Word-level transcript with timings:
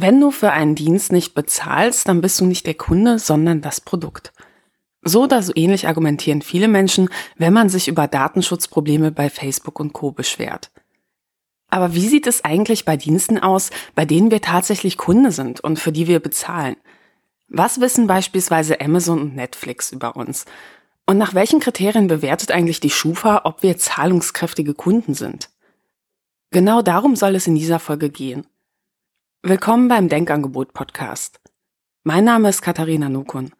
Wenn 0.00 0.20
du 0.20 0.30
für 0.30 0.52
einen 0.52 0.76
Dienst 0.76 1.10
nicht 1.10 1.34
bezahlst, 1.34 2.06
dann 2.06 2.20
bist 2.20 2.40
du 2.40 2.46
nicht 2.46 2.66
der 2.66 2.74
Kunde, 2.74 3.18
sondern 3.18 3.62
das 3.62 3.80
Produkt. 3.80 4.32
So 5.02 5.24
oder 5.24 5.42
so 5.42 5.52
ähnlich 5.56 5.88
argumentieren 5.88 6.40
viele 6.40 6.68
Menschen, 6.68 7.08
wenn 7.36 7.52
man 7.52 7.68
sich 7.68 7.88
über 7.88 8.06
Datenschutzprobleme 8.06 9.10
bei 9.10 9.28
Facebook 9.28 9.80
und 9.80 9.92
Co 9.92 10.12
beschwert. 10.12 10.70
Aber 11.68 11.94
wie 11.94 12.06
sieht 12.06 12.28
es 12.28 12.44
eigentlich 12.44 12.84
bei 12.84 12.96
Diensten 12.96 13.38
aus, 13.38 13.70
bei 13.96 14.04
denen 14.04 14.30
wir 14.30 14.40
tatsächlich 14.40 14.98
Kunde 14.98 15.32
sind 15.32 15.58
und 15.60 15.80
für 15.80 15.90
die 15.90 16.06
wir 16.06 16.20
bezahlen? 16.20 16.76
Was 17.48 17.80
wissen 17.80 18.06
beispielsweise 18.06 18.80
Amazon 18.80 19.20
und 19.20 19.34
Netflix 19.34 19.90
über 19.90 20.14
uns? 20.14 20.44
Und 21.06 21.18
nach 21.18 21.34
welchen 21.34 21.58
Kriterien 21.58 22.06
bewertet 22.06 22.52
eigentlich 22.52 22.78
die 22.78 22.90
Schufa, 22.90 23.40
ob 23.44 23.64
wir 23.64 23.78
zahlungskräftige 23.78 24.74
Kunden 24.74 25.14
sind? 25.14 25.50
Genau 26.52 26.82
darum 26.82 27.16
soll 27.16 27.34
es 27.34 27.48
in 27.48 27.56
dieser 27.56 27.80
Folge 27.80 28.10
gehen. 28.10 28.46
Willkommen 29.44 29.86
beim 29.86 30.08
Denkangebot 30.08 30.72
Podcast. 30.72 31.38
Mein 32.02 32.24
Name 32.24 32.48
ist 32.48 32.60
Katharina 32.60 33.08
Nukun 33.08 33.52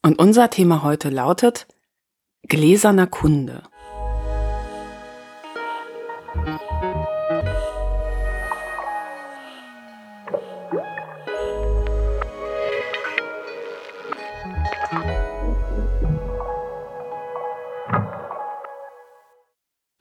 und 0.00 0.18
unser 0.18 0.48
Thema 0.48 0.82
heute 0.82 1.10
lautet 1.10 1.68
Gläserner 2.48 3.06
Kunde. 3.06 3.62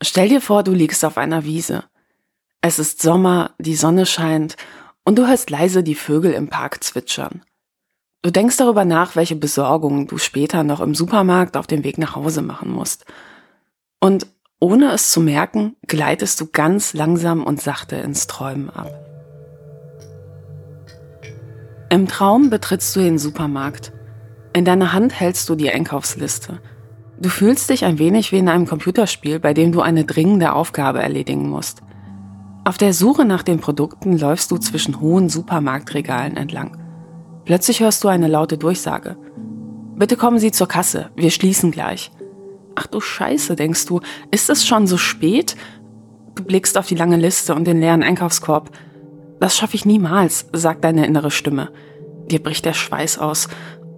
Stell 0.01 0.29
dir 0.29 0.39
vor, 0.39 0.63
du 0.63 0.71
liegst 0.71 1.03
auf 1.03 1.17
einer 1.17 1.43
Wiese. 1.43 1.83
Es 2.61 2.79
ist 2.79 3.01
Sommer, 3.01 3.53
die 3.57 3.75
Sonne 3.75 4.05
scheint 4.05 4.55
und 5.03 5.17
du 5.17 5.27
hörst 5.27 5.49
leise 5.49 5.83
die 5.83 5.95
Vögel 5.95 6.33
im 6.33 6.49
Park 6.49 6.83
zwitschern. 6.83 7.43
Du 8.21 8.31
denkst 8.31 8.57
darüber 8.57 8.83
nach, 8.83 9.15
welche 9.15 9.35
Besorgungen 9.35 10.07
du 10.07 10.17
später 10.17 10.63
noch 10.63 10.81
im 10.81 10.93
Supermarkt 10.93 11.55
auf 11.55 11.67
dem 11.67 11.83
Weg 11.83 11.97
nach 11.97 12.15
Hause 12.15 12.41
machen 12.41 12.69
musst. 12.69 13.05
Und 14.01 14.27
ohne 14.59 14.91
es 14.91 15.11
zu 15.11 15.21
merken, 15.21 15.77
gleitest 15.87 16.41
du 16.41 16.47
ganz 16.47 16.93
langsam 16.93 17.43
und 17.43 17.61
sachte 17.61 17.95
ins 17.95 18.27
Träumen 18.27 18.69
ab. 18.69 18.91
Im 21.89 22.07
Traum 22.07 22.49
betrittst 22.49 22.93
du 22.95 22.99
den 22.99 23.17
Supermarkt. 23.17 23.93
In 24.53 24.65
deiner 24.65 24.91
Hand 24.91 25.17
hältst 25.17 25.47
du 25.47 25.55
die 25.55 25.71
Einkaufsliste. 25.71 26.61
Du 27.19 27.29
fühlst 27.29 27.69
dich 27.69 27.85
ein 27.85 27.99
wenig 27.99 28.31
wie 28.31 28.37
in 28.37 28.49
einem 28.49 28.67
Computerspiel, 28.67 29.39
bei 29.39 29.53
dem 29.53 29.71
du 29.71 29.81
eine 29.81 30.05
dringende 30.05 30.53
Aufgabe 30.53 31.01
erledigen 31.01 31.49
musst. 31.49 31.81
Auf 32.69 32.77
der 32.77 32.93
Suche 32.93 33.25
nach 33.25 33.41
den 33.41 33.59
Produkten 33.59 34.15
läufst 34.15 34.51
du 34.51 34.57
zwischen 34.59 35.01
hohen 35.01 35.27
Supermarktregalen 35.27 36.37
entlang. 36.37 36.77
Plötzlich 37.43 37.79
hörst 37.79 38.03
du 38.03 38.09
eine 38.09 38.27
laute 38.27 38.59
Durchsage. 38.59 39.17
Bitte 39.95 40.15
kommen 40.15 40.37
Sie 40.37 40.51
zur 40.51 40.67
Kasse, 40.67 41.09
wir 41.15 41.31
schließen 41.31 41.71
gleich. 41.71 42.11
Ach 42.75 42.85
du 42.85 43.01
Scheiße, 43.01 43.55
denkst 43.55 43.87
du, 43.87 44.01
ist 44.29 44.51
es 44.51 44.67
schon 44.67 44.85
so 44.85 44.97
spät? 44.97 45.55
Du 46.35 46.43
blickst 46.43 46.77
auf 46.77 46.85
die 46.85 46.93
lange 46.93 47.17
Liste 47.17 47.55
und 47.55 47.65
den 47.65 47.79
leeren 47.79 48.03
Einkaufskorb. 48.03 48.69
Das 49.39 49.57
schaffe 49.57 49.73
ich 49.73 49.85
niemals, 49.85 50.45
sagt 50.53 50.83
deine 50.83 51.07
innere 51.07 51.31
Stimme. 51.31 51.71
Dir 52.29 52.43
bricht 52.43 52.65
der 52.65 52.73
Schweiß 52.73 53.17
aus 53.17 53.47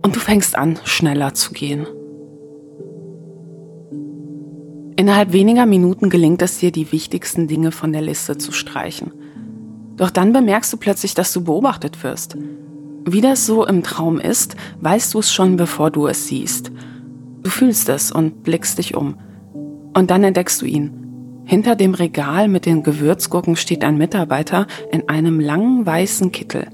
und 0.02 0.16
du 0.16 0.22
fängst 0.22 0.58
an, 0.58 0.80
schneller 0.86 1.34
zu 1.34 1.52
gehen. 1.52 1.88
Innerhalb 5.02 5.34
weniger 5.34 5.66
Minuten 5.66 6.12
gelingt 6.12 6.44
es 6.44 6.60
dir, 6.60 6.72
die 6.72 6.92
wichtigsten 6.92 7.48
Dinge 7.48 7.72
von 7.72 7.92
der 7.92 8.04
Liste 8.04 8.38
zu 8.38 8.52
streichen. 8.52 9.12
Doch 9.98 10.12
dann 10.12 10.32
bemerkst 10.32 10.72
du 10.72 10.78
plötzlich, 10.78 11.16
dass 11.16 11.34
du 11.34 11.44
beobachtet 11.44 12.04
wirst. 12.04 12.38
Wie 13.06 13.20
das 13.20 13.48
so 13.48 13.66
im 13.66 13.82
Traum 13.82 14.20
ist, 14.20 14.56
weißt 14.80 15.16
du 15.16 15.18
es 15.18 15.34
schon, 15.34 15.58
bevor 15.58 15.90
du 15.90 16.06
es 16.06 16.28
siehst. 16.28 16.72
Du 17.42 17.50
fühlst 17.50 17.90
es 17.90 18.12
und 18.12 18.44
blickst 18.44 18.78
dich 18.78 18.94
um. 18.94 19.16
Und 19.96 20.12
dann 20.12 20.24
entdeckst 20.24 20.62
du 20.62 20.68
ihn. 20.68 20.92
Hinter 21.46 21.76
dem 21.76 21.96
Regal 21.96 22.48
mit 22.48 22.68
den 22.68 22.84
Gewürzgurken 22.84 23.56
steht 23.56 23.84
ein 23.84 23.98
Mitarbeiter 23.98 24.68
in 24.92 25.10
einem 25.10 25.40
langen 25.40 25.84
weißen 25.84 26.32
Kittel. 26.32 26.68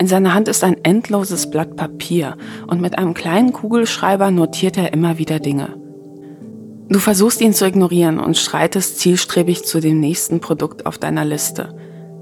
In 0.00 0.06
seiner 0.06 0.32
Hand 0.32 0.46
ist 0.46 0.62
ein 0.62 0.76
endloses 0.84 1.50
Blatt 1.50 1.74
Papier 1.74 2.36
und 2.68 2.80
mit 2.80 2.96
einem 2.96 3.14
kleinen 3.14 3.52
Kugelschreiber 3.52 4.30
notiert 4.30 4.78
er 4.78 4.92
immer 4.92 5.18
wieder 5.18 5.40
Dinge. 5.40 5.87
Du 6.90 6.98
versuchst 6.98 7.42
ihn 7.42 7.52
zu 7.52 7.66
ignorieren 7.66 8.18
und 8.18 8.38
schreitest 8.38 8.98
zielstrebig 8.98 9.64
zu 9.64 9.78
dem 9.78 10.00
nächsten 10.00 10.40
Produkt 10.40 10.86
auf 10.86 10.96
deiner 10.96 11.26
Liste. 11.26 11.74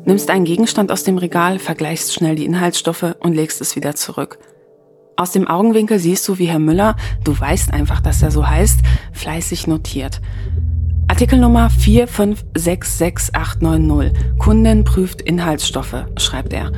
Nimmst 0.04 0.28
einen 0.28 0.44
Gegenstand 0.44 0.90
aus 0.90 1.04
dem 1.04 1.18
Regal, 1.18 1.60
vergleichst 1.60 2.12
schnell 2.12 2.34
die 2.34 2.44
Inhaltsstoffe 2.44 3.14
und 3.20 3.34
legst 3.34 3.60
es 3.60 3.76
wieder 3.76 3.94
zurück. 3.94 4.40
Aus 5.14 5.30
dem 5.30 5.46
Augenwinkel 5.46 6.00
siehst 6.00 6.26
du, 6.26 6.38
wie 6.38 6.46
Herr 6.46 6.58
Müller, 6.58 6.96
du 7.22 7.38
weißt 7.38 7.72
einfach, 7.72 8.00
dass 8.00 8.22
er 8.22 8.32
so 8.32 8.48
heißt, 8.48 8.80
fleißig 9.12 9.68
notiert. 9.68 10.20
Artikelnummer 11.06 11.70
4566890. 11.70 14.38
Kundin 14.38 14.82
prüft 14.82 15.22
Inhaltsstoffe, 15.22 16.06
schreibt 16.16 16.52
er. 16.52 16.72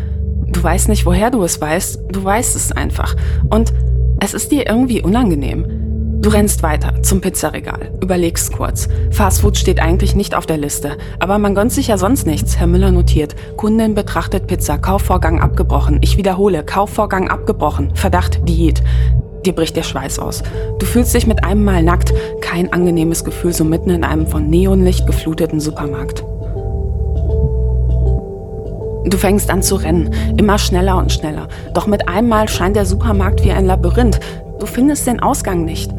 Du 0.47 0.63
weißt 0.63 0.91
nicht, 0.91 1.07
woher 1.07 1.31
du 1.31 1.43
es 1.43 1.59
weißt, 1.59 2.01
du 2.11 2.23
weißt 2.23 2.55
es 2.55 2.71
einfach. 2.71 3.17
Und 3.49 3.73
es 4.21 4.35
ist 4.35 4.53
dir 4.53 4.69
irgendwie 4.69 5.01
unangenehm. 5.01 5.88
Du 6.21 6.31
rennst 6.31 6.65
weiter 6.65 7.01
zum 7.03 7.21
Pizzaregal, 7.21 7.93
überlegst 8.03 8.53
kurz. 8.53 8.89
Fastfood 9.13 9.57
steht 9.57 9.81
eigentlich 9.81 10.17
nicht 10.17 10.35
auf 10.35 10.47
der 10.47 10.59
Liste, 10.59 10.99
aber 11.21 11.39
man 11.39 11.55
gönnt 11.55 11.73
sich 11.73 11.87
ja 11.87 11.97
sonst 11.97 12.27
nichts. 12.27 12.59
Herr 12.59 12.67
Müller 12.67 12.91
notiert. 12.91 13.37
Kundin 13.57 13.95
betrachtet 13.95 14.49
Pizza, 14.49 14.79
Kaufvorgang 14.79 15.41
abgebrochen. 15.41 15.99
Ich 16.01 16.17
wiederhole, 16.17 16.65
Kaufvorgang 16.65 17.29
abgebrochen. 17.29 17.95
Verdacht 17.95 18.41
Diät. 18.49 18.83
Dir 19.47 19.55
bricht 19.55 19.77
der 19.77 19.85
Schweiß 19.85 20.19
aus. 20.19 20.43
Du 20.81 20.87
fühlst 20.87 21.15
dich 21.15 21.29
mit 21.29 21.45
einem 21.45 21.63
Mal 21.63 21.85
nackt. 21.85 22.13
Kein 22.41 22.73
angenehmes 22.73 23.25
Gefühl, 23.25 23.53
so 23.53 23.63
mitten 23.65 23.91
in 23.91 24.03
einem 24.03 24.27
von 24.27 24.51
Neonlicht 24.51 25.07
gefluteten 25.07 25.61
Supermarkt. 25.61 26.25
Du 29.05 29.17
fängst 29.17 29.51
an 29.51 29.63
zu 29.63 29.77
rennen, 29.77 30.11
immer 30.37 30.59
schneller 30.59 30.99
und 30.99 31.13
schneller. 31.13 31.47
Doch 31.75 31.87
mit 31.87 32.09
einem 32.09 32.29
Mal 32.29 32.49
scheint 32.49 32.75
der 32.75 32.85
Supermarkt 32.85 33.45
wie 33.45 33.53
ein 33.53 33.67
Labyrinth. 33.67 34.19
Du 34.59 34.67
findest 34.67 35.07
den 35.07 35.21
Ausgang 35.21 35.65
nicht. 35.65 35.91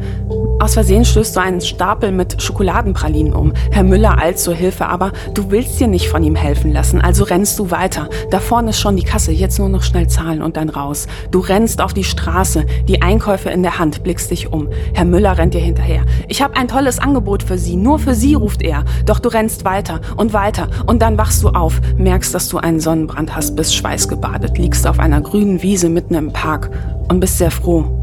Aus 0.60 0.74
Versehen 0.74 1.06
stößt 1.06 1.34
du 1.34 1.40
einen 1.40 1.62
Stapel 1.62 2.12
mit 2.12 2.42
Schokoladenpralinen 2.42 3.32
um. 3.32 3.54
Herr 3.70 3.82
Müller 3.82 4.18
eilt 4.18 4.38
zur 4.38 4.54
Hilfe, 4.54 4.86
aber 4.86 5.12
du 5.32 5.50
willst 5.50 5.80
dir 5.80 5.86
nicht 5.86 6.10
von 6.10 6.22
ihm 6.22 6.36
helfen 6.36 6.70
lassen, 6.70 7.00
also 7.00 7.24
rennst 7.24 7.58
du 7.58 7.70
weiter. 7.70 8.10
Da 8.30 8.40
vorne 8.40 8.70
ist 8.70 8.78
schon 8.78 8.96
die 8.96 9.02
Kasse, 9.02 9.32
jetzt 9.32 9.58
nur 9.58 9.70
noch 9.70 9.82
schnell 9.82 10.08
zahlen 10.08 10.42
und 10.42 10.58
dann 10.58 10.68
raus. 10.68 11.06
Du 11.30 11.38
rennst 11.38 11.80
auf 11.80 11.94
die 11.94 12.04
Straße, 12.04 12.66
die 12.86 13.00
Einkäufe 13.00 13.48
in 13.48 13.62
der 13.62 13.78
Hand, 13.78 14.02
blickst 14.02 14.30
dich 14.30 14.52
um. 14.52 14.68
Herr 14.92 15.06
Müller 15.06 15.38
rennt 15.38 15.54
dir 15.54 15.62
hinterher. 15.62 16.04
Ich 16.28 16.42
habe 16.42 16.56
ein 16.56 16.68
tolles 16.68 16.98
Angebot 16.98 17.42
für 17.42 17.56
Sie, 17.56 17.76
nur 17.76 17.98
für 17.98 18.14
Sie, 18.14 18.34
ruft 18.34 18.60
er. 18.60 18.84
Doch 19.06 19.18
du 19.18 19.30
rennst 19.30 19.64
weiter 19.64 20.02
und 20.16 20.34
weiter 20.34 20.68
und 20.86 21.00
dann 21.00 21.16
wachst 21.16 21.42
du 21.42 21.48
auf, 21.48 21.80
merkst, 21.96 22.34
dass 22.34 22.50
du 22.50 22.58
einen 22.58 22.80
Sonnenbrand 22.80 23.34
hast, 23.34 23.56
bist 23.56 23.74
schweißgebadet, 23.74 24.58
liegst 24.58 24.86
auf 24.86 24.98
einer 24.98 25.22
grünen 25.22 25.62
Wiese 25.62 25.88
mitten 25.88 26.14
im 26.14 26.34
Park 26.34 26.70
und 27.08 27.20
bist 27.20 27.38
sehr 27.38 27.50
froh, 27.50 27.99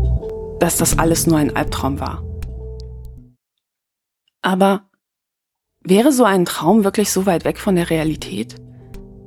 dass 0.59 0.77
das 0.77 0.97
alles 0.97 1.27
nur 1.27 1.37
ein 1.37 1.55
Albtraum 1.55 1.99
war. 1.99 2.23
Aber 4.41 4.83
wäre 5.81 6.11
so 6.11 6.23
ein 6.23 6.45
Traum 6.45 6.83
wirklich 6.83 7.11
so 7.11 7.25
weit 7.25 7.45
weg 7.45 7.59
von 7.59 7.75
der 7.75 7.89
Realität? 7.89 8.55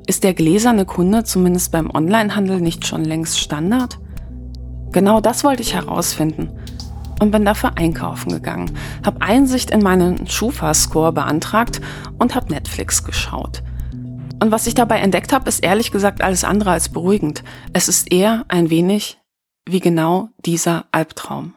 Ist 0.06 0.24
der 0.24 0.34
gläserne 0.34 0.86
Kunde 0.86 1.24
zumindest 1.24 1.72
beim 1.72 1.90
Onlinehandel 1.94 2.60
nicht 2.60 2.86
schon 2.86 3.04
längst 3.04 3.38
Standard? 3.38 3.98
Genau 4.92 5.20
das 5.20 5.44
wollte 5.44 5.62
ich 5.62 5.74
herausfinden 5.74 6.50
und 7.20 7.30
bin 7.30 7.44
dafür 7.44 7.76
einkaufen 7.76 8.32
gegangen, 8.32 8.76
habe 9.04 9.22
Einsicht 9.22 9.70
in 9.70 9.82
meinen 9.82 10.26
Schufa-Score 10.26 11.12
beantragt 11.12 11.80
und 12.19 12.34
habe 12.34 12.52
Netflix 12.52 13.04
geschaut. 13.04 13.62
Und 14.42 14.50
was 14.50 14.66
ich 14.66 14.74
dabei 14.74 14.98
entdeckt 14.98 15.32
habe, 15.32 15.48
ist 15.48 15.62
ehrlich 15.62 15.92
gesagt 15.92 16.22
alles 16.22 16.44
andere 16.44 16.70
als 16.70 16.88
beruhigend. 16.88 17.44
Es 17.75 17.88
ist 17.88 18.10
eher 18.10 18.46
ein 18.49 18.70
wenig 18.70 19.19
wie 19.72 19.81
genau 19.81 20.31
dieser 20.44 20.87
Albtraum. 20.93 21.55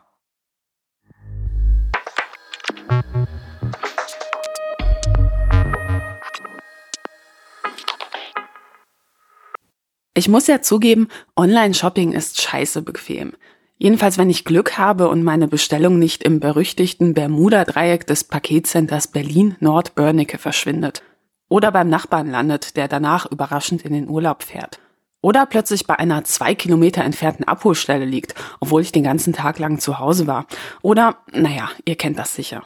Ich 10.16 10.30
muss 10.30 10.46
ja 10.46 10.62
zugeben, 10.62 11.08
Online-Shopping 11.36 12.12
ist 12.12 12.40
scheiße 12.40 12.84
bequem. 12.84 13.34
Jedenfalls, 13.80 14.20
wenn 14.20 14.30
ich 14.30 14.46
Glück 14.46 14.78
habe 14.78 15.10
und 15.10 15.24
meine 15.24 15.48
Bestellung 15.48 15.98
nicht 15.98 16.24
im 16.24 16.40
berüchtigten 16.40 17.16
Bermuda-Dreieck 17.16 18.06
des 18.06 18.24
Paketcenters 18.24 19.08
Berlin-Nord-Börnecke 19.08 20.38
verschwindet. 20.38 21.02
Oder 21.50 21.72
beim 21.72 21.90
Nachbarn 21.90 22.30
landet, 22.30 22.78
der 22.78 22.88
danach 22.88 23.30
überraschend 23.30 23.82
in 23.82 23.94
den 23.94 24.08
Urlaub 24.08 24.44
fährt. 24.44 24.80
Oder 25.24 25.46
plötzlich 25.46 25.88
bei 25.88 25.98
einer 25.98 26.26
zwei 26.26 26.54
Kilometer 26.54 27.02
entfernten 27.02 27.48
Abholstelle 27.48 28.04
liegt, 28.04 28.36
obwohl 28.60 28.82
ich 28.82 28.92
den 28.92 29.04
ganzen 29.04 29.32
Tag 29.32 29.58
lang 29.58 29.80
zu 29.80 29.98
Hause 29.98 30.28
war. 30.28 30.46
Oder, 30.82 31.16
naja, 31.32 31.70
ihr 31.86 31.96
kennt 31.96 32.20
das 32.20 32.36
sicher. 32.36 32.64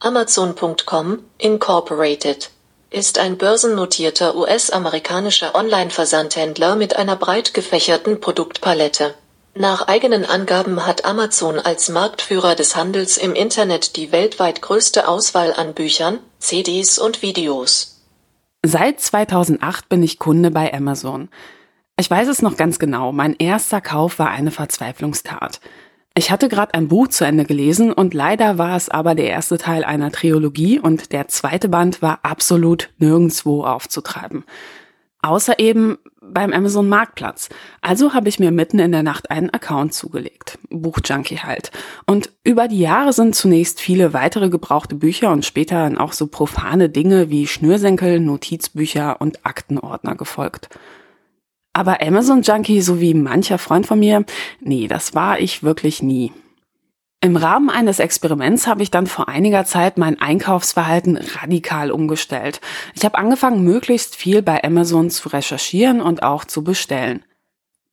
Amazon.com 0.00 1.18
Incorporated 1.36 2.50
ist 2.88 3.18
ein 3.18 3.36
börsennotierter 3.36 4.36
US-amerikanischer 4.36 5.54
Online-Versandhändler 5.54 6.76
mit 6.76 6.96
einer 6.96 7.16
breit 7.16 7.52
gefächerten 7.52 8.20
Produktpalette. 8.20 9.14
Nach 9.54 9.86
eigenen 9.86 10.24
Angaben 10.24 10.86
hat 10.86 11.04
Amazon 11.04 11.58
als 11.58 11.90
Marktführer 11.90 12.54
des 12.54 12.74
Handels 12.74 13.18
im 13.18 13.34
Internet 13.34 13.96
die 13.96 14.12
weltweit 14.12 14.62
größte 14.62 15.06
Auswahl 15.06 15.52
an 15.52 15.74
Büchern, 15.74 16.20
CDs 16.38 16.98
und 16.98 17.20
Videos. 17.20 17.93
Seit 18.66 18.98
2008 18.98 19.90
bin 19.90 20.02
ich 20.02 20.18
Kunde 20.18 20.50
bei 20.50 20.72
Amazon. 20.72 21.28
Ich 21.98 22.10
weiß 22.10 22.28
es 22.28 22.40
noch 22.40 22.56
ganz 22.56 22.78
genau, 22.78 23.12
mein 23.12 23.36
erster 23.36 23.82
Kauf 23.82 24.18
war 24.18 24.30
eine 24.30 24.50
Verzweiflungstat. 24.50 25.60
Ich 26.14 26.30
hatte 26.30 26.48
gerade 26.48 26.72
ein 26.72 26.88
Buch 26.88 27.08
zu 27.08 27.26
Ende 27.26 27.44
gelesen 27.44 27.92
und 27.92 28.14
leider 28.14 28.56
war 28.56 28.74
es 28.74 28.88
aber 28.88 29.14
der 29.14 29.28
erste 29.28 29.58
Teil 29.58 29.84
einer 29.84 30.10
Trilogie 30.10 30.80
und 30.80 31.12
der 31.12 31.28
zweite 31.28 31.68
Band 31.68 32.00
war 32.00 32.20
absolut 32.22 32.88
nirgendwo 32.96 33.64
aufzutreiben. 33.64 34.44
Außer 35.24 35.58
eben 35.58 35.96
beim 36.20 36.52
Amazon 36.52 36.86
Marktplatz. 36.86 37.48
Also 37.80 38.12
habe 38.12 38.28
ich 38.28 38.38
mir 38.38 38.50
mitten 38.50 38.78
in 38.78 38.92
der 38.92 39.02
Nacht 39.02 39.30
einen 39.30 39.48
Account 39.48 39.94
zugelegt. 39.94 40.58
Buchjunkie 40.68 41.38
halt. 41.38 41.72
Und 42.04 42.28
über 42.44 42.68
die 42.68 42.80
Jahre 42.80 43.14
sind 43.14 43.34
zunächst 43.34 43.80
viele 43.80 44.12
weitere 44.12 44.50
gebrauchte 44.50 44.94
Bücher 44.94 45.32
und 45.32 45.46
später 45.46 45.76
dann 45.76 45.96
auch 45.96 46.12
so 46.12 46.26
profane 46.26 46.90
Dinge 46.90 47.30
wie 47.30 47.46
Schnürsenkel, 47.46 48.20
Notizbücher 48.20 49.18
und 49.18 49.46
Aktenordner 49.46 50.14
gefolgt. 50.14 50.68
Aber 51.72 52.02
Amazon 52.02 52.42
Junkie, 52.42 52.82
so 52.82 53.00
wie 53.00 53.14
mancher 53.14 53.56
Freund 53.56 53.86
von 53.86 53.98
mir, 53.98 54.26
nee, 54.60 54.88
das 54.88 55.14
war 55.14 55.40
ich 55.40 55.62
wirklich 55.62 56.02
nie. 56.02 56.32
Im 57.24 57.36
Rahmen 57.36 57.70
eines 57.70 58.00
Experiments 58.00 58.66
habe 58.66 58.82
ich 58.82 58.90
dann 58.90 59.06
vor 59.06 59.30
einiger 59.30 59.64
Zeit 59.64 59.96
mein 59.96 60.20
Einkaufsverhalten 60.20 61.16
radikal 61.16 61.90
umgestellt. 61.90 62.60
Ich 62.94 63.06
habe 63.06 63.16
angefangen, 63.16 63.64
möglichst 63.64 64.14
viel 64.14 64.42
bei 64.42 64.62
Amazon 64.62 65.08
zu 65.08 65.30
recherchieren 65.30 66.02
und 66.02 66.22
auch 66.22 66.44
zu 66.44 66.62
bestellen. 66.62 67.24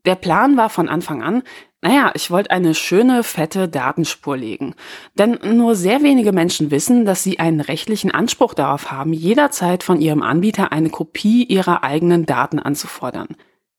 Der 0.03 0.15
Plan 0.15 0.57
war 0.57 0.69
von 0.69 0.89
Anfang 0.89 1.23
an, 1.23 1.43
naja, 1.81 2.11
ich 2.13 2.29
wollte 2.29 2.51
eine 2.51 2.75
schöne, 2.75 3.23
fette 3.23 3.69
Datenspur 3.69 4.35
legen. 4.35 4.75
Denn 5.17 5.39
nur 5.41 5.77
sehr 5.77 6.03
wenige 6.03 6.33
Menschen 6.33 6.69
wissen, 6.69 7.05
dass 7.05 7.23
sie 7.23 7.39
einen 7.39 7.61
rechtlichen 7.61 8.11
Anspruch 8.11 8.53
darauf 8.53 8.91
haben, 8.91 9.13
jederzeit 9.13 9.81
von 9.81 10.01
ihrem 10.01 10.23
Anbieter 10.23 10.73
eine 10.73 10.89
Kopie 10.89 11.45
ihrer 11.45 11.85
eigenen 11.85 12.25
Daten 12.25 12.59
anzufordern. 12.59 13.29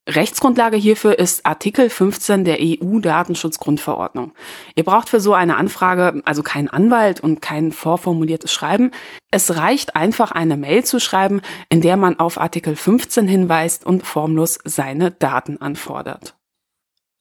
Rechtsgrundlage 0.08 0.76
hierfür 0.76 1.16
ist 1.16 1.46
Artikel 1.46 1.88
15 1.88 2.44
der 2.44 2.58
EU-Datenschutzgrundverordnung. 2.60 4.32
Ihr 4.74 4.82
braucht 4.82 5.08
für 5.08 5.20
so 5.20 5.32
eine 5.32 5.56
Anfrage 5.56 6.22
also 6.24 6.42
keinen 6.42 6.68
Anwalt 6.68 7.20
und 7.20 7.40
kein 7.40 7.70
vorformuliertes 7.70 8.52
Schreiben. 8.52 8.90
Es 9.30 9.56
reicht 9.56 9.94
einfach 9.94 10.32
eine 10.32 10.56
Mail 10.56 10.84
zu 10.84 10.98
schreiben, 10.98 11.40
in 11.68 11.82
der 11.82 11.96
man 11.96 12.18
auf 12.18 12.40
Artikel 12.40 12.74
15 12.74 13.28
hinweist 13.28 13.86
und 13.86 14.04
formlos 14.04 14.58
seine 14.64 15.12
Daten 15.12 15.60
anfordert. 15.60 16.34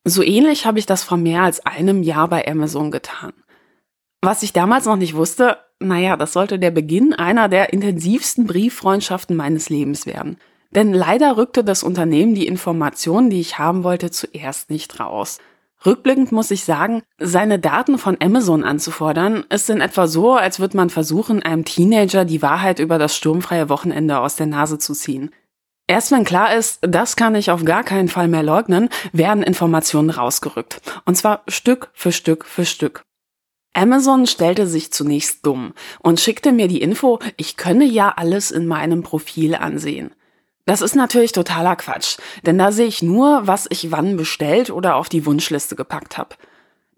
So 0.04 0.24
ähnlich 0.24 0.66
habe 0.66 0.80
ich 0.80 0.88
das 0.88 1.04
vor 1.04 1.18
mehr 1.18 1.44
als 1.44 1.64
einem 1.64 2.02
Jahr 2.02 2.30
bei 2.30 2.48
Amazon 2.48 2.90
getan. 2.90 3.34
Was 4.24 4.42
ich 4.42 4.54
damals 4.54 4.86
noch 4.86 4.96
nicht 4.96 5.14
wusste, 5.14 5.58
naja, 5.80 6.18
das 6.18 6.34
sollte 6.34 6.58
der 6.58 6.72
Beginn 6.72 7.14
einer 7.14 7.48
der 7.48 7.74
intensivsten 7.74 8.48
Brieffreundschaften 8.48 9.36
meines 9.36 9.70
Lebens 9.70 10.08
werden. 10.08 10.38
Denn 10.72 10.94
leider 10.94 11.38
rückte 11.38 11.64
das 11.64 11.84
Unternehmen 11.84 12.34
die 12.34 12.48
Informationen, 12.48 13.30
die 13.30 13.42
ich 13.42 13.60
haben 13.60 13.84
wollte, 13.84 14.10
zuerst 14.10 14.70
nicht 14.70 15.00
raus. 15.00 15.40
Rückblickend 15.86 16.32
muss 16.32 16.52
ich 16.52 16.64
sagen, 16.64 17.02
seine 17.18 17.58
Daten 17.58 17.98
von 17.98 18.18
Amazon 18.22 18.64
anzufordern, 18.64 19.46
ist 19.50 19.70
in 19.70 19.82
etwa 19.82 20.08
so, 20.08 20.34
als 20.34 20.60
würde 20.60 20.78
man 20.78 20.90
versuchen, 20.92 21.42
einem 21.42 21.66
Teenager 21.66 22.24
die 22.24 22.42
Wahrheit 22.42 22.80
über 22.80 23.00
das 23.00 23.16
sturmfreie 23.16 23.68
Wochenende 23.68 24.20
aus 24.20 24.36
der 24.36 24.46
Nase 24.46 24.78
zu 24.78 24.94
ziehen. 24.94 25.32
Erst 25.88 26.12
wenn 26.12 26.24
klar 26.24 26.56
ist, 26.56 26.80
das 26.82 27.16
kann 27.16 27.36
ich 27.36 27.52
auf 27.52 27.66
gar 27.66 27.84
keinen 27.84 28.08
Fall 28.08 28.28
mehr 28.28 28.44
leugnen, 28.44 28.90
werden 29.12 29.44
Informationen 29.44 30.12
rausgerückt. 30.12 30.82
Und 31.06 31.16
zwar 31.16 31.42
Stück 31.48 31.90
für 31.94 32.12
Stück 32.12 32.46
für 32.46 32.66
Stück. 32.66 33.02
Amazon 33.74 34.28
stellte 34.28 34.68
sich 34.68 34.94
zunächst 34.94 35.46
dumm 35.46 35.74
und 36.00 36.20
schickte 36.20 36.52
mir 36.52 36.68
die 36.68 36.82
Info, 36.82 37.20
ich 37.38 37.58
könne 37.58 37.86
ja 37.86 38.14
alles 38.16 38.52
in 38.52 38.68
meinem 38.68 39.02
Profil 39.02 39.56
ansehen. 39.56 40.12
Das 40.66 40.82
ist 40.82 40.96
natürlich 40.96 41.32
totaler 41.32 41.76
Quatsch, 41.76 42.18
denn 42.46 42.58
da 42.58 42.72
sehe 42.72 42.88
ich 42.88 43.02
nur, 43.02 43.48
was 43.48 43.68
ich 43.70 43.92
wann 43.92 44.18
bestellt 44.18 44.70
oder 44.70 44.96
auf 44.96 45.10
die 45.10 45.26
Wunschliste 45.26 45.76
gepackt 45.76 46.18
habe. 46.18 46.36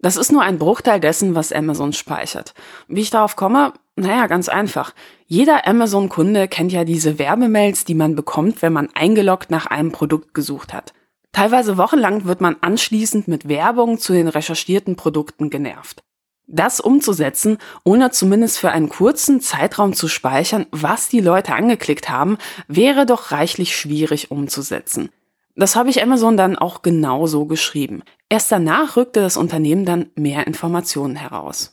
Das 0.00 0.16
ist 0.16 0.32
nur 0.32 0.42
ein 0.42 0.58
Bruchteil 0.58 1.00
dessen, 1.00 1.34
was 1.34 1.50
Amazon 1.50 1.94
speichert. 1.94 2.52
Wie 2.88 3.00
ich 3.00 3.10
darauf 3.10 3.36
komme? 3.36 3.72
Naja, 3.96 4.26
ganz 4.26 4.50
einfach. 4.50 4.92
Jeder 5.26 5.66
Amazon-Kunde 5.66 6.46
kennt 6.48 6.72
ja 6.72 6.84
diese 6.84 7.18
Werbemails, 7.18 7.86
die 7.86 7.94
man 7.94 8.14
bekommt, 8.14 8.60
wenn 8.60 8.72
man 8.72 8.90
eingeloggt 8.94 9.50
nach 9.50 9.64
einem 9.64 9.92
Produkt 9.92 10.34
gesucht 10.34 10.74
hat. 10.74 10.92
Teilweise 11.32 11.78
wochenlang 11.78 12.26
wird 12.26 12.40
man 12.40 12.56
anschließend 12.60 13.28
mit 13.28 13.48
Werbung 13.48 13.98
zu 13.98 14.12
den 14.12 14.28
recherchierten 14.28 14.96
Produkten 14.96 15.48
genervt. 15.48 16.02
Das 16.46 16.80
umzusetzen, 16.80 17.58
ohne 17.84 18.10
zumindest 18.10 18.58
für 18.58 18.70
einen 18.70 18.88
kurzen 18.88 19.40
Zeitraum 19.40 19.94
zu 19.94 20.08
speichern, 20.08 20.66
was 20.70 21.08
die 21.08 21.20
Leute 21.20 21.54
angeklickt 21.54 22.10
haben, 22.10 22.38
wäre 22.68 23.06
doch 23.06 23.30
reichlich 23.30 23.76
schwierig 23.76 24.30
umzusetzen. 24.30 25.10
Das 25.56 25.76
habe 25.76 25.88
ich 25.88 26.02
Amazon 26.02 26.36
dann 26.36 26.56
auch 26.56 26.82
genauso 26.82 27.46
geschrieben. 27.46 28.02
Erst 28.28 28.50
danach 28.50 28.96
rückte 28.96 29.20
das 29.20 29.36
Unternehmen 29.36 29.84
dann 29.84 30.10
mehr 30.16 30.46
Informationen 30.46 31.16
heraus. 31.16 31.72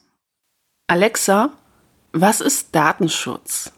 Alexa, 0.87 1.51
was 2.13 2.41
ist 2.41 2.75
Datenschutz? 2.75 3.71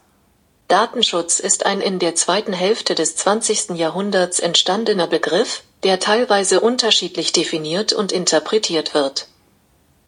Datenschutz 0.68 1.40
ist 1.40 1.66
ein 1.66 1.80
in 1.80 1.98
der 1.98 2.14
zweiten 2.14 2.52
Hälfte 2.52 2.94
des 2.94 3.16
20. 3.16 3.70
Jahrhunderts 3.70 4.40
entstandener 4.40 5.06
Begriff, 5.06 5.62
der 5.82 6.00
teilweise 6.00 6.60
unterschiedlich 6.60 7.32
definiert 7.32 7.92
und 7.92 8.12
interpretiert 8.12 8.94
wird. 8.94 9.28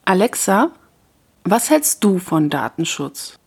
Alexa, 0.08 0.70
was 1.42 1.68
hältst 1.68 2.04
du 2.04 2.20
von 2.20 2.48
Datenschutz? 2.48 3.40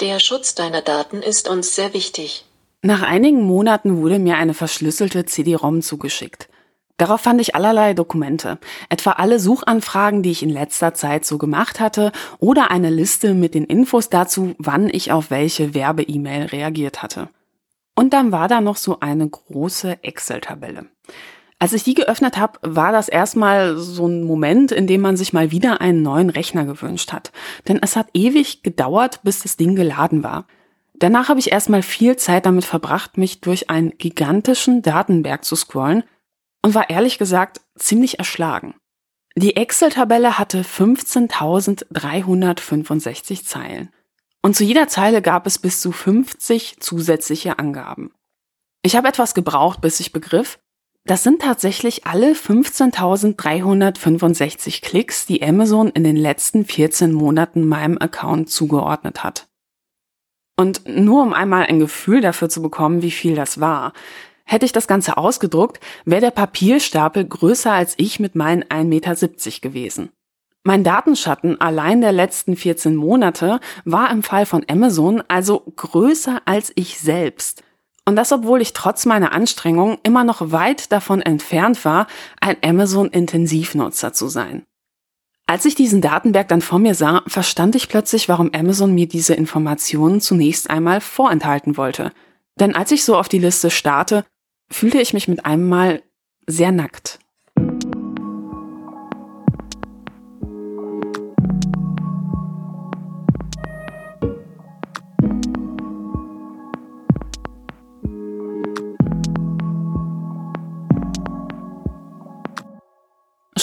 Der 0.00 0.18
Schutz 0.18 0.56
deiner 0.56 0.82
Daten 0.82 1.22
ist 1.22 1.48
uns 1.48 1.76
sehr 1.76 1.94
wichtig. 1.94 2.44
Nach 2.82 3.02
einigen 3.02 3.42
Monaten 3.42 4.02
wurde 4.02 4.18
mir 4.18 4.36
eine 4.36 4.52
verschlüsselte 4.52 5.26
CD-ROM 5.26 5.82
zugeschickt. 5.82 6.48
Darauf 6.96 7.20
fand 7.20 7.40
ich 7.40 7.54
allerlei 7.54 7.94
Dokumente, 7.94 8.58
etwa 8.88 9.12
alle 9.12 9.38
Suchanfragen, 9.38 10.24
die 10.24 10.32
ich 10.32 10.42
in 10.42 10.50
letzter 10.50 10.92
Zeit 10.92 11.24
so 11.24 11.38
gemacht 11.38 11.78
hatte, 11.78 12.10
oder 12.40 12.72
eine 12.72 12.90
Liste 12.90 13.32
mit 13.32 13.54
den 13.54 13.64
Infos 13.64 14.10
dazu, 14.10 14.56
wann 14.58 14.88
ich 14.88 15.12
auf 15.12 15.30
welche 15.30 15.72
Werbe-E-Mail 15.72 16.46
reagiert 16.46 17.04
hatte. 17.04 17.28
Und 17.94 18.12
dann 18.12 18.32
war 18.32 18.48
da 18.48 18.60
noch 18.60 18.76
so 18.76 18.98
eine 18.98 19.28
große 19.28 20.02
Excel-Tabelle. 20.02 20.86
Als 21.58 21.72
ich 21.72 21.84
die 21.84 21.94
geöffnet 21.94 22.36
habe, 22.36 22.58
war 22.62 22.92
das 22.92 23.08
erstmal 23.08 23.78
so 23.78 24.06
ein 24.06 24.24
Moment, 24.24 24.72
in 24.72 24.86
dem 24.86 25.00
man 25.00 25.16
sich 25.16 25.32
mal 25.32 25.50
wieder 25.50 25.80
einen 25.80 26.02
neuen 26.02 26.28
Rechner 26.28 26.66
gewünscht 26.66 27.12
hat. 27.12 27.32
Denn 27.66 27.78
es 27.80 27.96
hat 27.96 28.08
ewig 28.12 28.62
gedauert, 28.62 29.20
bis 29.22 29.42
das 29.42 29.56
Ding 29.56 29.74
geladen 29.74 30.22
war. 30.22 30.46
Danach 30.98 31.28
habe 31.28 31.40
ich 31.40 31.52
erstmal 31.52 31.82
viel 31.82 32.16
Zeit 32.16 32.46
damit 32.46 32.64
verbracht, 32.64 33.16
mich 33.16 33.40
durch 33.40 33.70
einen 33.70 33.96
gigantischen 33.96 34.82
Datenberg 34.82 35.44
zu 35.44 35.54
scrollen 35.56 36.02
und 36.62 36.74
war 36.74 36.90
ehrlich 36.90 37.18
gesagt 37.18 37.60
ziemlich 37.76 38.18
erschlagen. 38.18 38.74
Die 39.34 39.56
Excel-Tabelle 39.56 40.38
hatte 40.38 40.62
15.365 40.62 43.44
Zeilen. 43.44 43.90
Und 44.42 44.56
zu 44.56 44.64
jeder 44.64 44.88
Zeile 44.88 45.22
gab 45.22 45.46
es 45.46 45.58
bis 45.58 45.80
zu 45.80 45.92
50 45.92 46.80
zusätzliche 46.80 47.58
Angaben. 47.58 48.12
Ich 48.82 48.96
habe 48.96 49.08
etwas 49.08 49.34
gebraucht, 49.34 49.82
bis 49.82 50.00
ich 50.00 50.12
begriff, 50.12 50.58
das 51.06 51.22
sind 51.22 51.40
tatsächlich 51.42 52.04
alle 52.04 52.32
15.365 52.32 54.82
Klicks, 54.82 55.24
die 55.24 55.40
Amazon 55.42 55.88
in 55.88 56.02
den 56.02 56.16
letzten 56.16 56.64
14 56.64 57.12
Monaten 57.12 57.64
meinem 57.66 57.96
Account 57.98 58.50
zugeordnet 58.50 59.22
hat. 59.22 59.46
Und 60.56 60.88
nur 60.88 61.22
um 61.22 61.32
einmal 61.32 61.66
ein 61.66 61.78
Gefühl 61.78 62.20
dafür 62.20 62.48
zu 62.48 62.60
bekommen, 62.60 63.02
wie 63.02 63.12
viel 63.12 63.36
das 63.36 63.60
war. 63.60 63.92
Hätte 64.44 64.66
ich 64.66 64.72
das 64.72 64.88
Ganze 64.88 65.16
ausgedruckt, 65.16 65.78
wäre 66.04 66.22
der 66.22 66.32
Papierstapel 66.32 67.24
größer 67.24 67.70
als 67.72 67.94
ich 67.98 68.18
mit 68.18 68.34
meinen 68.34 68.64
1,70 68.64 68.84
Meter 68.84 69.14
gewesen. 69.60 70.10
Mein 70.64 70.82
Datenschatten 70.82 71.60
allein 71.60 72.00
der 72.00 72.10
letzten 72.10 72.56
14 72.56 72.96
Monate 72.96 73.60
war 73.84 74.10
im 74.10 74.24
Fall 74.24 74.46
von 74.46 74.64
Amazon 74.68 75.22
also 75.28 75.60
größer 75.60 76.42
als 76.44 76.72
ich 76.74 76.98
selbst. 76.98 77.62
Und 78.08 78.16
das, 78.16 78.30
obwohl 78.30 78.62
ich 78.62 78.72
trotz 78.72 79.04
meiner 79.04 79.32
Anstrengungen 79.32 79.98
immer 80.04 80.22
noch 80.22 80.52
weit 80.52 80.92
davon 80.92 81.20
entfernt 81.20 81.84
war, 81.84 82.06
ein 82.40 82.56
Amazon-Intensivnutzer 82.62 84.12
zu 84.12 84.28
sein. 84.28 84.64
Als 85.48 85.64
ich 85.64 85.74
diesen 85.74 86.00
Datenberg 86.00 86.48
dann 86.48 86.62
vor 86.62 86.78
mir 86.78 86.94
sah, 86.94 87.22
verstand 87.26 87.74
ich 87.76 87.88
plötzlich, 87.88 88.28
warum 88.28 88.50
Amazon 88.52 88.94
mir 88.94 89.06
diese 89.06 89.34
Informationen 89.34 90.20
zunächst 90.20 90.70
einmal 90.70 91.00
vorenthalten 91.00 91.76
wollte. 91.76 92.12
Denn 92.58 92.74
als 92.74 92.90
ich 92.90 93.04
so 93.04 93.16
auf 93.16 93.28
die 93.28 93.38
Liste 93.38 93.70
starte, 93.70 94.24
fühlte 94.70 95.00
ich 95.00 95.12
mich 95.12 95.28
mit 95.28 95.44
einem 95.44 95.68
Mal 95.68 96.02
sehr 96.46 96.72
nackt. 96.72 97.18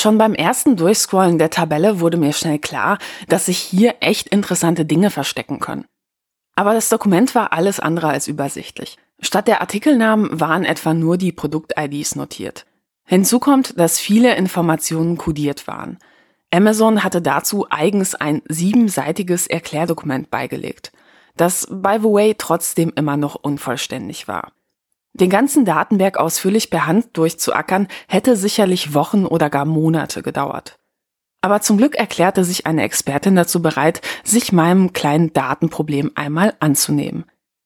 Schon 0.04 0.18
beim 0.18 0.34
ersten 0.34 0.76
Durchscrollen 0.76 1.38
der 1.38 1.50
Tabelle 1.50 2.02
wurde 2.02 2.18
mir 2.18 2.34
schnell 2.34 2.60
klar, 2.60 2.98
dass 3.30 3.46
sich 3.46 3.58
hier 3.58 3.96
echt 4.02 4.28
interessante 4.28 4.84
Dinge 4.84 5.12
verstecken 5.12 5.62
können. 5.62 5.86
Aber 6.58 6.74
das 6.74 6.90
Dokument 6.90 7.34
war 7.36 7.54
alles 7.54 7.80
andere 7.80 8.10
als 8.10 8.28
übersichtlich. 8.28 8.98
Statt 9.22 9.48
der 9.48 9.62
Artikelnamen 9.62 10.42
waren 10.42 10.66
etwa 10.66 10.94
nur 10.94 11.16
die 11.16 11.32
Produkt-IDs 11.32 12.18
notiert. 12.18 12.66
Hinzu 13.06 13.40
kommt, 13.40 13.80
dass 13.80 13.98
viele 13.98 14.36
Informationen 14.36 15.18
kodiert 15.18 15.68
waren. 15.68 16.00
Amazon 16.52 17.06
hatte 17.06 17.22
dazu 17.22 17.68
eigens 17.70 18.14
ein 18.14 18.42
siebenseitiges 18.50 19.48
Erklärdokument 19.48 20.30
beigelegt, 20.30 20.92
das 21.38 21.66
by 21.72 21.96
the 22.00 22.10
way 22.10 22.36
trotzdem 22.38 22.92
immer 22.94 23.16
noch 23.16 23.36
unvollständig 23.36 24.28
war. 24.28 24.52
Den 25.14 25.30
ganzen 25.30 25.64
Datenberg 25.64 26.18
ausführlich 26.18 26.70
per 26.70 26.88
Hand 26.88 27.16
durchzuackern, 27.18 27.88
hätte 28.08 28.36
sicherlich 28.36 28.94
Wochen 28.94 29.26
oder 29.26 29.50
gar 29.50 29.66
Monate 29.66 30.24
gedauert. 30.24 30.80
Aber 31.42 31.62
zum 31.62 31.78
Glück 31.78 31.96
erklärte 31.96 32.44
sich 32.44 32.66
eine 32.66 32.84
Expertin 32.84 33.36
dazu 33.36 33.62
bereit, 33.62 34.02
sich 34.24 34.52
meinem 34.52 34.94
kleinen 34.94 35.34
Datenproblem 35.34 36.12
einmal 36.16 36.54
anzunehmen. 36.60 37.26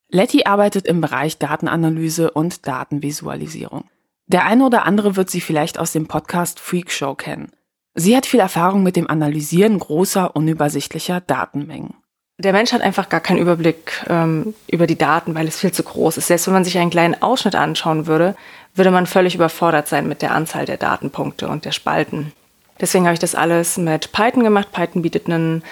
Letty 0.10 0.46
arbeitet 0.46 0.88
im 0.88 1.00
Bereich 1.00 1.38
Datenanalyse 1.38 2.32
und 2.32 2.66
Datenvisualisierung. 2.68 3.86
Der 4.26 4.46
eine 4.46 4.66
oder 4.66 4.86
andere 4.86 5.16
wird 5.16 5.30
sie 5.30 5.42
vielleicht 5.42 5.80
aus 5.80 5.92
dem 5.94 6.08
Podcast 6.08 6.60
Freak 6.60 6.92
Show 6.92 7.16
kennen. 7.16 7.52
Sie 7.94 8.16
hat 8.16 8.26
viel 8.26 8.40
Erfahrung 8.40 8.84
mit 8.84 8.96
dem 8.96 9.10
Analysieren 9.10 9.80
großer, 9.80 10.36
unübersichtlicher 10.36 11.22
Datenmengen. 11.22 11.96
Der 12.40 12.54
Mensch 12.54 12.72
hat 12.72 12.82
einfach 12.82 13.10
gar 13.10 13.20
keinen 13.20 13.40
Überblick 13.40 14.06
ähm, 14.08 14.54
über 14.68 14.86
die 14.86 14.98
Daten, 14.98 15.34
weil 15.34 15.48
es 15.48 15.60
viel 15.60 15.72
zu 15.72 15.82
groß 15.82 16.18
ist. 16.18 16.28
Selbst 16.28 16.46
wenn 16.46 16.54
man 16.54 16.64
sich 16.64 16.78
einen 16.78 16.92
kleinen 16.92 17.20
Ausschnitt 17.20 17.56
anschauen 17.56 18.06
würde, 18.06 18.36
würde 18.76 18.92
man 18.92 19.08
völlig 19.08 19.34
überfordert 19.34 19.88
sein 19.88 20.08
mit 20.08 20.22
der 20.22 20.36
Anzahl 20.36 20.66
der 20.66 20.78
Datenpunkte 20.78 21.48
und 21.48 21.66
der 21.66 21.72
Spalten. 21.72 22.32
Deswegen 22.80 23.06
habe 23.06 23.16
ich 23.16 23.20
das 23.20 23.34
alles 23.34 23.78
mit 23.78 24.12
Python 24.12 24.44
gemacht. 24.44 24.72
Python 24.72 25.02
bietet 25.02 25.28
ein 25.28 25.64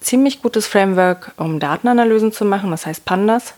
ziemlich 0.00 0.42
gutes 0.42 0.68
Framework, 0.68 1.32
um 1.38 1.58
Datenanalysen 1.58 2.30
zu 2.30 2.44
machen, 2.44 2.70
das 2.70 2.86
heißt 2.86 3.04
Pandas. 3.04 3.54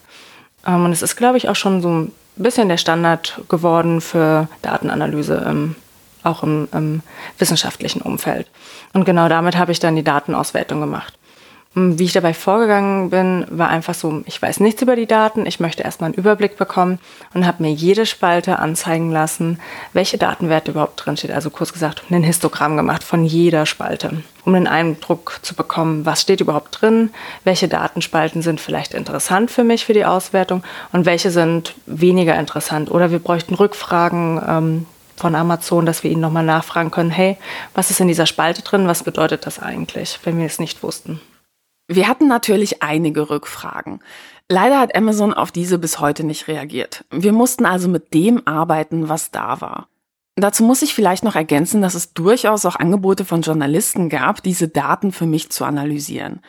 Ähm, 0.67 0.87
und 0.87 0.93
es 0.93 1.03
ist, 1.03 1.17
glaube 1.17 1.37
ich, 1.37 1.51
auch 1.51 1.57
schon 1.57 1.83
so 1.83 1.91
ein 1.91 2.13
bisschen 2.37 2.71
der 2.71 2.79
Standard 2.79 3.43
geworden 3.51 4.01
für 4.01 4.49
Datenanalyse, 4.63 5.45
ähm, 5.47 5.75
auch 6.23 6.43
im, 6.43 6.69
im 6.73 7.03
wissenschaftlichen 7.39 8.01
Umfeld. 8.01 8.47
Und 8.95 9.05
genau 9.05 9.29
damit 9.29 9.59
habe 9.59 9.71
ich 9.71 9.81
dann 9.81 9.97
die 9.97 10.03
Datenauswertung 10.03 10.81
gemacht. 10.81 11.13
Wie 11.77 12.05
ich 12.05 12.13
dabei 12.13 12.35
vorgegangen 12.35 13.11
bin, 13.11 13.47
war 13.51 13.69
einfach 13.69 13.95
so, 13.95 14.23
ich 14.27 14.41
weiß 14.41 14.61
nichts 14.61 14.81
über 14.81 14.95
die 14.95 15.07
Daten, 15.07 15.45
ich 15.45 15.59
möchte 15.59 15.83
erstmal 15.83 16.09
einen 16.09 16.15
Überblick 16.15 16.57
bekommen 16.57 17.01
und 17.35 17.47
habe 17.47 17.65
mir 17.65 17.73
jede 17.73 18.07
Spalte 18.07 18.61
anzeigen 18.61 19.11
lassen, 19.11 19.59
welche 19.93 20.17
Datenwerte 20.17 20.71
überhaupt 20.71 21.05
drinsteht. 21.05 21.33
Also 21.33 21.51
kurz 21.51 21.73
gesagt, 21.73 22.05
ein 22.11 22.23
Histogramm 22.23 22.77
gemacht 22.77 23.03
von 23.03 23.25
jeder 23.25 23.67
Spalte, 23.67 24.23
um 24.45 24.55
einen 24.55 24.69
Eindruck 24.69 25.41
zu 25.43 25.57
bekommen, 25.57 26.07
was 26.07 26.23
steht 26.23 26.41
überhaupt 26.41 26.81
drin, 26.81 27.11
welche 27.43 27.67
Datenspalten 27.67 28.41
sind 28.41 28.61
vielleicht 28.61 28.95
interessant 28.95 29.51
für 29.51 29.65
mich 29.65 29.85
für 29.85 29.95
die 29.95 30.05
Auswertung 30.05 30.63
und 30.93 31.07
welche 31.07 31.33
sind 31.33 31.75
weniger 31.87 32.39
interessant. 32.39 32.89
Oder 32.89 33.11
wir 33.11 33.19
bräuchten 33.19 33.55
Rückfragen, 33.55 34.41
ähm, 34.47 34.87
von 35.17 35.35
Amazon, 35.37 35.87
dass 35.87 36.03
wir 36.03 36.11
ihnen 36.11 36.21
nochmal 36.21 36.45
nachfragen 36.45 36.91
können, 36.91 37.11
hey, 37.11 37.37
was 37.73 37.91
ist 37.91 38.01
in 38.01 38.09
dieser 38.09 38.27
Spalte 38.27 38.63
drin, 38.63 38.89
was 38.89 39.05
bedeutet 39.05 39.47
das 39.47 39.61
eigentlich, 39.61 40.19
wenn 40.25 40.39
wir 40.39 40.47
es 40.47 40.59
nicht 40.59 40.83
wussten. 40.83 41.21
Wir 41.87 42.09
hatten 42.09 42.29
natürlich 42.29 42.83
einige 42.83 43.29
Rückfragen. 43.29 44.01
Leider 44.49 44.79
hat 44.79 44.95
Amazon 44.97 45.35
auf 45.35 45.53
diese 45.53 45.79
bis 45.79 46.01
heute 46.01 46.25
nicht 46.25 46.49
reagiert. 46.49 47.05
Wir 47.11 47.33
mussten 47.33 47.67
also 47.67 47.89
mit 47.89 48.15
dem 48.15 48.47
arbeiten, 48.47 49.09
was 49.09 49.31
da 49.31 49.61
war. 49.61 49.89
Dazu 50.37 50.65
muss 50.65 50.83
ich 50.83 50.95
vielleicht 50.95 51.25
noch 51.25 51.37
ergänzen, 51.37 51.81
dass 51.81 51.95
es 51.95 52.13
durchaus 52.13 52.67
auch 52.67 52.77
Angebote 52.77 53.25
von 53.25 53.43
Journalisten 53.43 54.09
gab, 54.09 54.43
diese 54.43 54.69
Daten 54.69 55.13
für 55.13 55.27
mich 55.27 55.51
zu 55.51 55.65
analysieren. 55.65 56.41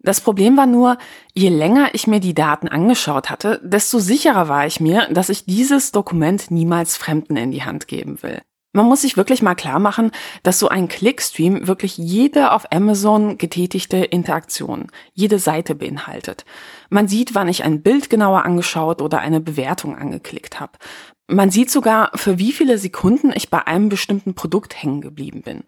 Das 0.00 0.20
Problem 0.20 0.58
war 0.58 0.66
nur, 0.66 0.98
je 1.32 1.48
länger 1.48 1.94
ich 1.94 2.06
mir 2.06 2.20
die 2.20 2.34
Daten 2.34 2.68
angeschaut 2.68 3.30
hatte, 3.30 3.60
desto 3.64 3.98
sicherer 3.98 4.48
war 4.48 4.66
ich 4.66 4.78
mir, 4.78 5.08
dass 5.10 5.30
ich 5.30 5.46
dieses 5.46 5.92
Dokument 5.92 6.50
niemals 6.50 6.98
Fremden 6.98 7.36
in 7.36 7.52
die 7.52 7.62
Hand 7.62 7.88
geben 7.88 8.22
will. 8.22 8.42
Man 8.76 8.86
muss 8.86 9.02
sich 9.02 9.16
wirklich 9.16 9.40
mal 9.40 9.54
klar 9.54 9.78
machen, 9.78 10.10
dass 10.42 10.58
so 10.58 10.66
ein 10.66 10.88
Clickstream 10.88 11.68
wirklich 11.68 11.96
jede 11.96 12.50
auf 12.50 12.72
Amazon 12.72 13.38
getätigte 13.38 13.98
Interaktion, 13.98 14.88
jede 15.12 15.38
Seite 15.38 15.76
beinhaltet. 15.76 16.44
Man 16.90 17.06
sieht, 17.06 17.36
wann 17.36 17.46
ich 17.46 17.62
ein 17.62 17.82
Bild 17.82 18.10
genauer 18.10 18.44
angeschaut 18.44 19.00
oder 19.00 19.20
eine 19.20 19.40
Bewertung 19.40 19.96
angeklickt 19.96 20.58
habe. 20.58 20.72
Man 21.28 21.50
sieht 21.50 21.70
sogar, 21.70 22.10
für 22.16 22.40
wie 22.40 22.50
viele 22.50 22.76
Sekunden 22.76 23.32
ich 23.32 23.48
bei 23.48 23.64
einem 23.64 23.90
bestimmten 23.90 24.34
Produkt 24.34 24.82
hängen 24.82 25.00
geblieben 25.00 25.42
bin. 25.42 25.62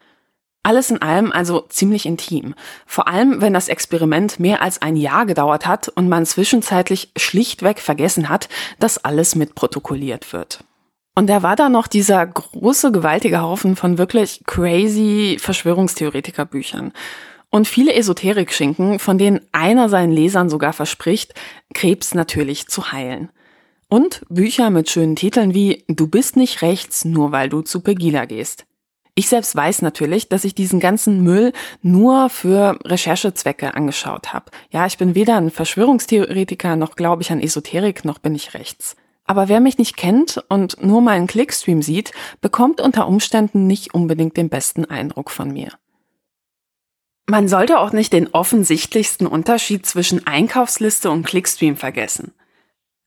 Alles 0.64 0.90
in 0.90 1.00
allem 1.00 1.30
also 1.30 1.60
ziemlich 1.68 2.06
intim. 2.06 2.56
Vor 2.86 3.06
allem, 3.06 3.40
wenn 3.40 3.54
das 3.54 3.68
Experiment 3.68 4.40
mehr 4.40 4.62
als 4.62 4.82
ein 4.82 4.96
Jahr 4.96 5.26
gedauert 5.26 5.64
hat 5.64 5.86
und 5.86 6.08
man 6.08 6.26
zwischenzeitlich 6.26 7.12
schlichtweg 7.16 7.78
vergessen 7.78 8.28
hat, 8.28 8.48
dass 8.80 8.98
alles 8.98 9.36
mitprotokolliert 9.36 10.32
wird. 10.32 10.64
Und 11.18 11.28
da 11.28 11.42
war 11.42 11.56
da 11.56 11.70
noch 11.70 11.86
dieser 11.86 12.26
große, 12.26 12.92
gewaltige 12.92 13.40
Haufen 13.40 13.74
von 13.74 13.96
wirklich 13.96 14.42
crazy 14.46 15.38
Verschwörungstheoretiker-Büchern. 15.40 16.92
Und 17.48 17.66
viele 17.66 17.94
Esoterik-Schinken, 17.94 18.98
von 18.98 19.16
denen 19.16 19.40
einer 19.50 19.88
seinen 19.88 20.12
Lesern 20.12 20.50
sogar 20.50 20.74
verspricht, 20.74 21.32
Krebs 21.72 22.12
natürlich 22.14 22.68
zu 22.68 22.92
heilen. 22.92 23.30
Und 23.88 24.26
Bücher 24.28 24.68
mit 24.68 24.90
schönen 24.90 25.16
Titeln 25.16 25.54
wie 25.54 25.84
Du 25.88 26.06
bist 26.06 26.36
nicht 26.36 26.60
rechts, 26.60 27.06
nur 27.06 27.32
weil 27.32 27.48
du 27.48 27.62
zu 27.62 27.80
Pegida 27.80 28.26
gehst. 28.26 28.66
Ich 29.14 29.28
selbst 29.28 29.56
weiß 29.56 29.80
natürlich, 29.80 30.28
dass 30.28 30.44
ich 30.44 30.54
diesen 30.54 30.80
ganzen 30.80 31.22
Müll 31.22 31.54
nur 31.80 32.28
für 32.28 32.78
Recherchezwecke 32.84 33.72
angeschaut 33.72 34.34
habe. 34.34 34.50
Ja, 34.70 34.84
ich 34.84 34.98
bin 34.98 35.14
weder 35.14 35.38
ein 35.38 35.50
Verschwörungstheoretiker, 35.50 36.76
noch 36.76 36.94
glaube 36.94 37.22
ich 37.22 37.32
an 37.32 37.40
Esoterik, 37.40 38.04
noch 38.04 38.18
bin 38.18 38.34
ich 38.34 38.52
rechts. 38.52 38.96
Aber 39.26 39.48
wer 39.48 39.60
mich 39.60 39.78
nicht 39.78 39.96
kennt 39.96 40.44
und 40.48 40.82
nur 40.82 41.00
meinen 41.00 41.26
Clickstream 41.26 41.82
sieht, 41.82 42.12
bekommt 42.40 42.80
unter 42.80 43.06
Umständen 43.08 43.66
nicht 43.66 43.92
unbedingt 43.92 44.36
den 44.36 44.48
besten 44.48 44.84
Eindruck 44.84 45.30
von 45.30 45.52
mir. 45.52 45.72
Man 47.28 47.48
sollte 47.48 47.80
auch 47.80 47.92
nicht 47.92 48.12
den 48.12 48.28
offensichtlichsten 48.28 49.26
Unterschied 49.26 49.84
zwischen 49.84 50.28
Einkaufsliste 50.28 51.10
und 51.10 51.26
Clickstream 51.26 51.76
vergessen. 51.76 52.34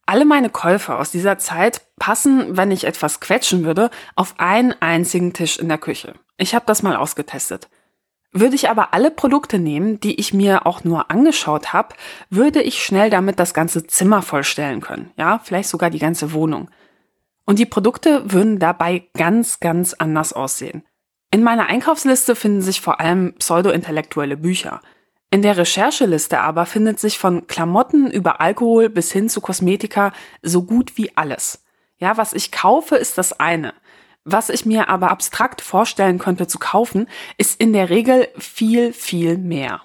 Alle 0.06 0.26
meine 0.26 0.50
Käufe 0.50 0.98
aus 0.98 1.12
dieser 1.12 1.38
Zeit 1.38 1.82
passen, 1.98 2.58
wenn 2.58 2.72
ich 2.72 2.84
etwas 2.84 3.22
quetschen 3.22 3.64
würde, 3.64 3.90
auf 4.16 4.34
einen 4.38 4.74
einzigen 4.82 5.32
Tisch 5.32 5.58
in 5.58 5.70
der 5.70 5.78
Küche. 5.78 6.16
Ich 6.36 6.54
habe 6.54 6.66
das 6.66 6.84
mal 6.84 6.98
ausgetestet. 6.98 7.70
Würde 8.32 8.56
ich 8.56 8.70
aber 8.70 8.94
alle 8.94 9.10
Produkte 9.10 9.58
nehmen, 9.58 10.00
die 10.00 10.20
ich 10.20 10.34
mir 10.34 10.68
auch 10.68 10.84
nur 10.84 11.10
angeschaut 11.10 11.74
habe, 11.74 11.96
würde 12.30 12.62
ich 12.62 12.84
schnell 12.84 13.10
damit 13.10 13.40
das 13.40 13.56
ganze 13.56 13.88
Zimmer 13.88 14.22
vollstellen 14.22 14.82
können. 14.82 15.12
Ja, 15.18 15.40
vielleicht 15.44 15.70
sogar 15.70 15.90
die 15.90 16.00
ganze 16.00 16.32
Wohnung. 16.32 16.70
Und 17.46 17.58
die 17.58 17.66
Produkte 17.66 18.32
würden 18.32 18.60
dabei 18.60 19.06
ganz, 19.18 19.60
ganz 19.60 19.96
anders 19.96 20.34
aussehen. 20.34 20.84
In 21.32 21.42
meiner 21.42 21.68
Einkaufsliste 21.68 22.36
finden 22.36 22.62
sich 22.62 22.82
vor 22.82 23.00
allem 23.00 23.34
pseudo-intellektuelle 23.36 24.38
Bücher. 24.38 24.82
In 25.32 25.42
der 25.42 25.58
Rechercheliste 25.58 26.40
aber 26.40 26.68
findet 26.68 27.00
sich 27.00 27.18
von 27.18 27.48
Klamotten 27.48 28.10
über 28.10 28.42
Alkohol 28.42 28.90
bis 28.90 29.12
hin 29.12 29.30
zu 29.30 29.42
Kosmetika 29.42 30.12
so 30.44 30.64
gut 30.64 30.98
wie 30.98 31.16
alles. 31.18 31.64
Ja, 31.98 32.18
was 32.18 32.34
ich 32.34 32.52
kaufe, 32.52 32.96
ist 32.96 33.18
das 33.18 33.40
eine. 33.40 33.74
Was 34.32 34.50
ich 34.50 34.64
mir 34.64 34.90
aber 34.90 35.10
abstrakt 35.10 35.60
vorstellen 35.60 36.20
könnte 36.20 36.46
zu 36.46 36.60
kaufen, 36.60 37.08
ist 37.40 37.60
in 37.60 37.74
der 37.74 37.90
Regel 37.90 38.28
viel, 38.38 38.94
viel 38.94 39.40
mehr. 39.40 39.82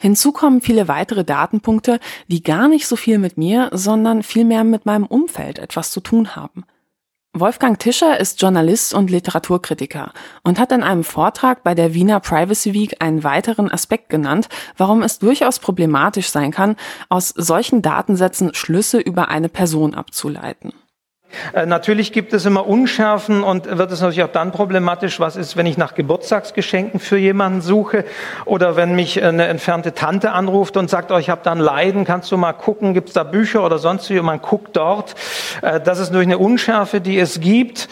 Hinzu 0.00 0.32
kommen 0.32 0.62
viele 0.62 0.88
weitere 0.88 1.24
Datenpunkte, 1.24 2.00
die 2.28 2.42
gar 2.42 2.68
nicht 2.68 2.86
so 2.86 2.96
viel 2.96 3.18
mit 3.18 3.36
mir, 3.36 3.68
sondern 3.74 4.22
vielmehr 4.22 4.64
mit 4.64 4.86
meinem 4.86 5.04
Umfeld 5.04 5.58
etwas 5.58 5.90
zu 5.90 6.00
tun 6.00 6.36
haben. 6.36 6.64
Wolfgang 7.34 7.78
Tischer 7.78 8.18
ist 8.18 8.40
Journalist 8.40 8.94
und 8.94 9.10
Literaturkritiker 9.10 10.14
und 10.42 10.58
hat 10.58 10.72
in 10.72 10.82
einem 10.82 11.04
Vortrag 11.04 11.62
bei 11.62 11.74
der 11.74 11.92
Wiener 11.92 12.20
Privacy 12.20 12.72
Week 12.72 12.96
einen 13.00 13.24
weiteren 13.24 13.70
Aspekt 13.70 14.08
genannt, 14.08 14.48
warum 14.78 15.02
es 15.02 15.18
durchaus 15.18 15.58
problematisch 15.58 16.30
sein 16.30 16.50
kann, 16.50 16.76
aus 17.10 17.28
solchen 17.28 17.82
Datensätzen 17.82 18.54
Schlüsse 18.54 18.98
über 18.98 19.28
eine 19.28 19.50
Person 19.50 19.94
abzuleiten. 19.94 20.72
Äh, 21.52 21.66
natürlich 21.66 22.12
gibt 22.12 22.32
es 22.32 22.46
immer 22.46 22.66
Unschärfen 22.66 23.42
und 23.42 23.78
wird 23.78 23.92
es 23.92 24.00
natürlich 24.00 24.22
auch 24.22 24.32
dann 24.32 24.52
problematisch, 24.52 25.20
was 25.20 25.36
ist, 25.36 25.56
wenn 25.56 25.66
ich 25.66 25.76
nach 25.76 25.94
Geburtstagsgeschenken 25.94 27.00
für 27.00 27.18
jemanden 27.18 27.60
suche 27.60 28.04
oder 28.44 28.76
wenn 28.76 28.94
mich 28.94 29.22
eine 29.22 29.46
entfernte 29.46 29.94
Tante 29.94 30.32
anruft 30.32 30.76
und 30.76 30.88
sagt, 30.88 31.12
oh, 31.12 31.18
ich 31.18 31.30
habe 31.30 31.42
da 31.44 31.52
ein 31.52 31.58
Leiden, 31.58 32.04
kannst 32.04 32.32
du 32.32 32.36
mal 32.36 32.52
gucken, 32.52 32.94
gibt 32.94 33.08
es 33.08 33.14
da 33.14 33.24
Bücher 33.24 33.64
oder 33.64 33.78
sonst 33.78 34.08
wie, 34.10 34.18
und 34.18 34.26
man 34.26 34.40
guckt 34.40 34.76
dort. 34.76 35.14
Äh, 35.62 35.80
das 35.80 35.98
ist 35.98 36.14
durch 36.14 36.26
eine 36.26 36.38
Unschärfe, 36.38 37.00
die 37.00 37.18
es 37.18 37.40
gibt. 37.40 37.88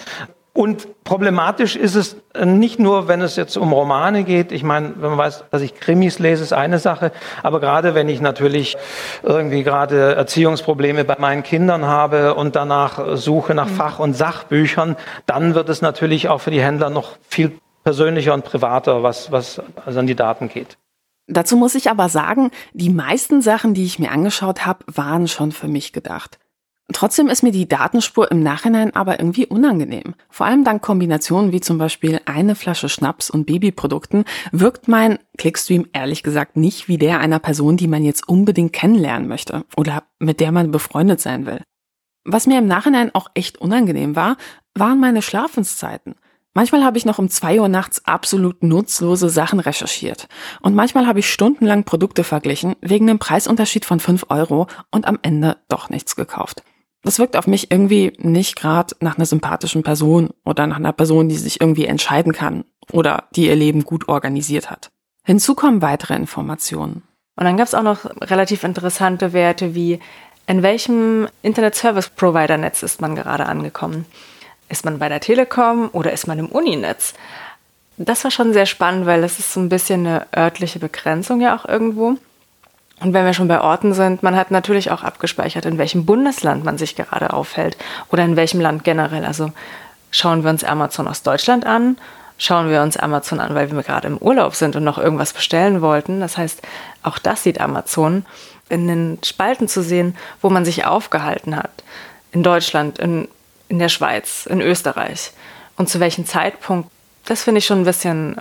Und 0.57 1.05
problematisch 1.05 1.77
ist 1.77 1.97
es 1.97 2.17
nicht 2.43 2.79
nur, 2.79 3.09
wenn 3.09 3.21
es 3.21 3.37
jetzt 3.37 3.59
um 3.59 3.75
Romane 3.75 4.25
geht. 4.25 4.53
Ich 4.53 4.63
meine, 4.63 4.95
wenn 4.97 5.11
man 5.11 5.19
weiß, 5.19 5.45
dass 5.51 5.61
ich 5.61 5.75
Krimis 5.75 6.19
lese, 6.19 6.43
ist 6.43 6.55
eine 6.55 6.79
Sache. 6.79 7.13
Aber 7.43 7.61
gerade 7.61 7.95
wenn 7.95 8.09
ich 8.09 8.23
natürlich 8.23 8.75
irgendwie 9.23 9.63
gerade 9.65 10.15
Erziehungsprobleme 10.15 11.05
bei 11.05 11.17
meinen 11.19 11.43
Kindern 11.43 11.85
habe 11.85 12.33
und 12.33 12.57
danach 12.57 13.19
suche 13.19 13.55
nach 13.55 13.69
mhm. 13.69 13.75
Fach- 13.75 13.99
und 13.99 14.15
Sachbüchern, 14.15 14.97
dann 15.27 15.55
wird 15.55 15.69
es 15.69 15.83
natürlich 15.83 16.31
auch 16.31 16.41
für 16.41 16.51
die 16.51 16.63
Händler 16.63 16.89
noch 16.89 17.19
viel 17.29 17.53
persönlicher 17.85 18.33
und 18.33 18.47
privater, 18.47 19.03
was, 19.03 19.31
was 19.31 19.61
also 19.85 19.99
an 19.99 20.07
die 20.07 20.17
Daten 20.17 20.49
geht. 20.49 20.79
Dazu 21.27 21.57
muss 21.59 21.75
ich 21.75 21.91
aber 21.91 22.09
sagen, 22.09 22.51
die 22.73 22.89
meisten 22.89 23.43
Sachen, 23.43 23.75
die 23.75 23.85
ich 23.85 23.99
mir 23.99 24.11
angeschaut 24.11 24.65
habe, 24.65 24.87
waren 24.87 25.29
schon 25.29 25.53
für 25.53 25.69
mich 25.69 25.93
gedacht. 25.93 26.39
Trotzdem 26.93 27.29
ist 27.29 27.43
mir 27.43 27.51
die 27.51 27.69
Datenspur 27.69 28.31
im 28.31 28.43
Nachhinein 28.43 28.95
aber 28.95 29.19
irgendwie 29.19 29.47
unangenehm. 29.47 30.15
Vor 30.31 30.47
allem 30.47 30.63
dank 30.63 30.83
Kombinationen 30.83 31.51
wie 31.51 31.61
zum 31.61 31.79
Beispiel 31.79 32.21
eine 32.27 32.55
Flasche 32.55 32.89
Schnaps 32.89 33.29
und 33.29 33.45
Babyprodukten 33.45 34.25
wirkt 34.53 34.87
mein 34.87 35.19
Clickstream 35.37 35.89
ehrlich 35.93 36.23
gesagt 36.23 36.57
nicht 36.57 36.87
wie 36.87 36.97
der 36.97 37.19
einer 37.19 37.41
Person, 37.41 37.77
die 37.77 37.89
man 37.89 38.05
jetzt 38.05 38.29
unbedingt 38.29 38.73
kennenlernen 38.73 39.27
möchte 39.27 39.65
oder 39.77 40.05
mit 40.21 40.39
der 40.39 40.53
man 40.53 40.71
befreundet 40.71 41.21
sein 41.21 41.45
will. 41.45 41.61
Was 42.25 42.47
mir 42.47 42.59
im 42.59 42.69
Nachhinein 42.69 43.15
auch 43.15 43.29
echt 43.35 43.59
unangenehm 43.59 44.15
war, 44.15 44.37
waren 44.75 45.01
meine 45.01 45.23
Schlafenszeiten. 45.23 46.15
Manchmal 46.55 46.85
habe 46.85 46.99
ich 46.99 47.05
noch 47.05 47.19
um 47.19 47.29
zwei 47.29 47.61
Uhr 47.61 47.69
nachts 47.69 48.07
absolut 48.07 48.63
nutzlose 48.63 49.29
Sachen 49.29 49.61
recherchiert. 49.61 50.29
Und 50.63 50.75
manchmal 50.75 51.07
habe 51.07 51.19
ich 51.19 51.31
stundenlang 51.31 51.85
Produkte 51.85 52.25
verglichen, 52.25 52.77
wegen 52.81 53.11
einem 53.11 53.19
Preisunterschied 53.19 53.85
von 53.85 54.01
fünf 54.01 54.27
Euro 54.31 54.67
und 54.91 55.07
am 55.07 55.19
Ende 55.21 55.59
doch 55.69 55.91
nichts 55.91 56.17
gekauft. 56.17 56.63
Das 57.07 57.21
wirkt 57.21 57.37
auf 57.37 57.47
mich 57.47 57.71
irgendwie 57.71 58.13
nicht 58.19 58.57
gerade 58.57 58.97
nach 58.99 59.17
einer 59.17 59.27
sympathischen 59.27 59.85
Person 59.85 60.31
oder 60.45 60.67
nach 60.67 60.79
einer 60.79 60.93
Person, 60.93 61.29
die 61.29 61.37
sich 61.37 61.61
irgendwie 61.61 61.87
entscheiden 61.87 62.33
kann 62.33 62.65
oder 62.91 63.29
die 63.37 63.47
ihr 63.47 63.55
Leben 63.55 63.85
gut 63.85 64.09
organisiert 64.09 64.73
hat. 64.73 64.91
Hinzu 65.25 65.55
kommen 65.55 65.83
weitere 65.83 66.17
Informationen. 66.17 67.05
Und 67.37 67.45
dann 67.45 67.57
gab 67.57 67.69
es 67.69 67.75
auch 67.75 67.85
noch 67.85 68.07
relativ 68.23 68.65
interessante 68.65 69.33
Werte 69.33 69.77
wie, 69.77 70.01
in 70.49 70.65
welchem 70.65 71.29
Internet 71.43 71.77
Service 71.77 72.09
Provider 72.09 72.57
Netz 72.57 72.83
ist 72.83 73.01
man 73.01 73.15
gerade 73.15 73.47
angekommen? 73.47 74.05
Ist 74.69 74.85
man 74.85 74.99
bei 74.99 75.09
der 75.09 75.21
Telekom 75.21 75.89
oder 75.93 76.13
ist 76.13 76.27
man 76.27 76.41
im 76.41 76.49
Uninetz? 76.49 77.15
Das 77.99 78.25
war 78.25 78.33
schon 78.33 78.53
sehr 78.53 78.67
spannend, 78.67 79.07
weil 79.07 79.23
es 79.23 79.39
ist 79.39 79.53
so 79.53 79.61
ein 79.61 79.69
bisschen 79.69 80.09
eine 80.09 80.27
örtliche 80.37 80.81
Begrenzung 80.81 81.41
ja 81.41 81.57
auch 81.57 81.67
irgendwo. 81.67 82.17
Und 83.01 83.13
wenn 83.13 83.27
wir 83.27 83.35
schon 83.35 83.49
bei 83.49 83.61
Orten 83.61 83.93
sind, 83.93 84.23
man 84.23 84.37
hat 84.37 84.51
natürlich 84.51 84.91
auch 84.91 85.03
abgespeichert, 85.03 85.67
in 85.67 85.79
welchem 85.79 86.07
Bundesland 86.07 86.65
man 86.65 86.79
sich 86.79 86.97
gerade 86.97 87.33
aufhält 87.33 87.77
oder 88.11 88.25
in 88.25 88.37
welchem 88.37 88.61
Land 88.61 88.85
generell. 88.85 89.25
Also 89.25 89.53
schauen 90.11 90.45
wir 90.45 90.51
uns 90.51 90.65
Amazon 90.65 91.07
aus 91.07 91.23
Deutschland 91.23 91.67
an, 91.67 91.99
schauen 92.39 92.71
wir 92.71 92.83
uns 92.83 92.97
Amazon 92.97 93.39
an, 93.39 93.55
weil 93.55 93.71
wir 93.71 93.83
gerade 93.83 94.09
im 94.09 94.17
Urlaub 94.17 94.55
sind 94.55 94.77
und 94.77 94.85
noch 94.85 94.99
irgendwas 94.99 95.35
bestellen 95.35 95.83
wollten. 95.83 96.21
Das 96.21 96.39
heißt, 96.39 96.63
auch 97.03 97.19
das 97.19 97.43
sieht 97.43 97.61
Amazon 97.61 98.25
in 98.69 98.89
den 98.89 99.19
Spalten 99.23 99.69
zu 99.69 99.83
sehen, 99.83 100.17
wo 100.41 100.49
man 100.49 100.65
sich 100.65 100.87
aufgehalten 100.87 101.55
hat. 101.55 101.85
In 102.33 102.43
Deutschland, 102.43 102.99
in 102.99 103.29
in 103.69 103.79
der 103.79 103.89
Schweiz, 103.89 104.47
in 104.47 104.61
Österreich. 104.61 105.33
Und 105.77 105.89
zu 105.89 106.01
welchem 106.01 106.27
Zeitpunkt, 106.27 106.91
das 107.25 107.45
finde 107.45 107.59
ich 107.59 107.67
schon 107.67 107.81
ein 107.81 107.85
bisschen 107.85 108.37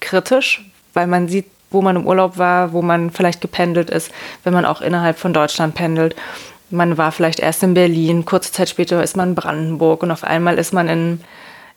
kritisch, 0.00 0.64
weil 0.94 1.06
man 1.06 1.28
sieht, 1.28 1.46
wo 1.70 1.82
man 1.82 1.96
im 1.96 2.06
Urlaub 2.06 2.38
war, 2.38 2.72
wo 2.72 2.82
man 2.82 3.10
vielleicht 3.10 3.40
gependelt 3.40 3.90
ist, 3.90 4.10
wenn 4.44 4.52
man 4.52 4.64
auch 4.64 4.80
innerhalb 4.80 5.18
von 5.18 5.32
Deutschland 5.32 5.74
pendelt. 5.74 6.16
Man 6.70 6.98
war 6.98 7.12
vielleicht 7.12 7.40
erst 7.40 7.62
in 7.62 7.74
Berlin, 7.74 8.24
kurze 8.24 8.52
Zeit 8.52 8.68
später 8.68 9.02
ist 9.02 9.16
man 9.16 9.30
in 9.30 9.34
Brandenburg 9.34 10.02
und 10.02 10.10
auf 10.10 10.24
einmal 10.24 10.58
ist 10.58 10.72
man 10.72 10.88
in, 10.88 11.20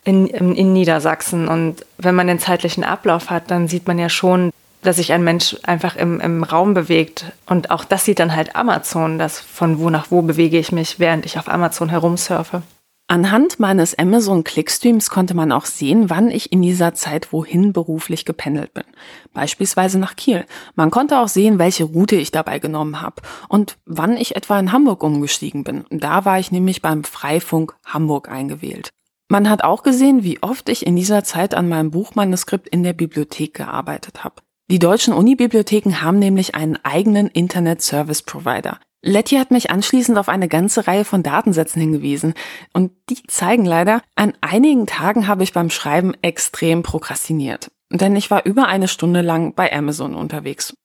in, 0.03 0.27
in 0.27 0.73
Niedersachsen. 0.73 1.47
Und 1.47 1.85
wenn 1.97 2.15
man 2.15 2.27
den 2.27 2.39
zeitlichen 2.39 2.83
Ablauf 2.83 3.29
hat, 3.29 3.51
dann 3.51 3.67
sieht 3.67 3.87
man 3.87 3.99
ja 3.99 4.09
schon, 4.09 4.51
dass 4.81 4.97
sich 4.97 5.13
ein 5.13 5.23
Mensch 5.23 5.55
einfach 5.63 5.95
im, 5.95 6.19
im 6.19 6.43
Raum 6.43 6.73
bewegt. 6.73 7.25
Und 7.45 7.71
auch 7.71 7.85
das 7.85 8.05
sieht 8.05 8.19
dann 8.19 8.35
halt 8.35 8.55
Amazon, 8.55 9.19
das 9.19 9.39
von 9.39 9.79
wo 9.79 9.89
nach 9.89 10.07
wo 10.09 10.21
bewege 10.21 10.57
ich 10.57 10.71
mich, 10.71 10.99
während 10.99 11.25
ich 11.25 11.37
auf 11.37 11.47
Amazon 11.47 11.89
herumsurfe. 11.89 12.63
Anhand 13.11 13.59
meines 13.59 13.99
Amazon 13.99 14.45
Clickstreams 14.45 15.09
konnte 15.09 15.33
man 15.33 15.51
auch 15.51 15.65
sehen, 15.65 16.09
wann 16.09 16.31
ich 16.31 16.53
in 16.53 16.61
dieser 16.61 16.93
Zeit 16.93 17.33
wohin 17.33 17.73
beruflich 17.73 18.23
gependelt 18.23 18.73
bin. 18.73 18.85
Beispielsweise 19.33 19.99
nach 19.99 20.15
Kiel. 20.15 20.45
Man 20.75 20.91
konnte 20.91 21.19
auch 21.19 21.27
sehen, 21.27 21.59
welche 21.59 21.83
Route 21.83 22.15
ich 22.15 22.31
dabei 22.31 22.59
genommen 22.59 23.01
habe 23.01 23.21
und 23.49 23.77
wann 23.85 24.15
ich 24.15 24.37
etwa 24.37 24.57
in 24.57 24.71
Hamburg 24.71 25.03
umgestiegen 25.03 25.65
bin. 25.65 25.83
Da 25.89 26.23
war 26.23 26.39
ich 26.39 26.53
nämlich 26.53 26.81
beim 26.81 27.03
Freifunk 27.03 27.75
Hamburg 27.83 28.29
eingewählt. 28.29 28.91
Man 29.27 29.49
hat 29.49 29.65
auch 29.65 29.83
gesehen, 29.83 30.23
wie 30.23 30.41
oft 30.41 30.69
ich 30.69 30.85
in 30.87 30.95
dieser 30.95 31.25
Zeit 31.25 31.53
an 31.53 31.67
meinem 31.67 31.91
Buchmanuskript 31.91 32.69
in 32.69 32.81
der 32.83 32.93
Bibliothek 32.93 33.55
gearbeitet 33.55 34.23
habe. 34.23 34.35
Die 34.69 34.79
deutschen 34.79 35.13
Unibibliotheken 35.13 36.01
haben 36.01 36.17
nämlich 36.17 36.55
einen 36.55 36.77
eigenen 36.83 37.27
Internet 37.27 37.81
Service 37.81 38.21
Provider. 38.21 38.79
Letty 39.03 39.37
hat 39.37 39.49
mich 39.49 39.71
anschließend 39.71 40.17
auf 40.17 40.29
eine 40.29 40.47
ganze 40.47 40.87
Reihe 40.87 41.05
von 41.05 41.23
Datensätzen 41.23 41.81
hingewiesen 41.81 42.35
und 42.73 42.91
die 43.09 43.23
zeigen 43.27 43.65
leider, 43.65 44.01
an 44.15 44.33
einigen 44.41 44.85
Tagen 44.85 45.27
habe 45.27 45.43
ich 45.43 45.53
beim 45.53 45.71
Schreiben 45.71 46.13
extrem 46.21 46.83
prokrastiniert, 46.83 47.71
denn 47.89 48.15
ich 48.15 48.29
war 48.29 48.45
über 48.45 48.67
eine 48.67 48.87
Stunde 48.87 49.21
lang 49.21 49.55
bei 49.55 49.73
Amazon 49.73 50.13
unterwegs. 50.13 50.75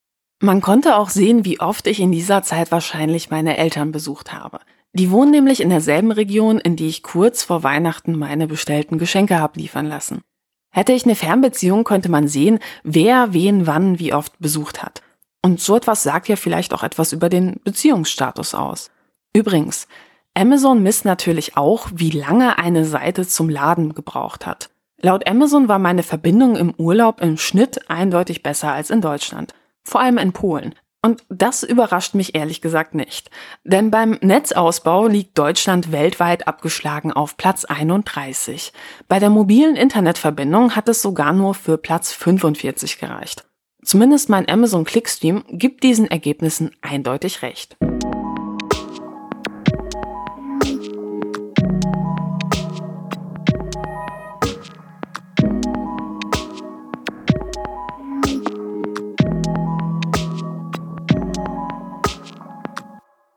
Man 0.40 0.60
konnte 0.60 0.96
auch 0.96 1.10
sehen, 1.10 1.44
wie 1.44 1.60
oft 1.60 1.86
ich 1.86 2.00
in 2.00 2.12
dieser 2.12 2.42
Zeit 2.42 2.70
wahrscheinlich 2.70 3.30
meine 3.30 3.58
Eltern 3.58 3.92
besucht 3.92 4.32
habe. 4.32 4.60
Die 4.92 5.10
wohnen 5.10 5.30
nämlich 5.30 5.60
in 5.60 5.68
derselben 5.68 6.10
Region, 6.10 6.58
in 6.58 6.76
die 6.76 6.88
ich 6.88 7.02
kurz 7.02 7.42
vor 7.42 7.62
Weihnachten 7.62 8.16
meine 8.18 8.46
bestellten 8.46 8.98
Geschenke 8.98 9.38
habe 9.38 9.60
liefern 9.60 9.86
lassen. 9.86 10.22
Hätte 10.70 10.92
ich 10.92 11.04
eine 11.04 11.14
Fernbeziehung, 11.14 11.84
könnte 11.84 12.10
man 12.10 12.28
sehen, 12.28 12.58
wer 12.82 13.32
wen 13.32 13.66
wann 13.66 13.98
wie 13.98 14.12
oft 14.12 14.38
besucht 14.38 14.82
hat. 14.82 15.02
Und 15.46 15.60
so 15.60 15.76
etwas 15.76 16.02
sagt 16.02 16.26
ja 16.26 16.34
vielleicht 16.34 16.74
auch 16.74 16.82
etwas 16.82 17.12
über 17.12 17.28
den 17.28 17.60
Beziehungsstatus 17.62 18.52
aus. 18.52 18.90
Übrigens, 19.32 19.86
Amazon 20.34 20.82
misst 20.82 21.04
natürlich 21.04 21.56
auch, 21.56 21.86
wie 21.94 22.10
lange 22.10 22.58
eine 22.58 22.84
Seite 22.84 23.24
zum 23.28 23.48
Laden 23.48 23.94
gebraucht 23.94 24.44
hat. 24.44 24.70
Laut 25.00 25.24
Amazon 25.28 25.68
war 25.68 25.78
meine 25.78 26.02
Verbindung 26.02 26.56
im 26.56 26.74
Urlaub 26.74 27.20
im 27.20 27.36
Schnitt 27.36 27.88
eindeutig 27.88 28.42
besser 28.42 28.72
als 28.72 28.90
in 28.90 29.00
Deutschland. 29.00 29.54
Vor 29.84 30.00
allem 30.00 30.18
in 30.18 30.32
Polen. 30.32 30.74
Und 31.00 31.22
das 31.28 31.62
überrascht 31.62 32.16
mich 32.16 32.34
ehrlich 32.34 32.60
gesagt 32.60 32.96
nicht. 32.96 33.30
Denn 33.62 33.92
beim 33.92 34.18
Netzausbau 34.22 35.06
liegt 35.06 35.38
Deutschland 35.38 35.92
weltweit 35.92 36.48
abgeschlagen 36.48 37.12
auf 37.12 37.36
Platz 37.36 37.64
31. 37.64 38.72
Bei 39.06 39.20
der 39.20 39.30
mobilen 39.30 39.76
Internetverbindung 39.76 40.74
hat 40.74 40.88
es 40.88 41.02
sogar 41.02 41.32
nur 41.32 41.54
für 41.54 41.78
Platz 41.78 42.10
45 42.10 42.98
gereicht. 42.98 43.46
Zumindest 43.86 44.28
mein 44.28 44.48
Amazon 44.48 44.82
Clickstream 44.82 45.44
gibt 45.48 45.84
diesen 45.84 46.10
Ergebnissen 46.10 46.72
eindeutig 46.80 47.42
recht. 47.42 47.76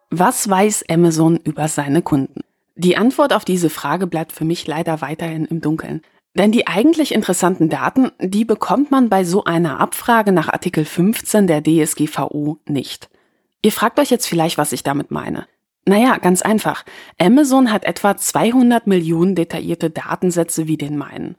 Was 0.10 0.50
weiß 0.50 0.86
Amazon 0.90 1.38
über 1.38 1.68
seine 1.68 2.02
Kunden? 2.02 2.42
Die 2.76 2.98
Antwort 2.98 3.34
auf 3.34 3.46
diese 3.46 3.70
Frage 3.70 4.08
bleibt 4.08 4.32
für 4.32 4.46
mich 4.46 4.66
leider 4.66 5.02
weiterhin 5.02 5.46
im 5.46 5.62
Dunkeln. 5.62 6.02
Denn 6.36 6.52
die 6.52 6.68
eigentlich 6.68 7.14
interessanten 7.14 7.70
Daten, 7.70 8.12
die 8.20 8.46
bekommt 8.46 8.92
man 8.92 9.10
bei 9.10 9.24
so 9.24 9.44
einer 9.44 9.80
Abfrage 9.80 10.32
nach 10.32 10.50
Artikel 10.50 10.86
15 10.86 11.48
der 11.48 11.64
DSGVO 11.64 12.60
nicht. 12.66 13.10
Ihr 13.62 13.72
fragt 13.72 14.00
euch 14.00 14.10
jetzt 14.10 14.28
vielleicht, 14.28 14.58
was 14.58 14.72
ich 14.72 14.84
damit 14.84 15.12
meine. 15.12 15.48
Naja, 15.86 16.18
ganz 16.18 16.42
einfach. 16.42 16.86
Amazon 17.20 17.72
hat 17.72 17.84
etwa 17.84 18.16
200 18.16 18.86
Millionen 18.86 19.36
detaillierte 19.36 19.90
Datensätze 19.90 20.68
wie 20.68 20.78
den 20.78 20.98
meinen. 20.98 21.36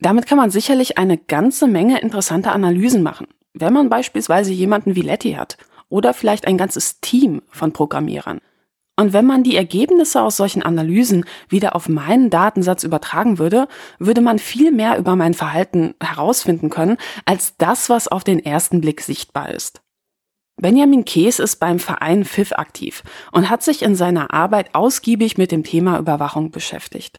Damit 0.00 0.26
kann 0.26 0.38
man 0.38 0.50
sicherlich 0.50 0.98
eine 0.98 1.18
ganze 1.18 1.66
Menge 1.66 2.00
interessanter 2.00 2.52
Analysen 2.52 3.02
machen, 3.02 3.26
wenn 3.52 3.72
man 3.72 3.90
beispielsweise 3.90 4.52
jemanden 4.52 4.96
wie 4.96 5.02
Letty 5.02 5.32
hat 5.34 5.58
oder 5.88 6.14
vielleicht 6.14 6.46
ein 6.46 6.58
ganzes 6.58 7.00
Team 7.00 7.42
von 7.50 7.72
Programmierern. 7.72 8.40
Und 8.96 9.12
wenn 9.12 9.26
man 9.26 9.42
die 9.42 9.56
Ergebnisse 9.56 10.22
aus 10.22 10.36
solchen 10.36 10.62
Analysen 10.62 11.24
wieder 11.48 11.74
auf 11.74 11.88
meinen 11.88 12.30
Datensatz 12.30 12.84
übertragen 12.84 13.38
würde, 13.38 13.66
würde 13.98 14.20
man 14.20 14.38
viel 14.38 14.70
mehr 14.70 14.98
über 14.98 15.16
mein 15.16 15.34
Verhalten 15.34 15.94
herausfinden 16.00 16.70
können, 16.70 16.96
als 17.24 17.56
das, 17.56 17.90
was 17.90 18.06
auf 18.06 18.22
den 18.22 18.44
ersten 18.44 18.80
Blick 18.80 19.00
sichtbar 19.00 19.50
ist. 19.50 19.80
Benjamin 20.56 21.04
Kees 21.04 21.40
ist 21.40 21.56
beim 21.56 21.80
Verein 21.80 22.24
FIF 22.24 22.52
aktiv 22.52 23.02
und 23.32 23.50
hat 23.50 23.64
sich 23.64 23.82
in 23.82 23.96
seiner 23.96 24.32
Arbeit 24.32 24.76
ausgiebig 24.76 25.36
mit 25.36 25.50
dem 25.50 25.64
Thema 25.64 25.98
Überwachung 25.98 26.52
beschäftigt. 26.52 27.18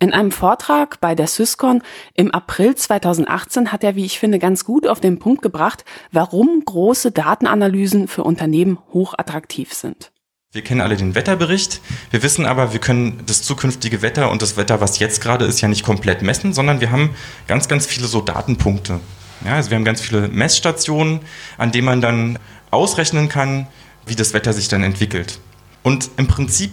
In 0.00 0.12
einem 0.12 0.30
Vortrag 0.30 1.00
bei 1.00 1.14
der 1.14 1.26
Syscon 1.26 1.82
im 2.14 2.30
April 2.30 2.74
2018 2.74 3.72
hat 3.72 3.82
er, 3.82 3.96
wie 3.96 4.04
ich 4.04 4.18
finde, 4.18 4.38
ganz 4.38 4.64
gut 4.64 4.86
auf 4.86 5.00
den 5.00 5.18
Punkt 5.18 5.42
gebracht, 5.42 5.84
warum 6.12 6.62
große 6.64 7.10
Datenanalysen 7.10 8.06
für 8.06 8.22
Unternehmen 8.22 8.78
hochattraktiv 8.92 9.72
sind. 9.72 10.12
Wir 10.58 10.64
kennen 10.64 10.80
alle 10.80 10.96
den 10.96 11.14
Wetterbericht. 11.14 11.80
Wir 12.10 12.24
wissen 12.24 12.44
aber, 12.44 12.72
wir 12.72 12.80
können 12.80 13.22
das 13.26 13.42
zukünftige 13.42 14.02
Wetter 14.02 14.28
und 14.28 14.42
das 14.42 14.56
Wetter, 14.56 14.80
was 14.80 14.98
jetzt 14.98 15.20
gerade 15.20 15.44
ist, 15.44 15.60
ja 15.60 15.68
nicht 15.68 15.84
komplett 15.84 16.20
messen, 16.20 16.52
sondern 16.52 16.80
wir 16.80 16.90
haben 16.90 17.10
ganz, 17.46 17.68
ganz 17.68 17.86
viele 17.86 18.08
so 18.08 18.20
Datenpunkte. 18.20 18.98
Ja, 19.44 19.54
also 19.54 19.70
wir 19.70 19.76
haben 19.76 19.84
ganz 19.84 20.00
viele 20.00 20.26
Messstationen, 20.26 21.20
an 21.58 21.70
denen 21.70 21.84
man 21.84 22.00
dann 22.00 22.40
ausrechnen 22.72 23.28
kann, 23.28 23.68
wie 24.04 24.16
das 24.16 24.32
Wetter 24.32 24.52
sich 24.52 24.66
dann 24.66 24.82
entwickelt. 24.82 25.38
Und 25.84 26.10
im 26.16 26.26
Prinzip 26.26 26.72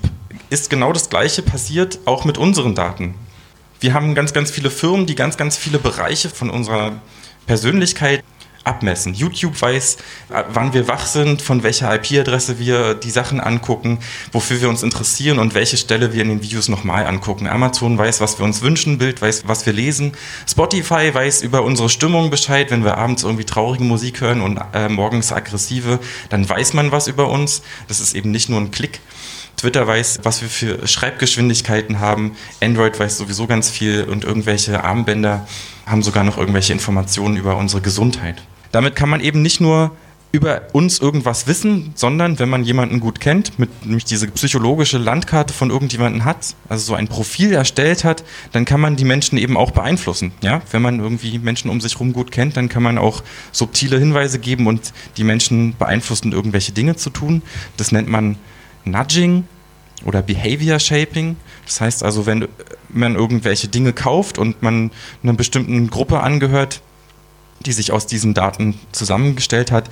ist 0.50 0.72
genau 0.72 0.92
das 0.92 1.12
Gleiche 1.12 1.44
passiert 1.44 2.00
auch 2.06 2.26
mit 2.26 2.40
unseren 2.40 2.74
Daten. 2.74 3.14
Wir 3.82 3.94
haben 3.94 4.16
ganz, 4.16 4.34
ganz 4.34 4.50
viele 4.50 4.72
Firmen, 4.72 5.06
die 5.06 5.14
ganz, 5.14 5.38
ganz 5.38 5.58
viele 5.58 5.78
Bereiche 5.78 6.32
von 6.32 6.50
unserer 6.50 6.94
Persönlichkeit 7.46 8.24
abmessen. 8.66 9.14
YouTube 9.14 9.62
weiß, 9.62 9.98
äh, 10.30 10.44
wann 10.50 10.74
wir 10.74 10.88
wach 10.88 11.06
sind, 11.06 11.42
von 11.42 11.64
welcher 11.64 11.94
IP-Adresse 11.96 12.60
wir 12.60 12.96
die 12.96 13.12
Sachen 13.12 13.40
angucken, 13.40 14.00
wofür 14.32 14.60
wir 14.60 14.70
uns 14.70 14.84
interessieren 14.84 15.40
und 15.40 15.54
welche 15.54 15.78
Stelle 15.78 16.14
wir 16.14 16.22
in 16.22 16.30
den 16.30 16.44
Videos 16.44 16.68
nochmal 16.68 17.06
angucken. 17.06 17.48
Amazon 17.48 17.98
weiß, 17.98 18.20
was 18.22 18.40
wir 18.40 18.46
uns 18.46 18.62
wünschen, 18.62 18.98
Bild 18.98 19.22
weiß, 19.22 19.44
was 19.48 19.66
wir 19.66 19.74
lesen. 19.74 20.14
Spotify 20.48 21.14
weiß 21.14 21.42
über 21.42 21.64
unsere 21.64 21.90
Stimmung 21.90 22.30
Bescheid, 22.30 22.72
wenn 22.72 22.84
wir 22.84 22.98
abends 22.98 23.24
irgendwie 23.24 23.46
traurige 23.46 23.84
Musik 23.84 24.22
hören 24.22 24.42
und 24.42 24.60
äh, 24.74 24.90
morgens 24.90 25.32
aggressive, 25.32 26.00
dann 26.30 26.48
weiß 26.48 26.74
man 26.74 26.92
was 26.92 27.08
über 27.08 27.30
uns. 27.30 27.62
Das 27.88 28.00
ist 28.00 28.16
eben 28.16 28.32
nicht 28.32 28.50
nur 28.50 28.60
ein 28.60 28.72
Klick. 28.72 29.00
Twitter 29.58 29.88
weiß, 29.88 30.20
was 30.24 30.42
wir 30.42 30.50
für 30.50 30.88
Schreibgeschwindigkeiten 30.88 32.00
haben. 32.00 32.36
Android 32.62 33.00
weiß 33.00 33.18
sowieso 33.18 33.48
ganz 33.48 33.70
viel 33.70 34.04
und 34.04 34.24
irgendwelche 34.24 34.84
Armbänder 34.84 35.48
haben 35.86 36.04
sogar 36.04 36.24
noch 36.24 36.38
irgendwelche 36.38 36.74
Informationen 36.74 37.38
über 37.38 37.56
unsere 37.56 37.82
Gesundheit. 37.82 38.44
Damit 38.76 38.98
kann 38.98 39.08
man 39.08 39.22
eben 39.22 39.42
nicht 39.42 39.62
nur 39.62 39.92
über 40.34 40.64
uns 40.74 41.00
irgendwas 41.00 41.48
wissen, 41.48 41.94
sondern 41.96 42.40
wenn 42.40 42.50
man 42.50 42.66
jemanden 42.66 43.00
gut 43.00 43.22
kennt, 43.22 43.58
mit 43.58 43.86
nämlich 43.86 44.04
diese 44.04 44.28
psychologische 44.28 44.98
Landkarte 44.98 45.54
von 45.54 45.70
irgendjemanden 45.70 46.26
hat, 46.26 46.56
also 46.68 46.88
so 46.88 46.94
ein 46.94 47.08
Profil 47.08 47.54
erstellt 47.54 48.04
hat, 48.04 48.26
dann 48.52 48.66
kann 48.66 48.82
man 48.82 48.98
die 48.98 49.06
Menschen 49.06 49.38
eben 49.38 49.56
auch 49.56 49.72
beeinflussen. 49.72 50.34
Ja? 50.42 50.62
Wenn 50.72 50.82
man 50.82 51.00
irgendwie 51.00 51.40
Menschen 51.40 51.70
um 51.70 51.80
sich 51.80 51.94
herum 51.94 52.12
gut 52.12 52.34
kennt, 52.34 52.58
dann 52.58 52.68
kann 52.68 52.84
man 52.84 52.98
auch 52.98 53.24
subtile 53.54 53.98
Hinweise 53.98 54.40
geben 54.40 54.68
und 54.68 54.92
die 55.16 55.24
Menschen 55.24 55.78
beeinflussen, 55.78 56.34
irgendwelche 56.34 56.74
Dinge 56.74 56.98
zu 56.98 57.12
tun. 57.12 57.44
Das 57.78 57.94
nennt 57.94 58.10
man 58.10 58.36
Nudging 58.84 59.46
oder 60.04 60.22
Behavior 60.22 60.80
Shaping. 60.80 61.38
Das 61.66 61.80
heißt 61.80 62.04
also, 62.04 62.26
wenn 62.26 62.50
man 62.90 63.16
irgendwelche 63.16 63.70
Dinge 63.70 63.94
kauft 63.94 64.38
und 64.38 64.62
man 64.62 64.92
einer 65.24 65.32
bestimmten 65.32 65.90
Gruppe 65.90 66.20
angehört, 66.20 66.82
die 67.62 67.72
sich 67.72 67.92
aus 67.92 68.08
diesen 68.08 68.34
Daten 68.34 68.80
zusammengestellt 68.92 69.72
hat, 69.72 69.90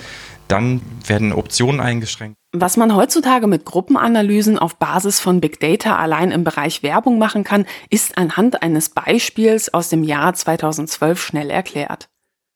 dann 0.48 0.82
werden 1.06 1.34
Optionen 1.34 1.80
eingeschränkt. 1.80 2.38
Was 2.52 2.78
man 2.78 2.96
heutzutage 2.96 3.48
mit 3.48 3.66
Gruppenanalysen 3.66 4.60
auf 4.60 4.76
Basis 4.76 5.20
von 5.20 5.42
Big 5.42 5.60
Data 5.60 5.96
allein 5.96 6.32
im 6.32 6.44
Bereich 6.44 6.84
Werbung 6.84 7.18
machen 7.18 7.44
kann, 7.44 7.66
ist 7.90 8.18
anhand 8.18 8.62
eines 8.62 8.90
Beispiels 8.90 9.74
aus 9.74 9.90
dem 9.90 10.04
Jahr 10.04 10.34
2012 10.34 11.20
schnell 11.20 11.50
erklärt. 11.50 12.10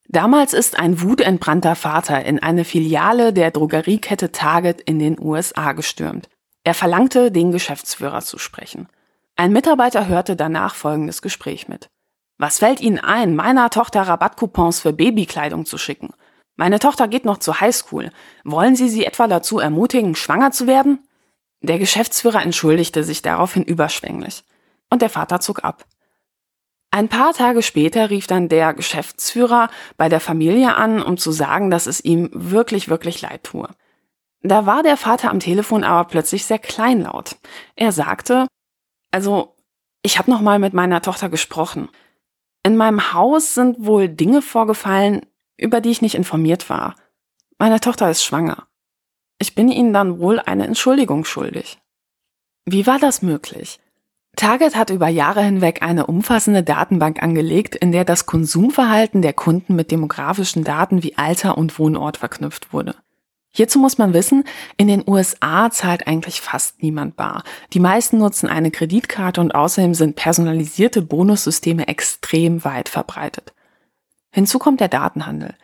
Damals 0.09 0.53
ist 0.53 0.79
ein 0.79 1.01
wutentbrannter 1.01 1.75
Vater 1.75 2.23
in 2.23 2.39
eine 2.39 2.63
Filiale 2.63 3.33
der 3.33 3.51
Drogeriekette 3.51 4.31
Target 4.31 4.81
in 4.81 4.99
den 4.99 5.19
USA 5.19 5.73
gestürmt. 5.73 6.29
Er 6.63 6.73
verlangte, 6.73 7.31
den 7.31 7.51
Geschäftsführer 7.51 8.21
zu 8.21 8.37
sprechen. 8.37 8.87
Ein 9.35 9.51
Mitarbeiter 9.51 10.07
hörte 10.07 10.35
danach 10.35 10.75
folgendes 10.75 11.21
Gespräch 11.21 11.67
mit. 11.67 11.89
Was 12.37 12.59
fällt 12.59 12.81
Ihnen 12.81 12.99
ein, 12.99 13.35
meiner 13.35 13.69
Tochter 13.69 14.03
Rabattcoupons 14.03 14.81
für 14.81 14.93
Babykleidung 14.93 15.65
zu 15.65 15.77
schicken? 15.77 16.13
Meine 16.55 16.79
Tochter 16.79 17.07
geht 17.07 17.25
noch 17.25 17.37
zur 17.37 17.61
Highschool. 17.61 18.11
Wollen 18.43 18.75
Sie 18.75 18.89
sie 18.89 19.05
etwa 19.05 19.27
dazu 19.27 19.59
ermutigen, 19.59 20.15
schwanger 20.15 20.51
zu 20.51 20.67
werden? 20.67 20.99
Der 21.61 21.79
Geschäftsführer 21.79 22.41
entschuldigte 22.41 23.03
sich 23.03 23.21
daraufhin 23.21 23.63
überschwänglich. 23.63 24.43
Und 24.89 25.01
der 25.01 25.09
Vater 25.09 25.39
zog 25.39 25.63
ab. 25.63 25.85
Ein 26.91 27.09
paar 27.09 27.33
Tage 27.33 27.61
später 27.61 28.09
rief 28.09 28.27
dann 28.27 28.49
der 28.49 28.73
Geschäftsführer 28.73 29.69
bei 29.97 30.09
der 30.09 30.19
Familie 30.19 30.75
an, 30.75 31.01
um 31.01 31.17
zu 31.17 31.31
sagen, 31.31 31.69
dass 31.69 31.85
es 31.85 31.99
ihm 32.03 32.29
wirklich, 32.33 32.89
wirklich 32.89 33.21
leid 33.21 33.43
tue. 33.43 33.67
Da 34.41 34.65
war 34.65 34.83
der 34.83 34.97
Vater 34.97 35.29
am 35.29 35.39
Telefon 35.39 35.83
aber 35.83 36.07
plötzlich 36.07 36.45
sehr 36.45 36.59
kleinlaut. 36.59 37.35
Er 37.75 37.91
sagte, 37.91 38.47
also, 39.11 39.55
ich 40.01 40.17
habe 40.17 40.31
noch 40.31 40.41
mal 40.41 40.59
mit 40.59 40.73
meiner 40.73 41.01
Tochter 41.01 41.29
gesprochen. 41.29 41.89
In 42.67 42.75
meinem 42.75 43.13
Haus 43.13 43.53
sind 43.53 43.85
wohl 43.85 44.09
Dinge 44.09 44.41
vorgefallen, 44.41 45.21
über 45.55 45.79
die 45.79 45.89
ich 45.89 46.01
nicht 46.01 46.15
informiert 46.15 46.69
war. 46.69 46.95
Meine 47.57 47.79
Tochter 47.79 48.11
ist 48.11 48.25
schwanger. 48.25 48.67
Ich 49.39 49.55
bin 49.55 49.69
Ihnen 49.69 49.93
dann 49.93 50.19
wohl 50.19 50.41
eine 50.41 50.67
Entschuldigung 50.67 51.23
schuldig. 51.23 51.79
Wie 52.65 52.85
war 52.85 52.99
das 52.99 53.21
möglich? 53.21 53.79
Target 54.35 54.75
hat 54.75 54.89
über 54.89 55.07
Jahre 55.07 55.43
hinweg 55.43 55.81
eine 55.81 56.07
umfassende 56.07 56.61
Datenbank 56.61 57.23
angelegt, 57.23 57.73
in 57.73 57.93
der 57.93 58.03
das 58.03 58.25
Konsumverhalten 58.25 59.21
der 59.21 59.31
Kunden 59.31 59.77
mit 59.77 59.89
demografischen 59.89 60.65
Daten 60.65 61.03
wie 61.03 61.17
Alter 61.17 61.57
und 61.57 61.79
Wohnort 61.79 62.17
verknüpft 62.17 62.73
wurde. 62.73 62.95
Hierzu 63.57 63.79
muss 63.79 63.97
man 63.97 64.13
wissen, 64.13 64.43
in 64.77 64.87
den 64.87 65.03
USA 65.07 65.71
zahlt 65.71 66.05
eigentlich 66.05 66.41
fast 66.41 66.83
niemand 66.83 67.15
bar. 67.15 67.41
Die 67.73 67.79
meisten 67.79 68.19
nutzen 68.19 68.47
eine 68.47 68.69
Kreditkarte 68.69 69.41
und 69.41 69.55
außerdem 69.55 69.95
sind 69.95 70.15
personalisierte 70.15 71.01
Bonussysteme 71.01 71.87
extrem 71.87 72.63
weit 72.63 72.87
verbreitet. 72.87 73.55
Hinzu 74.31 74.59
kommt 74.59 74.79
der 74.79 74.89
Datenhandel. 74.89 75.55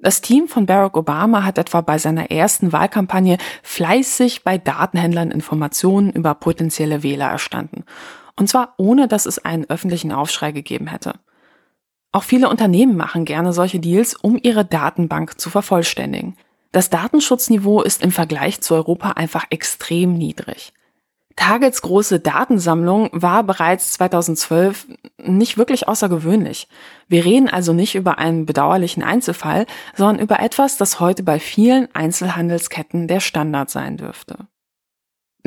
Das 0.00 0.20
Team 0.20 0.48
von 0.48 0.66
Barack 0.66 0.96
Obama 0.96 1.44
hat 1.44 1.58
etwa 1.58 1.80
bei 1.80 1.98
seiner 1.98 2.32
ersten 2.32 2.72
Wahlkampagne 2.72 3.38
fleißig 3.62 4.42
bei 4.42 4.58
Datenhändlern 4.58 5.30
Informationen 5.30 6.10
über 6.10 6.34
potenzielle 6.34 7.04
Wähler 7.04 7.28
erstanden. 7.28 7.84
Und 8.34 8.48
zwar 8.48 8.74
ohne, 8.78 9.06
dass 9.06 9.26
es 9.26 9.38
einen 9.38 9.70
öffentlichen 9.70 10.10
Aufschrei 10.10 10.50
gegeben 10.50 10.88
hätte. 10.88 11.14
Auch 12.10 12.24
viele 12.24 12.48
Unternehmen 12.48 12.96
machen 12.96 13.24
gerne 13.24 13.52
solche 13.52 13.78
Deals, 13.78 14.16
um 14.16 14.40
ihre 14.42 14.64
Datenbank 14.64 15.38
zu 15.38 15.50
vervollständigen. 15.50 16.36
Das 16.72 16.90
Datenschutzniveau 16.90 17.82
ist 17.82 18.02
im 18.02 18.12
Vergleich 18.12 18.60
zu 18.60 18.74
Europa 18.74 19.12
einfach 19.12 19.46
extrem 19.50 20.14
niedrig. 20.14 20.72
Targets 21.38 21.82
große 21.82 22.18
Datensammlung 22.18 23.10
war 23.12 23.44
bereits 23.44 23.92
2012 23.92 24.88
nicht 25.18 25.56
wirklich 25.56 25.86
außergewöhnlich. 25.86 26.66
Wir 27.06 27.24
reden 27.24 27.48
also 27.48 27.72
nicht 27.72 27.94
über 27.94 28.18
einen 28.18 28.44
bedauerlichen 28.44 29.04
Einzelfall, 29.04 29.66
sondern 29.94 30.18
über 30.18 30.40
etwas, 30.40 30.76
das 30.76 30.98
heute 30.98 31.22
bei 31.22 31.38
vielen 31.38 31.94
Einzelhandelsketten 31.94 33.06
der 33.06 33.20
Standard 33.20 33.70
sein 33.70 33.96
dürfte. 33.96 34.48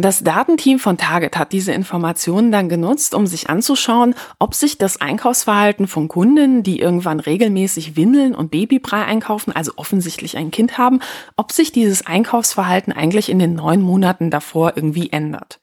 Das 0.02 0.24
Datenteam 0.24 0.80
von 0.80 0.98
Target 0.98 1.38
hat 1.38 1.52
diese 1.52 1.74
Informationen 1.74 2.52
dann 2.52 2.70
genutzt, 2.70 3.14
um 3.14 3.28
sich 3.28 3.52
anzuschauen, 3.52 4.16
ob 4.40 4.56
sich 4.56 4.80
das 4.80 5.00
Einkaufsverhalten 5.00 5.88
von 5.88 6.08
Kunden, 6.08 6.64
die 6.64 6.80
irgendwann 6.80 7.20
regelmäßig 7.20 7.96
Windeln 7.96 8.34
und 8.34 8.50
Babybrei 8.50 9.06
einkaufen, 9.06 9.56
also 9.56 9.74
offensichtlich 9.76 10.38
ein 10.38 10.50
Kind 10.50 10.80
haben, 10.80 11.02
ob 11.36 11.52
sich 11.52 11.72
dieses 11.72 12.04
Einkaufsverhalten 12.04 12.92
eigentlich 12.92 13.30
in 13.30 13.38
den 13.38 13.54
neun 13.54 13.84
Monaten 13.84 14.32
davor 14.32 14.74
irgendwie 14.76 15.12
ändert. 15.12 15.60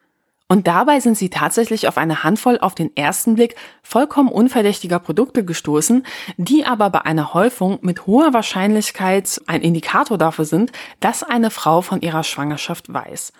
Und 0.47 0.69
dabei 0.69 1.01
sind 1.01 1.19
sie 1.19 1.31
tatsächlich 1.31 1.89
auf 1.89 1.99
eine 1.99 2.23
Handvoll 2.23 2.59
auf 2.61 2.77
den 2.77 2.97
ersten 2.97 3.35
Blick 3.35 3.57
vollkommen 3.83 4.31
unverdächtiger 4.31 5.01
Produkte 5.01 5.45
gestoßen, 5.45 6.07
die 6.37 6.65
aber 6.65 6.91
bei 6.91 7.01
einer 7.01 7.35
Häufung 7.35 7.81
mit 7.83 8.07
hoher 8.07 8.33
Wahrscheinlichkeit 8.33 9.41
ein 9.49 9.63
Indikator 9.63 10.17
dafür 10.17 10.45
sind, 10.45 10.71
dass 11.01 11.25
eine 11.25 11.51
Frau 11.51 11.83
von 11.83 12.03
ihrer 12.03 12.23
Schwangerschaft 12.23 12.93
weiß. 12.93 13.33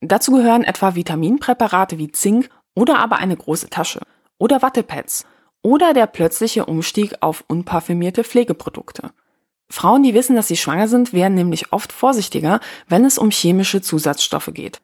Dazu 0.00 0.32
gehören 0.32 0.64
etwa 0.64 0.94
Vitaminpräparate 0.94 1.98
wie 1.98 2.12
Zink 2.12 2.48
oder 2.74 2.98
aber 2.98 3.16
eine 3.16 3.36
große 3.36 3.68
Tasche 3.70 4.00
oder 4.38 4.62
Wattepads 4.62 5.26
oder 5.62 5.92
der 5.92 6.06
plötzliche 6.06 6.66
Umstieg 6.66 7.14
auf 7.20 7.44
unparfümierte 7.48 8.22
Pflegeprodukte. 8.22 9.10
Frauen, 9.70 10.02
die 10.02 10.14
wissen, 10.14 10.36
dass 10.36 10.48
sie 10.48 10.56
schwanger 10.56 10.88
sind, 10.88 11.12
werden 11.12 11.34
nämlich 11.34 11.72
oft 11.72 11.92
vorsichtiger, 11.92 12.60
wenn 12.88 13.04
es 13.04 13.18
um 13.18 13.30
chemische 13.30 13.82
Zusatzstoffe 13.82 14.50
geht. 14.54 14.80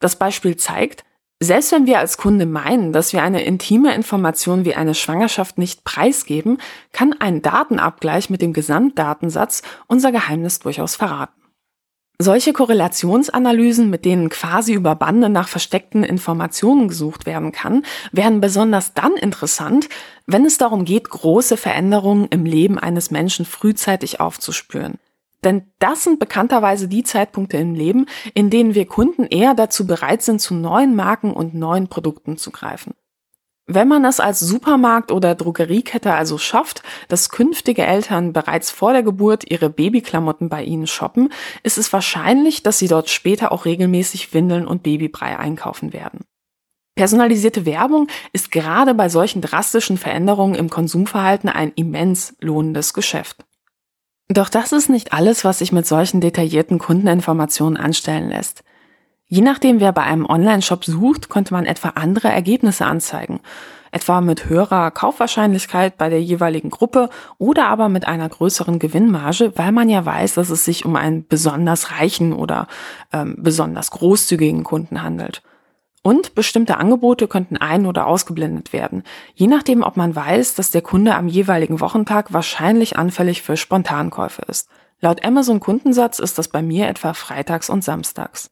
Das 0.00 0.16
Beispiel 0.16 0.56
zeigt, 0.56 1.04
selbst 1.38 1.72
wenn 1.72 1.86
wir 1.86 1.98
als 1.98 2.18
Kunde 2.18 2.44
meinen, 2.44 2.92
dass 2.92 3.12
wir 3.12 3.22
eine 3.22 3.42
intime 3.44 3.94
Information 3.94 4.64
wie 4.64 4.74
eine 4.74 4.94
Schwangerschaft 4.94 5.58
nicht 5.58 5.84
preisgeben, 5.84 6.58
kann 6.92 7.14
ein 7.18 7.40
Datenabgleich 7.40 8.28
mit 8.30 8.42
dem 8.42 8.52
Gesamtdatensatz 8.52 9.62
unser 9.86 10.12
Geheimnis 10.12 10.58
durchaus 10.58 10.96
verraten. 10.96 11.39
Solche 12.22 12.52
Korrelationsanalysen, 12.52 13.88
mit 13.88 14.04
denen 14.04 14.28
quasi 14.28 14.74
über 14.74 14.94
Bande 14.94 15.30
nach 15.30 15.48
versteckten 15.48 16.04
Informationen 16.04 16.86
gesucht 16.86 17.24
werden 17.24 17.50
kann, 17.50 17.82
werden 18.12 18.42
besonders 18.42 18.92
dann 18.92 19.14
interessant, 19.14 19.88
wenn 20.26 20.44
es 20.44 20.58
darum 20.58 20.84
geht, 20.84 21.08
große 21.08 21.56
Veränderungen 21.56 22.26
im 22.28 22.44
Leben 22.44 22.78
eines 22.78 23.10
Menschen 23.10 23.46
frühzeitig 23.46 24.20
aufzuspüren. 24.20 24.98
Denn 25.44 25.62
das 25.78 26.04
sind 26.04 26.18
bekannterweise 26.18 26.88
die 26.88 27.04
Zeitpunkte 27.04 27.56
im 27.56 27.74
Leben, 27.74 28.04
in 28.34 28.50
denen 28.50 28.74
wir 28.74 28.84
Kunden 28.84 29.24
eher 29.24 29.54
dazu 29.54 29.86
bereit 29.86 30.20
sind, 30.20 30.42
zu 30.42 30.52
neuen 30.52 30.94
Marken 30.94 31.32
und 31.32 31.54
neuen 31.54 31.88
Produkten 31.88 32.36
zu 32.36 32.50
greifen. 32.50 32.92
Wenn 33.72 33.86
man 33.86 34.04
es 34.04 34.18
als 34.18 34.40
Supermarkt 34.40 35.12
oder 35.12 35.36
Drogeriekette 35.36 36.12
also 36.12 36.38
schafft, 36.38 36.82
dass 37.06 37.28
künftige 37.28 37.86
Eltern 37.86 38.32
bereits 38.32 38.72
vor 38.72 38.92
der 38.92 39.04
Geburt 39.04 39.48
ihre 39.48 39.70
Babyklamotten 39.70 40.48
bei 40.48 40.64
ihnen 40.64 40.88
shoppen, 40.88 41.32
ist 41.62 41.78
es 41.78 41.92
wahrscheinlich, 41.92 42.64
dass 42.64 42.80
sie 42.80 42.88
dort 42.88 43.10
später 43.10 43.52
auch 43.52 43.66
regelmäßig 43.66 44.34
Windeln 44.34 44.66
und 44.66 44.82
Babybrei 44.82 45.38
einkaufen 45.38 45.92
werden. 45.92 46.24
Personalisierte 46.96 47.64
Werbung 47.64 48.08
ist 48.32 48.50
gerade 48.50 48.92
bei 48.92 49.08
solchen 49.08 49.40
drastischen 49.40 49.98
Veränderungen 49.98 50.56
im 50.56 50.68
Konsumverhalten 50.68 51.48
ein 51.48 51.70
immens 51.76 52.34
lohnendes 52.40 52.92
Geschäft. 52.92 53.44
Doch 54.26 54.48
das 54.48 54.72
ist 54.72 54.90
nicht 54.90 55.12
alles, 55.12 55.44
was 55.44 55.60
sich 55.60 55.70
mit 55.70 55.86
solchen 55.86 56.20
detaillierten 56.20 56.80
Kundeninformationen 56.80 57.76
anstellen 57.76 58.30
lässt. 58.30 58.64
Je 59.32 59.42
nachdem, 59.42 59.78
wer 59.78 59.92
bei 59.92 60.02
einem 60.02 60.26
Online-Shop 60.26 60.84
sucht, 60.84 61.28
konnte 61.28 61.54
man 61.54 61.64
etwa 61.64 61.90
andere 61.90 62.28
Ergebnisse 62.28 62.84
anzeigen. 62.84 63.40
etwa 63.92 64.20
mit 64.20 64.48
höherer 64.48 64.90
Kaufwahrscheinlichkeit 64.90 65.98
bei 65.98 66.08
der 66.08 66.22
jeweiligen 66.22 66.70
Gruppe 66.70 67.10
oder 67.38 67.66
aber 67.66 67.88
mit 67.88 68.06
einer 68.06 68.28
größeren 68.28 68.78
Gewinnmarge, 68.78 69.52
weil 69.56 69.72
man 69.72 69.88
ja 69.88 70.04
weiß, 70.04 70.34
dass 70.34 70.50
es 70.50 70.64
sich 70.64 70.84
um 70.84 70.94
einen 70.94 71.26
besonders 71.26 71.90
reichen 71.90 72.32
oder 72.32 72.68
ähm, 73.12 73.34
besonders 73.38 73.90
großzügigen 73.90 74.62
Kunden 74.62 75.02
handelt. 75.02 75.42
Und 76.02 76.34
bestimmte 76.36 76.76
Angebote 76.76 77.26
könnten 77.26 77.56
ein- 77.56 77.86
oder 77.86 78.06
ausgeblendet 78.06 78.72
werden, 78.72 79.02
je 79.34 79.48
nachdem, 79.48 79.82
ob 79.82 79.96
man 79.96 80.14
weiß, 80.14 80.54
dass 80.54 80.70
der 80.70 80.82
Kunde 80.82 81.14
am 81.14 81.28
jeweiligen 81.28 81.80
Wochentag 81.80 82.32
wahrscheinlich 82.32 82.96
anfällig 82.96 83.42
für 83.42 83.56
Spontankäufe 83.56 84.42
ist. 84.48 84.68
Laut 85.00 85.24
Amazon 85.24 85.60
Kundensatz 85.60 86.20
ist 86.20 86.38
das 86.38 86.48
bei 86.48 86.62
mir 86.62 86.88
etwa 86.88 87.12
freitags 87.12 87.68
und 87.68 87.82
samstags. 87.82 88.50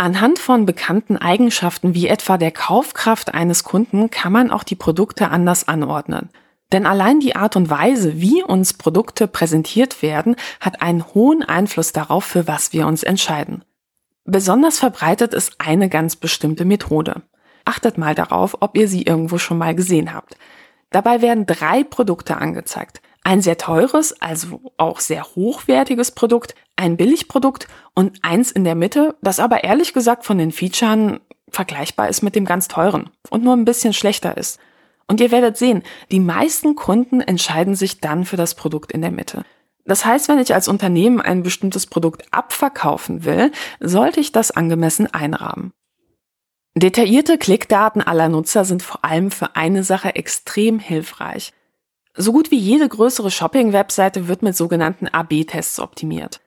Anhand 0.00 0.38
von 0.38 0.64
bekannten 0.64 1.18
Eigenschaften 1.18 1.92
wie 1.92 2.06
etwa 2.06 2.38
der 2.38 2.52
Kaufkraft 2.52 3.34
eines 3.34 3.64
Kunden 3.64 4.08
kann 4.08 4.32
man 4.32 4.50
auch 4.50 4.64
die 4.64 4.74
Produkte 4.74 5.28
anders 5.28 5.68
anordnen. 5.68 6.30
Denn 6.72 6.86
allein 6.86 7.20
die 7.20 7.36
Art 7.36 7.54
und 7.54 7.68
Weise, 7.68 8.18
wie 8.18 8.42
uns 8.42 8.72
Produkte 8.72 9.28
präsentiert 9.28 10.00
werden, 10.00 10.36
hat 10.58 10.80
einen 10.80 11.04
hohen 11.12 11.42
Einfluss 11.42 11.92
darauf, 11.92 12.24
für 12.24 12.48
was 12.48 12.72
wir 12.72 12.86
uns 12.86 13.02
entscheiden. 13.02 13.62
Besonders 14.24 14.78
verbreitet 14.78 15.34
ist 15.34 15.56
eine 15.58 15.90
ganz 15.90 16.16
bestimmte 16.16 16.64
Methode. 16.64 17.20
Achtet 17.66 17.98
mal 17.98 18.14
darauf, 18.14 18.56
ob 18.60 18.78
ihr 18.78 18.88
sie 18.88 19.02
irgendwo 19.02 19.36
schon 19.36 19.58
mal 19.58 19.74
gesehen 19.74 20.14
habt. 20.14 20.38
Dabei 20.88 21.20
werden 21.20 21.44
drei 21.44 21.84
Produkte 21.84 22.38
angezeigt. 22.38 23.02
Ein 23.22 23.42
sehr 23.42 23.58
teures, 23.58 24.20
also 24.20 24.72
auch 24.76 25.00
sehr 25.00 25.24
hochwertiges 25.24 26.12
Produkt, 26.12 26.54
ein 26.76 26.96
Billigprodukt 26.96 27.68
und 27.94 28.18
eins 28.22 28.50
in 28.50 28.64
der 28.64 28.74
Mitte, 28.74 29.16
das 29.20 29.40
aber 29.40 29.62
ehrlich 29.64 29.92
gesagt 29.92 30.24
von 30.24 30.38
den 30.38 30.52
Featuren 30.52 31.20
vergleichbar 31.50 32.08
ist 32.08 32.22
mit 32.22 32.34
dem 32.34 32.44
ganz 32.44 32.68
teuren 32.68 33.10
und 33.28 33.44
nur 33.44 33.54
ein 33.54 33.64
bisschen 33.64 33.92
schlechter 33.92 34.36
ist. 34.36 34.58
Und 35.06 35.20
ihr 35.20 35.32
werdet 35.32 35.56
sehen, 35.56 35.82
die 36.10 36.20
meisten 36.20 36.76
Kunden 36.76 37.20
entscheiden 37.20 37.74
sich 37.74 38.00
dann 38.00 38.24
für 38.24 38.36
das 38.36 38.54
Produkt 38.54 38.92
in 38.92 39.02
der 39.02 39.10
Mitte. 39.10 39.44
Das 39.84 40.04
heißt, 40.04 40.28
wenn 40.28 40.38
ich 40.38 40.54
als 40.54 40.68
Unternehmen 40.68 41.20
ein 41.20 41.42
bestimmtes 41.42 41.86
Produkt 41.86 42.22
abverkaufen 42.30 43.24
will, 43.24 43.50
sollte 43.80 44.20
ich 44.20 44.30
das 44.30 44.52
angemessen 44.52 45.12
einrahmen. 45.12 45.72
Detaillierte 46.76 47.38
Klickdaten 47.38 48.00
aller 48.00 48.28
Nutzer 48.28 48.64
sind 48.64 48.84
vor 48.84 49.04
allem 49.04 49.32
für 49.32 49.56
eine 49.56 49.82
Sache 49.82 50.14
extrem 50.14 50.78
hilfreich. 50.78 51.52
So 52.16 52.32
gut 52.32 52.50
wie 52.50 52.58
jede 52.58 52.88
größere 52.88 53.30
Shopping-Webseite 53.30 54.28
wird 54.28 54.42
mit 54.42 54.56
sogenannten 54.56 55.06
AB-Tests 55.08 55.78
optimiert. 55.78 56.40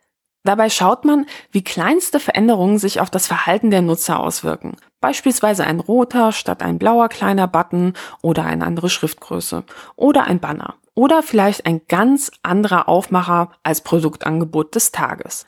Dabei 0.44 0.70
schaut 0.70 1.06
man, 1.06 1.26
wie 1.52 1.64
kleinste 1.64 2.20
Veränderungen 2.20 2.78
sich 2.78 3.00
auf 3.00 3.10
das 3.10 3.28
Verhalten 3.28 3.72
der 3.72 3.82
Nutzer 3.82 4.20
auswirken. 4.20 4.76
Beispielsweise 5.00 5.64
ein 5.64 5.80
roter 5.80 6.34
statt 6.34 6.62
ein 6.62 6.80
blauer 6.80 7.08
kleiner 7.08 7.48
Button 7.48 7.94
oder 8.22 8.44
eine 8.44 8.66
andere 8.66 8.90
Schriftgröße 8.90 9.64
oder 9.96 10.26
ein 10.26 10.42
Banner 10.42 10.76
oder 10.96 11.24
vielleicht 11.24 11.66
ein 11.66 11.82
ganz 11.88 12.30
anderer 12.44 12.90
Aufmacher 12.90 13.52
als 13.64 13.82
Produktangebot 13.82 14.76
des 14.76 14.92
Tages. 14.92 15.48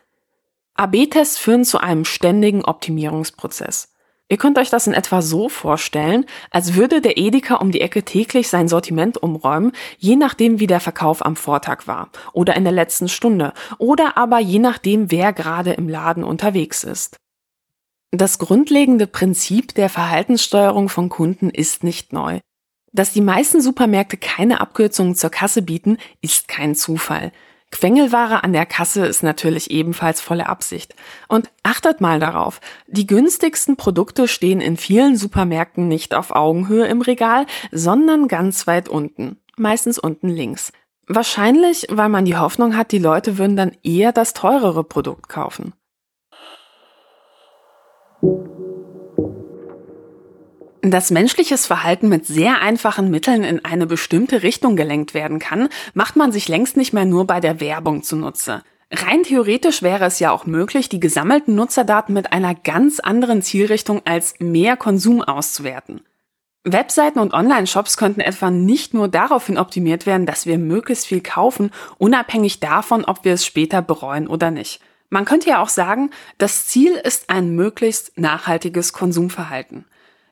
AB-Tests 0.75 1.37
führen 1.37 1.65
zu 1.65 1.77
einem 1.77 2.05
ständigen 2.05 2.63
Optimierungsprozess. 2.63 3.94
Ihr 4.27 4.37
könnt 4.37 4.57
euch 4.57 4.71
das 4.71 4.87
in 4.87 4.93
etwa 4.93 5.21
so 5.21 5.49
vorstellen, 5.49 6.25
als 6.49 6.73
würde 6.73 6.99
der 6.99 7.17
Edeka 7.17 7.55
um 7.55 7.71
die 7.71 7.81
Ecke 7.81 8.03
täglich 8.03 8.47
sein 8.47 8.67
Sortiment 8.67 9.21
umräumen, 9.21 9.71
je 9.99 10.15
nachdem 10.15 10.59
wie 10.59 10.65
der 10.65 10.79
Verkauf 10.79 11.23
am 11.23 11.35
Vortag 11.35 11.85
war 11.85 12.09
oder 12.33 12.55
in 12.55 12.63
der 12.63 12.73
letzten 12.73 13.07
Stunde 13.07 13.53
oder 13.77 14.17
aber 14.17 14.39
je 14.39 14.57
nachdem 14.57 15.11
wer 15.11 15.31
gerade 15.31 15.73
im 15.73 15.87
Laden 15.87 16.23
unterwegs 16.23 16.83
ist. 16.83 17.17
Das 18.11 18.39
grundlegende 18.39 19.05
Prinzip 19.05 19.75
der 19.75 19.89
Verhaltenssteuerung 19.89 20.89
von 20.89 21.09
Kunden 21.09 21.49
ist 21.51 21.83
nicht 21.83 22.11
neu. 22.11 22.39
Dass 22.93 23.11
die 23.11 23.21
meisten 23.21 23.61
Supermärkte 23.61 24.17
keine 24.17 24.61
Abkürzungen 24.61 25.15
zur 25.15 25.29
Kasse 25.29 25.61
bieten, 25.61 25.97
ist 26.21 26.47
kein 26.47 26.73
Zufall. 26.75 27.31
Quengelware 27.77 28.43
an 28.43 28.53
der 28.53 28.65
Kasse 28.65 29.05
ist 29.05 29.21
natürlich 29.21 29.69
ebenfalls 29.69 30.21
volle 30.21 30.47
Absicht. 30.47 30.95
Und 31.27 31.51
achtet 31.61 31.99
mal 31.99 32.19
darauf, 32.19 32.61
die 32.87 33.05
günstigsten 33.05 33.75
Produkte 33.75 34.29
stehen 34.29 34.61
in 34.61 34.77
vielen 34.77 35.17
Supermärkten 35.17 35.87
nicht 35.87 36.15
auf 36.15 36.31
Augenhöhe 36.31 36.87
im 36.87 37.01
Regal, 37.01 37.45
sondern 37.71 38.29
ganz 38.29 38.65
weit 38.65 38.87
unten, 38.87 39.37
meistens 39.57 39.99
unten 39.99 40.29
links. 40.29 40.71
Wahrscheinlich, 41.07 41.85
weil 41.91 42.09
man 42.09 42.23
die 42.23 42.37
Hoffnung 42.37 42.77
hat, 42.77 42.91
die 42.91 42.97
Leute 42.97 43.37
würden 43.37 43.57
dann 43.57 43.73
eher 43.83 44.13
das 44.13 44.33
teurere 44.33 44.83
Produkt 44.83 45.27
kaufen. 45.27 45.73
Dass 50.91 51.09
menschliches 51.09 51.65
Verhalten 51.65 52.09
mit 52.09 52.27
sehr 52.27 52.61
einfachen 52.61 53.09
Mitteln 53.09 53.43
in 53.43 53.65
eine 53.65 53.87
bestimmte 53.87 54.43
Richtung 54.43 54.75
gelenkt 54.75 55.15
werden 55.15 55.39
kann, 55.39 55.69
macht 55.95 56.15
man 56.15 56.31
sich 56.31 56.47
längst 56.47 56.77
nicht 56.77 56.93
mehr 56.93 57.05
nur 57.05 57.25
bei 57.25 57.39
der 57.39 57.59
Werbung 57.59 58.03
zunutze. 58.03 58.61
Rein 58.91 59.23
theoretisch 59.23 59.81
wäre 59.81 60.05
es 60.05 60.19
ja 60.19 60.29
auch 60.29 60.45
möglich, 60.45 60.87
die 60.87 60.99
gesammelten 60.99 61.55
Nutzerdaten 61.55 62.13
mit 62.13 62.31
einer 62.31 62.53
ganz 62.53 62.99
anderen 62.99 63.41
Zielrichtung 63.41 64.03
als 64.05 64.35
mehr 64.37 64.77
Konsum 64.77 65.23
auszuwerten. 65.23 66.01
Webseiten 66.63 67.17
und 67.17 67.33
Online-Shops 67.33 67.97
könnten 67.97 68.21
etwa 68.21 68.51
nicht 68.51 68.93
nur 68.93 69.07
daraufhin 69.07 69.57
optimiert 69.57 70.05
werden, 70.05 70.27
dass 70.27 70.45
wir 70.45 70.59
möglichst 70.59 71.07
viel 71.07 71.21
kaufen, 71.21 71.71
unabhängig 71.97 72.59
davon, 72.59 73.05
ob 73.05 73.25
wir 73.25 73.33
es 73.33 73.43
später 73.43 73.81
bereuen 73.81 74.27
oder 74.27 74.51
nicht. 74.51 74.81
Man 75.09 75.25
könnte 75.25 75.49
ja 75.49 75.63
auch 75.63 75.69
sagen, 75.69 76.11
das 76.37 76.67
Ziel 76.67 76.93
ist 76.93 77.31
ein 77.31 77.55
möglichst 77.55 78.19
nachhaltiges 78.19 78.93
Konsumverhalten. 78.93 79.85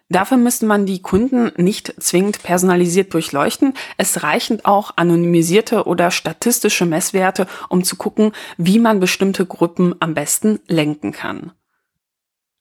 Dafür 0.10 0.38
müsste 0.38 0.66
man 0.66 0.86
die 0.86 1.02
Kunden 1.02 1.52
nicht 1.58 1.96
zwingend 2.02 2.44
personalisiert 2.44 3.14
durchleuchten. 3.14 3.74
Es 3.98 4.22
reichen 4.22 4.64
auch 4.64 4.92
anonymisierte 4.96 5.86
oder 5.86 6.12
statistische 6.12 6.86
Messwerte, 6.86 7.48
um 7.70 7.84
zu 7.84 7.96
gucken, 7.96 8.34
wie 8.58 8.80
man 8.80 9.00
bestimmte 9.00 9.46
Gruppen 9.46 9.96
am 10.00 10.14
besten 10.14 10.60
lenken 10.68 11.14
kann. 11.14 11.52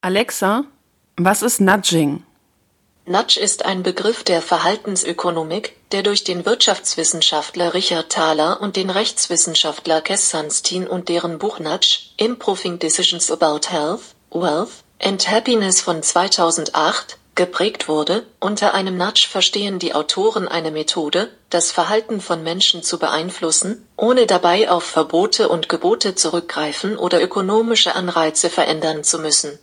Alexa, 0.00 0.64
was 1.16 1.42
ist 1.42 1.60
Nudging? 1.60 2.22
Nudge 3.04 3.40
ist 3.40 3.64
ein 3.64 3.82
Begriff 3.82 4.22
der 4.22 4.40
Verhaltensökonomik, 4.40 5.74
der 5.90 6.04
durch 6.04 6.22
den 6.22 6.46
Wirtschaftswissenschaftler 6.46 7.74
Richard 7.74 8.10
Thaler 8.10 8.60
und 8.60 8.76
den 8.76 8.90
Rechtswissenschaftler 8.90 10.00
Kes 10.00 10.30
Sunstein 10.30 10.86
und 10.86 11.08
deren 11.08 11.38
Buch 11.38 11.58
Nudge, 11.58 11.98
Improving 12.16 12.78
Decisions 12.78 13.30
About 13.30 13.68
Health, 13.68 14.14
Wealth 14.30 14.84
and 15.02 15.28
Happiness 15.28 15.80
von 15.80 16.00
2008 16.00 17.18
geprägt 17.34 17.88
wurde. 17.88 18.26
Unter 18.40 18.74
einem 18.74 18.96
Nudge 18.96 19.26
verstehen 19.30 19.78
die 19.78 19.94
Autoren 19.94 20.48
eine 20.48 20.70
Methode, 20.70 21.30
das 21.50 21.70
Verhalten 21.70 22.20
von 22.20 22.42
Menschen 22.42 22.82
zu 22.82 22.98
beeinflussen, 22.98 23.86
ohne 23.96 24.26
dabei 24.26 24.70
auf 24.70 24.84
Verbote 24.84 25.48
und 25.48 25.68
Gebote 25.68 26.14
zurückgreifen 26.14 26.96
oder 26.96 27.22
ökonomische 27.22 27.94
Anreize 27.94 28.50
verändern 28.50 29.04
zu 29.04 29.18
müssen. 29.18 29.58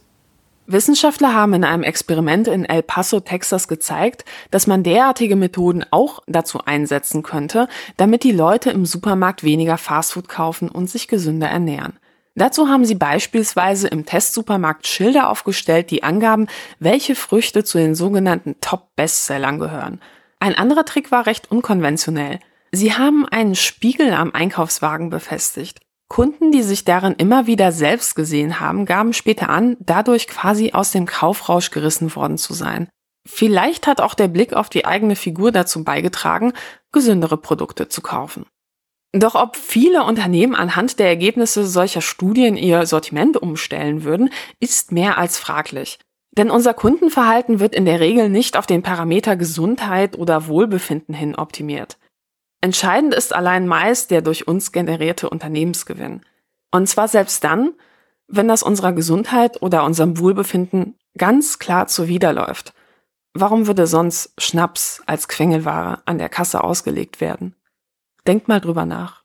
Wissenschaftler 0.71 1.33
haben 1.33 1.53
in 1.55 1.63
einem 1.63 1.81
Experiment 1.81 2.47
in 2.47 2.63
El 2.63 2.83
Paso, 2.83 3.19
Texas 3.19 3.67
gezeigt, 3.67 4.23
dass 4.51 4.67
man 4.67 4.83
derartige 4.83 5.35
Methoden 5.35 5.83
auch 5.89 6.21
dazu 6.27 6.59
einsetzen 6.63 7.23
könnte, 7.23 7.67
damit 7.97 8.23
die 8.23 8.31
Leute 8.31 8.69
im 8.69 8.85
Supermarkt 8.85 9.43
weniger 9.43 9.79
Fastfood 9.79 10.29
kaufen 10.29 10.69
und 10.69 10.87
sich 10.87 11.07
gesünder 11.07 11.47
ernähren. 11.47 11.97
Dazu 12.39 12.69
haben 12.69 12.85
sie 12.85 12.95
beispielsweise 12.95 13.89
im 13.89 14.05
Testsupermarkt 14.05 14.87
Schilder 14.87 15.29
aufgestellt, 15.29 15.91
die 15.91 16.03
angaben, 16.03 16.47
welche 16.79 17.13
Früchte 17.13 17.65
zu 17.65 17.77
den 17.77 17.95
sogenannten 17.95 18.55
Top-Bestsellern 18.61 19.59
gehören. 19.59 19.99
Ein 20.39 20.55
anderer 20.55 20.85
Trick 20.85 21.11
war 21.11 21.25
recht 21.25 21.51
unkonventionell. 21.51 22.39
Sie 22.71 22.93
haben 22.93 23.25
einen 23.25 23.55
Spiegel 23.55 24.13
am 24.13 24.33
Einkaufswagen 24.33 25.09
befestigt. 25.09 25.81
Kunden, 26.07 26.53
die 26.53 26.63
sich 26.63 26.85
darin 26.85 27.13
immer 27.15 27.45
wieder 27.45 27.73
selbst 27.73 28.15
gesehen 28.15 28.61
haben, 28.61 28.85
gaben 28.85 29.11
später 29.11 29.49
an, 29.49 29.75
dadurch 29.81 30.27
quasi 30.27 30.71
aus 30.71 30.91
dem 30.91 31.07
Kaufrausch 31.07 31.71
gerissen 31.71 32.15
worden 32.15 32.37
zu 32.37 32.53
sein. 32.53 32.87
Vielleicht 33.27 33.85
hat 33.85 33.99
auch 33.99 34.13
der 34.13 34.29
Blick 34.29 34.53
auf 34.53 34.69
die 34.69 34.85
eigene 34.85 35.17
Figur 35.17 35.51
dazu 35.51 35.83
beigetragen, 35.83 36.53
gesündere 36.93 37.35
Produkte 37.35 37.89
zu 37.89 38.01
kaufen. 38.01 38.45
Doch 39.11 39.33
ob 39.33 39.55
viele 39.55 40.03
Unternehmen 40.03 40.53
anhand 40.53 40.99
der 40.99 41.07
Ergebnisse 41.07 41.65
solcher 41.65 42.01
Studien 42.01 42.55
ihr 42.55 42.85
Sortiment 42.85 43.37
umstellen 43.37 44.03
würden, 44.03 44.29
ist 44.59 44.91
mehr 44.91 45.17
als 45.17 45.39
fraglich. 45.39 45.97
Denn 46.37 46.51
unser 46.51 46.75
Kundenverhalten 46.75 47.59
wird 47.59 47.73
in 47.73 47.85
der 47.85 47.99
Regel 47.99 48.29
nicht 48.29 48.55
auf 48.55 48.67
den 48.67 48.83
Parameter 48.83 49.35
Gesundheit 49.35 50.17
oder 50.17 50.47
Wohlbefinden 50.47 51.15
hin 51.15 51.35
optimiert. 51.35 51.97
Entscheidend 52.61 53.15
ist 53.15 53.33
allein 53.33 53.67
meist 53.67 54.11
der 54.11 54.21
durch 54.21 54.47
uns 54.47 54.71
generierte 54.71 55.29
Unternehmensgewinn. 55.29 56.21
Und 56.71 56.87
zwar 56.87 57.07
selbst 57.07 57.43
dann, 57.43 57.73
wenn 58.27 58.47
das 58.47 58.61
unserer 58.61 58.93
Gesundheit 58.93 59.61
oder 59.61 59.85
unserem 59.85 60.19
Wohlbefinden 60.19 60.95
ganz 61.17 61.57
klar 61.57 61.87
zuwiderläuft. 61.87 62.73
Warum 63.33 63.65
würde 63.65 63.87
sonst 63.87 64.33
Schnaps 64.37 65.01
als 65.07 65.27
Quengelware 65.27 66.01
an 66.05 66.19
der 66.19 66.29
Kasse 66.29 66.63
ausgelegt 66.63 67.21
werden? 67.21 67.55
Denkt 68.29 68.47
mal 68.47 68.61
drüber 68.61 68.85
nach. 68.85 69.23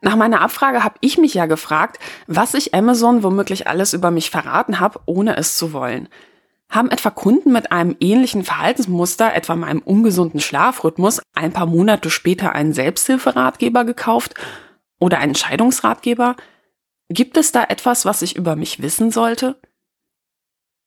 Nach 0.00 0.14
meiner 0.14 0.40
Abfrage 0.40 0.84
habe 0.84 0.94
ich 1.00 1.18
mich 1.18 1.34
ja 1.34 1.46
gefragt, 1.46 1.98
was 2.28 2.54
ich 2.54 2.74
Amazon 2.74 3.24
womöglich 3.24 3.66
alles 3.66 3.92
über 3.92 4.12
mich 4.12 4.30
verraten 4.30 4.78
habe, 4.78 5.00
ohne 5.06 5.36
es 5.36 5.56
zu 5.58 5.72
wollen. 5.72 6.08
Haben 6.68 6.90
etwa 6.90 7.10
Kunden 7.10 7.52
mit 7.52 7.72
einem 7.72 7.96
ähnlichen 8.00 8.44
Verhaltensmuster, 8.44 9.34
etwa 9.34 9.56
meinem 9.56 9.80
ungesunden 9.80 10.40
Schlafrhythmus, 10.40 11.20
ein 11.34 11.52
paar 11.52 11.66
Monate 11.66 12.10
später 12.10 12.52
einen 12.52 12.72
Selbsthilferatgeber 12.72 13.84
gekauft 13.84 14.34
oder 14.98 15.18
einen 15.18 15.34
Scheidungsratgeber? 15.34 16.36
Gibt 17.08 17.36
es 17.36 17.52
da 17.52 17.64
etwas, 17.64 18.04
was 18.04 18.22
ich 18.22 18.36
über 18.36 18.56
mich 18.56 18.82
wissen 18.82 19.10
sollte? 19.10 19.60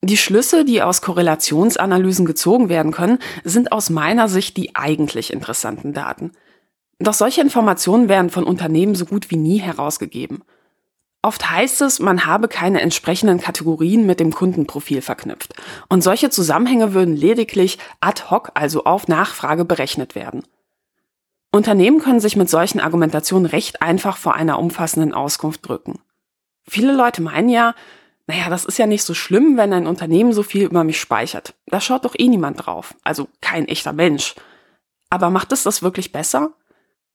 Die 0.02 0.18
Schlüsse, 0.18 0.64
die 0.64 0.82
aus 0.82 1.02
Korrelationsanalysen 1.02 2.26
gezogen 2.26 2.70
werden 2.70 2.92
können, 2.92 3.20
sind 3.44 3.72
aus 3.72 3.90
meiner 3.90 4.30
Sicht 4.30 4.56
die 4.58 4.76
eigentlich 4.76 5.34
interessanten 5.34 5.94
Daten. 5.94 6.32
Doch 7.00 7.14
solche 7.14 7.42
Informationen 7.42 8.10
werden 8.10 8.30
von 8.30 8.44
Unternehmen 8.44 8.96
so 8.96 9.06
gut 9.06 9.30
wie 9.32 9.38
nie 9.38 9.58
herausgegeben. 9.58 10.44
Oft 11.22 11.50
heißt 11.50 11.82
es, 11.82 12.00
man 12.00 12.26
habe 12.26 12.48
keine 12.48 12.80
entsprechenden 12.80 13.42
Kategorien 13.42 14.06
mit 14.06 14.22
dem 14.22 14.34
Kundenprofil 14.34 15.02
verknüpft. 15.02 15.54
Und 15.90 16.02
solche 16.02 16.30
Zusammenhänge 16.30 16.94
würden 16.94 17.16
lediglich 17.16 17.78
ad 18.00 18.24
hoc, 18.30 18.52
also 18.54 18.86
auf 18.86 19.10
Nachfrage, 19.10 19.66
berechnet 19.66 20.16
werden. 20.16 20.44
Unternehmen 21.52 22.00
können 22.00 22.20
sich 22.20 22.36
mit 22.36 22.50
solchen 22.50 22.80
Argumentationen 22.80 23.48
recht 23.48 23.82
einfach 23.82 24.18
vor 24.18 24.36
einer 24.36 24.60
umfassenden 24.60 25.14
Auskunft 25.14 25.68
drücken. 25.68 26.00
Viele 26.68 26.94
Leute 26.94 27.22
meinen 27.22 27.50
ja, 27.50 27.74
naja, 28.28 28.48
das 28.50 28.64
ist 28.64 28.78
ja 28.78 28.86
nicht 28.86 29.04
so 29.04 29.16
schlimm, 29.16 29.58
wenn 29.58 29.74
ein 29.74 29.88
Unternehmen 29.88 30.34
so 30.34 30.44
viel 30.44 30.64
über 30.64 30.84
mich 30.84 31.00
speichert. 31.00 31.56
Da 31.66 31.82
schaut 31.82 32.06
doch 32.06 32.14
eh 32.16 32.28
niemand 32.28 32.64
drauf. 32.64 32.94
Also 33.04 33.28
kein 33.42 33.68
echter 33.68 33.92
Mensch. 33.92 34.36
Aber 35.10 35.32
macht 35.32 35.52
es 35.52 35.64
das 35.64 35.82
wirklich 35.82 36.12
besser? 36.12 36.54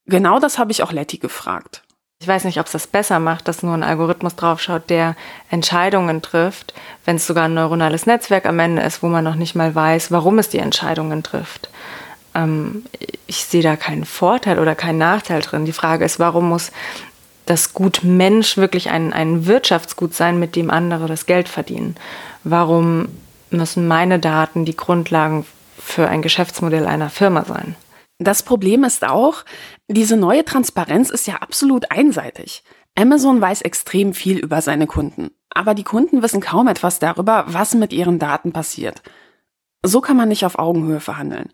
Genau 0.07 0.41
das 0.41 0.59
habe 0.59 0.73
ich 0.73 0.83
auch 0.83 0.91
Letty 0.91 1.19
gefragt. 1.19 1.84
Ich 2.25 2.29
weiß 2.29 2.45
nicht, 2.45 2.59
ob 2.59 2.65
es 2.65 2.73
das 2.73 2.87
besser 2.87 3.21
macht, 3.21 3.49
dass 3.49 3.63
nur 3.63 3.75
ein 3.75 3.83
Algorithmus 3.83 4.35
draufschaut, 4.35 4.89
der 4.89 5.15
Entscheidungen 5.51 6.23
trifft, 6.23 6.73
wenn 7.05 7.17
es 7.17 7.27
sogar 7.27 7.45
ein 7.45 7.53
neuronales 7.53 8.07
Netzwerk 8.07 8.47
am 8.47 8.59
Ende 8.61 8.81
ist, 8.81 9.03
wo 9.03 9.09
man 9.09 9.23
noch 9.23 9.35
nicht 9.35 9.55
mal 9.55 9.75
weiß, 9.75 10.11
warum 10.11 10.39
es 10.39 10.49
die 10.49 10.57
Entscheidungen 10.57 11.23
trifft. 11.23 11.69
Ähm, 12.35 12.87
ich 13.27 13.45
sehe 13.45 13.63
da 13.63 13.77
keinen 13.77 14.07
Vorteil 14.07 14.59
oder 14.59 14.75
keinen 14.75 14.97
Nachteil 14.97 15.43
drin. 15.43 15.67
Die 15.67 15.75
Frage 15.75 16.07
ist, 16.07 16.19
warum 16.19 16.49
muss 16.49 16.73
das 17.45 17.75
Gut 17.75 18.01
Mensch 18.05 18.57
wirklich 18.57 18.89
ein, 18.89 19.13
ein 19.13 19.45
Wirtschaftsgut 19.45 20.15
sein, 20.15 20.39
mit 20.39 20.57
dem 20.57 20.71
andere 20.71 21.09
das 21.09 21.27
Geld 21.27 21.51
verdienen? 21.51 21.95
Warum 22.43 23.09
müssen 23.51 23.87
meine 23.87 24.19
Daten 24.19 24.65
die 24.65 24.77
Grundlagen 24.77 25.45
für 25.79 26.09
ein 26.09 26.23
Geschäftsmodell 26.23 26.87
einer 26.87 27.11
Firma 27.11 27.45
sein? 27.45 27.77
Das 28.19 28.45
Problem 28.45 28.85
ist 28.85 29.05
auch, 29.05 29.45
diese 29.89 30.17
neue 30.17 30.45
Transparenz 30.45 31.11
ist 31.11 31.27
ja 31.27 31.37
absolut 31.37 31.91
einseitig. 31.91 32.65
Amazon 32.97 33.41
weiß 33.41 33.63
extrem 33.63 34.15
viel 34.15 34.39
über 34.39 34.63
seine 34.63 34.87
Kunden, 34.87 35.31
aber 35.51 35.75
die 35.75 35.85
Kunden 35.85 36.23
wissen 36.23 36.41
kaum 36.41 36.69
etwas 36.69 37.01
darüber, 37.01 37.45
was 37.49 37.75
mit 37.75 37.93
ihren 37.93 38.19
Daten 38.19 38.53
passiert. 38.53 39.03
So 39.83 40.01
kann 40.01 40.17
man 40.17 40.29
nicht 40.29 40.47
auf 40.47 40.59
Augenhöhe 40.59 41.01
verhandeln. 41.01 41.51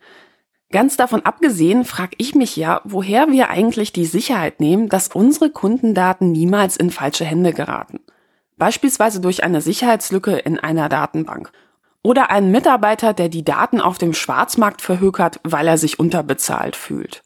Ganz 0.71 0.97
davon 0.97 1.27
abgesehen 1.27 1.85
frage 1.85 2.15
ich 2.19 2.37
mich 2.37 2.55
ja, 2.55 2.81
woher 2.85 3.33
wir 3.33 3.51
eigentlich 3.51 3.93
die 3.93 4.05
Sicherheit 4.05 4.61
nehmen, 4.61 4.89
dass 4.89 5.09
unsere 5.09 5.51
Kundendaten 5.51 6.31
niemals 6.31 6.77
in 6.77 6.91
falsche 6.91 7.25
Hände 7.25 7.53
geraten. 7.53 7.99
Beispielsweise 8.57 9.21
durch 9.21 9.43
eine 9.43 9.63
Sicherheitslücke 9.63 10.37
in 10.37 10.61
einer 10.61 10.89
Datenbank. 10.89 11.51
Oder 12.03 12.31
einen 12.31 12.53
Mitarbeiter, 12.53 13.13
der 13.13 13.29
die 13.29 13.45
Daten 13.45 13.81
auf 13.81 13.99
dem 13.99 14.15
Schwarzmarkt 14.15 14.81
verhökert, 14.81 15.41
weil 15.43 15.67
er 15.67 15.77
sich 15.77 15.99
unterbezahlt 15.99 16.77
fühlt. 16.77 17.23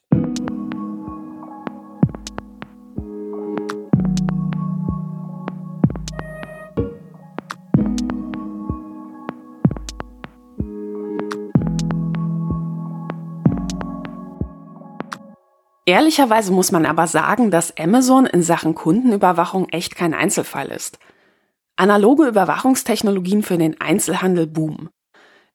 Ehrlicherweise 15.86 16.52
muss 16.52 16.72
man 16.72 16.86
aber 16.86 17.06
sagen, 17.06 17.50
dass 17.50 17.76
Amazon 17.76 18.26
in 18.26 18.42
Sachen 18.42 18.74
Kundenüberwachung 18.74 19.68
echt 19.68 19.96
kein 19.96 20.14
Einzelfall 20.14 20.68
ist. 20.68 20.98
Analoge 21.76 22.26
Überwachungstechnologien 22.26 23.42
für 23.42 23.58
den 23.58 23.80
Einzelhandel 23.80 24.46
boomen. 24.46 24.88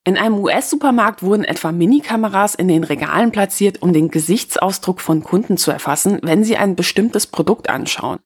In 0.03 0.17
einem 0.17 0.39
US-Supermarkt 0.39 1.23
wurden 1.23 1.43
etwa 1.43 1.71
Minikameras 1.71 2.55
in 2.55 2.67
den 2.67 2.83
Regalen 2.83 3.31
platziert, 3.31 3.81
um 3.81 3.91
den 3.91 4.09
Gesichtsausdruck 4.09 5.01
von 5.01 5.23
Kunden 5.23 5.57
zu 5.57 5.71
erfassen, 5.71 6.19
wenn 6.21 6.43
sie 6.43 6.57
ein 6.57 6.75
bestimmtes 6.75 7.27
Produkt 7.27 7.69
anschauen. 7.69 8.19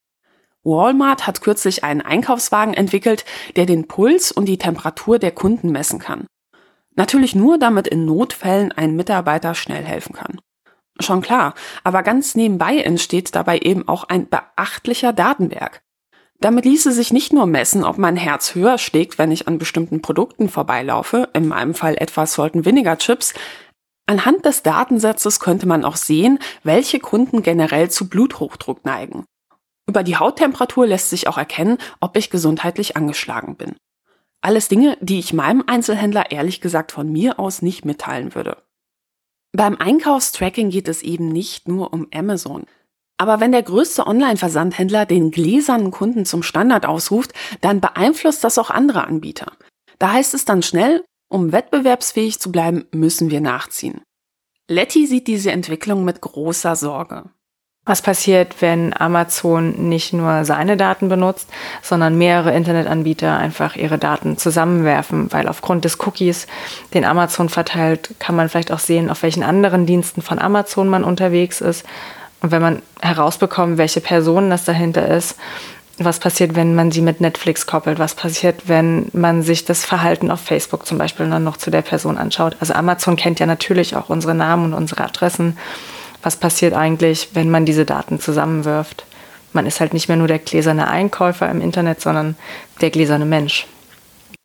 Walmart 0.64 1.28
hat 1.28 1.42
kürzlich 1.42 1.84
einen 1.84 2.02
Einkaufswagen 2.02 2.74
entwickelt, 2.74 3.26
der 3.56 3.66
den 3.66 3.88
Puls 3.88 4.32
und 4.32 4.46
die 4.46 4.58
Temperatur 4.58 5.20
der 5.20 5.32
Kunden 5.32 5.72
messen 5.72 6.00
kann. 6.00 6.26
Natürlich 6.96 7.36
nur, 7.36 7.58
damit 7.58 7.88
in 7.88 8.06
Notfällen 8.06 8.72
ein 8.72 8.96
Mitarbeiter 8.96 9.56
schnell 9.56 9.84
helfen 9.84 10.14
kann. 10.14 10.40
Schon 11.00 11.22
klar, 11.22 11.56
aber 11.84 12.04
ganz 12.04 12.36
nebenbei 12.36 12.78
entsteht 12.78 13.36
dabei 13.36 13.60
eben 13.60 13.88
auch 13.88 14.04
ein 14.06 14.30
beachtlicher 14.30 15.12
Datenberg. 15.12 15.82
Damit 16.40 16.66
ließe 16.66 16.92
sich 16.92 17.14
nicht 17.14 17.32
nur 17.32 17.46
messen, 17.46 17.84
ob 17.84 17.98
mein 17.98 18.18
Herz 18.18 18.54
höher 18.54 18.78
schlägt, 18.78 19.18
wenn 19.18 19.32
ich 19.32 19.48
an 19.48 19.58
bestimmten 19.58 20.02
Produkten 20.02 20.50
vorbeilaufe, 20.50 21.30
in 21.34 21.48
meinem 21.48 21.74
Fall 21.74 21.96
etwa 21.98 22.26
Salton 22.26 22.66
Vinegar 22.66 22.98
Chips, 22.98 23.34
Anhand 24.06 24.44
des 24.44 24.64
Datensatzes 24.64 25.40
könnte 25.40 25.66
man 25.66 25.86
auch 25.86 25.96
sehen, 25.96 26.40
welche 26.64 27.00
Kunden 27.00 27.42
generell 27.42 27.90
zu 27.90 28.10
Bluthochdruck 28.10 28.84
neigen. 28.84 29.26
Über 29.88 30.04
die 30.04 30.18
Hauttemperatur 30.18 30.86
lässt 30.86 31.10
sich 31.10 31.28
auch 31.28 31.38
erkennen, 31.38 31.78
ob 32.02 32.18
ich 32.18 32.30
gesundheitlich 32.30 32.98
angeschlagen 32.98 33.56
bin. 33.56 33.76
Alles 34.42 34.68
Dinge, 34.68 34.98
die 35.00 35.20
ich 35.20 35.32
meinem 35.32 35.64
Einzelhändler 35.66 36.32
ehrlich 36.32 36.60
gesagt 36.60 36.92
von 36.92 37.10
mir 37.12 37.40
aus 37.40 37.62
nicht 37.62 37.86
mitteilen 37.86 38.36
würde. 38.36 38.58
Beim 39.56 39.76
Einkaufstracking 39.78 40.72
geht 40.72 40.88
es 40.88 41.04
eben 41.04 41.30
nicht 41.30 41.68
nur 41.68 41.94
um 41.94 42.08
Amazon. 42.12 42.66
Aber 43.18 43.40
wenn 43.40 43.52
der 43.52 43.62
größte 43.62 44.08
Online-Versandhändler 44.08 45.06
den 45.06 45.30
gläsernen 45.30 45.92
Kunden 45.92 46.26
zum 46.26 46.42
Standard 46.42 46.88
ausruft, 46.88 47.34
dann 47.62 47.80
beeinflusst 47.80 48.44
das 48.44 48.58
auch 48.58 48.72
andere 48.72 49.06
Anbieter. 49.06 49.54
Da 50.00 50.12
heißt 50.14 50.34
es 50.34 50.46
dann 50.46 50.64
schnell, 50.64 51.06
um 51.30 51.52
wettbewerbsfähig 51.52 52.40
zu 52.40 52.52
bleiben, 52.52 52.86
müssen 52.92 53.30
wir 53.30 53.42
nachziehen. 53.42 54.02
Letty 54.68 55.06
sieht 55.06 55.28
diese 55.28 55.52
Entwicklung 55.52 56.04
mit 56.04 56.22
großer 56.22 56.76
Sorge. 56.76 57.30
Was 57.86 58.02
passiert, 58.02 58.62
wenn 58.62 58.96
Amazon 58.98 59.90
nicht 59.90 60.14
nur 60.14 60.46
seine 60.46 60.78
Daten 60.78 61.10
benutzt, 61.10 61.50
sondern 61.82 62.18
mehrere 62.18 62.56
Internetanbieter 62.56 63.36
einfach 63.36 63.76
ihre 63.76 63.98
Daten 63.98 64.38
zusammenwerfen? 64.38 65.34
Weil 65.34 65.50
aufgrund 65.50 65.84
des 65.84 66.00
Cookies, 66.00 66.48
den 66.94 67.04
Amazon 67.04 67.50
verteilt, 67.50 68.16
kann 68.20 68.38
man 68.38 68.48
vielleicht 68.48 68.72
auch 68.72 68.80
sehen, 68.80 69.10
auf 69.10 69.22
welchen 69.22 69.44
anderen 69.44 69.86
Diensten 69.86 70.22
von 70.22 70.40
Amazon 70.40 70.88
man 70.88 71.04
unterwegs 71.04 71.60
ist. 71.60 71.86
Und 72.42 72.52
wenn 72.52 72.62
man 72.62 72.82
herausbekommt, 73.02 73.78
welche 73.78 74.00
Person 74.00 74.50
das 74.50 74.64
dahinter 74.64 75.06
ist, 75.10 75.36
was 75.98 76.20
passiert, 76.20 76.56
wenn 76.56 76.76
man 76.76 76.90
sie 76.90 77.02
mit 77.02 77.20
Netflix 77.20 77.68
koppelt? 77.68 78.00
Was 78.00 78.16
passiert, 78.16 78.64
wenn 78.68 79.10
man 79.12 79.44
sich 79.44 79.66
das 79.66 79.84
Verhalten 79.84 80.32
auf 80.32 80.40
Facebook 80.40 80.86
zum 80.86 80.98
Beispiel 80.98 81.30
dann 81.30 81.44
noch 81.44 81.58
zu 81.58 81.70
der 81.70 81.82
Person 81.82 82.18
anschaut? 82.18 82.56
Also 82.62 82.74
Amazon 82.74 83.18
kennt 83.18 83.42
ja 83.42 83.46
natürlich 83.46 83.96
auch 83.96 84.10
unsere 84.10 84.34
Namen 84.34 84.68
und 84.68 84.74
unsere 84.74 85.04
Adressen 85.04 85.58
was 86.24 86.38
passiert 86.38 86.74
eigentlich, 86.74 87.30
wenn 87.34 87.50
man 87.50 87.66
diese 87.66 87.86
Daten 87.86 88.20
zusammenwirft. 88.20 89.06
Man 89.52 89.68
ist 89.68 89.80
halt 89.80 89.94
nicht 89.94 90.08
mehr 90.08 90.18
nur 90.18 90.28
der 90.28 90.40
gläserne 90.40 90.88
Einkäufer 90.88 91.50
im 91.50 91.62
Internet, 91.62 92.02
sondern 92.02 92.36
der 92.82 92.90
gläserne 92.90 93.26
Mensch. 93.26 93.68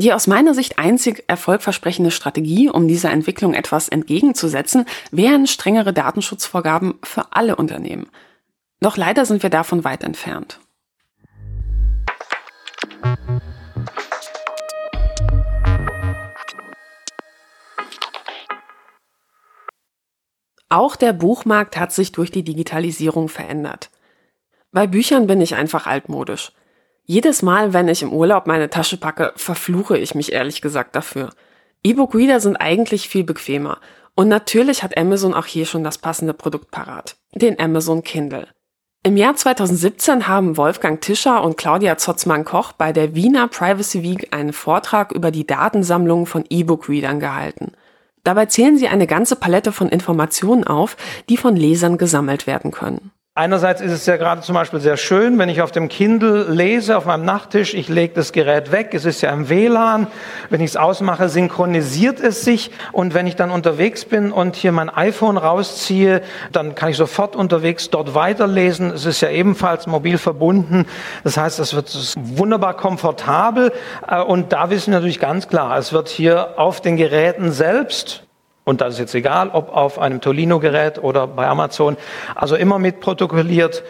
Die 0.00 0.12
aus 0.12 0.26
meiner 0.26 0.54
Sicht 0.54 0.78
einzig 0.78 1.24
erfolgversprechende 1.26 2.10
Strategie, 2.10 2.68
um 2.68 2.86
dieser 2.86 3.10
Entwicklung 3.10 3.54
etwas 3.54 3.88
entgegenzusetzen, 3.88 4.84
wären 5.10 5.46
strengere 5.46 5.92
Datenschutzvorgaben 5.92 6.94
für 7.02 7.32
alle 7.32 7.56
Unternehmen. 7.56 8.08
Doch 8.80 8.96
leider 8.96 9.24
sind 9.24 9.42
wir 9.42 9.50
davon 9.50 9.82
weit 9.82 10.04
entfernt. 10.04 10.60
Auch 20.70 20.96
der 20.96 21.12
Buchmarkt 21.12 21.78
hat 21.78 21.92
sich 21.92 22.12
durch 22.12 22.30
die 22.30 22.42
Digitalisierung 22.42 23.28
verändert. 23.28 23.90
Bei 24.70 24.86
Büchern 24.86 25.26
bin 25.26 25.40
ich 25.40 25.54
einfach 25.54 25.86
altmodisch. 25.86 26.52
Jedes 27.04 27.40
Mal, 27.40 27.72
wenn 27.72 27.88
ich 27.88 28.02
im 28.02 28.12
Urlaub 28.12 28.46
meine 28.46 28.68
Tasche 28.68 28.98
packe, 28.98 29.32
verfluche 29.36 29.96
ich 29.96 30.14
mich 30.14 30.32
ehrlich 30.32 30.60
gesagt 30.60 30.94
dafür. 30.94 31.30
E-Book-Reader 31.82 32.40
sind 32.40 32.56
eigentlich 32.56 33.08
viel 33.08 33.24
bequemer. 33.24 33.78
Und 34.14 34.28
natürlich 34.28 34.82
hat 34.82 34.98
Amazon 34.98 35.32
auch 35.32 35.46
hier 35.46 35.64
schon 35.64 35.84
das 35.84 35.96
passende 35.96 36.34
Produkt 36.34 36.70
parat. 36.70 37.16
Den 37.32 37.58
Amazon 37.58 38.02
Kindle. 38.02 38.48
Im 39.04 39.16
Jahr 39.16 39.36
2017 39.36 40.28
haben 40.28 40.58
Wolfgang 40.58 41.00
Tischer 41.00 41.42
und 41.42 41.56
Claudia 41.56 41.96
Zotzmann-Koch 41.96 42.72
bei 42.72 42.92
der 42.92 43.14
Wiener 43.14 43.48
Privacy 43.48 44.02
Week 44.02 44.34
einen 44.34 44.52
Vortrag 44.52 45.12
über 45.12 45.30
die 45.30 45.46
Datensammlung 45.46 46.26
von 46.26 46.44
E-Book-Readern 46.50 47.20
gehalten. 47.20 47.72
Dabei 48.24 48.46
zählen 48.46 48.76
sie 48.76 48.88
eine 48.88 49.06
ganze 49.06 49.36
Palette 49.36 49.72
von 49.72 49.88
Informationen 49.88 50.64
auf, 50.64 50.96
die 51.28 51.36
von 51.36 51.56
Lesern 51.56 51.98
gesammelt 51.98 52.46
werden 52.46 52.70
können. 52.70 53.10
Einerseits 53.38 53.80
ist 53.80 53.92
es 53.92 54.04
ja 54.04 54.16
gerade 54.16 54.40
zum 54.40 54.56
Beispiel 54.56 54.80
sehr 54.80 54.96
schön, 54.96 55.38
wenn 55.38 55.48
ich 55.48 55.62
auf 55.62 55.70
dem 55.70 55.88
Kindle 55.88 56.46
lese, 56.48 56.96
auf 56.96 57.04
meinem 57.04 57.24
Nachttisch, 57.24 57.72
ich 57.72 57.88
lege 57.88 58.12
das 58.14 58.32
Gerät 58.32 58.72
weg, 58.72 58.94
es 58.94 59.04
ist 59.04 59.20
ja 59.20 59.30
im 59.30 59.48
WLAN, 59.48 60.08
wenn 60.50 60.60
ich 60.60 60.70
es 60.70 60.76
ausmache, 60.76 61.28
synchronisiert 61.28 62.18
es 62.18 62.44
sich. 62.44 62.72
Und 62.90 63.14
wenn 63.14 63.28
ich 63.28 63.36
dann 63.36 63.52
unterwegs 63.52 64.04
bin 64.04 64.32
und 64.32 64.56
hier 64.56 64.72
mein 64.72 64.90
iPhone 64.90 65.36
rausziehe, 65.36 66.20
dann 66.50 66.74
kann 66.74 66.88
ich 66.88 66.96
sofort 66.96 67.36
unterwegs 67.36 67.90
dort 67.90 68.16
weiterlesen. 68.16 68.90
Es 68.90 69.06
ist 69.06 69.20
ja 69.20 69.30
ebenfalls 69.30 69.86
mobil 69.86 70.18
verbunden, 70.18 70.84
das 71.22 71.36
heißt, 71.36 71.60
es 71.60 71.74
wird 71.74 71.96
wunderbar 72.18 72.76
komfortabel. 72.76 73.72
Äh, 74.08 74.20
und 74.20 74.52
da 74.52 74.68
wissen 74.70 74.90
wir 74.90 74.98
natürlich 74.98 75.20
ganz 75.20 75.46
klar, 75.46 75.78
es 75.78 75.92
wird 75.92 76.08
hier 76.08 76.58
auf 76.58 76.80
den 76.80 76.96
Geräten 76.96 77.52
selbst 77.52 78.24
und 78.68 78.82
das 78.82 78.94
ist 78.94 79.00
jetzt 79.00 79.14
egal, 79.14 79.48
ob 79.48 79.74
auf 79.74 79.98
einem 79.98 80.20
Tolino-Gerät 80.20 81.02
oder 81.02 81.26
bei 81.26 81.46
Amazon. 81.46 81.96
Also 82.34 82.54
immer 82.54 82.78
mit 82.78 83.00
protokolliert, 83.00 83.82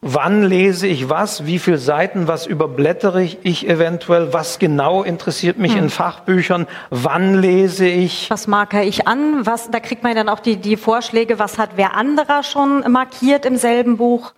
wann 0.00 0.42
lese 0.42 0.88
ich 0.88 1.08
was, 1.08 1.46
wie 1.46 1.60
viele 1.60 1.78
Seiten, 1.78 2.26
was 2.26 2.44
überblättere 2.44 3.22
ich, 3.22 3.68
eventuell, 3.68 4.32
was 4.32 4.58
genau 4.58 5.04
interessiert 5.04 5.58
mich 5.58 5.74
hm. 5.74 5.84
in 5.84 5.90
Fachbüchern, 5.90 6.66
wann 6.90 7.40
lese 7.40 7.86
ich. 7.86 8.28
Was 8.28 8.48
marke 8.48 8.82
ich 8.82 9.06
an? 9.06 9.46
Was, 9.46 9.70
da 9.70 9.78
kriegt 9.78 10.02
man 10.02 10.16
dann 10.16 10.28
auch 10.28 10.40
die, 10.40 10.56
die 10.56 10.76
Vorschläge, 10.76 11.38
was 11.38 11.56
hat 11.56 11.70
wer 11.76 11.94
anderer 11.94 12.42
schon 12.42 12.90
markiert 12.90 13.46
im 13.46 13.56
selben 13.56 13.98
Buch? 13.98 14.32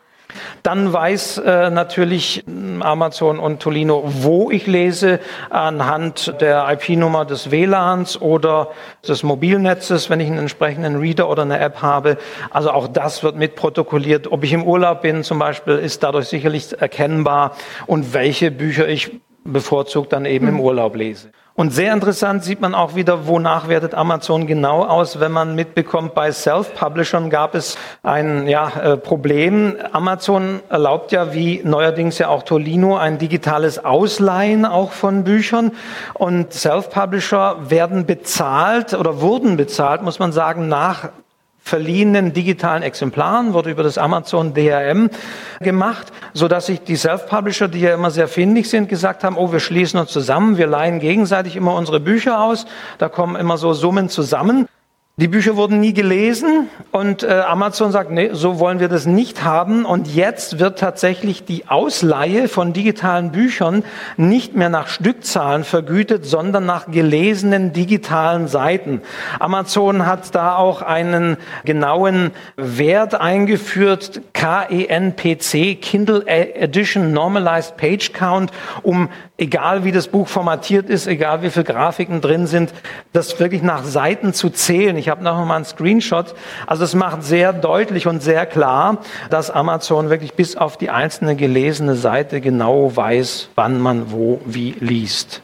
Dann 0.63 0.93
weiß 0.93 1.39
äh, 1.39 1.71
natürlich 1.71 2.45
Amazon 2.81 3.39
und 3.39 3.61
Tolino, 3.61 4.03
wo 4.05 4.51
ich 4.51 4.67
lese, 4.67 5.21
anhand 5.49 6.41
der 6.41 6.69
IP-Nummer 6.71 7.25
des 7.25 7.51
WLANs 7.51 8.21
oder 8.21 8.69
des 9.07 9.23
Mobilnetzes, 9.23 10.11
wenn 10.11 10.21
ich 10.21 10.29
einen 10.29 10.39
entsprechenden 10.39 10.97
Reader 10.97 11.29
oder 11.29 11.43
eine 11.43 11.59
App 11.59 11.83
habe. 11.83 12.19
Also 12.51 12.71
auch 12.71 12.89
das 12.89 13.23
wird 13.23 13.37
mitprotokolliert. 13.37 14.31
Ob 14.31 14.45
ich 14.45 14.53
im 14.53 14.65
Urlaub 14.65 15.03
bin 15.03 15.25
zum 15.25 15.39
Beispiel, 15.39 15.75
ist 15.75 16.03
dadurch 16.03 16.29
sicherlich 16.29 16.81
erkennbar 16.81 17.57
und 17.87 18.15
welche 18.15 18.51
Bücher 18.51 18.89
ich 18.89 19.21
bevorzugt 19.45 20.13
dann 20.13 20.25
eben 20.25 20.49
im 20.49 20.55
hm. 20.55 20.61
Urlaub 20.61 20.97
lese. 20.97 21.31
Und 21.61 21.75
sehr 21.75 21.93
interessant 21.93 22.43
sieht 22.43 22.63
man 22.63 22.75
auch 22.75 22.95
wieder, 22.95 23.27
wonach 23.27 23.69
wertet 23.69 23.95
Amazon 23.95 24.47
genau 24.47 24.83
aus, 24.83 25.21
wenn 25.21 25.31
man 25.31 25.55
mitbekommt, 25.55 26.15
bei 26.15 26.33
Self-Publishern 26.33 27.29
gab 27.29 27.55
es 27.55 27.77
ein 28.03 28.49
ja, 28.49 28.71
äh, 28.71 28.97
Problem. 28.97 29.77
Amazon 29.93 30.61
erlaubt 30.71 31.13
ja, 31.13 31.35
wie 31.35 31.61
neuerdings 31.63 32.17
ja 32.17 32.29
auch 32.29 32.45
Tolino, 32.45 32.97
ein 32.97 33.19
digitales 33.19 33.85
Ausleihen 33.85 34.65
auch 34.65 34.93
von 34.93 35.23
Büchern. 35.23 35.73
Und 36.15 36.55
Self-Publisher 36.55 37.69
werden 37.69 38.07
bezahlt 38.07 38.95
oder 38.95 39.21
wurden 39.21 39.59
bezahlt, 39.59 40.01
muss 40.01 40.19
man 40.19 40.33
sagen, 40.33 40.67
nach 40.67 41.11
verliehenen 41.63 42.33
digitalen 42.33 42.83
Exemplaren, 42.83 43.53
wurde 43.53 43.71
über 43.71 43.83
das 43.83 43.99
Amazon 43.99 44.55
DRM 44.55 45.11
gemacht, 45.61 46.09
so 46.33 46.49
dass 46.49 46.67
sich 46.67 46.83
die 46.83 46.97
Self-Publisher, 46.97 47.69
die 47.69 47.81
ja 47.81 47.95
immer 47.95 48.11
sehr 48.11 48.29
findig 48.29 48.69
sind, 48.69 48.89
gesagt 48.89 49.25
haben, 49.25 49.37
oh, 49.37 49.53
wir 49.53 49.61
schließen 49.61 50.01
uns 50.01 50.11
zusammen, 50.11 50.59
wir 50.59 50.67
leihen 50.67 51.01
gegenseitig 51.01 51.57
immer 51.57 51.75
unsere 51.75 52.01
Bücher 52.01 52.41
aus, 52.41 52.67
da 52.99 53.09
kommen 53.09 53.37
immer 53.37 53.59
so 53.59 53.73
Summen 53.73 54.09
zusammen. 54.09 54.67
Die 55.21 55.29
Bücher 55.29 55.55
wurden 55.55 55.81
nie 55.81 55.93
gelesen 55.93 56.71
und 56.93 57.25
äh, 57.25 57.43
Amazon 57.47 57.93
sagt, 57.93 58.11
nee, 58.11 58.31
so 58.33 58.59
wollen 58.59 58.81
wir 58.81 58.89
das 58.89 59.05
nicht 59.05 59.45
haben. 59.45 59.85
Und 59.85 60.09
jetzt 60.09 60.59
wird 60.59 60.79
tatsächlich 60.79 61.45
die 61.45 61.69
Ausleihe 61.69 62.49
von 62.49 62.73
digitalen 62.73 63.31
Büchern 63.31 63.85
nicht 64.17 64.57
mehr 64.57 64.71
nach 64.71 64.89
Stückzahlen 64.89 65.65
vergütet, 65.65 66.25
sondern 66.25 66.65
nach 66.65 66.91
gelesenen 66.91 67.75
digitalen 67.75 68.49
Seiten. 68.49 69.03
Amazon 69.39 70.07
hat 70.07 70.35
da 70.35 70.57
auch 70.57 70.81
einen 70.81 71.37
genauen 71.67 72.31
Wert 72.57 73.15
eingeführt, 73.15 74.23
KENPC, 74.33 75.83
Kindle 75.83 76.27
Edition 76.27 77.13
Normalized 77.13 77.77
Page 77.77 78.15
Count, 78.15 78.53
um 78.83 79.11
egal 79.37 79.85
wie 79.85 79.93
das 79.93 80.09
Buch 80.09 80.29
formatiert 80.29 80.89
ist, 80.89 81.07
egal 81.07 81.43
wie 81.43 81.51
viele 81.51 81.65
Grafiken 81.65 82.23
drin 82.23 82.47
sind, 82.47 82.73
das 83.13 83.39
wirklich 83.39 83.63
nach 83.63 83.85
Seiten 83.85 84.33
zu 84.33 84.49
zählen. 84.49 84.97
Ich 84.97 85.10
habe 85.11 85.23
noch 85.23 85.45
mal 85.45 85.57
einen 85.57 85.65
Screenshot. 85.65 86.35
Also 86.67 86.85
es 86.85 86.95
macht 86.95 87.23
sehr 87.23 87.53
deutlich 87.53 88.07
und 88.07 88.23
sehr 88.23 88.47
klar, 88.47 88.99
dass 89.29 89.51
Amazon 89.51 90.09
wirklich 90.09 90.35
bis 90.35 90.57
auf 90.57 90.77
die 90.77 90.91
einzelne 90.91 91.37
gelesene 91.37 91.95
Seite 91.95 92.41
genau 92.41 92.95
weiß, 92.95 93.51
wann 93.55 93.81
man 93.81 94.13
wo 94.13 94.41
wie 94.47 94.75
liest. 94.81 95.43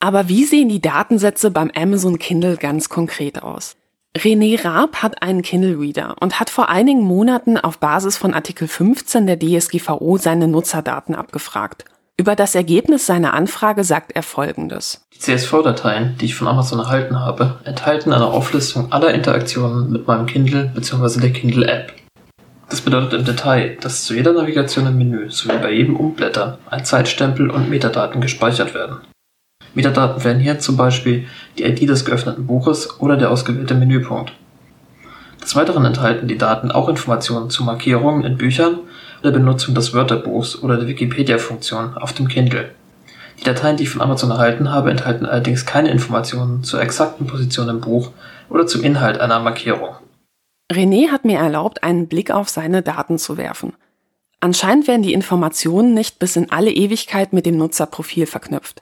Aber 0.00 0.28
wie 0.28 0.44
sehen 0.44 0.68
die 0.68 0.80
Datensätze 0.80 1.52
beim 1.52 1.70
Amazon 1.76 2.18
Kindle 2.18 2.56
ganz 2.56 2.88
konkret 2.88 3.42
aus? 3.42 3.76
René 4.16 4.62
Raab 4.62 4.96
hat 5.02 5.22
einen 5.22 5.42
Kindle 5.42 5.78
Reader 5.78 6.16
und 6.20 6.38
hat 6.38 6.50
vor 6.50 6.68
einigen 6.68 7.00
Monaten 7.02 7.56
auf 7.56 7.78
Basis 7.78 8.18
von 8.18 8.34
Artikel 8.34 8.68
15 8.68 9.26
der 9.26 9.38
DSGVO 9.38 10.18
seine 10.18 10.48
Nutzerdaten 10.48 11.14
abgefragt. 11.14 11.84
Über 12.18 12.36
das 12.36 12.54
Ergebnis 12.54 13.06
seiner 13.06 13.32
Anfrage 13.32 13.84
sagt 13.84 14.12
er 14.12 14.22
Folgendes. 14.22 15.00
Die 15.14 15.18
CSV-Dateien, 15.18 16.16
die 16.20 16.26
ich 16.26 16.34
von 16.34 16.46
Amazon 16.46 16.78
erhalten 16.78 17.18
habe, 17.18 17.58
enthalten 17.64 18.12
eine 18.12 18.26
Auflistung 18.26 18.92
aller 18.92 19.14
Interaktionen 19.14 19.90
mit 19.90 20.06
meinem 20.06 20.26
Kindle 20.26 20.70
bzw. 20.74 21.20
der 21.20 21.32
Kindle-App. 21.32 21.94
Das 22.68 22.82
bedeutet 22.82 23.14
im 23.14 23.24
Detail, 23.24 23.76
dass 23.80 24.04
zu 24.04 24.14
jeder 24.14 24.34
Navigation 24.34 24.86
im 24.86 24.98
Menü 24.98 25.30
sowie 25.30 25.58
bei 25.58 25.72
jedem 25.72 25.96
Umblättern 25.96 26.58
ein 26.70 26.84
Zeitstempel 26.84 27.50
und 27.50 27.70
Metadaten 27.70 28.20
gespeichert 28.20 28.74
werden. 28.74 28.98
Metadaten 29.74 30.22
wären 30.22 30.38
hier 30.38 30.58
zum 30.58 30.76
Beispiel 30.76 31.26
die 31.56 31.64
ID 31.64 31.88
des 31.88 32.04
geöffneten 32.04 32.46
Buches 32.46 33.00
oder 33.00 33.16
der 33.16 33.30
ausgewählte 33.30 33.74
Menüpunkt. 33.74 34.32
Des 35.42 35.56
Weiteren 35.56 35.84
enthalten 35.84 36.28
die 36.28 36.38
Daten 36.38 36.70
auch 36.70 36.88
Informationen 36.88 37.50
zu 37.50 37.64
Markierungen 37.64 38.24
in 38.24 38.36
Büchern 38.36 38.80
der 39.22 39.30
Benutzung 39.30 39.74
des 39.74 39.92
Wörterbuchs 39.94 40.62
oder 40.62 40.76
der 40.76 40.88
Wikipedia-Funktion 40.88 41.96
auf 41.96 42.12
dem 42.12 42.28
Kindle. 42.28 42.70
Die 43.38 43.44
Dateien, 43.44 43.76
die 43.76 43.84
ich 43.84 43.90
von 43.90 44.00
Amazon 44.00 44.30
erhalten 44.30 44.70
habe, 44.70 44.90
enthalten 44.90 45.26
allerdings 45.26 45.66
keine 45.66 45.90
Informationen 45.90 46.62
zur 46.62 46.80
exakten 46.80 47.26
Position 47.26 47.68
im 47.68 47.80
Buch 47.80 48.10
oder 48.48 48.66
zum 48.66 48.84
Inhalt 48.84 49.18
einer 49.18 49.40
Markierung. 49.40 49.96
René 50.72 51.10
hat 51.10 51.24
mir 51.24 51.38
erlaubt, 51.38 51.82
einen 51.82 52.08
Blick 52.08 52.30
auf 52.30 52.48
seine 52.48 52.82
Daten 52.82 53.18
zu 53.18 53.36
werfen. 53.36 53.74
Anscheinend 54.40 54.88
werden 54.88 55.02
die 55.02 55.12
Informationen 55.12 55.94
nicht 55.94 56.18
bis 56.18 56.36
in 56.36 56.50
alle 56.50 56.70
Ewigkeit 56.70 57.32
mit 57.32 57.46
dem 57.46 57.56
Nutzerprofil 57.56 58.26
verknüpft. 58.26 58.80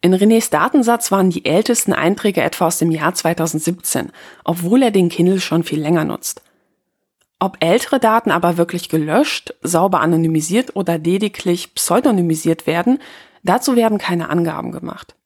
In 0.00 0.14
Renés 0.14 0.50
Datensatz 0.50 1.12
waren 1.12 1.30
die 1.30 1.44
ältesten 1.44 1.92
Einträge 1.92 2.42
etwa 2.42 2.66
aus 2.66 2.78
dem 2.78 2.90
Jahr 2.90 3.14
2017, 3.14 4.10
obwohl 4.44 4.82
er 4.82 4.90
den 4.90 5.08
Kindle 5.08 5.40
schon 5.40 5.62
viel 5.62 5.80
länger 5.80 6.04
nutzt. 6.04 6.42
Ob 7.42 7.56
ältere 7.58 7.98
Daten 7.98 8.30
aber 8.30 8.56
wirklich 8.56 8.88
gelöscht, 8.88 9.52
sauber 9.62 9.98
anonymisiert 9.98 10.76
oder 10.76 10.96
lediglich 10.96 11.74
pseudonymisiert 11.74 12.68
werden, 12.68 13.00
dazu 13.42 13.74
werden 13.74 13.98
keine 13.98 14.30
Angaben 14.30 14.70
gemacht. 14.70 15.16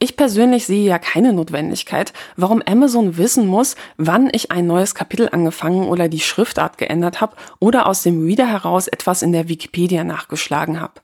Ich 0.00 0.16
persönlich 0.16 0.66
sehe 0.66 0.84
ja 0.84 0.98
keine 0.98 1.32
Notwendigkeit, 1.32 2.12
warum 2.34 2.60
Amazon 2.66 3.18
wissen 3.18 3.46
muss, 3.46 3.76
wann 3.96 4.30
ich 4.32 4.50
ein 4.50 4.66
neues 4.66 4.96
Kapitel 4.96 5.28
angefangen 5.30 5.86
oder 5.86 6.08
die 6.08 6.18
Schriftart 6.18 6.76
geändert 6.76 7.20
habe 7.20 7.36
oder 7.60 7.86
aus 7.86 8.02
dem 8.02 8.24
Reader 8.26 8.48
heraus 8.48 8.88
etwas 8.88 9.22
in 9.22 9.30
der 9.30 9.48
Wikipedia 9.48 10.02
nachgeschlagen 10.02 10.80
habe. 10.80 10.94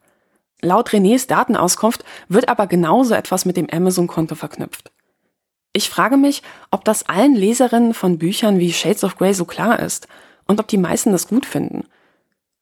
Laut 0.63 0.89
Renés 0.89 1.29
Datenauskunft 1.29 2.05
wird 2.29 2.49
aber 2.49 2.67
genauso 2.67 3.15
etwas 3.15 3.45
mit 3.45 3.57
dem 3.57 3.69
Amazon-Konto 3.71 4.35
verknüpft. 4.35 4.91
Ich 5.73 5.89
frage 5.89 6.17
mich, 6.17 6.43
ob 6.73 6.85
das 6.85 7.09
allen 7.09 7.37
Leserinnen 7.37 7.95
von 7.95 8.19
Büchern 8.19 8.59
wie 8.59 8.73
Shades 8.73 9.05
of 9.05 9.17
Grey 9.17 9.33
so 9.33 9.45
klar 9.45 9.79
ist 9.79 10.09
und 10.51 10.59
ob 10.59 10.67
die 10.67 10.79
meisten 10.79 11.13
das 11.13 11.29
gut 11.29 11.47
finden. 11.47 11.85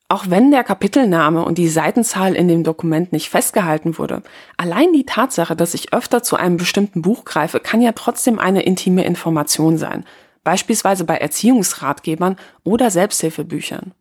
Auch 0.08 0.26
wenn 0.28 0.50
der 0.50 0.62
Kapitelname 0.62 1.42
und 1.42 1.56
die 1.56 1.68
Seitenzahl 1.68 2.34
in 2.34 2.46
dem 2.46 2.62
Dokument 2.62 3.12
nicht 3.12 3.30
festgehalten 3.30 3.96
wurde, 3.96 4.22
allein 4.58 4.92
die 4.92 5.06
Tatsache, 5.06 5.56
dass 5.56 5.72
ich 5.72 5.94
öfter 5.94 6.22
zu 6.22 6.36
einem 6.36 6.58
bestimmten 6.58 7.00
Buch 7.00 7.24
greife, 7.24 7.60
kann 7.60 7.80
ja 7.80 7.92
trotzdem 7.92 8.38
eine 8.38 8.62
intime 8.62 9.04
Information 9.04 9.78
sein, 9.78 10.04
beispielsweise 10.44 11.04
bei 11.04 11.16
Erziehungsratgebern 11.16 12.36
oder 12.62 12.90
Selbsthilfebüchern. 12.90 13.92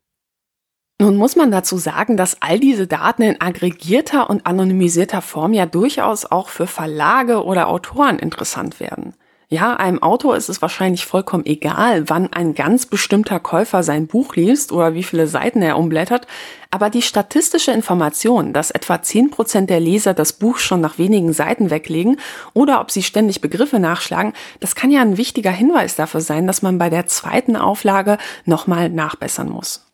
Nun 0.99 1.15
muss 1.15 1.37
man 1.37 1.49
dazu 1.49 1.77
sagen, 1.77 2.17
dass 2.17 2.41
all 2.41 2.59
diese 2.59 2.87
Daten 2.87 3.21
in 3.21 3.39
aggregierter 3.39 4.29
und 4.29 4.45
anonymisierter 4.45 5.21
Form 5.21 5.53
ja 5.53 5.65
durchaus 5.65 6.25
auch 6.25 6.49
für 6.49 6.67
Verlage 6.67 7.45
oder 7.45 7.69
Autoren 7.69 8.19
interessant 8.19 8.81
werden. 8.81 9.13
Ja, 9.49 9.77
einem 9.77 10.03
Autor 10.03 10.35
ist 10.35 10.49
es 10.49 10.61
wahrscheinlich 10.61 11.05
vollkommen 11.05 11.45
egal, 11.45 12.09
wann 12.09 12.33
ein 12.33 12.53
ganz 12.53 12.85
bestimmter 12.85 13.39
Käufer 13.39 13.81
sein 13.81 14.05
Buch 14.05 14.35
liest 14.35 14.73
oder 14.73 14.93
wie 14.93 15.03
viele 15.03 15.25
Seiten 15.27 15.61
er 15.61 15.77
umblättert, 15.77 16.27
aber 16.69 16.89
die 16.89 17.01
statistische 17.01 17.71
Information, 17.71 18.51
dass 18.51 18.71
etwa 18.71 19.01
zehn 19.01 19.31
Prozent 19.31 19.69
der 19.69 19.79
Leser 19.79 20.13
das 20.13 20.33
Buch 20.33 20.57
schon 20.57 20.81
nach 20.81 20.97
wenigen 20.97 21.31
Seiten 21.31 21.69
weglegen 21.69 22.19
oder 22.53 22.81
ob 22.81 22.91
sie 22.91 23.03
ständig 23.03 23.39
Begriffe 23.39 23.79
nachschlagen, 23.79 24.33
das 24.59 24.75
kann 24.75 24.91
ja 24.91 24.99
ein 24.99 25.15
wichtiger 25.15 25.51
Hinweis 25.51 25.95
dafür 25.95 26.19
sein, 26.19 26.45
dass 26.45 26.61
man 26.61 26.77
bei 26.77 26.89
der 26.89 27.07
zweiten 27.07 27.55
Auflage 27.55 28.17
nochmal 28.43 28.89
nachbessern 28.89 29.47
muss. 29.47 29.85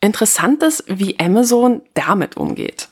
Interessant 0.00 0.62
ist, 0.62 0.84
wie 0.86 1.18
Amazon 1.18 1.82
damit 1.94 2.36
umgeht. 2.36 2.91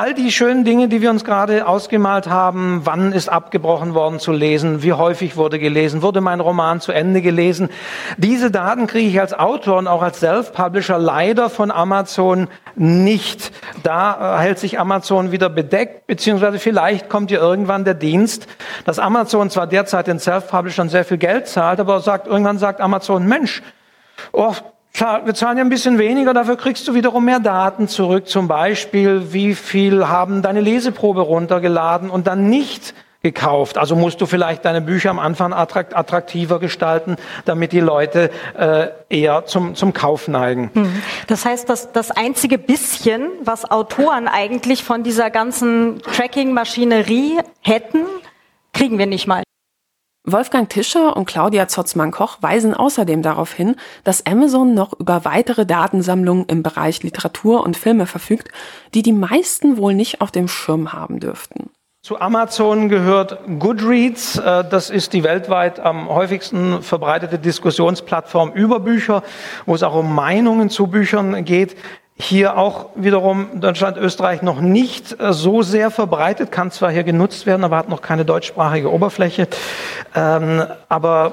All 0.00 0.14
die 0.14 0.32
schönen 0.32 0.64
Dinge, 0.64 0.88
die 0.88 1.02
wir 1.02 1.10
uns 1.10 1.24
gerade 1.24 1.66
ausgemalt 1.66 2.26
haben, 2.26 2.80
wann 2.84 3.12
ist 3.12 3.28
abgebrochen 3.28 3.92
worden 3.92 4.18
zu 4.18 4.32
lesen, 4.32 4.82
wie 4.82 4.94
häufig 4.94 5.36
wurde 5.36 5.58
gelesen, 5.58 6.00
wurde 6.00 6.22
mein 6.22 6.40
Roman 6.40 6.80
zu 6.80 6.90
Ende 6.92 7.20
gelesen, 7.20 7.68
diese 8.16 8.50
Daten 8.50 8.86
kriege 8.86 9.10
ich 9.10 9.20
als 9.20 9.38
Autor 9.38 9.76
und 9.76 9.88
auch 9.88 10.00
als 10.00 10.20
Self-Publisher 10.20 10.96
leider 10.96 11.50
von 11.50 11.70
Amazon 11.70 12.48
nicht. 12.76 13.52
Da 13.82 14.38
äh, 14.38 14.40
hält 14.40 14.58
sich 14.58 14.80
Amazon 14.80 15.32
wieder 15.32 15.50
bedeckt, 15.50 16.06
beziehungsweise 16.06 16.58
vielleicht 16.58 17.10
kommt 17.10 17.30
ja 17.30 17.38
irgendwann 17.38 17.84
der 17.84 17.92
Dienst, 17.92 18.46
dass 18.86 18.98
Amazon 18.98 19.50
zwar 19.50 19.66
derzeit 19.66 20.06
den 20.06 20.18
Self-Publishern 20.18 20.88
sehr 20.88 21.04
viel 21.04 21.18
Geld 21.18 21.46
zahlt, 21.46 21.78
aber 21.78 22.00
sagt, 22.00 22.26
irgendwann 22.26 22.56
sagt 22.56 22.80
Amazon, 22.80 23.26
Mensch, 23.26 23.62
oh, 24.32 24.54
Klar, 24.92 25.24
wir 25.24 25.34
zahlen 25.34 25.56
ja 25.56 25.64
ein 25.64 25.70
bisschen 25.70 25.98
weniger, 25.98 26.34
dafür 26.34 26.56
kriegst 26.56 26.86
du 26.88 26.94
wiederum 26.94 27.24
mehr 27.24 27.40
Daten 27.40 27.88
zurück. 27.88 28.28
Zum 28.28 28.48
Beispiel, 28.48 29.32
wie 29.32 29.54
viel 29.54 30.08
haben 30.08 30.42
deine 30.42 30.60
Leseprobe 30.60 31.20
runtergeladen 31.20 32.10
und 32.10 32.26
dann 32.26 32.50
nicht 32.50 32.94
gekauft. 33.22 33.76
Also 33.76 33.96
musst 33.96 34.20
du 34.20 34.26
vielleicht 34.26 34.64
deine 34.64 34.80
Bücher 34.80 35.10
am 35.10 35.18
Anfang 35.18 35.52
attraktiver 35.52 36.58
gestalten, 36.58 37.16
damit 37.44 37.72
die 37.72 37.80
Leute 37.80 38.30
äh, 38.58 38.88
eher 39.10 39.44
zum, 39.44 39.74
zum 39.74 39.92
Kauf 39.92 40.26
neigen. 40.26 40.70
Hm. 40.72 41.02
Das 41.26 41.44
heißt, 41.44 41.68
dass 41.68 41.92
das 41.92 42.10
einzige 42.10 42.56
bisschen, 42.58 43.28
was 43.42 43.70
Autoren 43.70 44.26
eigentlich 44.26 44.84
von 44.84 45.02
dieser 45.02 45.30
ganzen 45.30 46.00
Tracking-Maschinerie 46.02 47.40
hätten, 47.60 48.06
kriegen 48.72 48.98
wir 48.98 49.06
nicht 49.06 49.26
mal. 49.26 49.42
Wolfgang 50.24 50.68
Tischer 50.68 51.16
und 51.16 51.24
Claudia 51.24 51.66
Zotzmann-Koch 51.66 52.38
weisen 52.42 52.74
außerdem 52.74 53.22
darauf 53.22 53.54
hin, 53.54 53.76
dass 54.04 54.26
Amazon 54.26 54.74
noch 54.74 54.92
über 54.98 55.24
weitere 55.24 55.64
Datensammlungen 55.64 56.44
im 56.46 56.62
Bereich 56.62 57.02
Literatur 57.02 57.64
und 57.64 57.74
Filme 57.74 58.04
verfügt, 58.04 58.48
die 58.92 59.02
die 59.02 59.14
meisten 59.14 59.78
wohl 59.78 59.94
nicht 59.94 60.20
auf 60.20 60.30
dem 60.30 60.46
Schirm 60.46 60.92
haben 60.92 61.20
dürften. 61.20 61.70
Zu 62.02 62.20
Amazon 62.20 62.90
gehört 62.90 63.38
Goodreads. 63.58 64.38
Äh, 64.38 64.64
das 64.68 64.90
ist 64.90 65.14
die 65.14 65.24
weltweit 65.24 65.80
am 65.80 66.08
häufigsten 66.08 66.82
verbreitete 66.82 67.38
Diskussionsplattform 67.38 68.52
über 68.52 68.80
Bücher, 68.80 69.22
wo 69.64 69.74
es 69.74 69.82
auch 69.82 69.94
um 69.94 70.14
Meinungen 70.14 70.68
zu 70.68 70.86
Büchern 70.86 71.44
geht 71.44 71.76
hier 72.20 72.56
auch 72.56 72.90
wiederum 72.94 73.60
Deutschland, 73.60 73.96
Österreich 73.96 74.42
noch 74.42 74.60
nicht 74.60 75.18
äh, 75.20 75.32
so 75.32 75.62
sehr 75.62 75.90
verbreitet, 75.90 76.52
kann 76.52 76.70
zwar 76.70 76.90
hier 76.90 77.04
genutzt 77.04 77.46
werden, 77.46 77.64
aber 77.64 77.76
hat 77.76 77.88
noch 77.88 78.02
keine 78.02 78.24
deutschsprachige 78.24 78.92
Oberfläche. 78.92 79.48
Ähm, 80.14 80.64
aber 80.88 81.32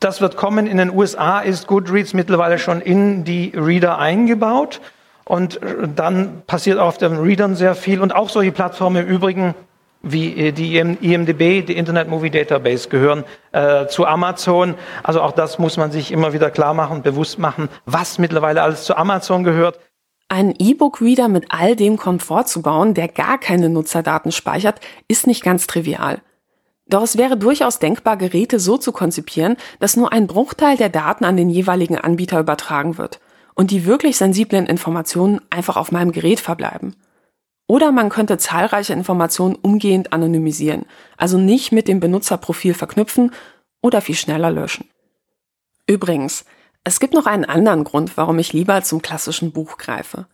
das 0.00 0.20
wird 0.20 0.36
kommen. 0.36 0.66
In 0.66 0.76
den 0.78 0.90
USA 0.90 1.40
ist 1.40 1.66
Goodreads 1.66 2.14
mittlerweile 2.14 2.58
schon 2.58 2.80
in 2.80 3.24
die 3.24 3.52
Reader 3.54 3.98
eingebaut. 3.98 4.80
Und 5.24 5.60
äh, 5.62 5.88
dann 5.94 6.42
passiert 6.46 6.78
auf 6.78 6.98
den 6.98 7.18
Readern 7.18 7.56
sehr 7.56 7.74
viel. 7.74 8.00
Und 8.00 8.14
auch 8.14 8.28
solche 8.28 8.52
Plattformen 8.52 9.04
im 9.04 9.08
Übrigen 9.08 9.54
wie 10.02 10.48
äh, 10.48 10.52
die 10.52 10.78
IMDB, 10.78 11.66
die 11.66 11.76
Internet 11.76 12.08
Movie 12.08 12.30
Database, 12.30 12.88
gehören 12.88 13.24
äh, 13.52 13.86
zu 13.86 14.06
Amazon. 14.06 14.74
Also 15.02 15.20
auch 15.20 15.32
das 15.32 15.58
muss 15.58 15.76
man 15.76 15.90
sich 15.90 16.12
immer 16.12 16.32
wieder 16.32 16.50
klar 16.50 16.74
machen, 16.74 17.02
bewusst 17.02 17.38
machen, 17.38 17.68
was 17.84 18.18
mittlerweile 18.18 18.62
alles 18.62 18.84
zu 18.84 18.96
Amazon 18.96 19.44
gehört. 19.44 19.78
Einen 20.28 20.54
E-Book-Reader 20.58 21.28
mit 21.28 21.46
all 21.50 21.76
dem 21.76 21.96
Komfort 21.96 22.44
zu 22.44 22.60
bauen, 22.60 22.94
der 22.94 23.06
gar 23.06 23.38
keine 23.38 23.68
Nutzerdaten 23.68 24.32
speichert, 24.32 24.80
ist 25.06 25.26
nicht 25.26 25.44
ganz 25.44 25.68
trivial. 25.68 26.20
Doch 26.88 27.02
es 27.02 27.16
wäre 27.16 27.36
durchaus 27.36 27.78
denkbar, 27.78 28.16
Geräte 28.16 28.58
so 28.58 28.76
zu 28.76 28.92
konzipieren, 28.92 29.56
dass 29.78 29.96
nur 29.96 30.12
ein 30.12 30.26
Bruchteil 30.26 30.76
der 30.76 30.88
Daten 30.88 31.24
an 31.24 31.36
den 31.36 31.48
jeweiligen 31.48 31.96
Anbieter 31.98 32.40
übertragen 32.40 32.98
wird 32.98 33.20
und 33.54 33.70
die 33.70 33.86
wirklich 33.86 34.16
sensiblen 34.16 34.66
Informationen 34.66 35.40
einfach 35.50 35.76
auf 35.76 35.92
meinem 35.92 36.12
Gerät 36.12 36.40
verbleiben. 36.40 36.96
Oder 37.68 37.90
man 37.90 38.08
könnte 38.08 38.38
zahlreiche 38.38 38.92
Informationen 38.92 39.56
umgehend 39.56 40.12
anonymisieren, 40.12 40.86
also 41.16 41.38
nicht 41.38 41.72
mit 41.72 41.88
dem 41.88 41.98
Benutzerprofil 41.98 42.74
verknüpfen 42.74 43.32
oder 43.80 44.00
viel 44.00 44.14
schneller 44.14 44.50
löschen. 44.50 44.88
Übrigens, 45.88 46.44
es 46.86 47.00
gibt 47.00 47.14
noch 47.14 47.26
einen 47.26 47.44
anderen 47.44 47.82
Grund, 47.82 48.16
warum 48.16 48.38
ich 48.38 48.52
lieber 48.52 48.80
zum 48.84 49.02
klassischen 49.02 49.50
Buch 49.50 49.76
greife. 49.76 50.28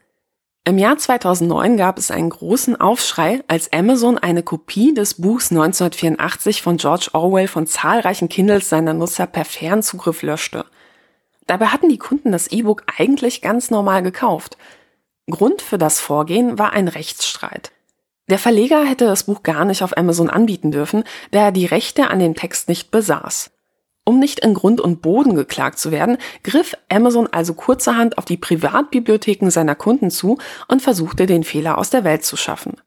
Im 0.67 0.77
Jahr 0.77 0.99
2009 0.99 1.79
gab 1.79 1.97
es 1.97 2.11
einen 2.11 2.29
großen 2.29 2.79
Aufschrei, 2.79 3.43
als 3.49 3.73
Amazon 3.73 4.19
eine 4.19 4.43
Kopie 4.43 4.93
des 4.93 5.15
Buchs 5.15 5.51
1984 5.51 6.61
von 6.61 6.77
George 6.77 7.09
Orwell 7.15 7.49
von 7.49 7.67
zahlreichen 7.67 8.29
Kindles 8.29 8.69
seiner 8.69 8.93
Nutzer 8.93 9.27
per 9.27 9.47
Fernzugriff 9.47 10.21
löschte. 10.21 10.67
Dabei 11.47 11.69
hatten 11.69 11.89
die 11.89 11.97
Kunden 11.97 12.33
das 12.33 12.49
E-Book 12.49 12.85
eigentlich 12.99 13.41
ganz 13.41 13.71
normal 13.71 14.03
gekauft. 14.03 14.59
Grund 15.31 15.63
für 15.63 15.79
das 15.79 16.01
Vorgehen 16.01 16.59
war 16.59 16.75
ein 16.75 16.89
Rechtsstreit. 16.89 17.73
Der 18.29 18.39
Verleger 18.39 18.85
hätte 18.85 19.07
das 19.07 19.25
Buch 19.25 19.43
gar 19.43 19.65
nicht 19.65 19.83
auf 19.83 19.97
Amazon 19.97 20.29
anbieten 20.29 20.71
dürfen, 20.71 21.05
da 21.31 21.45
er 21.45 21.53
die 21.53 21.67
Rechte 21.67 22.09
an 22.09 22.19
dem 22.19 22.35
Text 22.35 22.69
nicht 22.69 22.91
besaß. 22.91 23.53
Um 24.05 24.19
nicht 24.19 24.41
in 24.41 24.55
Grund 24.55 24.81
und 24.81 25.01
Boden 25.01 25.37
geklagt 25.37 25.79
zu 25.79 25.93
werden, 25.93 26.19
griff 26.43 26.77
Amazon 26.89 27.29
also 27.31 27.55
kurzerhand 27.55 28.19
auf 28.19 28.25
die 28.25 28.37
Privatbibliotheken 28.37 29.51
seiner 29.51 29.77
Kunden 29.77 30.11
zu 30.11 30.39
und 30.67 30.83
versuchte 30.83 31.27
den 31.27 31.45
Fehler 31.45 31.79
aus 31.79 31.91
der 31.91 32.03
Welt 32.03 32.25
zu 32.25 32.37
schaffen. 32.37 32.81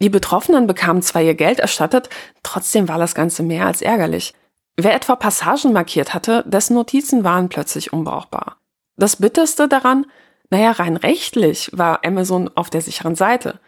Die 0.00 0.10
Betroffenen 0.10 0.66
bekamen 0.66 1.02
zwar 1.02 1.22
ihr 1.22 1.34
Geld 1.34 1.60
erstattet, 1.60 2.08
trotzdem 2.42 2.88
war 2.88 2.98
das 2.98 3.14
Ganze 3.14 3.42
mehr 3.42 3.66
als 3.66 3.82
ärgerlich. 3.82 4.34
Wer 4.76 4.94
etwa 4.94 5.16
Passagen 5.16 5.72
markiert 5.72 6.14
hatte, 6.14 6.44
dessen 6.46 6.74
Notizen 6.74 7.24
waren 7.24 7.48
plötzlich 7.48 7.92
unbrauchbar. 7.92 8.56
Das 8.96 9.16
Bitterste 9.16 9.68
daran, 9.68 10.06
naja, 10.50 10.72
rein 10.72 10.96
rechtlich 10.96 11.70
war 11.72 12.04
Amazon 12.04 12.50
auf 12.54 12.70
der 12.70 12.80
sicheren 12.80 13.14
Seite. 13.14 13.60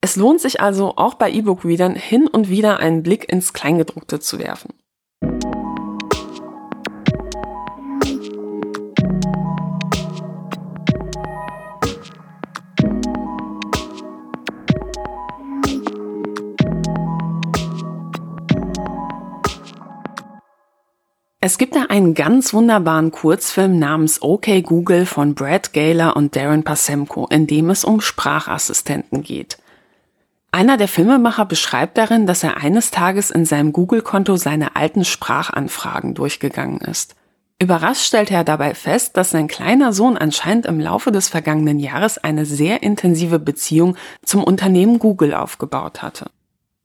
Es 0.00 0.16
lohnt 0.16 0.40
sich 0.40 0.60
also 0.60 0.94
auch 0.96 1.14
bei 1.14 1.30
E-Book-Readern 1.30 1.94
hin 1.94 2.26
und 2.26 2.48
wieder 2.48 2.78
einen 2.78 3.02
Blick 3.02 3.30
ins 3.30 3.52
Kleingedruckte 3.52 4.20
zu 4.20 4.38
werfen. 4.38 4.74
Es 21.40 21.56
gibt 21.56 21.76
da 21.76 21.84
einen 21.88 22.14
ganz 22.14 22.52
wunderbaren 22.52 23.12
Kurzfilm 23.12 23.78
namens 23.78 24.22
OK 24.22 24.48
Google 24.64 25.06
von 25.06 25.36
Brad 25.36 25.72
Gaylor 25.72 26.16
und 26.16 26.34
Darren 26.34 26.64
Pasemko, 26.64 27.28
in 27.28 27.46
dem 27.46 27.70
es 27.70 27.84
um 27.84 28.00
Sprachassistenten 28.00 29.22
geht. 29.22 29.58
Einer 30.50 30.76
der 30.76 30.88
Filmemacher 30.88 31.44
beschreibt 31.44 31.96
darin, 31.96 32.26
dass 32.26 32.42
er 32.42 32.56
eines 32.56 32.90
Tages 32.90 33.30
in 33.30 33.44
seinem 33.44 33.72
Google-Konto 33.72 34.36
seine 34.36 34.74
alten 34.74 35.04
Sprachanfragen 35.04 36.14
durchgegangen 36.14 36.80
ist. 36.80 37.14
Überrascht 37.60 38.06
stellt 38.06 38.32
er 38.32 38.42
dabei 38.42 38.74
fest, 38.74 39.16
dass 39.16 39.30
sein 39.30 39.46
kleiner 39.46 39.92
Sohn 39.92 40.16
anscheinend 40.16 40.66
im 40.66 40.80
Laufe 40.80 41.12
des 41.12 41.28
vergangenen 41.28 41.78
Jahres 41.78 42.18
eine 42.18 42.46
sehr 42.46 42.82
intensive 42.82 43.38
Beziehung 43.38 43.96
zum 44.24 44.42
Unternehmen 44.42 44.98
Google 44.98 45.34
aufgebaut 45.34 46.02
hatte. 46.02 46.30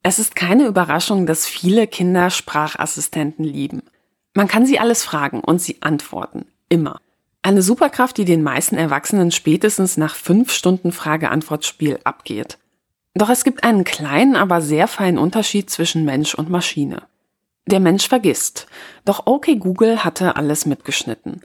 Es 0.03 0.19
ist 0.19 0.35
keine 0.35 0.65
Überraschung, 0.67 1.25
dass 1.25 1.47
viele 1.47 1.87
Kinder 1.87 2.29
Sprachassistenten 2.29 3.45
lieben. 3.45 3.81
Man 4.33 4.47
kann 4.47 4.65
sie 4.65 4.79
alles 4.79 5.03
fragen 5.03 5.39
und 5.39 5.61
sie 5.61 5.77
antworten. 5.81 6.45
Immer. 6.69 6.99
Eine 7.41 7.61
Superkraft, 7.61 8.17
die 8.17 8.25
den 8.25 8.41
meisten 8.41 8.77
Erwachsenen 8.77 9.31
spätestens 9.31 9.97
nach 9.97 10.15
fünf 10.15 10.51
Stunden 10.51 10.91
Frage-Antwort-Spiel 10.91 11.99
abgeht. 12.03 12.57
Doch 13.15 13.29
es 13.29 13.43
gibt 13.43 13.63
einen 13.63 13.83
kleinen, 13.83 14.35
aber 14.35 14.61
sehr 14.61 14.87
feinen 14.87 15.19
Unterschied 15.19 15.69
zwischen 15.69 16.05
Mensch 16.05 16.33
und 16.33 16.49
Maschine. 16.49 17.03
Der 17.67 17.79
Mensch 17.79 18.07
vergisst. 18.07 18.67
Doch 19.05 19.27
OK 19.27 19.47
Google 19.59 20.03
hatte 20.03 20.35
alles 20.35 20.65
mitgeschnitten. 20.65 21.41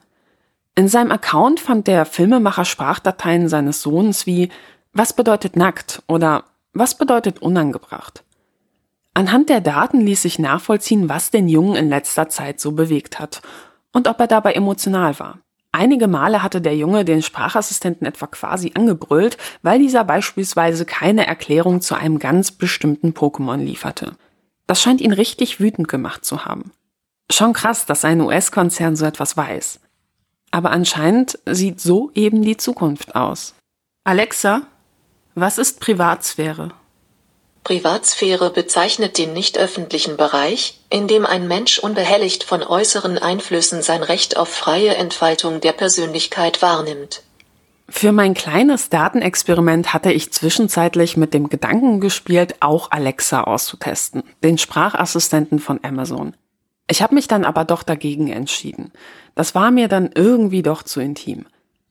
In 0.75 0.89
seinem 0.89 1.11
Account 1.11 1.61
fand 1.61 1.87
der 1.87 2.07
Filmemacher 2.07 2.65
Sprachdateien 2.65 3.49
seines 3.49 3.83
Sohnes 3.83 4.27
wie 4.27 4.49
Was 4.93 5.13
bedeutet 5.13 5.57
nackt 5.57 6.03
oder 6.07 6.45
Was 6.73 6.97
bedeutet 6.97 7.43
unangebracht. 7.43 8.25
Anhand 9.19 9.49
der 9.49 9.61
Daten 9.61 10.01
ließ 10.01 10.23
sich 10.23 10.39
nachvollziehen, 10.39 11.09
was 11.09 11.33
den 11.33 11.49
Jungen 11.49 11.75
in 11.75 11.89
letzter 11.89 12.29
Zeit 12.29 12.61
so 12.61 12.71
bewegt 12.71 13.19
hat 13.19 13.43
und 13.93 14.07
ob 14.07 14.21
er 14.21 14.29
dabei 14.29 14.53
emotional 14.53 15.19
war. 15.19 15.41
Einige 15.73 16.07
Male 16.07 16.41
hatte 16.45 16.61
der 16.61 16.77
Junge 16.77 17.05
den 17.05 17.21
Sprachassistenten 17.21 18.07
etwa 18.07 18.29
quasi 18.29 18.71
angebrüllt, 18.77 19.37
weil 19.61 19.81
dieser 19.81 20.05
beispielsweise 20.05 20.85
keine 20.85 21.27
Erklärung 21.27 21.81
zu 21.81 21.97
einem 21.97 22.21
ganz 22.21 22.53
bestimmten 22.53 23.11
Pokémon 23.11 23.57
lieferte. 23.57 24.13
Das 24.69 24.81
scheint 24.81 25.01
ihn 25.01 25.13
richtig 25.13 25.59
wütend 25.59 25.89
gemacht 25.89 26.25
zu 26.25 26.45
haben. 26.45 26.71
Schon 27.29 27.55
krass, 27.55 27.87
dass 27.87 28.05
ein 28.05 28.21
US-Konzern 28.21 28.95
so 28.95 29.05
etwas 29.05 29.37
weiß. 29.37 29.81
Aber 30.53 30.71
anscheinend 30.71 31.41
sieht 31.45 31.81
so 31.81 32.13
eben 32.15 32.43
die 32.43 32.57
Zukunft 32.57 33.17
aus. 33.17 33.57
Alexa, 34.05 34.63
was 35.35 35.59
ist 35.59 35.81
Privatsphäre? 35.81 36.71
Privatsphäre 37.65 38.51
bezeichnet 38.51 39.19
den 39.19 39.33
nicht 39.33 39.59
öffentlichen 39.59 40.17
Bereich, 40.17 40.81
in 40.91 41.07
dem 41.07 41.27
ein 41.27 41.49
Mensch 41.49 41.79
unbehelligt 41.79 42.45
von 42.45 42.63
äußeren 42.63 43.19
Einflüssen 43.19 43.83
sein 43.83 44.03
Recht 44.03 44.37
auf 44.37 44.49
freie 44.49 44.95
Entfaltung 44.95 45.61
der 45.61 45.73
Persönlichkeit 45.73 46.63
wahrnimmt. 46.63 47.23
Für 47.91 48.13
mein 48.13 48.35
kleines 48.35 48.91
Datenexperiment 48.91 49.95
hatte 49.95 50.13
ich 50.13 50.31
zwischenzeitlich 50.31 51.17
mit 51.17 51.33
dem 51.33 51.49
Gedanken 51.49 52.01
gespielt, 52.01 52.57
auch 52.61 52.91
Alexa 52.91 53.45
auszutesten, 53.45 54.23
den 54.45 54.59
Sprachassistenten 54.59 55.59
von 55.59 55.81
Amazon. 55.83 56.35
Ich 56.91 57.03
habe 57.03 57.15
mich 57.15 57.29
dann 57.29 57.45
aber 57.45 57.65
doch 57.65 57.83
dagegen 57.83 58.31
entschieden. 58.31 58.93
Das 59.35 59.55
war 59.55 59.71
mir 59.71 59.89
dann 59.89 60.11
irgendwie 60.15 60.63
doch 60.63 60.83
zu 60.83 61.01
intim. 61.01 61.47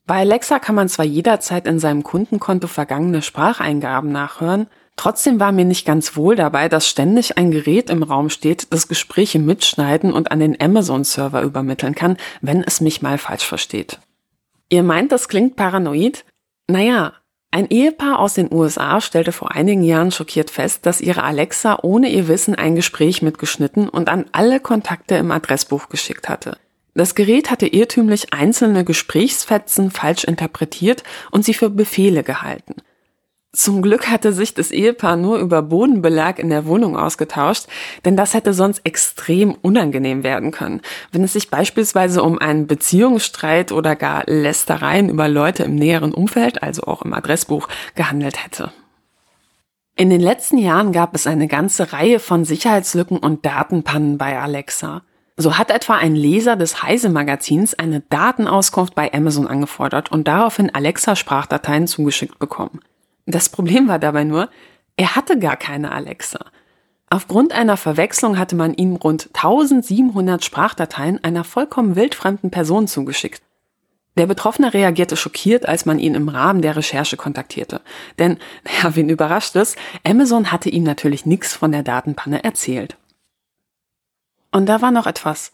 Bei 0.06 0.20
Alexa 0.20 0.60
kann 0.60 0.76
man 0.76 0.88
zwar 0.88 1.06
jederzeit 1.06 1.68
in 1.68 1.80
seinem 1.80 2.04
Kundenkonto 2.04 2.68
vergangene 2.68 3.22
Spracheingaben 3.22 4.12
nachhören, 4.12 4.68
trotzdem 4.98 5.40
war 5.40 5.54
mir 5.54 5.64
nicht 5.64 5.86
ganz 5.86 6.18
wohl 6.18 6.36
dabei, 6.36 6.68
dass 6.68 6.90
ständig 6.90 7.38
ein 7.38 7.52
Gerät 7.52 7.90
im 7.90 8.04
Raum 8.04 8.30
steht, 8.30 8.74
das 8.74 8.90
Gespräche 8.90 9.40
mitschneiden 9.40 10.12
und 10.12 10.32
an 10.32 10.40
den 10.40 10.60
Amazon-Server 10.60 11.42
übermitteln 11.42 11.96
kann, 11.96 12.18
wenn 12.42 12.64
es 12.64 12.82
mich 12.82 13.02
mal 13.02 13.18
falsch 13.18 13.46
versteht. 13.46 14.00
Ihr 14.70 14.84
meint, 14.84 15.14
das 15.14 15.30
klingt 15.30 15.56
paranoid? 15.56 16.26
Naja, 16.68 17.14
ein 17.52 17.70
Ehepaar 17.70 18.20
aus 18.20 18.34
den 18.34 18.52
USA 18.54 19.00
stellte 19.00 19.32
vor 19.32 19.52
einigen 19.52 19.84
Jahren 19.84 20.12
schockiert 20.12 20.52
fest, 20.52 20.86
dass 20.86 21.00
ihre 21.00 21.24
Alexa 21.24 21.80
ohne 21.82 22.10
ihr 22.10 22.28
Wissen 22.28 22.56
ein 22.56 22.76
Gespräch 22.76 23.22
mitgeschnitten 23.22 23.88
und 23.88 24.10
an 24.10 24.26
alle 24.34 24.60
Kontakte 24.60 25.16
im 25.16 25.32
Adressbuch 25.32 25.88
geschickt 25.88 26.28
hatte. 26.28 26.58
Das 26.94 27.16
Gerät 27.16 27.50
hatte 27.50 27.68
irrtümlich 27.68 28.34
einzelne 28.34 28.84
Gesprächsfetzen 28.84 29.92
falsch 29.92 30.24
interpretiert 30.26 31.04
und 31.32 31.46
sie 31.46 31.54
für 31.54 31.70
Befehle 31.70 32.24
gehalten. 32.24 32.76
Zum 33.58 33.82
Glück 33.82 34.08
hatte 34.08 34.34
sich 34.34 34.54
das 34.54 34.70
Ehepaar 34.70 35.16
nur 35.16 35.40
über 35.40 35.64
Bodenbelag 35.64 36.38
in 36.38 36.52
der 36.52 36.68
Wohnung 36.68 36.96
ausgetauscht, 36.96 37.66
denn 38.06 38.16
das 38.16 38.36
hätte 38.36 38.54
sonst 38.54 38.82
extrem 38.84 39.56
unangenehm 39.56 40.24
werden 40.24 40.52
können, 40.52 40.82
wenn 41.12 41.24
es 41.24 41.34
sich 41.34 41.50
beispielsweise 41.50 42.22
um 42.22 42.38
einen 42.38 42.68
Beziehungsstreit 42.68 43.72
oder 43.72 43.96
gar 43.96 44.26
Lästereien 44.28 45.10
über 45.10 45.28
Leute 45.28 45.64
im 45.64 45.74
näheren 45.74 46.14
Umfeld, 46.14 46.62
also 46.62 46.84
auch 46.84 47.02
im 47.02 47.16
Adressbuch, 47.16 47.68
gehandelt 47.96 48.46
hätte. 48.46 48.72
In 49.96 50.12
den 50.12 50.22
letzten 50.22 50.60
Jahren 50.60 50.92
gab 50.92 51.16
es 51.16 51.26
eine 51.26 51.48
ganze 51.48 51.92
Reihe 51.94 52.20
von 52.20 52.46
Sicherheitslücken 52.46 53.18
und 53.18 53.44
Datenpannen 53.44 54.20
bei 54.20 54.40
Alexa. 54.40 55.02
So 55.36 55.58
hat 55.58 55.72
etwa 55.72 55.96
ein 55.96 56.16
Leser 56.16 56.58
des 56.58 56.84
Heise-Magazins 56.84 57.74
eine 57.74 58.02
Datenauskunft 58.02 58.94
bei 58.94 59.12
Amazon 59.12 59.48
angefordert 59.48 60.12
und 60.12 60.28
daraufhin 60.28 60.70
Alexa-Sprachdateien 60.76 61.88
zugeschickt 61.88 62.38
bekommen. 62.38 62.82
Das 63.28 63.50
Problem 63.50 63.88
war 63.88 64.00
dabei 64.00 64.24
nur, 64.24 64.50
er 64.96 65.16
hatte 65.16 65.38
gar 65.38 65.58
keine 65.58 65.92
Alexa. 65.92 66.40
Aufgrund 67.10 67.54
einer 67.54 67.78
Verwechslung 67.78 68.40
hatte 68.40 68.56
man 68.56 68.74
ihm 68.74 68.96
rund 68.96 69.30
1700 69.34 70.44
Sprachdateien 70.44 71.24
einer 71.24 71.44
vollkommen 71.44 71.96
wildfremden 71.96 72.52
Person 72.52 72.88
zugeschickt. 72.88 73.44
Der 74.18 74.26
Betroffene 74.26 74.74
reagierte 74.74 75.16
schockiert, 75.16 75.68
als 75.68 75.86
man 75.86 76.00
ihn 76.00 76.16
im 76.16 76.28
Rahmen 76.28 76.62
der 76.62 76.76
Recherche 76.76 77.18
kontaktierte. 77.18 77.82
Denn, 78.18 78.40
ja, 78.82 78.96
wen 78.96 79.10
überrascht 79.10 79.56
es, 79.56 79.76
Amazon 80.04 80.52
hatte 80.52 80.70
ihm 80.70 80.84
natürlich 80.84 81.26
nichts 81.26 81.54
von 81.54 81.72
der 81.72 81.84
Datenpanne 81.84 82.44
erzählt. 82.44 82.98
Und 84.52 84.68
da 84.68 84.82
war 84.82 84.92
noch 84.92 85.06
etwas. 85.06 85.52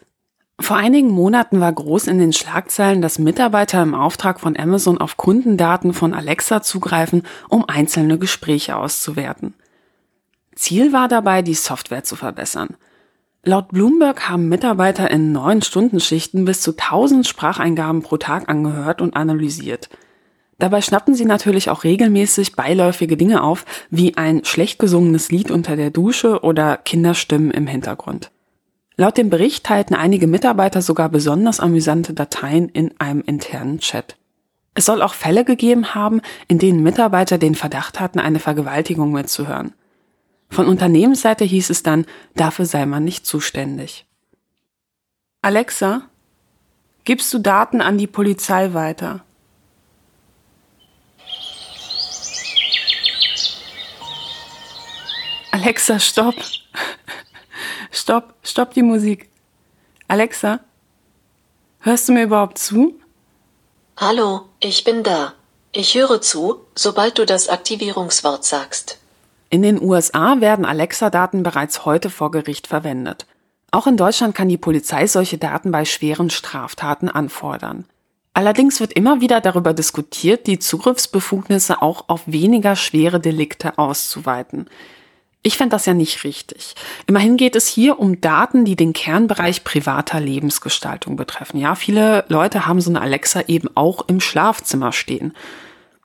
Vor 0.59 0.77
einigen 0.77 1.09
Monaten 1.09 1.59
war 1.59 1.73
groß 1.73 2.07
in 2.07 2.19
den 2.19 2.31
Schlagzeilen, 2.31 3.01
dass 3.01 3.19
Mitarbeiter 3.19 3.81
im 3.81 3.95
Auftrag 3.95 4.39
von 4.39 4.57
Amazon 4.57 4.99
auf 4.99 5.17
Kundendaten 5.17 5.93
von 5.93 6.13
Alexa 6.13 6.61
zugreifen, 6.61 7.23
um 7.49 7.65
einzelne 7.67 8.19
Gespräche 8.19 8.77
auszuwerten. 8.77 9.55
Ziel 10.55 10.93
war 10.93 11.07
dabei, 11.07 11.41
die 11.41 11.55
Software 11.55 12.03
zu 12.03 12.15
verbessern. 12.15 12.77
Laut 13.43 13.69
Bloomberg 13.69 14.29
haben 14.29 14.47
Mitarbeiter 14.47 15.11
in 15.11 15.33
neun 15.33 15.61
Stundenschichten 15.61 16.45
bis 16.45 16.61
zu 16.61 16.71
1000 16.71 17.27
Spracheingaben 17.27 18.03
pro 18.03 18.17
Tag 18.17 18.47
angehört 18.47 19.01
und 19.01 19.17
analysiert. 19.17 19.89
Dabei 20.59 20.81
schnappen 20.81 21.15
sie 21.15 21.25
natürlich 21.25 21.69
auch 21.69 21.83
regelmäßig 21.83 22.55
beiläufige 22.55 23.17
Dinge 23.17 23.43
auf, 23.43 23.65
wie 23.89 24.15
ein 24.15 24.45
schlecht 24.45 24.79
gesungenes 24.79 25.29
Lied 25.29 25.51
unter 25.51 25.75
der 25.75 25.89
Dusche 25.89 26.41
oder 26.41 26.77
Kinderstimmen 26.77 27.51
im 27.51 27.67
Hintergrund. 27.67 28.31
Laut 28.95 29.17
dem 29.17 29.29
Bericht 29.29 29.65
teilten 29.65 29.95
einige 29.95 30.27
Mitarbeiter 30.27 30.81
sogar 30.81 31.09
besonders 31.09 31.59
amüsante 31.59 32.13
Dateien 32.13 32.69
in 32.69 32.93
einem 32.99 33.21
internen 33.21 33.79
Chat. 33.79 34.17
Es 34.75 34.85
soll 34.85 35.01
auch 35.01 35.13
Fälle 35.13 35.45
gegeben 35.45 35.95
haben, 35.95 36.21
in 36.47 36.59
denen 36.59 36.83
Mitarbeiter 36.83 37.37
den 37.37 37.55
Verdacht 37.55 37.99
hatten, 37.99 38.19
eine 38.19 38.39
Vergewaltigung 38.39 39.11
mitzuhören. 39.11 39.73
Von 40.49 40.67
Unternehmensseite 40.67 41.43
hieß 41.43 41.71
es 41.71 41.81
dann, 41.81 42.05
dafür 42.35 42.65
sei 42.65 42.85
man 42.85 43.03
nicht 43.03 43.25
zuständig. 43.25 44.05
Alexa, 45.41 46.03
gibst 47.03 47.33
du 47.33 47.39
Daten 47.39 47.81
an 47.81 47.97
die 47.97 48.07
Polizei 48.07 48.73
weiter? 48.73 49.23
Alexa, 55.51 55.99
stopp! 55.99 56.35
Stopp, 57.91 58.33
stopp 58.43 58.73
die 58.73 58.83
Musik. 58.83 59.29
Alexa, 60.07 60.59
hörst 61.79 62.07
du 62.07 62.13
mir 62.13 62.23
überhaupt 62.23 62.57
zu? 62.57 62.99
Hallo, 63.97 64.45
ich 64.59 64.83
bin 64.83 65.03
da. 65.03 65.33
Ich 65.71 65.95
höre 65.95 66.21
zu, 66.21 66.61
sobald 66.75 67.17
du 67.17 67.25
das 67.25 67.49
Aktivierungswort 67.49 68.45
sagst. 68.45 68.99
In 69.49 69.61
den 69.61 69.81
USA 69.81 70.41
werden 70.41 70.65
Alexa-Daten 70.65 71.43
bereits 71.43 71.85
heute 71.85 72.09
vor 72.09 72.31
Gericht 72.31 72.67
verwendet. 72.67 73.27
Auch 73.71 73.87
in 73.87 73.97
Deutschland 73.97 74.35
kann 74.35 74.49
die 74.49 74.57
Polizei 74.57 75.07
solche 75.07 75.37
Daten 75.37 75.71
bei 75.71 75.85
schweren 75.85 76.29
Straftaten 76.29 77.09
anfordern. 77.09 77.85
Allerdings 78.33 78.79
wird 78.79 78.93
immer 78.93 79.21
wieder 79.21 79.41
darüber 79.41 79.73
diskutiert, 79.73 80.47
die 80.47 80.57
Zugriffsbefugnisse 80.57 81.81
auch 81.81 82.05
auf 82.07 82.21
weniger 82.25 82.75
schwere 82.75 83.19
Delikte 83.19 83.77
auszuweiten. 83.77 84.67
Ich 85.45 85.57
fände 85.57 85.71
das 85.71 85.85
ja 85.85 85.93
nicht 85.93 86.23
richtig. 86.23 86.73
Immerhin 87.05 87.35
geht 87.35 87.57
es 87.57 87.67
hier 87.67 87.99
um 87.99 88.21
Daten, 88.21 88.63
die 88.63 88.77
den 88.77 88.93
Kernbereich 88.93 89.65
privater 89.65 90.21
Lebensgestaltung 90.21 91.17
betreffen. 91.17 91.59
Ja, 91.59 91.75
viele 91.75 92.23
Leute 92.29 92.65
haben 92.65 92.79
so 92.79 92.89
eine 92.89 93.01
Alexa 93.01 93.41
eben 93.47 93.67
auch 93.75 94.07
im 94.07 94.21
Schlafzimmer 94.21 94.93
stehen. 94.93 95.33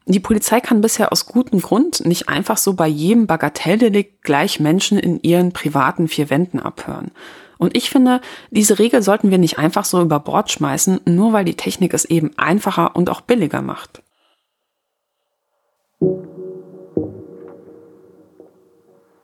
Die 0.06 0.18
Polizei 0.18 0.60
kann 0.60 0.80
bisher 0.80 1.12
aus 1.12 1.26
gutem 1.26 1.60
Grund 1.60 2.04
nicht 2.04 2.28
einfach 2.28 2.56
so 2.56 2.72
bei 2.72 2.88
jedem 2.88 3.28
Bagatelldelikt 3.28 4.22
gleich 4.22 4.58
Menschen 4.58 4.98
in 4.98 5.20
ihren 5.22 5.52
privaten 5.52 6.08
vier 6.08 6.30
Wänden 6.30 6.58
abhören. 6.58 7.12
Und 7.58 7.76
ich 7.76 7.90
finde, 7.90 8.20
diese 8.50 8.78
Regel 8.80 9.02
sollten 9.02 9.30
wir 9.30 9.38
nicht 9.38 9.58
einfach 9.58 9.84
so 9.84 10.00
über 10.00 10.18
Bord 10.18 10.50
schmeißen, 10.50 11.00
nur 11.04 11.32
weil 11.32 11.44
die 11.44 11.56
Technik 11.56 11.94
es 11.94 12.04
eben 12.04 12.30
einfacher 12.38 12.96
und 12.96 13.10
auch 13.10 13.20
billiger 13.20 13.62
macht. 13.62 14.02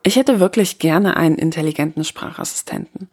Ich 0.06 0.16
hätte 0.16 0.38
wirklich 0.38 0.78
gerne 0.78 1.16
einen 1.16 1.36
intelligenten 1.36 2.04
Sprachassistenten. 2.04 3.08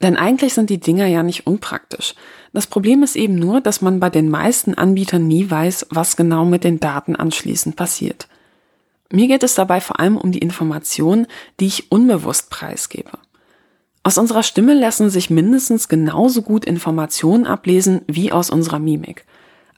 Denn 0.00 0.16
eigentlich 0.16 0.54
sind 0.54 0.70
die 0.70 0.80
Dinger 0.80 1.06
ja 1.06 1.22
nicht 1.22 1.46
unpraktisch. 1.46 2.14
Das 2.52 2.68
Problem 2.68 3.02
ist 3.02 3.16
eben 3.16 3.34
nur, 3.34 3.60
dass 3.60 3.82
man 3.82 4.00
bei 4.00 4.10
den 4.10 4.30
meisten 4.30 4.74
Anbietern 4.74 5.26
nie 5.26 5.50
weiß, 5.50 5.88
was 5.90 6.16
genau 6.16 6.44
mit 6.44 6.64
den 6.64 6.80
Daten 6.80 7.16
anschließend 7.16 7.76
passiert. 7.76 8.28
Mir 9.12 9.26
geht 9.26 9.42
es 9.42 9.56
dabei 9.56 9.80
vor 9.80 9.98
allem 9.98 10.16
um 10.16 10.30
die 10.30 10.38
Informationen, 10.38 11.26
die 11.58 11.66
ich 11.66 11.90
unbewusst 11.90 12.48
preisgebe. 12.48 13.10
Aus 14.04 14.16
unserer 14.16 14.44
Stimme 14.44 14.74
lassen 14.74 15.10
sich 15.10 15.30
mindestens 15.30 15.88
genauso 15.88 16.42
gut 16.42 16.64
Informationen 16.64 17.44
ablesen 17.44 18.02
wie 18.06 18.32
aus 18.32 18.50
unserer 18.50 18.78
Mimik. 18.78 19.26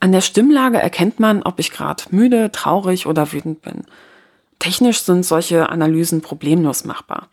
An 0.01 0.13
der 0.13 0.21
Stimmlage 0.21 0.79
erkennt 0.79 1.19
man, 1.19 1.43
ob 1.43 1.59
ich 1.59 1.73
gerade 1.73 2.05
müde, 2.11 2.53
traurig 2.53 3.07
oder 3.07 3.33
wütend 3.33 3.63
bin. 3.63 3.85
Technisch 4.63 5.01
sind 5.01 5.25
solche 5.25 5.71
Analysen 5.71 6.21
problemlos 6.21 6.85
machbar. 6.85 7.27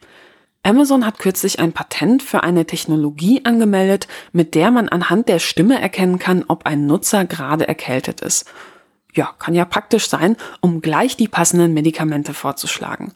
Amazon 0.64 1.06
hat 1.06 1.20
kürzlich 1.20 1.60
ein 1.60 1.74
Patent 1.74 2.24
für 2.24 2.42
eine 2.42 2.66
Technologie 2.66 3.46
angemeldet, 3.46 4.08
mit 4.32 4.56
der 4.56 4.72
man 4.72 4.90
anhand 4.90 5.30
der 5.30 5.38
Stimme 5.38 5.80
erkennen 5.80 6.18
kann, 6.18 6.44
ob 6.48 6.66
ein 6.66 6.88
Nutzer 6.88 7.26
gerade 7.26 7.68
erkältet 7.68 8.22
ist. 8.22 8.52
Ja, 9.14 9.30
kann 9.38 9.54
ja 9.54 9.66
praktisch 9.66 10.10
sein, 10.10 10.38
um 10.60 10.82
gleich 10.82 11.18
die 11.18 11.28
passenden 11.28 11.76
Medikamente 11.76 12.34
vorzuschlagen. 12.34 13.14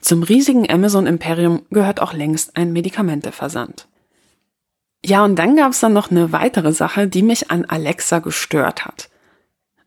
Zum 0.00 0.22
riesigen 0.22 0.70
Amazon-Imperium 0.70 1.66
gehört 1.68 2.00
auch 2.00 2.14
längst 2.14 2.56
ein 2.56 2.72
Medikamenteversand. 2.72 3.86
Ja, 5.04 5.22
und 5.26 5.36
dann 5.36 5.56
gab 5.56 5.72
es 5.72 5.80
dann 5.80 5.92
noch 5.92 6.10
eine 6.10 6.32
weitere 6.32 6.72
Sache, 6.72 7.06
die 7.06 7.22
mich 7.22 7.50
an 7.50 7.66
Alexa 7.66 8.20
gestört 8.20 8.86
hat. 8.86 9.10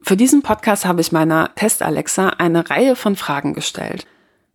Für 0.01 0.17
diesen 0.17 0.41
Podcast 0.41 0.85
habe 0.85 1.01
ich 1.01 1.11
meiner 1.11 1.53
Test 1.55 1.81
Alexa 1.81 2.29
eine 2.29 2.69
Reihe 2.69 2.95
von 2.95 3.15
Fragen 3.15 3.53
gestellt. 3.53 4.07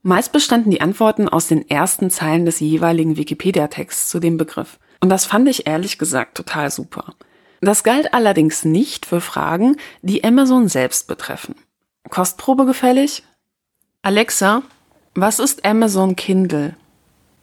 Meist 0.03 0.33
bestanden 0.33 0.71
die 0.71 0.81
Antworten 0.81 1.29
aus 1.29 1.47
den 1.47 1.69
ersten 1.69 2.11
Zeilen 2.11 2.45
des 2.45 2.61
jeweiligen 2.61 3.17
Wikipedia-Texts 3.17 4.09
zu 4.09 4.21
dem 4.21 4.37
Begriff. 4.37 4.79
Und 5.01 5.11
das 5.11 5.27
fand 5.27 5.49
ich 5.49 5.67
ehrlich 5.67 5.99
gesagt 5.99 6.37
total 6.37 6.71
super. 6.71 7.15
Das 7.61 7.85
galt 7.85 8.13
allerdings 8.13 8.65
nicht 8.65 9.07
für 9.07 9.21
Fragen, 9.21 9.77
die 10.03 10.25
Amazon 10.25 10.69
selbst 10.69 11.07
betreffen. 11.07 11.55
Kostprobe 12.11 12.67
gefällig? 12.67 13.23
Alexa, 14.03 14.63
was 15.15 15.39
ist 15.39 15.65
Amazon 15.65 16.17
Kindle? 16.17 16.77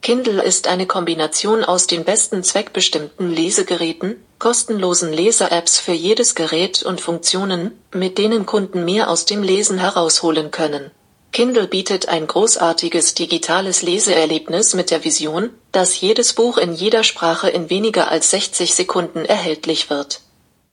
Kindle 0.02 0.41
ist 0.41 0.68
eine 0.68 0.86
Kombination 0.86 1.64
aus 1.64 1.88
den 1.88 2.04
besten 2.04 2.43
zweckbestimmten 2.43 3.30
Lesegeräten, 3.32 4.16
kostenlosen 4.41 5.13
Leser-Apps 5.13 5.77
für 5.77 5.91
jedes 5.91 6.33
Gerät 6.33 6.81
und 6.81 6.99
Funktionen, 6.99 7.73
mit 7.93 8.17
denen 8.17 8.47
Kunden 8.47 8.83
mehr 8.85 9.11
aus 9.11 9.25
dem 9.25 9.43
Lesen 9.43 9.77
herausholen 9.77 10.49
können. 10.49 10.89
Kindle 11.31 11.67
bietet 11.67 12.09
ein 12.09 12.25
großartiges 12.25 13.13
digitales 13.13 13.83
Leseerlebnis 13.83 14.73
mit 14.73 14.89
der 14.89 15.05
Vision, 15.05 15.51
dass 15.71 16.01
jedes 16.01 16.33
Buch 16.33 16.57
in 16.57 16.73
jeder 16.73 17.03
Sprache 17.03 17.49
in 17.51 17.69
weniger 17.69 18.09
als 18.09 18.31
60 18.31 18.73
Sekunden 18.73 19.25
erhältlich 19.25 19.91
wird. 19.91 20.21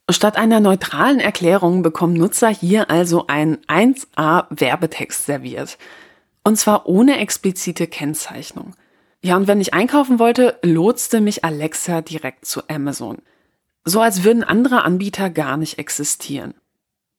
Statt 0.08 0.38
einer 0.38 0.60
neutralen 0.60 1.20
Erklärung 1.20 1.82
bekommen 1.82 2.14
Nutzer 2.14 2.48
hier 2.48 2.88
also 2.88 3.26
ein 3.26 3.58
1a 3.66 4.46
Werbetext 4.48 5.26
serviert. 5.26 5.76
Und 6.42 6.56
zwar 6.56 6.86
ohne 6.86 7.18
explizite 7.18 7.86
Kennzeichnung. 7.86 8.72
Ja, 9.22 9.36
und 9.36 9.46
wenn 9.46 9.60
ich 9.60 9.74
einkaufen 9.74 10.18
wollte, 10.18 10.58
lotste 10.62 11.20
mich 11.20 11.44
Alexa 11.44 12.00
direkt 12.00 12.46
zu 12.46 12.62
Amazon. 12.68 13.18
So 13.88 14.02
als 14.02 14.22
würden 14.22 14.44
andere 14.44 14.84
Anbieter 14.84 15.30
gar 15.30 15.56
nicht 15.56 15.78
existieren. 15.78 16.52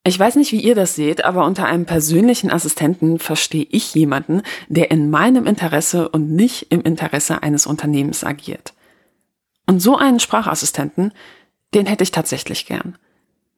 Ich 0.04 0.20
weiß 0.20 0.36
nicht, 0.36 0.52
wie 0.52 0.62
ihr 0.62 0.76
das 0.76 0.94
seht, 0.94 1.26
aber 1.26 1.44
unter 1.48 1.66
einem 1.66 1.88
persönlichen 1.88 2.52
Assistenten 2.52 3.18
verstehe 3.18 3.66
ich 3.72 3.96
jemanden, 3.96 4.44
der 4.68 4.92
in 4.92 5.10
meinem 5.10 5.48
Interesse 5.48 6.10
und 6.10 6.30
nicht 6.30 6.68
im 6.72 6.82
Interesse 6.82 7.42
eines 7.42 7.66
Unternehmens 7.66 8.24
agiert. 8.24 8.76
Und 9.66 9.80
so 9.80 9.98
einen 9.98 10.20
Sprachassistenten, 10.20 11.12
den 11.74 11.88
hätte 11.88 12.04
ich 12.04 12.12
tatsächlich 12.12 12.68
gern. 12.68 13.00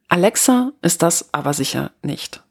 Alexa 0.08 0.72
ist 0.80 1.02
das 1.02 1.34
aber 1.34 1.52
sicher 1.52 1.90
nicht. 2.00 2.42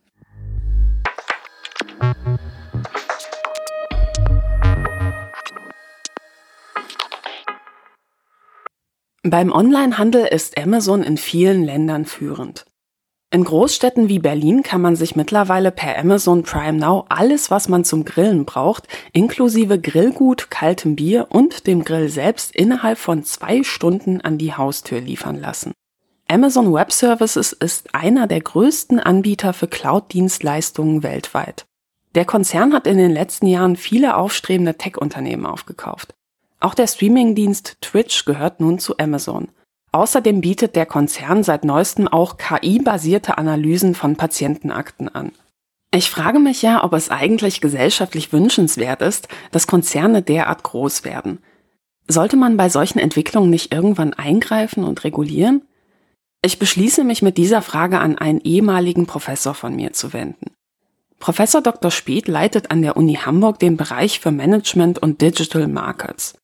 Beim 9.23 9.51
Onlinehandel 9.51 10.25
ist 10.25 10.57
Amazon 10.57 11.03
in 11.03 11.15
vielen 11.15 11.63
Ländern 11.63 12.05
führend. 12.05 12.65
In 13.29 13.43
Großstädten 13.43 14.09
wie 14.09 14.17
Berlin 14.17 14.63
kann 14.63 14.81
man 14.81 14.95
sich 14.95 15.15
mittlerweile 15.15 15.71
per 15.71 15.95
Amazon 15.99 16.41
Prime 16.41 16.79
Now 16.79 17.05
alles, 17.07 17.51
was 17.51 17.69
man 17.69 17.83
zum 17.83 18.03
Grillen 18.03 18.45
braucht, 18.45 18.87
inklusive 19.13 19.79
Grillgut, 19.79 20.49
kaltem 20.49 20.95
Bier 20.95 21.27
und 21.29 21.67
dem 21.67 21.83
Grill 21.83 22.09
selbst 22.09 22.55
innerhalb 22.55 22.97
von 22.97 23.23
zwei 23.23 23.61
Stunden 23.61 24.21
an 24.21 24.39
die 24.39 24.55
Haustür 24.55 24.99
liefern 24.99 25.39
lassen. 25.39 25.71
Amazon 26.27 26.73
Web 26.73 26.91
Services 26.91 27.53
ist 27.53 27.93
einer 27.93 28.25
der 28.25 28.41
größten 28.41 28.99
Anbieter 28.99 29.53
für 29.53 29.67
Cloud-Dienstleistungen 29.67 31.03
weltweit. 31.03 31.65
Der 32.15 32.25
Konzern 32.25 32.73
hat 32.73 32.87
in 32.87 32.97
den 32.97 33.11
letzten 33.11 33.45
Jahren 33.45 33.75
viele 33.75 34.17
aufstrebende 34.17 34.79
Tech-Unternehmen 34.79 35.45
aufgekauft. 35.45 36.15
Auch 36.61 36.75
der 36.75 36.87
Streamingdienst 36.87 37.77
Twitch 37.81 38.23
gehört 38.23 38.61
nun 38.61 38.79
zu 38.79 38.97
Amazon. 38.99 39.49
Außerdem 39.91 40.39
bietet 40.39 40.75
der 40.75 40.85
Konzern 40.85 41.43
seit 41.43 41.65
neuestem 41.65 42.07
auch 42.07 42.37
KI-basierte 42.37 43.37
Analysen 43.37 43.95
von 43.95 44.15
Patientenakten 44.15 45.09
an. 45.09 45.31
Ich 45.93 46.09
frage 46.09 46.39
mich 46.39 46.61
ja, 46.61 46.83
ob 46.85 46.93
es 46.93 47.09
eigentlich 47.09 47.59
gesellschaftlich 47.59 48.31
wünschenswert 48.31 49.01
ist, 49.01 49.27
dass 49.51 49.67
Konzerne 49.67 50.21
derart 50.21 50.63
groß 50.63 51.03
werden. 51.03 51.39
Sollte 52.07 52.37
man 52.37 52.55
bei 52.55 52.69
solchen 52.69 52.99
Entwicklungen 52.99 53.49
nicht 53.49 53.73
irgendwann 53.73 54.13
eingreifen 54.13 54.85
und 54.85 55.03
regulieren? 55.03 55.63
Ich 56.43 56.59
beschließe 56.59 57.03
mich 57.03 57.21
mit 57.21 57.37
dieser 57.37 57.61
Frage 57.61 57.99
an 57.99 58.17
einen 58.17 58.39
ehemaligen 58.39 59.07
Professor 59.07 59.53
von 59.53 59.75
mir 59.75 59.93
zu 59.93 60.13
wenden. 60.13 60.51
Professor 61.19 61.61
Dr. 61.61 61.91
Speth 61.91 62.27
leitet 62.27 62.71
an 62.71 62.81
der 62.81 62.97
Uni 62.97 63.15
Hamburg 63.15 63.59
den 63.59 63.77
Bereich 63.77 64.19
für 64.19 64.31
Management 64.31 64.99
und 64.99 65.21
Digital 65.21 65.67
Markets. 65.67 66.35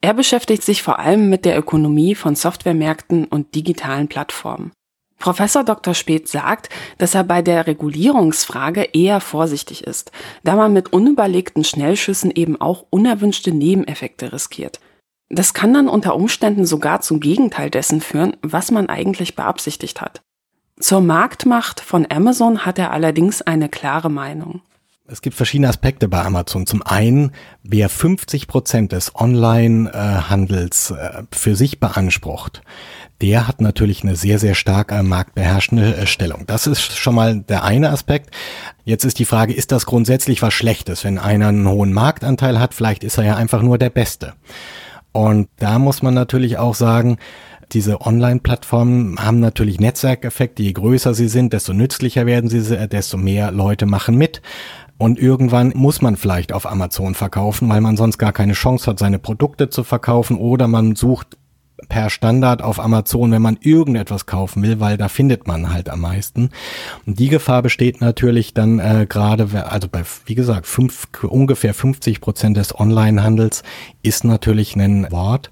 Er 0.00 0.14
beschäftigt 0.14 0.62
sich 0.62 0.82
vor 0.82 0.98
allem 0.98 1.28
mit 1.28 1.44
der 1.44 1.58
Ökonomie 1.58 2.14
von 2.14 2.34
Softwaremärkten 2.34 3.26
und 3.26 3.54
digitalen 3.54 4.08
Plattformen. 4.08 4.72
Professor 5.18 5.62
Dr. 5.62 5.92
Speth 5.92 6.28
sagt, 6.28 6.70
dass 6.96 7.14
er 7.14 7.24
bei 7.24 7.42
der 7.42 7.66
Regulierungsfrage 7.66 8.88
eher 8.94 9.20
vorsichtig 9.20 9.84
ist, 9.84 10.12
da 10.42 10.56
man 10.56 10.72
mit 10.72 10.94
unüberlegten 10.94 11.62
Schnellschüssen 11.62 12.30
eben 12.30 12.58
auch 12.58 12.86
unerwünschte 12.88 13.52
Nebeneffekte 13.52 14.32
riskiert. 14.32 14.80
Das 15.28 15.52
kann 15.52 15.74
dann 15.74 15.88
unter 15.88 16.16
Umständen 16.16 16.64
sogar 16.64 17.02
zum 17.02 17.20
Gegenteil 17.20 17.68
dessen 17.68 18.00
führen, 18.00 18.34
was 18.40 18.70
man 18.70 18.88
eigentlich 18.88 19.36
beabsichtigt 19.36 20.00
hat. 20.00 20.22
Zur 20.80 21.02
Marktmacht 21.02 21.80
von 21.80 22.06
Amazon 22.10 22.64
hat 22.64 22.78
er 22.78 22.90
allerdings 22.90 23.42
eine 23.42 23.68
klare 23.68 24.08
Meinung. 24.08 24.62
Es 25.12 25.22
gibt 25.22 25.34
verschiedene 25.36 25.68
Aspekte 25.68 26.06
bei 26.08 26.22
Amazon. 26.22 26.66
Zum 26.66 26.82
einen, 26.82 27.32
wer 27.64 27.88
50 27.88 28.46
Prozent 28.46 28.92
des 28.92 29.12
Online-Handels 29.16 30.92
äh, 30.92 31.22
für 31.32 31.56
sich 31.56 31.80
beansprucht, 31.80 32.62
der 33.20 33.48
hat 33.48 33.60
natürlich 33.60 34.04
eine 34.04 34.14
sehr, 34.14 34.38
sehr 34.38 34.54
starke 34.54 35.02
marktbeherrschende 35.02 35.96
äh, 35.96 36.06
Stellung. 36.06 36.44
Das 36.46 36.68
ist 36.68 36.96
schon 36.96 37.16
mal 37.16 37.40
der 37.40 37.64
eine 37.64 37.90
Aspekt. 37.90 38.30
Jetzt 38.84 39.04
ist 39.04 39.18
die 39.18 39.24
Frage, 39.24 39.52
ist 39.52 39.72
das 39.72 39.84
grundsätzlich 39.84 40.42
was 40.42 40.54
Schlechtes? 40.54 41.02
Wenn 41.02 41.18
einer 41.18 41.48
einen 41.48 41.68
hohen 41.68 41.92
Marktanteil 41.92 42.60
hat, 42.60 42.72
vielleicht 42.72 43.02
ist 43.02 43.18
er 43.18 43.24
ja 43.24 43.36
einfach 43.36 43.62
nur 43.62 43.78
der 43.78 43.90
Beste. 43.90 44.34
Und 45.10 45.48
da 45.56 45.80
muss 45.80 46.02
man 46.02 46.14
natürlich 46.14 46.58
auch 46.58 46.76
sagen, 46.76 47.18
diese 47.72 48.00
Online-Plattformen 48.00 49.18
haben 49.18 49.40
natürlich 49.40 49.80
Netzwerkeffekte. 49.80 50.62
Je 50.62 50.72
größer 50.72 51.14
sie 51.14 51.28
sind, 51.28 51.52
desto 51.52 51.72
nützlicher 51.72 52.26
werden 52.26 52.50
sie, 52.50 52.88
desto 52.88 53.16
mehr 53.16 53.52
Leute 53.52 53.86
machen 53.86 54.16
mit. 54.16 54.42
Und 55.00 55.18
irgendwann 55.18 55.72
muss 55.74 56.02
man 56.02 56.16
vielleicht 56.16 56.52
auf 56.52 56.70
Amazon 56.70 57.14
verkaufen, 57.14 57.70
weil 57.70 57.80
man 57.80 57.96
sonst 57.96 58.18
gar 58.18 58.34
keine 58.34 58.52
Chance 58.52 58.90
hat, 58.90 58.98
seine 58.98 59.18
Produkte 59.18 59.70
zu 59.70 59.82
verkaufen 59.82 60.36
oder 60.36 60.68
man 60.68 60.94
sucht 60.94 61.38
per 61.88 62.10
Standard 62.10 62.60
auf 62.60 62.78
Amazon, 62.78 63.32
wenn 63.32 63.40
man 63.40 63.56
irgendetwas 63.62 64.26
kaufen 64.26 64.62
will, 64.62 64.78
weil 64.78 64.98
da 64.98 65.08
findet 65.08 65.46
man 65.46 65.72
halt 65.72 65.88
am 65.88 66.02
meisten. 66.02 66.50
Und 67.06 67.18
die 67.18 67.30
Gefahr 67.30 67.62
besteht 67.62 68.02
natürlich 68.02 68.52
dann 68.52 68.78
äh, 68.78 69.06
gerade, 69.08 69.48
also 69.70 69.88
bei, 69.88 70.02
wie 70.26 70.34
gesagt, 70.34 70.66
fünf, 70.66 71.08
ungefähr 71.22 71.72
50 71.72 72.20
Prozent 72.20 72.58
des 72.58 72.78
Onlinehandels 72.78 73.62
ist 74.02 74.24
natürlich 74.24 74.76
ein 74.76 75.10
Wort. 75.10 75.50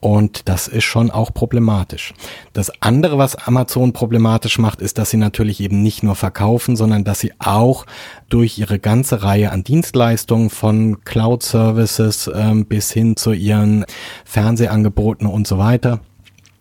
Und 0.00 0.48
das 0.48 0.66
ist 0.66 0.84
schon 0.84 1.10
auch 1.10 1.32
problematisch. 1.34 2.14
Das 2.54 2.72
andere, 2.80 3.18
was 3.18 3.36
Amazon 3.36 3.92
problematisch 3.92 4.58
macht, 4.58 4.80
ist, 4.80 4.96
dass 4.96 5.10
sie 5.10 5.18
natürlich 5.18 5.60
eben 5.60 5.82
nicht 5.82 6.02
nur 6.02 6.14
verkaufen, 6.14 6.74
sondern 6.74 7.04
dass 7.04 7.20
sie 7.20 7.32
auch 7.38 7.84
durch 8.30 8.58
ihre 8.58 8.78
ganze 8.78 9.22
Reihe 9.22 9.52
an 9.52 9.62
Dienstleistungen 9.62 10.48
von 10.48 11.04
Cloud 11.04 11.42
Services 11.42 12.30
ähm, 12.34 12.64
bis 12.64 12.90
hin 12.90 13.16
zu 13.16 13.32
ihren 13.32 13.84
Fernsehangeboten 14.24 15.26
und 15.26 15.46
so 15.46 15.58
weiter 15.58 16.00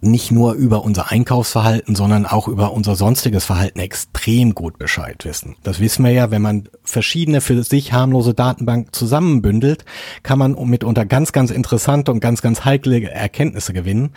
nicht 0.01 0.31
nur 0.31 0.53
über 0.53 0.83
unser 0.83 1.11
Einkaufsverhalten, 1.11 1.93
sondern 1.95 2.25
auch 2.25 2.47
über 2.47 2.71
unser 2.71 2.95
sonstiges 2.95 3.45
Verhalten 3.45 3.79
extrem 3.79 4.55
gut 4.55 4.77
Bescheid 4.77 5.25
wissen. 5.25 5.55
Das 5.63 5.79
wissen 5.79 6.05
wir 6.05 6.11
ja, 6.11 6.31
wenn 6.31 6.41
man 6.41 6.69
verschiedene 6.83 7.41
für 7.41 7.61
sich 7.63 7.91
harmlose 7.91 8.33
Datenbanken 8.33 8.93
zusammenbündelt, 8.93 9.83
kann 10.23 10.39
man 10.39 10.53
mitunter 10.69 11.05
ganz, 11.05 11.33
ganz 11.33 11.51
interessante 11.51 12.11
und 12.11 12.21
ganz, 12.21 12.41
ganz 12.41 12.63
heikle 12.63 13.09
Erkenntnisse 13.09 13.73
gewinnen. 13.73 14.11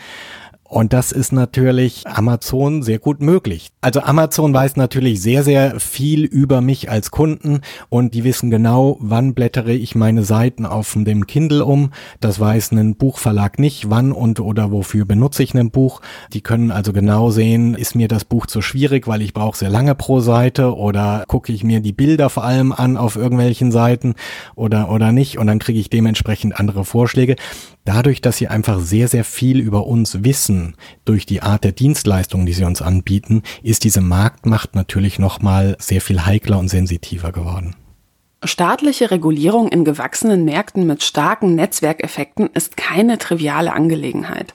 Und 0.72 0.94
das 0.94 1.12
ist 1.12 1.32
natürlich 1.32 2.06
Amazon 2.06 2.82
sehr 2.82 2.98
gut 2.98 3.20
möglich. 3.20 3.72
Also 3.82 4.00
Amazon 4.00 4.54
weiß 4.54 4.76
natürlich 4.76 5.20
sehr, 5.20 5.44
sehr 5.44 5.78
viel 5.78 6.24
über 6.24 6.62
mich 6.62 6.90
als 6.90 7.10
Kunden 7.10 7.60
und 7.90 8.14
die 8.14 8.24
wissen 8.24 8.50
genau, 8.50 8.96
wann 8.98 9.34
blättere 9.34 9.74
ich 9.74 9.94
meine 9.94 10.24
Seiten 10.24 10.64
auf 10.64 10.96
dem 10.96 11.26
Kindle 11.26 11.66
um. 11.66 11.90
Das 12.20 12.40
weiß 12.40 12.72
ein 12.72 12.96
Buchverlag 12.96 13.58
nicht, 13.58 13.90
wann 13.90 14.12
und 14.12 14.40
oder 14.40 14.70
wofür 14.70 15.04
benutze 15.04 15.42
ich 15.42 15.54
ein 15.54 15.70
Buch. 15.70 16.00
Die 16.32 16.40
können 16.40 16.70
also 16.70 16.94
genau 16.94 17.30
sehen, 17.30 17.74
ist 17.74 17.94
mir 17.94 18.08
das 18.08 18.24
Buch 18.24 18.46
zu 18.46 18.62
schwierig, 18.62 19.06
weil 19.06 19.20
ich 19.20 19.34
brauche 19.34 19.58
sehr 19.58 19.68
lange 19.68 19.94
pro 19.94 20.20
Seite 20.20 20.74
oder 20.74 21.24
gucke 21.28 21.52
ich 21.52 21.64
mir 21.64 21.80
die 21.80 21.92
Bilder 21.92 22.30
vor 22.30 22.44
allem 22.44 22.72
an 22.72 22.96
auf 22.96 23.16
irgendwelchen 23.16 23.72
Seiten 23.72 24.14
oder, 24.54 24.90
oder 24.90 25.12
nicht 25.12 25.36
und 25.36 25.48
dann 25.48 25.58
kriege 25.58 25.78
ich 25.78 25.90
dementsprechend 25.90 26.58
andere 26.58 26.86
Vorschläge. 26.86 27.36
Dadurch, 27.84 28.20
dass 28.20 28.36
sie 28.36 28.46
einfach 28.46 28.78
sehr, 28.80 29.08
sehr 29.08 29.24
viel 29.24 29.58
über 29.58 29.86
uns 29.86 30.22
wissen, 30.22 30.76
durch 31.04 31.26
die 31.26 31.42
Art 31.42 31.64
der 31.64 31.72
Dienstleistungen, 31.72 32.46
die 32.46 32.52
sie 32.52 32.64
uns 32.64 32.80
anbieten, 32.80 33.42
ist 33.62 33.82
diese 33.82 34.00
Marktmacht 34.00 34.76
natürlich 34.76 35.18
nochmal 35.18 35.76
sehr 35.80 36.00
viel 36.00 36.24
heikler 36.24 36.58
und 36.58 36.68
sensitiver 36.68 37.32
geworden. 37.32 37.74
Staatliche 38.44 39.10
Regulierung 39.10 39.68
in 39.68 39.84
gewachsenen 39.84 40.44
Märkten 40.44 40.86
mit 40.86 41.02
starken 41.02 41.54
Netzwerkeffekten 41.54 42.50
ist 42.54 42.76
keine 42.76 43.18
triviale 43.18 43.72
Angelegenheit. 43.72 44.54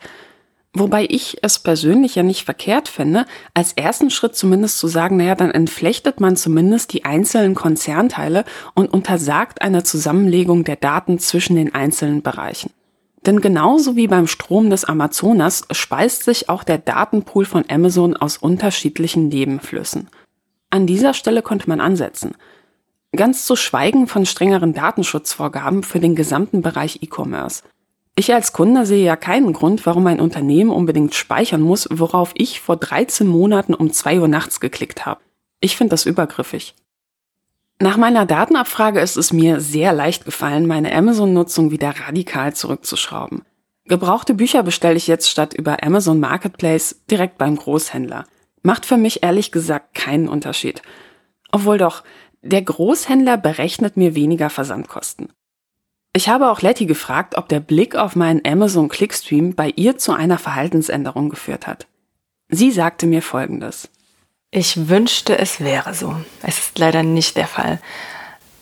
Wobei 0.74 1.08
ich 1.10 1.38
es 1.42 1.60
persönlich 1.60 2.16
ja 2.16 2.24
nicht 2.24 2.46
verkehrt 2.46 2.88
finde, 2.88 3.26
als 3.54 3.74
ersten 3.74 4.10
Schritt 4.10 4.36
zumindest 4.36 4.78
zu 4.78 4.88
sagen, 4.88 5.18
naja, 5.18 5.36
dann 5.36 5.52
entflechtet 5.52 6.20
man 6.20 6.36
zumindest 6.36 6.94
die 6.94 7.04
einzelnen 7.04 7.56
Konzernteile 7.56 8.46
und 8.76 8.94
untersagt 8.94 9.62
eine 9.62 9.84
Zusammenlegung 9.84 10.66
der 10.66 10.76
Daten 10.76 11.18
zwischen 11.18 11.56
den 11.56 11.74
einzelnen 11.74 12.22
Bereichen. 12.22 12.72
Denn 13.28 13.42
genauso 13.42 13.98
wie 13.98 14.08
beim 14.08 14.26
Strom 14.26 14.70
des 14.70 14.86
Amazonas 14.86 15.66
speist 15.72 16.24
sich 16.24 16.48
auch 16.48 16.64
der 16.64 16.78
Datenpool 16.78 17.44
von 17.44 17.66
Amazon 17.70 18.16
aus 18.16 18.38
unterschiedlichen 18.38 19.28
Nebenflüssen. 19.28 20.08
An 20.70 20.88
dieser 20.88 21.14
Stelle 21.14 21.42
konnte 21.42 21.68
man 21.68 21.82
ansetzen. 21.82 22.36
Ganz 23.14 23.46
zu 23.46 23.58
schweigen 23.58 24.08
von 24.08 24.26
strengeren 24.26 24.74
Datenschutzvorgaben 24.74 25.84
für 25.84 26.00
den 26.00 26.16
gesamten 26.16 26.62
Bereich 26.62 27.04
E-Commerce. 27.04 27.64
Ich 28.16 28.34
als 28.34 28.54
Kunde 28.54 28.86
sehe 28.86 29.04
ja 29.04 29.18
keinen 29.18 29.52
Grund, 29.52 29.86
warum 29.86 30.08
ein 30.08 30.22
Unternehmen 30.22 30.72
unbedingt 30.72 31.14
speichern 31.14 31.62
muss, 31.62 31.88
worauf 31.92 32.32
ich 32.34 32.62
vor 32.62 32.78
13 32.78 33.28
Monaten 33.28 33.74
um 33.74 33.92
2 33.92 34.22
Uhr 34.22 34.30
nachts 34.30 34.62
geklickt 34.62 35.06
habe. 35.06 35.20
Ich 35.60 35.76
finde 35.76 35.92
das 35.92 36.06
übergriffig. 36.06 36.76
Nach 37.80 37.98
meiner 37.98 38.26
Datenabfrage 38.26 39.00
ist 39.00 39.18
es 39.18 39.32
mir 39.32 39.60
sehr 39.60 39.94
leicht 39.94 40.26
gefallen, 40.26 40.66
meine 40.66 40.94
Amazon-Nutzung 40.94 41.70
wieder 41.70 41.94
radikal 42.08 42.56
zurückzuschrauben. 42.56 43.44
Gebrauchte 43.86 44.34
Bücher 44.34 44.64
bestelle 44.64 44.96
ich 44.96 45.08
jetzt 45.08 45.30
statt 45.30 45.54
über 45.54 45.84
Amazon 45.84 46.20
Marketplace 46.20 47.04
direkt 47.10 47.38
beim 47.38 47.56
Großhändler. 47.56 48.26
Macht 48.64 48.86
für 48.86 48.98
mich 48.98 49.24
ehrlich 49.24 49.52
gesagt 49.52 49.94
keinen 49.94 50.28
Unterschied. 50.28 50.82
Obwohl 51.52 51.78
doch, 51.78 52.04
der 52.42 52.64
Großhändler 52.64 53.38
berechnet 53.38 53.96
mir 53.96 54.16
weniger 54.16 54.50
Versandkosten. 54.50 55.32
Ich 56.14 56.30
habe 56.30 56.50
auch 56.50 56.62
Letty 56.62 56.88
gefragt, 56.88 57.38
ob 57.38 57.48
der 57.48 57.60
Blick 57.60 57.96
auf 57.96 58.16
meinen 58.16 58.42
Amazon 58.46 58.90
Clickstream 58.90 59.54
bei 59.54 59.70
ihr 59.76 60.00
zu 60.00 60.14
einer 60.14 60.40
Verhaltensänderung 60.40 61.30
geführt 61.30 61.68
hat. 61.68 61.88
Sie 62.50 62.72
sagte 62.72 63.06
mir 63.06 63.22
Folgendes. 63.22 63.90
Ich 64.52 64.88
wünschte, 64.88 65.38
es 65.38 65.60
wäre 65.60 65.94
so. 65.94 66.16
Es 66.42 66.58
ist 66.58 66.80
leider 66.80 67.04
nicht 67.04 67.36
der 67.36 67.48
Fall. 67.48 67.80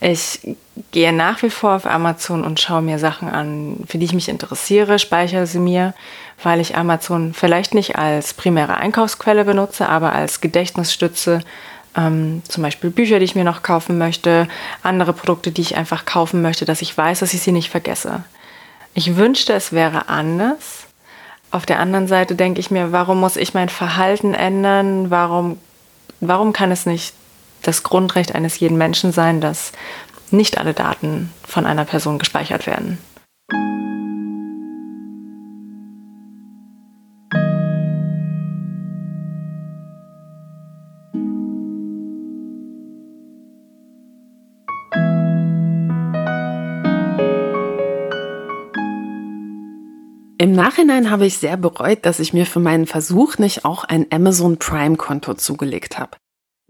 Ich 0.01 0.39
gehe 0.91 1.13
nach 1.13 1.41
wie 1.43 1.49
vor 1.49 1.75
auf 1.75 1.85
Amazon 1.85 2.43
und 2.43 2.59
schaue 2.59 2.81
mir 2.81 2.99
Sachen 2.99 3.29
an, 3.29 3.77
für 3.87 3.97
die 3.97 4.05
ich 4.05 4.13
mich 4.13 4.27
interessiere, 4.27 4.99
speichere 4.99 5.45
sie 5.47 5.59
mir, 5.59 5.93
weil 6.43 6.59
ich 6.59 6.75
Amazon 6.75 7.33
vielleicht 7.33 7.73
nicht 7.73 7.97
als 7.97 8.33
primäre 8.33 8.77
Einkaufsquelle 8.77 9.45
benutze, 9.45 9.87
aber 9.87 10.13
als 10.13 10.41
Gedächtnisstütze. 10.41 11.41
Ähm, 11.95 12.41
zum 12.47 12.63
Beispiel 12.63 12.89
Bücher, 12.89 13.19
die 13.19 13.25
ich 13.25 13.35
mir 13.35 13.45
noch 13.45 13.61
kaufen 13.63 13.97
möchte, 13.97 14.47
andere 14.83 15.13
Produkte, 15.13 15.51
die 15.51 15.61
ich 15.61 15.77
einfach 15.77 16.05
kaufen 16.05 16.41
möchte, 16.41 16.65
dass 16.65 16.81
ich 16.81 16.97
weiß, 16.97 17.19
dass 17.19 17.33
ich 17.33 17.41
sie 17.41 17.53
nicht 17.53 17.69
vergesse. 17.69 18.23
Ich 18.95 19.15
wünschte, 19.15 19.53
es 19.53 19.71
wäre 19.71 20.09
anders. 20.09 20.87
Auf 21.51 21.65
der 21.65 21.79
anderen 21.79 22.07
Seite 22.07 22.35
denke 22.35 22.59
ich 22.59 22.69
mir, 22.69 22.91
warum 22.91 23.19
muss 23.19 23.37
ich 23.37 23.53
mein 23.53 23.69
Verhalten 23.69 24.33
ändern? 24.33 25.09
Warum 25.09 25.57
Warum 26.19 26.53
kann 26.53 26.71
es 26.71 26.85
nicht 26.85 27.13
das 27.61 27.83
Grundrecht 27.83 28.35
eines 28.35 28.59
jeden 28.59 28.77
Menschen 28.77 29.11
sein, 29.11 29.41
dass 29.41 29.71
nicht 30.31 30.57
alle 30.57 30.73
Daten 30.73 31.31
von 31.47 31.65
einer 31.65 31.85
Person 31.85 32.19
gespeichert 32.19 32.67
werden? 32.67 32.97
Im 50.45 50.51
Nachhinein 50.51 51.09
habe 51.09 51.25
ich 51.25 51.39
sehr 51.39 51.57
bereut, 51.57 52.05
dass 52.05 52.19
ich 52.19 52.31
mir 52.31 52.45
für 52.45 52.59
meinen 52.59 52.85
Versuch 52.85 53.39
nicht 53.39 53.65
auch 53.65 53.83
ein 53.83 54.05
Amazon 54.11 54.59
Prime-Konto 54.59 55.33
zugelegt 55.33 55.97
habe. 55.97 56.17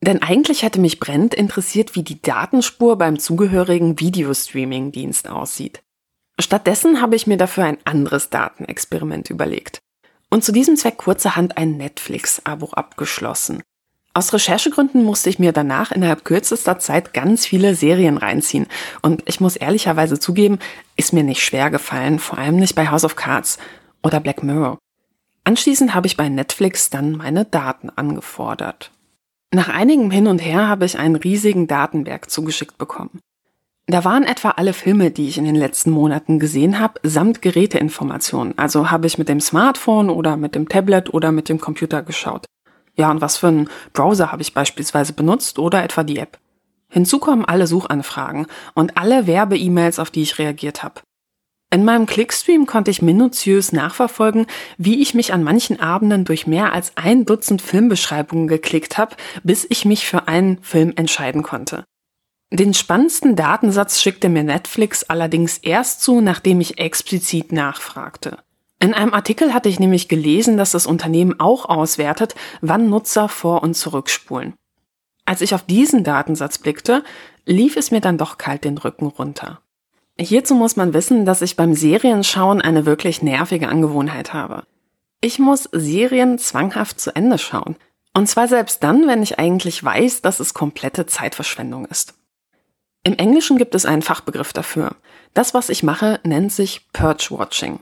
Denn 0.01 0.21
eigentlich 0.21 0.63
hätte 0.63 0.79
mich 0.79 1.01
brennend 1.01 1.33
interessiert, 1.33 1.93
wie 1.93 2.03
die 2.03 2.21
Datenspur 2.21 2.97
beim 2.97 3.19
zugehörigen 3.19 3.99
Videostreaming-Dienst 3.99 5.27
aussieht. 5.27 5.83
Stattdessen 6.39 7.01
habe 7.01 7.17
ich 7.17 7.27
mir 7.27 7.35
dafür 7.35 7.65
ein 7.65 7.77
anderes 7.83 8.29
Datenexperiment 8.29 9.29
überlegt. 9.29 9.79
Und 10.29 10.45
zu 10.45 10.53
diesem 10.53 10.77
Zweck 10.77 10.95
kurzerhand 10.95 11.57
ein 11.57 11.75
Netflix-Abo 11.75 12.69
abgeschlossen. 12.69 13.61
Aus 14.17 14.31
Recherchegründen 14.31 15.03
musste 15.03 15.29
ich 15.29 15.39
mir 15.39 15.51
danach 15.51 15.91
innerhalb 15.91 16.23
kürzester 16.23 16.79
Zeit 16.79 17.13
ganz 17.13 17.45
viele 17.45 17.75
Serien 17.75 18.15
reinziehen. 18.15 18.65
Und 19.01 19.23
ich 19.25 19.41
muss 19.41 19.57
ehrlicherweise 19.57 20.17
zugeben, 20.17 20.59
ist 20.95 21.11
mir 21.11 21.23
nicht 21.23 21.43
schwer 21.43 21.69
gefallen, 21.69 22.19
vor 22.19 22.37
allem 22.37 22.55
nicht 22.55 22.75
bei 22.75 22.87
House 22.89 23.03
of 23.03 23.17
Cards 23.17 23.57
oder 24.03 24.21
Black 24.21 24.41
Mirror. 24.41 24.77
Anschließend 25.43 25.93
habe 25.93 26.07
ich 26.07 26.15
bei 26.15 26.29
Netflix 26.29 26.89
dann 26.89 27.17
meine 27.17 27.43
Daten 27.43 27.89
angefordert. 27.89 28.89
Nach 29.53 29.67
einigem 29.67 30.09
Hin 30.11 30.27
und 30.27 30.39
Her 30.39 30.69
habe 30.69 30.85
ich 30.85 30.97
einen 30.97 31.17
riesigen 31.17 31.67
Datenberg 31.67 32.29
zugeschickt 32.29 32.77
bekommen. 32.77 33.19
Da 33.87 34.05
waren 34.05 34.23
etwa 34.23 34.51
alle 34.51 34.71
Filme, 34.71 35.11
die 35.11 35.27
ich 35.27 35.37
in 35.37 35.43
den 35.43 35.55
letzten 35.55 35.91
Monaten 35.91 36.39
gesehen 36.39 36.79
habe, 36.79 37.01
samt 37.03 37.41
Geräteinformationen. 37.41 38.57
Also 38.57 38.91
habe 38.91 39.07
ich 39.07 39.17
mit 39.17 39.27
dem 39.27 39.41
Smartphone 39.41 40.09
oder 40.09 40.37
mit 40.37 40.55
dem 40.55 40.69
Tablet 40.69 41.13
oder 41.13 41.33
mit 41.33 41.49
dem 41.49 41.59
Computer 41.59 42.01
geschaut. 42.01 42.45
Ja, 42.95 43.11
und 43.11 43.21
was 43.21 43.37
für 43.37 43.47
einen 43.47 43.69
Browser 43.93 44.31
habe 44.31 44.41
ich 44.41 44.53
beispielsweise 44.53 45.13
benutzt 45.13 45.59
oder 45.59 45.83
etwa 45.83 46.03
die 46.03 46.17
App. 46.17 46.39
Hinzu 46.89 47.19
kommen 47.19 47.45
alle 47.45 47.67
Suchanfragen 47.67 48.47
und 48.73 48.97
alle 48.97 49.27
Werbe-E-Mails, 49.27 49.99
auf 49.99 50.11
die 50.11 50.21
ich 50.21 50.39
reagiert 50.39 50.83
habe. 50.83 51.01
In 51.71 51.83
meinem 51.83 52.05
Clickstream 52.05 52.67
konnte 52.67 52.91
ich 52.91 53.01
minutiös 53.01 53.73
nachverfolgen, 53.73 54.45
wie 54.77 55.01
ich 55.01 55.13
mich 55.13 55.33
an 55.33 55.43
manchen 55.43 55.79
Abenden 55.79 56.23
durch 56.23 56.47
mehr 56.47 56.71
als 56.71 56.95
ein 56.95 57.25
Dutzend 57.25 57.61
Filmbeschreibungen 57.61 58.47
geklickt 58.47 58.97
habe, 58.97 59.15
bis 59.43 59.67
ich 59.69 59.83
mich 59.83 60.05
für 60.05 60.29
einen 60.29 60.61
Film 60.61 60.93
entscheiden 60.95 61.43
konnte. 61.43 61.83
Den 62.53 62.73
spannendsten 62.73 63.35
Datensatz 63.35 63.99
schickte 63.99 64.29
mir 64.29 64.43
Netflix 64.43 65.03
allerdings 65.03 65.57
erst 65.57 66.01
zu, 66.01 66.21
nachdem 66.21 66.61
ich 66.61 66.77
explizit 66.77 67.51
nachfragte. 67.51 68.37
In 68.85 68.93
einem 68.93 69.15
Artikel 69.15 69.51
hatte 69.51 69.67
ich 69.67 69.79
nämlich 69.79 70.09
gelesen, 70.09 70.57
dass 70.57 70.69
das 70.69 70.85
Unternehmen 70.85 71.39
auch 71.39 71.65
auswertet, 71.65 72.35
wann 72.61 72.87
Nutzer 72.87 73.29
vor 73.29 73.63
und 73.63 73.73
zurückspulen. 73.73 74.53
Als 75.25 75.41
ich 75.41 75.55
auf 75.55 75.63
diesen 75.63 76.03
Datensatz 76.03 76.59
blickte, 76.59 77.03
lief 77.47 77.77
es 77.77 77.89
mir 77.89 77.99
dann 77.99 78.19
doch 78.19 78.37
kalt 78.37 78.63
den 78.63 78.77
Rücken 78.77 79.07
runter. 79.07 79.59
Hierzu 80.19 80.53
muss 80.53 80.75
man 80.75 80.93
wissen, 80.93 81.25
dass 81.25 81.41
ich 81.41 81.55
beim 81.55 81.73
Serienschauen 81.73 82.61
eine 82.61 82.85
wirklich 82.85 83.23
nervige 83.23 83.69
Angewohnheit 83.69 84.33
habe. 84.33 84.67
Ich 85.19 85.39
muss 85.39 85.67
Serien 85.71 86.37
zwanghaft 86.37 86.99
zu 86.99 87.15
Ende 87.15 87.39
schauen. 87.39 87.77
Und 88.13 88.27
zwar 88.27 88.47
selbst 88.47 88.83
dann, 88.83 89.07
wenn 89.07 89.23
ich 89.23 89.39
eigentlich 89.39 89.83
weiß, 89.83 90.21
dass 90.21 90.39
es 90.39 90.53
komplette 90.53 91.07
Zeitverschwendung 91.07 91.87
ist. 91.87 92.13
Im 93.03 93.15
Englischen 93.15 93.57
gibt 93.57 93.73
es 93.73 93.87
einen 93.87 94.03
Fachbegriff 94.03 94.53
dafür. 94.53 94.95
Das, 95.33 95.55
was 95.55 95.69
ich 95.69 95.81
mache, 95.81 96.19
nennt 96.23 96.51
sich 96.51 96.87
Purge 96.93 97.29
Watching. 97.31 97.79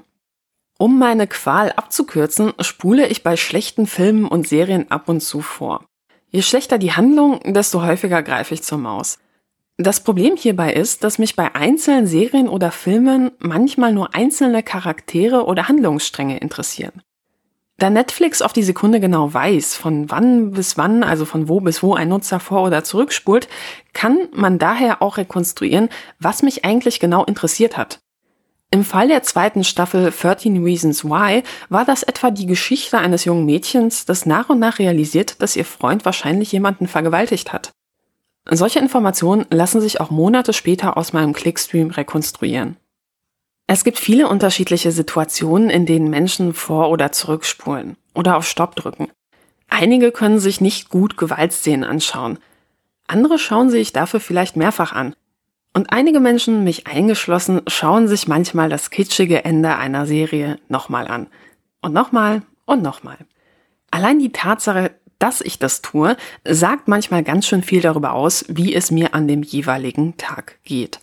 Um 0.83 0.99
meine 0.99 1.27
Qual 1.27 1.71
abzukürzen, 1.71 2.51
spule 2.59 3.07
ich 3.07 3.23
bei 3.23 3.37
schlechten 3.37 3.87
Filmen 3.87 4.25
und 4.25 4.49
Serien 4.49 4.91
ab 4.91 5.07
und 5.07 5.21
zu 5.21 5.39
vor. 5.39 5.85
Je 6.29 6.41
schlechter 6.41 6.77
die 6.77 6.91
Handlung, 6.91 7.39
desto 7.53 7.83
häufiger 7.83 8.21
greife 8.21 8.53
ich 8.53 8.63
zur 8.63 8.79
Maus. 8.79 9.17
Das 9.77 10.03
Problem 10.03 10.35
hierbei 10.35 10.73
ist, 10.73 11.05
dass 11.05 11.19
mich 11.19 11.37
bei 11.37 11.55
einzelnen 11.55 12.05
Serien 12.05 12.49
oder 12.49 12.69
Filmen 12.69 13.31
manchmal 13.39 13.93
nur 13.93 14.13
einzelne 14.13 14.61
Charaktere 14.61 15.45
oder 15.45 15.69
Handlungsstränge 15.69 16.37
interessieren. 16.39 17.01
Da 17.77 17.89
Netflix 17.89 18.41
auf 18.41 18.51
die 18.51 18.61
Sekunde 18.61 18.99
genau 18.99 19.33
weiß, 19.33 19.77
von 19.77 20.11
wann 20.11 20.51
bis 20.51 20.77
wann, 20.77 21.05
also 21.05 21.23
von 21.23 21.47
wo 21.47 21.61
bis 21.61 21.81
wo 21.81 21.93
ein 21.93 22.09
Nutzer 22.09 22.41
vor- 22.41 22.63
oder 22.63 22.83
zurückspult, 22.83 23.47
kann 23.93 24.27
man 24.33 24.59
daher 24.59 25.01
auch 25.01 25.15
rekonstruieren, 25.15 25.87
was 26.19 26.43
mich 26.43 26.65
eigentlich 26.65 26.99
genau 26.99 27.23
interessiert 27.23 27.77
hat. 27.77 28.02
Im 28.73 28.83
Fall 28.83 29.07
der 29.07 29.21
zweiten 29.21 29.63
Staffel 29.63 30.11
13 30.11 30.63
Reasons 30.63 31.05
Why 31.05 31.43
war 31.69 31.85
das 31.85 32.01
etwa 32.01 32.31
die 32.31 32.47
Geschichte 32.47 32.97
eines 32.97 33.23
jungen 33.23 33.45
Mädchens, 33.45 34.05
das 34.05 34.25
nach 34.25 34.49
und 34.49 34.57
nach 34.57 34.79
realisiert, 34.79 35.43
dass 35.43 35.55
ihr 35.55 35.63
Freund 35.63 36.05
wahrscheinlich 36.05 36.51
jemanden 36.51 36.87
vergewaltigt 36.87 37.53
hat. 37.53 37.71
Solche 38.49 38.79
Informationen 38.79 39.45
lassen 39.51 39.79
sich 39.79 40.01
auch 40.01 40.09
Monate 40.09 40.53
später 40.53 40.97
aus 40.97 41.13
meinem 41.13 41.33
Clickstream 41.33 41.91
rekonstruieren. 41.91 42.77
Es 43.67 43.83
gibt 43.83 43.99
viele 43.99 44.27
unterschiedliche 44.27 44.91
Situationen, 44.91 45.69
in 45.69 45.85
denen 45.85 46.09
Menschen 46.09 46.55
vor- 46.55 46.89
oder 46.89 47.11
zurückspulen 47.11 47.95
oder 48.15 48.37
auf 48.37 48.47
Stopp 48.47 48.75
drücken. 48.75 49.11
Einige 49.69 50.11
können 50.11 50.39
sich 50.39 50.61
nicht 50.61 50.89
gut 50.89 51.15
Gewaltszenen 51.15 51.87
anschauen. 51.87 52.39
Andere 53.05 53.37
schauen 53.37 53.69
sich 53.69 53.93
dafür 53.93 54.19
vielleicht 54.19 54.55
mehrfach 54.55 54.93
an. 54.93 55.15
Und 55.73 55.91
einige 55.91 56.19
Menschen, 56.19 56.63
mich 56.63 56.85
eingeschlossen, 56.85 57.61
schauen 57.67 58.07
sich 58.07 58.27
manchmal 58.27 58.69
das 58.69 58.91
kitschige 58.91 59.43
Ende 59.43 59.75
einer 59.75 60.05
Serie 60.05 60.59
nochmal 60.69 61.07
an. 61.07 61.27
Und 61.81 61.93
nochmal 61.93 62.43
und 62.65 62.83
nochmal. 62.83 63.17
Allein 63.89 64.19
die 64.19 64.31
Tatsache, 64.31 64.91
dass 65.17 65.41
ich 65.41 65.57
das 65.57 65.81
tue, 65.81 66.15
sagt 66.43 66.87
manchmal 66.87 67.23
ganz 67.23 67.47
schön 67.47 67.63
viel 67.63 67.81
darüber 67.81 68.13
aus, 68.13 68.45
wie 68.49 68.73
es 68.75 68.91
mir 68.91 69.15
an 69.15 69.27
dem 69.27 69.41
jeweiligen 69.41 70.15
Tag 70.17 70.59
geht. 70.63 70.99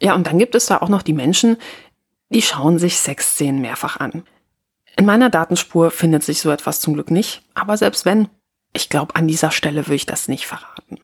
Ja, 0.00 0.14
und 0.14 0.26
dann 0.26 0.38
gibt 0.38 0.54
es 0.54 0.66
da 0.66 0.78
auch 0.78 0.88
noch 0.88 1.02
die 1.02 1.12
Menschen, 1.12 1.56
die 2.30 2.42
schauen 2.42 2.78
sich 2.78 2.96
Sexszenen 2.96 3.60
mehrfach 3.60 3.98
an. 4.00 4.24
In 4.96 5.06
meiner 5.06 5.30
Datenspur 5.30 5.90
findet 5.90 6.22
sich 6.22 6.40
so 6.40 6.50
etwas 6.50 6.80
zum 6.80 6.94
Glück 6.94 7.10
nicht, 7.10 7.42
aber 7.54 7.76
selbst 7.76 8.04
wenn, 8.04 8.28
ich 8.72 8.88
glaube, 8.88 9.14
an 9.16 9.28
dieser 9.28 9.50
Stelle 9.50 9.86
will 9.88 9.96
ich 9.96 10.06
das 10.06 10.28
nicht 10.28 10.46
verraten. 10.46 11.00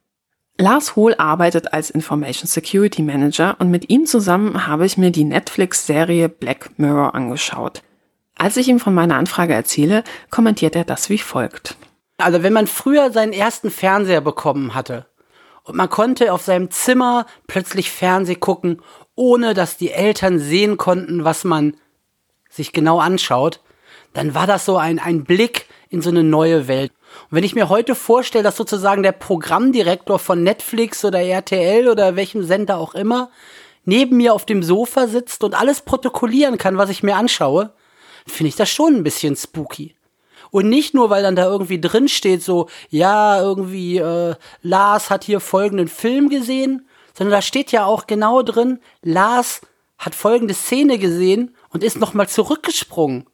Lars 0.60 0.94
Hohl 0.94 1.14
arbeitet 1.14 1.72
als 1.72 1.88
Information 1.88 2.46
Security 2.46 3.00
Manager 3.00 3.56
und 3.58 3.70
mit 3.70 3.88
ihm 3.88 4.04
zusammen 4.04 4.66
habe 4.66 4.84
ich 4.84 4.98
mir 4.98 5.10
die 5.10 5.24
Netflix-Serie 5.24 6.28
Black 6.28 6.78
Mirror 6.78 7.14
angeschaut. 7.14 7.82
Als 8.36 8.58
ich 8.58 8.68
ihm 8.68 8.78
von 8.78 8.92
meiner 8.92 9.16
Anfrage 9.16 9.54
erzähle, 9.54 10.04
kommentiert 10.28 10.76
er 10.76 10.84
das 10.84 11.08
wie 11.08 11.16
folgt. 11.16 11.76
Also 12.18 12.42
wenn 12.42 12.52
man 12.52 12.66
früher 12.66 13.10
seinen 13.10 13.32
ersten 13.32 13.70
Fernseher 13.70 14.20
bekommen 14.20 14.74
hatte 14.74 15.06
und 15.64 15.76
man 15.76 15.88
konnte 15.88 16.30
auf 16.30 16.42
seinem 16.42 16.70
Zimmer 16.70 17.24
plötzlich 17.46 17.90
Fernseh 17.90 18.34
gucken, 18.34 18.82
ohne 19.14 19.54
dass 19.54 19.78
die 19.78 19.92
Eltern 19.92 20.38
sehen 20.38 20.76
konnten, 20.76 21.24
was 21.24 21.44
man 21.44 21.74
sich 22.50 22.74
genau 22.74 23.00
anschaut, 23.00 23.62
dann 24.12 24.34
war 24.34 24.46
das 24.46 24.66
so 24.66 24.76
ein, 24.76 24.98
ein 24.98 25.24
Blick 25.24 25.66
in 25.88 26.02
so 26.02 26.10
eine 26.10 26.22
neue 26.22 26.68
Welt. 26.68 26.92
Und 27.30 27.36
wenn 27.36 27.44
ich 27.44 27.54
mir 27.54 27.68
heute 27.68 27.94
vorstelle, 27.94 28.44
dass 28.44 28.56
sozusagen 28.56 29.02
der 29.02 29.12
Programmdirektor 29.12 30.18
von 30.18 30.42
Netflix 30.42 31.04
oder 31.04 31.20
RTL 31.20 31.88
oder 31.88 32.16
welchem 32.16 32.42
Sender 32.44 32.78
auch 32.78 32.94
immer 32.94 33.30
neben 33.84 34.16
mir 34.18 34.34
auf 34.34 34.46
dem 34.46 34.62
Sofa 34.62 35.06
sitzt 35.06 35.42
und 35.42 35.54
alles 35.54 35.80
protokollieren 35.82 36.58
kann, 36.58 36.76
was 36.76 36.90
ich 36.90 37.02
mir 37.02 37.16
anschaue, 37.16 37.72
finde 38.26 38.48
ich 38.48 38.56
das 38.56 38.70
schon 38.70 38.96
ein 38.96 39.02
bisschen 39.02 39.36
spooky. 39.36 39.96
Und 40.50 40.68
nicht 40.68 40.94
nur, 40.94 41.10
weil 41.10 41.22
dann 41.22 41.36
da 41.36 41.44
irgendwie 41.44 41.80
drin 41.80 42.08
steht, 42.08 42.42
so, 42.42 42.68
ja, 42.88 43.40
irgendwie, 43.40 43.98
äh, 43.98 44.34
Lars 44.62 45.10
hat 45.10 45.24
hier 45.24 45.40
folgenden 45.40 45.88
Film 45.88 46.28
gesehen, 46.28 46.88
sondern 47.16 47.32
da 47.32 47.42
steht 47.42 47.72
ja 47.72 47.84
auch 47.84 48.06
genau 48.06 48.42
drin, 48.42 48.80
Lars 49.02 49.60
hat 49.98 50.14
folgende 50.14 50.54
Szene 50.54 50.98
gesehen 50.98 51.54
und 51.68 51.84
ist 51.84 51.98
nochmal 51.98 52.28
zurückgesprungen. 52.28 53.26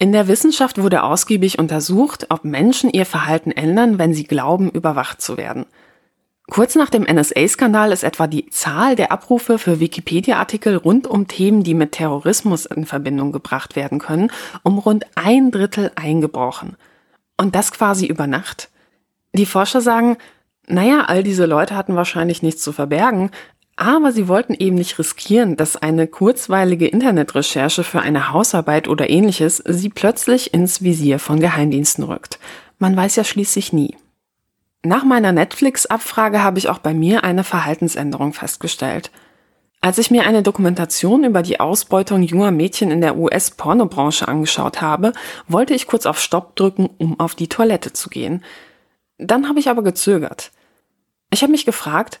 In 0.00 0.12
der 0.12 0.28
Wissenschaft 0.28 0.80
wurde 0.80 1.02
ausgiebig 1.02 1.58
untersucht, 1.58 2.28
ob 2.30 2.42
Menschen 2.42 2.88
ihr 2.88 3.04
Verhalten 3.04 3.50
ändern, 3.50 3.98
wenn 3.98 4.14
sie 4.14 4.24
glauben, 4.24 4.70
überwacht 4.70 5.20
zu 5.20 5.36
werden. 5.36 5.66
Kurz 6.48 6.74
nach 6.74 6.88
dem 6.88 7.02
NSA-Skandal 7.02 7.92
ist 7.92 8.02
etwa 8.02 8.26
die 8.26 8.48
Zahl 8.48 8.96
der 8.96 9.12
Abrufe 9.12 9.58
für 9.58 9.78
Wikipedia-Artikel 9.78 10.76
rund 10.76 11.06
um 11.06 11.28
Themen, 11.28 11.64
die 11.64 11.74
mit 11.74 11.92
Terrorismus 11.92 12.64
in 12.64 12.86
Verbindung 12.86 13.30
gebracht 13.30 13.76
werden 13.76 13.98
können, 13.98 14.32
um 14.62 14.78
rund 14.78 15.04
ein 15.16 15.50
Drittel 15.50 15.92
eingebrochen. 15.96 16.76
Und 17.36 17.54
das 17.54 17.70
quasi 17.70 18.06
über 18.06 18.26
Nacht. 18.26 18.70
Die 19.34 19.44
Forscher 19.44 19.82
sagen, 19.82 20.16
naja, 20.66 21.04
all 21.08 21.22
diese 21.22 21.44
Leute 21.44 21.76
hatten 21.76 21.94
wahrscheinlich 21.94 22.42
nichts 22.42 22.62
zu 22.62 22.72
verbergen, 22.72 23.30
aber 23.80 24.12
sie 24.12 24.28
wollten 24.28 24.52
eben 24.52 24.76
nicht 24.76 24.98
riskieren, 24.98 25.56
dass 25.56 25.74
eine 25.74 26.06
kurzweilige 26.06 26.86
Internetrecherche 26.86 27.82
für 27.82 28.00
eine 28.00 28.30
Hausarbeit 28.30 28.88
oder 28.88 29.08
ähnliches 29.08 29.62
sie 29.66 29.88
plötzlich 29.88 30.52
ins 30.52 30.82
Visier 30.82 31.18
von 31.18 31.40
Geheimdiensten 31.40 32.04
rückt. 32.04 32.38
Man 32.78 32.94
weiß 32.94 33.16
ja 33.16 33.24
schließlich 33.24 33.72
nie. 33.72 33.96
Nach 34.82 35.02
meiner 35.02 35.32
Netflix-Abfrage 35.32 36.42
habe 36.42 36.58
ich 36.58 36.68
auch 36.68 36.78
bei 36.78 36.92
mir 36.92 37.24
eine 37.24 37.42
Verhaltensänderung 37.42 38.34
festgestellt. 38.34 39.10
Als 39.80 39.96
ich 39.96 40.10
mir 40.10 40.26
eine 40.26 40.42
Dokumentation 40.42 41.24
über 41.24 41.40
die 41.40 41.58
Ausbeutung 41.58 42.22
junger 42.22 42.50
Mädchen 42.50 42.90
in 42.90 43.00
der 43.00 43.16
US-Pornobranche 43.16 44.28
angeschaut 44.28 44.82
habe, 44.82 45.14
wollte 45.48 45.72
ich 45.72 45.86
kurz 45.86 46.04
auf 46.04 46.20
Stopp 46.20 46.54
drücken, 46.54 46.90
um 46.98 47.18
auf 47.18 47.34
die 47.34 47.48
Toilette 47.48 47.94
zu 47.94 48.10
gehen. 48.10 48.44
Dann 49.16 49.48
habe 49.48 49.58
ich 49.58 49.70
aber 49.70 49.82
gezögert. 49.82 50.50
Ich 51.32 51.40
habe 51.40 51.52
mich 51.52 51.64
gefragt, 51.64 52.20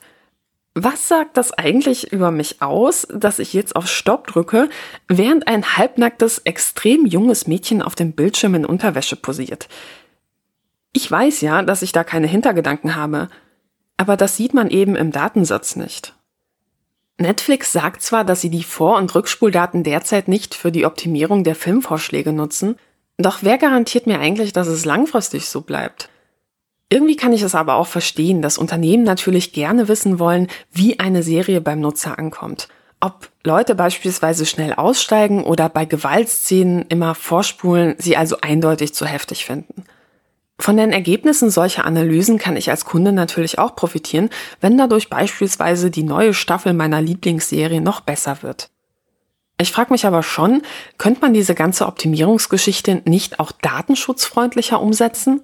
was 0.74 1.08
sagt 1.08 1.36
das 1.36 1.52
eigentlich 1.52 2.12
über 2.12 2.30
mich 2.30 2.62
aus, 2.62 3.06
dass 3.12 3.38
ich 3.38 3.52
jetzt 3.52 3.74
auf 3.74 3.88
Stopp 3.88 4.28
drücke, 4.28 4.68
während 5.08 5.48
ein 5.48 5.76
halbnacktes, 5.76 6.38
extrem 6.38 7.06
junges 7.06 7.46
Mädchen 7.46 7.82
auf 7.82 7.94
dem 7.94 8.12
Bildschirm 8.12 8.54
in 8.54 8.64
Unterwäsche 8.64 9.16
posiert? 9.16 9.68
Ich 10.92 11.10
weiß 11.10 11.40
ja, 11.40 11.62
dass 11.62 11.82
ich 11.82 11.92
da 11.92 12.04
keine 12.04 12.26
Hintergedanken 12.26 12.94
habe, 12.94 13.28
aber 13.96 14.16
das 14.16 14.36
sieht 14.36 14.54
man 14.54 14.70
eben 14.70 14.96
im 14.96 15.12
Datensatz 15.12 15.76
nicht. 15.76 16.14
Netflix 17.18 17.72
sagt 17.72 18.02
zwar, 18.02 18.24
dass 18.24 18.40
sie 18.40 18.50
die 18.50 18.64
Vor- 18.64 18.96
und 18.96 19.14
Rückspuldaten 19.14 19.84
derzeit 19.84 20.26
nicht 20.26 20.54
für 20.54 20.72
die 20.72 20.86
Optimierung 20.86 21.44
der 21.44 21.54
Filmvorschläge 21.54 22.32
nutzen, 22.32 22.76
doch 23.18 23.40
wer 23.42 23.58
garantiert 23.58 24.06
mir 24.06 24.18
eigentlich, 24.18 24.54
dass 24.54 24.68
es 24.68 24.86
langfristig 24.86 25.48
so 25.48 25.60
bleibt? 25.60 26.08
Irgendwie 26.92 27.16
kann 27.16 27.32
ich 27.32 27.42
es 27.42 27.54
aber 27.54 27.76
auch 27.76 27.86
verstehen, 27.86 28.42
dass 28.42 28.58
Unternehmen 28.58 29.04
natürlich 29.04 29.52
gerne 29.52 29.86
wissen 29.86 30.18
wollen, 30.18 30.48
wie 30.72 30.98
eine 30.98 31.22
Serie 31.22 31.60
beim 31.60 31.80
Nutzer 31.80 32.18
ankommt. 32.18 32.68
Ob 32.98 33.30
Leute 33.44 33.76
beispielsweise 33.76 34.44
schnell 34.44 34.74
aussteigen 34.74 35.44
oder 35.44 35.68
bei 35.68 35.84
Gewaltszenen 35.84 36.84
immer 36.88 37.14
vorspulen, 37.14 37.94
sie 37.98 38.16
also 38.16 38.38
eindeutig 38.42 38.92
zu 38.92 39.06
heftig 39.06 39.44
finden. 39.44 39.84
Von 40.58 40.76
den 40.76 40.92
Ergebnissen 40.92 41.48
solcher 41.48 41.86
Analysen 41.86 42.38
kann 42.38 42.56
ich 42.56 42.70
als 42.70 42.84
Kunde 42.84 43.12
natürlich 43.12 43.58
auch 43.58 43.74
profitieren, 43.76 44.28
wenn 44.60 44.76
dadurch 44.76 45.08
beispielsweise 45.08 45.90
die 45.90 46.02
neue 46.02 46.34
Staffel 46.34 46.74
meiner 46.74 47.00
Lieblingsserie 47.00 47.80
noch 47.80 48.00
besser 48.00 48.42
wird. 48.42 48.68
Ich 49.58 49.72
frage 49.72 49.92
mich 49.92 50.06
aber 50.06 50.22
schon, 50.22 50.62
könnte 50.98 51.22
man 51.22 51.32
diese 51.32 51.54
ganze 51.54 51.86
Optimierungsgeschichte 51.86 53.02
nicht 53.04 53.40
auch 53.40 53.52
datenschutzfreundlicher 53.52 54.82
umsetzen? 54.82 55.42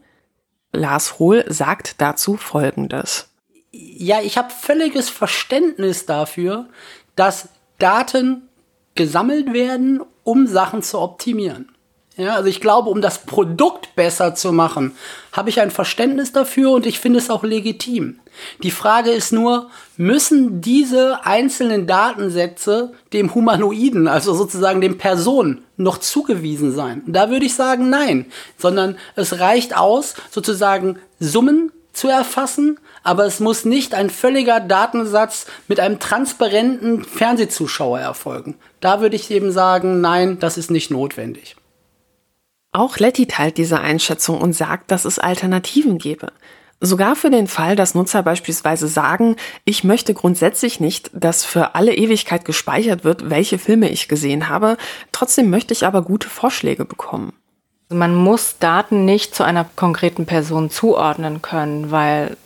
Lars 0.76 1.18
Hohl 1.18 1.44
sagt 1.48 2.00
dazu 2.00 2.36
Folgendes. 2.36 3.28
Ja, 3.72 4.20
ich 4.22 4.38
habe 4.38 4.50
völliges 4.50 5.10
Verständnis 5.10 6.06
dafür, 6.06 6.68
dass 7.14 7.48
Daten 7.78 8.48
gesammelt 8.94 9.52
werden, 9.52 10.00
um 10.24 10.46
Sachen 10.46 10.82
zu 10.82 10.98
optimieren. 10.98 11.75
Ja, 12.18 12.34
also 12.34 12.48
ich 12.48 12.62
glaube, 12.62 12.88
um 12.88 13.02
das 13.02 13.26
Produkt 13.26 13.94
besser 13.94 14.34
zu 14.34 14.50
machen, 14.50 14.96
habe 15.32 15.50
ich 15.50 15.60
ein 15.60 15.70
Verständnis 15.70 16.32
dafür 16.32 16.70
und 16.70 16.86
ich 16.86 16.98
finde 16.98 17.18
es 17.18 17.28
auch 17.28 17.44
legitim. 17.44 18.20
Die 18.62 18.70
Frage 18.70 19.10
ist 19.10 19.32
nur, 19.32 19.68
müssen 19.98 20.62
diese 20.62 21.26
einzelnen 21.26 21.86
Datensätze 21.86 22.92
dem 23.12 23.34
Humanoiden, 23.34 24.08
also 24.08 24.32
sozusagen 24.32 24.80
dem 24.80 24.96
Person, 24.96 25.62
noch 25.76 25.98
zugewiesen 25.98 26.72
sein? 26.72 27.02
Da 27.06 27.28
würde 27.28 27.44
ich 27.44 27.54
sagen, 27.54 27.90
nein, 27.90 28.26
sondern 28.56 28.96
es 29.14 29.38
reicht 29.38 29.76
aus, 29.76 30.14
sozusagen 30.30 30.98
Summen 31.20 31.70
zu 31.92 32.08
erfassen, 32.08 32.80
aber 33.02 33.26
es 33.26 33.40
muss 33.40 33.66
nicht 33.66 33.94
ein 33.94 34.08
völliger 34.08 34.60
Datensatz 34.60 35.46
mit 35.68 35.80
einem 35.80 35.98
transparenten 35.98 37.04
Fernsehzuschauer 37.04 38.00
erfolgen. 38.00 38.56
Da 38.80 39.02
würde 39.02 39.16
ich 39.16 39.30
eben 39.30 39.52
sagen, 39.52 40.00
nein, 40.00 40.38
das 40.38 40.56
ist 40.56 40.70
nicht 40.70 40.90
notwendig. 40.90 41.56
Auch 42.76 42.98
Letty 42.98 43.24
teilt 43.24 43.56
diese 43.56 43.80
Einschätzung 43.80 44.38
und 44.38 44.52
sagt, 44.52 44.90
dass 44.90 45.06
es 45.06 45.18
Alternativen 45.18 45.96
gäbe. 45.96 46.30
Sogar 46.78 47.16
für 47.16 47.30
den 47.30 47.46
Fall, 47.46 47.74
dass 47.74 47.94
Nutzer 47.94 48.22
beispielsweise 48.22 48.86
sagen, 48.86 49.36
ich 49.64 49.82
möchte 49.82 50.12
grundsätzlich 50.12 50.78
nicht, 50.78 51.10
dass 51.14 51.42
für 51.42 51.74
alle 51.74 51.94
Ewigkeit 51.94 52.44
gespeichert 52.44 53.02
wird, 53.02 53.30
welche 53.30 53.58
Filme 53.58 53.88
ich 53.88 54.08
gesehen 54.08 54.50
habe, 54.50 54.76
trotzdem 55.10 55.48
möchte 55.48 55.72
ich 55.72 55.86
aber 55.86 56.02
gute 56.02 56.28
Vorschläge 56.28 56.84
bekommen. 56.84 57.32
Man 57.88 58.14
muss 58.14 58.58
Daten 58.58 59.06
nicht 59.06 59.34
zu 59.34 59.42
einer 59.42 59.64
konkreten 59.74 60.26
Person 60.26 60.68
zuordnen 60.68 61.40
können, 61.40 61.90
weil 61.90 62.36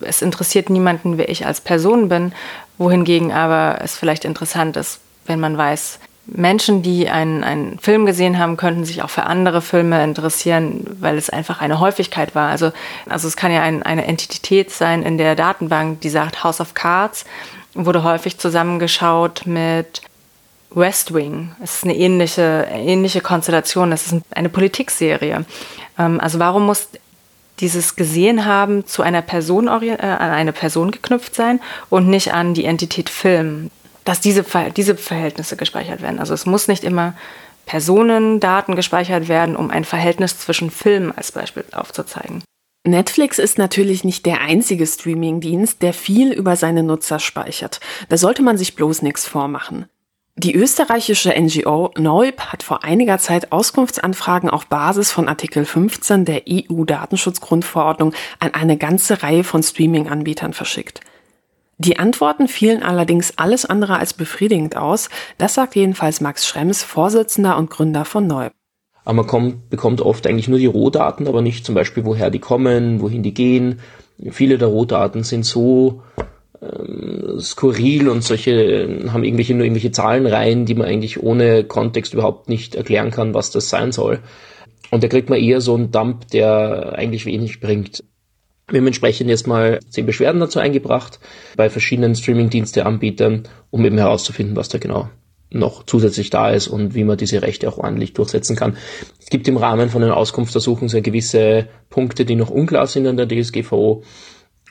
es 0.00 0.22
interessiert 0.22 0.70
niemanden, 0.70 1.18
wer 1.18 1.28
ich 1.28 1.46
als 1.46 1.60
Person 1.60 2.08
bin, 2.08 2.32
wohingegen 2.78 3.30
aber 3.30 3.78
es 3.80 3.94
vielleicht 3.94 4.24
interessant 4.24 4.76
ist, 4.76 4.98
wenn 5.26 5.38
man 5.38 5.56
weiß, 5.56 6.00
Menschen, 6.26 6.82
die 6.82 7.08
einen, 7.08 7.42
einen 7.42 7.78
Film 7.78 8.06
gesehen 8.06 8.38
haben, 8.38 8.56
könnten 8.56 8.84
sich 8.84 9.02
auch 9.02 9.10
für 9.10 9.24
andere 9.24 9.60
Filme 9.60 10.02
interessieren, 10.04 10.86
weil 11.00 11.18
es 11.18 11.30
einfach 11.30 11.60
eine 11.60 11.80
Häufigkeit 11.80 12.34
war. 12.34 12.50
Also, 12.50 12.72
also 13.08 13.26
es 13.26 13.36
kann 13.36 13.52
ja 13.52 13.62
ein, 13.62 13.82
eine 13.82 14.06
Entität 14.06 14.70
sein 14.70 15.02
in 15.02 15.18
der 15.18 15.34
Datenbank, 15.34 16.00
die 16.00 16.10
sagt 16.10 16.44
House 16.44 16.60
of 16.60 16.74
Cards, 16.74 17.24
wurde 17.74 18.04
häufig 18.04 18.38
zusammengeschaut 18.38 19.42
mit 19.46 20.02
West 20.70 21.12
Wing. 21.12 21.54
Es 21.62 21.76
ist 21.76 21.84
eine 21.84 21.96
ähnliche, 21.96 22.68
ähnliche 22.70 23.20
Konstellation. 23.20 23.92
Es 23.92 24.12
ist 24.12 24.22
eine 24.30 24.48
Politikserie. 24.48 25.44
Ähm, 25.98 26.20
also 26.20 26.38
warum 26.38 26.66
muss 26.66 26.88
dieses 27.60 27.96
gesehen 27.96 28.44
haben 28.44 28.86
zu 28.86 29.02
einer 29.02 29.22
Person, 29.22 29.66
äh, 29.66 29.96
an 30.00 30.30
eine 30.30 30.52
Person 30.52 30.90
geknüpft 30.90 31.34
sein 31.34 31.60
und 31.90 32.08
nicht 32.08 32.32
an 32.32 32.54
die 32.54 32.64
Entität 32.64 33.10
Film? 33.10 33.70
Dass 34.04 34.20
diese, 34.20 34.44
diese 34.76 34.96
Verhältnisse 34.96 35.56
gespeichert 35.56 36.02
werden. 36.02 36.18
Also 36.18 36.34
es 36.34 36.46
muss 36.46 36.68
nicht 36.68 36.84
immer 36.84 37.14
Personendaten 37.66 38.74
gespeichert 38.74 39.28
werden, 39.28 39.56
um 39.56 39.70
ein 39.70 39.84
Verhältnis 39.84 40.38
zwischen 40.38 40.70
Filmen 40.70 41.12
als 41.16 41.32
Beispiel 41.32 41.64
aufzuzeigen. 41.72 42.42
Netflix 42.84 43.38
ist 43.38 43.58
natürlich 43.58 44.02
nicht 44.02 44.26
der 44.26 44.40
einzige 44.40 44.86
Streamingdienst, 44.86 45.82
der 45.82 45.92
viel 45.92 46.32
über 46.32 46.56
seine 46.56 46.82
Nutzer 46.82 47.20
speichert. 47.20 47.78
Da 48.08 48.16
sollte 48.16 48.42
man 48.42 48.58
sich 48.58 48.74
bloß 48.74 49.02
nichts 49.02 49.26
vormachen. 49.26 49.86
Die 50.34 50.54
österreichische 50.56 51.30
NGO 51.38 51.92
Neub 51.96 52.40
hat 52.40 52.62
vor 52.62 52.82
einiger 52.82 53.18
Zeit 53.18 53.52
Auskunftsanfragen 53.52 54.48
auf 54.50 54.66
Basis 54.66 55.12
von 55.12 55.28
Artikel 55.28 55.64
15 55.64 56.24
der 56.24 56.42
EU-Datenschutzgrundverordnung 56.48 58.14
an 58.40 58.54
eine 58.54 58.78
ganze 58.78 59.22
Reihe 59.22 59.44
von 59.44 59.62
Streaming-Anbietern 59.62 60.54
verschickt. 60.54 61.02
Die 61.84 61.98
Antworten 61.98 62.46
fielen 62.46 62.84
allerdings 62.84 63.38
alles 63.38 63.64
andere 63.64 63.98
als 63.98 64.14
befriedigend 64.14 64.76
aus. 64.76 65.10
Das 65.36 65.54
sagt 65.54 65.74
jedenfalls 65.74 66.20
Max 66.20 66.46
Schrems, 66.46 66.84
Vorsitzender 66.84 67.56
und 67.58 67.70
Gründer 67.70 68.04
von 68.04 68.28
Neub. 68.28 68.52
Aber 69.04 69.14
man 69.14 69.26
kommt, 69.26 69.68
bekommt 69.68 70.00
oft 70.00 70.28
eigentlich 70.28 70.46
nur 70.46 70.60
die 70.60 70.66
Rohdaten, 70.66 71.26
aber 71.26 71.42
nicht 71.42 71.66
zum 71.66 71.74
Beispiel, 71.74 72.04
woher 72.04 72.30
die 72.30 72.38
kommen, 72.38 73.00
wohin 73.00 73.24
die 73.24 73.34
gehen. 73.34 73.80
Viele 74.30 74.58
der 74.58 74.68
Rohdaten 74.68 75.24
sind 75.24 75.44
so 75.44 76.02
ähm, 76.62 77.40
skurril 77.40 78.08
und 78.08 78.22
solche 78.22 79.08
haben 79.12 79.24
irgendwelche 79.24 79.54
nur 79.54 79.64
irgendwelche 79.64 79.90
Zahlenreihen, 79.90 80.66
die 80.66 80.76
man 80.76 80.86
eigentlich 80.86 81.20
ohne 81.20 81.64
Kontext 81.64 82.14
überhaupt 82.14 82.48
nicht 82.48 82.76
erklären 82.76 83.10
kann, 83.10 83.34
was 83.34 83.50
das 83.50 83.68
sein 83.68 83.90
soll. 83.90 84.20
Und 84.92 85.02
da 85.02 85.08
kriegt 85.08 85.30
man 85.30 85.40
eher 85.40 85.60
so 85.60 85.74
einen 85.74 85.90
Dump, 85.90 86.28
der 86.28 86.92
eigentlich 86.94 87.26
wenig 87.26 87.58
bringt. 87.58 88.04
Wir 88.72 88.80
haben 88.80 88.86
entsprechend 88.86 89.28
jetzt 89.28 89.46
mal 89.46 89.80
zehn 89.90 90.06
Beschwerden 90.06 90.40
dazu 90.40 90.58
eingebracht 90.58 91.20
bei 91.56 91.68
verschiedenen 91.68 92.14
Streaming-Dienste-Anbietern, 92.14 93.42
um 93.70 93.84
eben 93.84 93.98
herauszufinden, 93.98 94.56
was 94.56 94.70
da 94.70 94.78
genau 94.78 95.10
noch 95.50 95.84
zusätzlich 95.84 96.30
da 96.30 96.48
ist 96.48 96.68
und 96.68 96.94
wie 96.94 97.04
man 97.04 97.18
diese 97.18 97.42
Rechte 97.42 97.68
auch 97.68 97.76
ordentlich 97.76 98.14
durchsetzen 98.14 98.56
kann. 98.56 98.78
Es 99.20 99.26
gibt 99.26 99.46
im 99.46 99.58
Rahmen 99.58 99.90
von 99.90 100.00
den 100.00 100.10
Auskunftsersuchen 100.10 100.88
sehr 100.88 101.02
gewisse 101.02 101.68
Punkte, 101.90 102.24
die 102.24 102.34
noch 102.34 102.48
unklar 102.48 102.86
sind 102.86 103.06
an 103.06 103.18
der 103.18 103.28
DSGVO. 103.28 104.02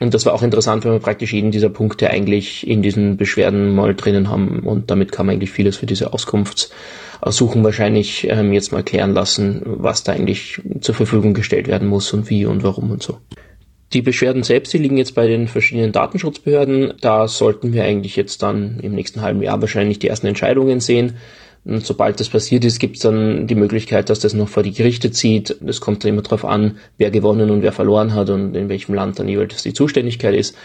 Und 0.00 0.14
das 0.14 0.26
war 0.26 0.34
auch 0.34 0.42
interessant, 0.42 0.84
wenn 0.84 0.90
wir 0.90 0.98
praktisch 0.98 1.32
jeden 1.32 1.52
dieser 1.52 1.68
Punkte 1.68 2.10
eigentlich 2.10 2.66
in 2.66 2.82
diesen 2.82 3.16
Beschwerden 3.16 3.72
mal 3.72 3.94
drinnen 3.94 4.28
haben. 4.28 4.60
Und 4.60 4.90
damit 4.90 5.12
kann 5.12 5.26
man 5.26 5.34
eigentlich 5.34 5.52
vieles 5.52 5.76
für 5.76 5.86
diese 5.86 6.12
Auskunftsersuchen 6.12 7.62
wahrscheinlich 7.62 8.28
ähm, 8.28 8.52
jetzt 8.52 8.72
mal 8.72 8.82
klären 8.82 9.14
lassen, 9.14 9.62
was 9.64 10.02
da 10.02 10.10
eigentlich 10.10 10.60
zur 10.80 10.96
Verfügung 10.96 11.34
gestellt 11.34 11.68
werden 11.68 11.86
muss 11.86 12.12
und 12.12 12.28
wie 12.30 12.46
und 12.46 12.64
warum 12.64 12.90
und 12.90 13.04
so. 13.04 13.18
Die 13.92 14.02
Beschwerden 14.02 14.42
selbst, 14.42 14.72
die 14.72 14.78
liegen 14.78 14.96
jetzt 14.96 15.14
bei 15.14 15.26
den 15.26 15.48
verschiedenen 15.48 15.92
Datenschutzbehörden. 15.92 16.94
Da 17.00 17.28
sollten 17.28 17.72
wir 17.72 17.84
eigentlich 17.84 18.16
jetzt 18.16 18.42
dann 18.42 18.80
im 18.80 18.94
nächsten 18.94 19.20
halben 19.20 19.42
Jahr 19.42 19.60
wahrscheinlich 19.60 19.98
die 19.98 20.08
ersten 20.08 20.26
Entscheidungen 20.26 20.80
sehen. 20.80 21.16
Und 21.64 21.86
sobald 21.86 22.18
das 22.18 22.28
passiert 22.28 22.64
ist, 22.64 22.80
gibt 22.80 22.96
es 22.96 23.02
dann 23.02 23.46
die 23.46 23.54
Möglichkeit, 23.54 24.10
dass 24.10 24.18
das 24.18 24.34
noch 24.34 24.48
vor 24.48 24.62
die 24.62 24.72
Gerichte 24.72 25.12
zieht. 25.12 25.56
Es 25.64 25.80
kommt 25.80 26.02
dann 26.02 26.10
immer 26.10 26.22
darauf 26.22 26.44
an, 26.44 26.78
wer 26.98 27.10
gewonnen 27.10 27.50
und 27.50 27.62
wer 27.62 27.72
verloren 27.72 28.14
hat 28.14 28.30
und 28.30 28.56
in 28.56 28.68
welchem 28.68 28.94
Land 28.94 29.18
dann 29.18 29.28
jeweils 29.28 29.62
die 29.62 29.74
Zuständigkeit 29.74 30.34
ist. 30.34 30.56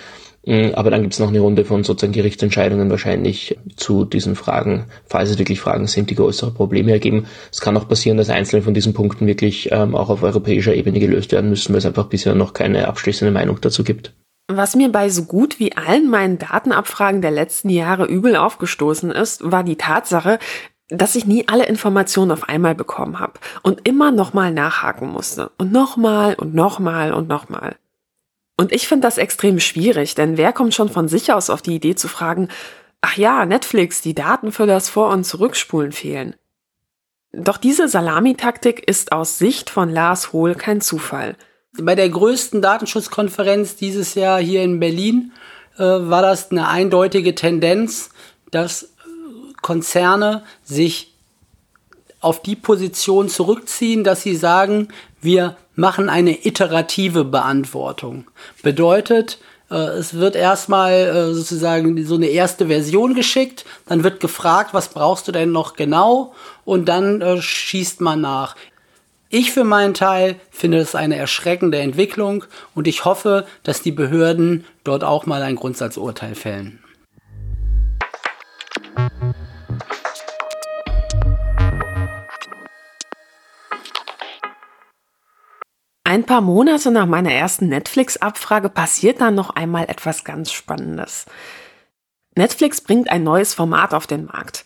Mm, 0.47 0.69
aber 0.75 0.89
dann 0.89 1.01
gibt 1.01 1.13
es 1.13 1.19
noch 1.19 1.27
eine 1.27 1.41
Runde 1.41 1.65
von 1.65 1.83
sozusagen 1.83 2.13
Gerichtsentscheidungen 2.13 2.89
wahrscheinlich 2.89 3.57
zu 3.75 4.05
diesen 4.05 4.35
Fragen, 4.35 4.85
falls 5.05 5.29
es 5.29 5.37
wirklich 5.37 5.59
Fragen 5.59 5.87
sind, 5.87 6.09
die 6.09 6.15
größere 6.15 6.51
Probleme 6.51 6.93
ergeben. 6.93 7.27
Es 7.51 7.59
kann 7.59 7.75
auch 7.75 7.87
passieren, 7.87 8.17
dass 8.17 8.29
einzelne 8.29 8.61
von 8.61 8.73
diesen 8.73 8.93
Punkten 8.93 9.27
wirklich 9.27 9.69
ähm, 9.73 9.93
auch 9.93 10.09
auf 10.09 10.23
europäischer 10.23 10.73
Ebene 10.73 11.01
gelöst 11.01 11.33
werden 11.33 11.49
müssen, 11.49 11.73
weil 11.73 11.79
es 11.79 11.85
einfach 11.85 12.05
bisher 12.05 12.33
noch 12.33 12.53
keine 12.53 12.87
abschließende 12.87 13.33
Meinung 13.33 13.59
dazu 13.59 13.83
gibt. 13.83 14.13
Was 14.47 14.77
mir 14.77 14.89
bei 14.89 15.09
so 15.09 15.25
gut 15.25 15.59
wie 15.59 15.75
allen 15.75 16.09
meinen 16.09 16.39
Datenabfragen 16.39 17.21
der 17.21 17.31
letzten 17.31 17.69
Jahre 17.69 18.05
übel 18.05 18.37
aufgestoßen 18.37 19.11
ist, 19.11 19.51
war 19.51 19.65
die 19.65 19.75
Tatsache, 19.75 20.39
dass 20.87 21.15
ich 21.15 21.25
nie 21.25 21.45
alle 21.49 21.65
Informationen 21.65 22.31
auf 22.31 22.47
einmal 22.47 22.73
bekommen 22.73 23.19
habe 23.19 23.33
und 23.61 23.85
immer 23.85 24.11
nochmal 24.11 24.53
nachhaken 24.53 25.09
musste 25.09 25.51
und 25.57 25.73
nochmal 25.73 26.35
und 26.35 26.55
nochmal 26.55 27.11
und 27.11 27.27
nochmal. 27.27 27.75
Und 28.57 28.71
ich 28.71 28.87
finde 28.87 29.07
das 29.07 29.19
extrem 29.19 29.59
schwierig, 29.59 30.15
denn 30.15 30.35
wer 30.35 30.51
kommt 30.51 30.73
schon 30.73 30.89
von 30.89 31.07
sich 31.07 31.31
aus 31.31 31.49
auf 31.49 31.61
die 31.61 31.75
Idee 31.75 31.95
zu 31.95 32.07
fragen, 32.07 32.49
ach 33.01 33.15
ja, 33.15 33.45
Netflix, 33.45 34.01
die 34.01 34.15
Daten 34.15 34.51
für 34.51 34.65
das 34.65 34.89
Vor- 34.89 35.11
und 35.11 35.23
Zurückspulen 35.23 35.91
fehlen. 35.91 36.35
Doch 37.31 37.57
diese 37.57 37.87
Salamitaktik 37.87 38.87
ist 38.87 39.11
aus 39.11 39.37
Sicht 39.37 39.69
von 39.69 39.89
Lars 39.89 40.33
Hohl 40.33 40.55
kein 40.55 40.81
Zufall. 40.81 41.35
Bei 41.79 41.93
der 41.93 42.09
größten 42.09 42.61
Datenschutzkonferenz 42.61 43.75
dieses 43.75 44.15
Jahr 44.15 44.39
hier 44.39 44.63
in 44.63 44.79
Berlin 44.79 45.31
äh, 45.77 45.83
war 45.83 46.23
das 46.23 46.49
eine 46.49 46.67
eindeutige 46.67 47.35
Tendenz, 47.35 48.09
dass 48.49 48.83
äh, 48.83 48.87
Konzerne 49.61 50.43
sich 50.63 51.13
auf 52.19 52.41
die 52.41 52.55
Position 52.55 53.29
zurückziehen, 53.29 54.03
dass 54.03 54.23
sie 54.23 54.35
sagen, 54.35 54.87
wir 55.21 55.55
machen 55.77 56.09
eine 56.09 56.45
iterative 56.45 57.23
Beantwortung. 57.23 58.25
Bedeutet, 58.63 59.37
äh, 59.69 59.75
es 59.75 60.15
wird 60.15 60.35
erstmal 60.35 60.93
äh, 60.93 61.33
sozusagen 61.33 62.03
so 62.05 62.15
eine 62.15 62.27
erste 62.27 62.67
Version 62.67 63.13
geschickt, 63.13 63.63
dann 63.85 64.03
wird 64.03 64.19
gefragt, 64.19 64.73
was 64.73 64.89
brauchst 64.89 65.27
du 65.27 65.31
denn 65.31 65.51
noch 65.51 65.75
genau 65.75 66.33
und 66.65 66.89
dann 66.89 67.21
äh, 67.21 67.41
schießt 67.41 68.01
man 68.01 68.21
nach. 68.21 68.55
Ich 69.29 69.51
für 69.51 69.65
meinen 69.65 69.93
Teil 69.93 70.37
finde 70.49 70.79
es 70.79 70.95
eine 70.95 71.15
erschreckende 71.15 71.79
Entwicklung 71.79 72.45
und 72.73 72.87
ich 72.87 73.05
hoffe, 73.05 73.45
dass 73.63 73.81
die 73.81 73.91
Behörden 73.91 74.65
dort 74.83 75.03
auch 75.03 75.25
mal 75.25 75.43
ein 75.43 75.57
Grundsatzurteil 75.57 76.33
fällen. 76.33 76.79
Ein 86.17 86.23
paar 86.23 86.41
Monate 86.41 86.89
nach 86.89 87.05
meiner 87.05 87.31
ersten 87.31 87.67
Netflix-Abfrage 87.67 88.69
passiert 88.69 89.21
dann 89.21 89.35
noch 89.35 89.51
einmal 89.51 89.83
etwas 89.83 90.23
ganz 90.23 90.51
Spannendes. 90.51 91.27
Netflix 92.35 92.81
bringt 92.81 93.11
ein 93.11 93.21
neues 93.21 93.53
Format 93.53 93.93
auf 93.93 94.07
den 94.07 94.25
Markt. 94.25 94.65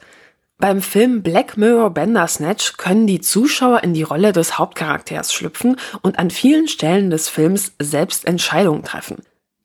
Beim 0.59 0.81
Film 0.81 1.23
Black 1.23 1.57
Mirror 1.57 1.89
Bandersnatch 1.89 2.77
können 2.77 3.05
die 3.05 3.19
Zuschauer 3.19 3.83
in 3.83 3.93
die 3.93 4.03
Rolle 4.03 4.31
des 4.31 4.57
Hauptcharakters 4.59 5.33
schlüpfen 5.33 5.75
und 6.01 6.19
an 6.19 6.29
vielen 6.29 6.69
Stellen 6.69 7.09
des 7.09 7.27
Films 7.27 7.73
selbst 7.81 8.23
Entscheidungen 8.23 8.83
treffen. 8.83 9.17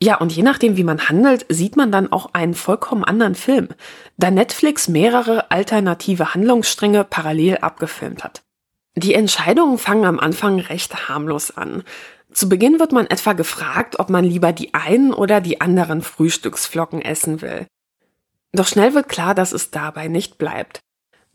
Ja, 0.03 0.17
und 0.17 0.33
je 0.33 0.43
nachdem, 0.43 0.77
wie 0.77 0.83
man 0.83 1.09
handelt, 1.09 1.47
sieht 1.49 1.77
man 1.77 1.93
dann 1.93 2.11
auch 2.11 2.31
einen 2.33 2.55
vollkommen 2.55 3.05
anderen 3.05 3.37
Film, 3.37 3.69
da 4.17 4.33
Netflix 4.33 4.89
mehrere 4.89 5.53
alternative 5.53 6.35
Handlungsstränge 6.35 7.05
parallel 7.05 7.59
abgefilmt 7.59 8.25
hat. 8.25 8.43
Die 8.99 9.13
Entscheidungen 9.13 9.77
fangen 9.77 10.07
am 10.07 10.19
Anfang 10.19 10.59
recht 10.59 11.09
harmlos 11.09 11.55
an. 11.55 11.85
Zu 12.33 12.49
Beginn 12.49 12.81
wird 12.81 12.93
man 12.93 13.07
etwa 13.07 13.35
gefragt, 13.35 13.99
ob 13.99 14.09
man 14.09 14.25
lieber 14.25 14.53
die 14.53 14.73
einen 14.73 15.13
oder 15.13 15.43
die 15.43 15.61
anderen 15.61 16.01
Frühstücksflocken 16.01 17.03
essen 17.03 17.43
will. 17.43 17.67
Doch 18.53 18.67
schnell 18.67 18.95
wird 18.95 19.11
klar, 19.11 19.35
dass 19.35 19.53
es 19.53 19.71
dabei 19.71 20.09
nicht 20.09 20.39
bleibt. 20.39 20.81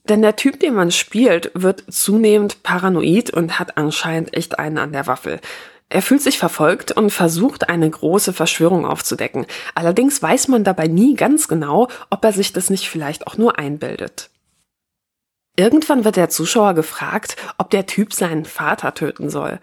Denn 0.10 0.24
der 0.24 0.36
Typ, 0.36 0.60
den 0.60 0.74
man 0.74 0.90
spielt, 0.90 1.52
wird 1.54 1.84
zunehmend 1.88 2.64
paranoid 2.64 3.30
und 3.30 3.60
hat 3.60 3.78
anscheinend 3.78 4.36
echt 4.36 4.58
einen 4.58 4.80
an 4.80 4.92
der 4.92 5.06
Waffel. 5.06 5.40
Er 5.90 6.02
fühlt 6.02 6.22
sich 6.22 6.40
verfolgt 6.40 6.94
und 6.94 7.12
versucht, 7.12 7.70
eine 7.70 7.90
große 7.90 8.34
Verschwörung 8.34 8.86
aufzudecken. 8.86 9.46
Allerdings 9.76 10.22
weiß 10.22 10.48
man 10.48 10.64
dabei 10.64 10.88
nie 10.88 11.16
ganz 11.16 11.48
genau, 11.48 11.90
ob 12.10 12.26
er 12.26 12.34
sich 12.34 12.54
das 12.54 12.72
nicht 12.72 12.90
vielleicht 12.90 13.28
auch 13.28 13.38
nur 13.38 13.60
einbildet. 13.60 14.32
Irgendwann 15.58 16.06
wird 16.06 16.16
der 16.16 16.30
Zuschauer 16.30 16.74
gefragt, 16.74 17.36
ob 17.58 17.70
der 17.70 17.86
Typ 17.86 18.14
seinen 18.14 18.46
Vater 18.46 18.94
töten 18.94 19.30
soll. 19.30 19.60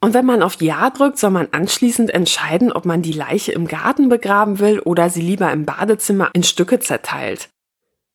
Und 0.00 0.14
wenn 0.14 0.26
man 0.26 0.42
auf 0.42 0.60
Ja 0.60 0.90
drückt, 0.90 1.18
soll 1.18 1.30
man 1.30 1.48
anschließend 1.50 2.12
entscheiden, 2.12 2.70
ob 2.70 2.84
man 2.84 3.02
die 3.02 3.12
Leiche 3.12 3.52
im 3.52 3.66
Garten 3.66 4.08
begraben 4.08 4.58
will 4.58 4.78
oder 4.80 5.08
sie 5.08 5.22
lieber 5.22 5.50
im 5.50 5.64
Badezimmer 5.64 6.30
in 6.34 6.42
Stücke 6.42 6.78
zerteilt. 6.78 7.48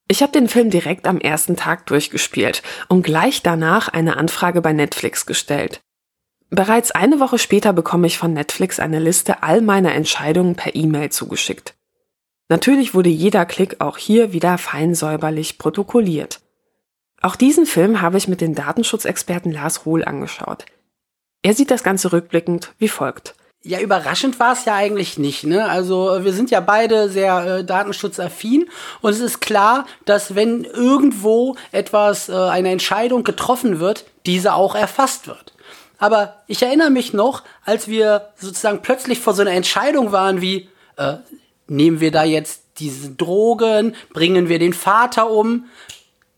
Ich 0.08 0.22
habe 0.22 0.32
den 0.32 0.48
Film 0.48 0.70
direkt 0.70 1.08
am 1.08 1.20
ersten 1.20 1.56
Tag 1.56 1.86
durchgespielt 1.88 2.64
und 2.88 3.04
gleich 3.04 3.44
danach 3.44 3.90
eine 3.90 4.18
Anfrage 4.18 4.62
bei 4.62 4.74
Netflix 4.74 5.26
gestellt. 5.26 5.82
Bereits 6.50 6.92
eine 6.92 7.20
Woche 7.20 7.38
später 7.38 7.74
bekomme 7.74 8.08
ich 8.08 8.18
von 8.18 8.34
Netflix 8.34 8.80
eine 8.80 9.00
Liste 9.00 9.44
all 9.44 9.62
meiner 9.62 9.94
Entscheidungen 9.94 10.56
per 10.56 10.76
E-Mail 10.76 11.10
zugeschickt. 11.10 11.76
Natürlich 12.50 12.96
wurde 12.96 13.10
jeder 13.10 13.46
Klick 13.46 13.82
auch 13.82 13.98
hier 13.98 14.34
wieder 14.34 14.58
fein 14.58 14.96
säuberlich 14.96 15.60
protokolliert. 15.60 16.42
Auch 17.22 17.36
diesen 17.36 17.66
Film 17.66 18.02
habe 18.02 18.18
ich 18.18 18.28
mit 18.28 18.42
dem 18.42 18.56
Datenschutzexperten 18.56 19.52
Lars 19.52 19.86
Hohl 19.86 20.04
angeschaut. 20.04 20.66
Er 21.42 21.54
sieht 21.54 21.72
das 21.72 21.84
Ganze 21.84 22.12
rückblickend 22.12 22.74
wie 22.78 22.90
folgt. 22.90 23.36
Ja, 23.62 23.82
überraschend 23.82 24.40
war 24.40 24.54
es 24.54 24.64
ja 24.64 24.76
eigentlich 24.76 25.18
nicht. 25.18 25.44
Ne? 25.44 25.68
Also 25.68 26.24
wir 26.24 26.32
sind 26.32 26.50
ja 26.50 26.62
beide 26.62 27.10
sehr 27.10 27.46
äh, 27.46 27.66
datenschutzaffin 27.66 28.70
und 29.02 29.12
es 29.12 29.20
ist 29.20 29.42
klar, 29.42 29.86
dass 30.06 30.34
wenn 30.34 30.64
irgendwo 30.64 31.58
etwas, 31.74 32.30
äh, 32.30 32.34
eine 32.34 32.72
Entscheidung 32.72 33.26
getroffen 33.26 33.82
wird, 33.82 34.06
diese 34.26 34.54
auch 34.54 34.76
erfasst 34.76 35.28
wird. 35.28 35.54
Aber 35.98 36.42
ich 36.48 36.64
erinnere 36.64 36.90
mich 36.90 37.12
noch, 37.12 37.44
als 37.66 37.90
wir 37.90 38.30
sozusagen 38.38 38.82
plötzlich 38.82 39.20
vor 39.20 39.34
so 39.34 39.42
einer 39.42 39.52
Entscheidung 39.52 40.14
waren 40.14 40.40
wie, 40.40 40.70
äh, 40.96 41.16
nehmen 41.68 42.00
wir 42.00 42.12
da 42.12 42.24
jetzt 42.24 42.64
diese 42.78 43.10
Drogen, 43.12 43.94
bringen 44.14 44.48
wir 44.48 44.60
den 44.60 44.74
Vater 44.74 45.30
um, 45.30 45.66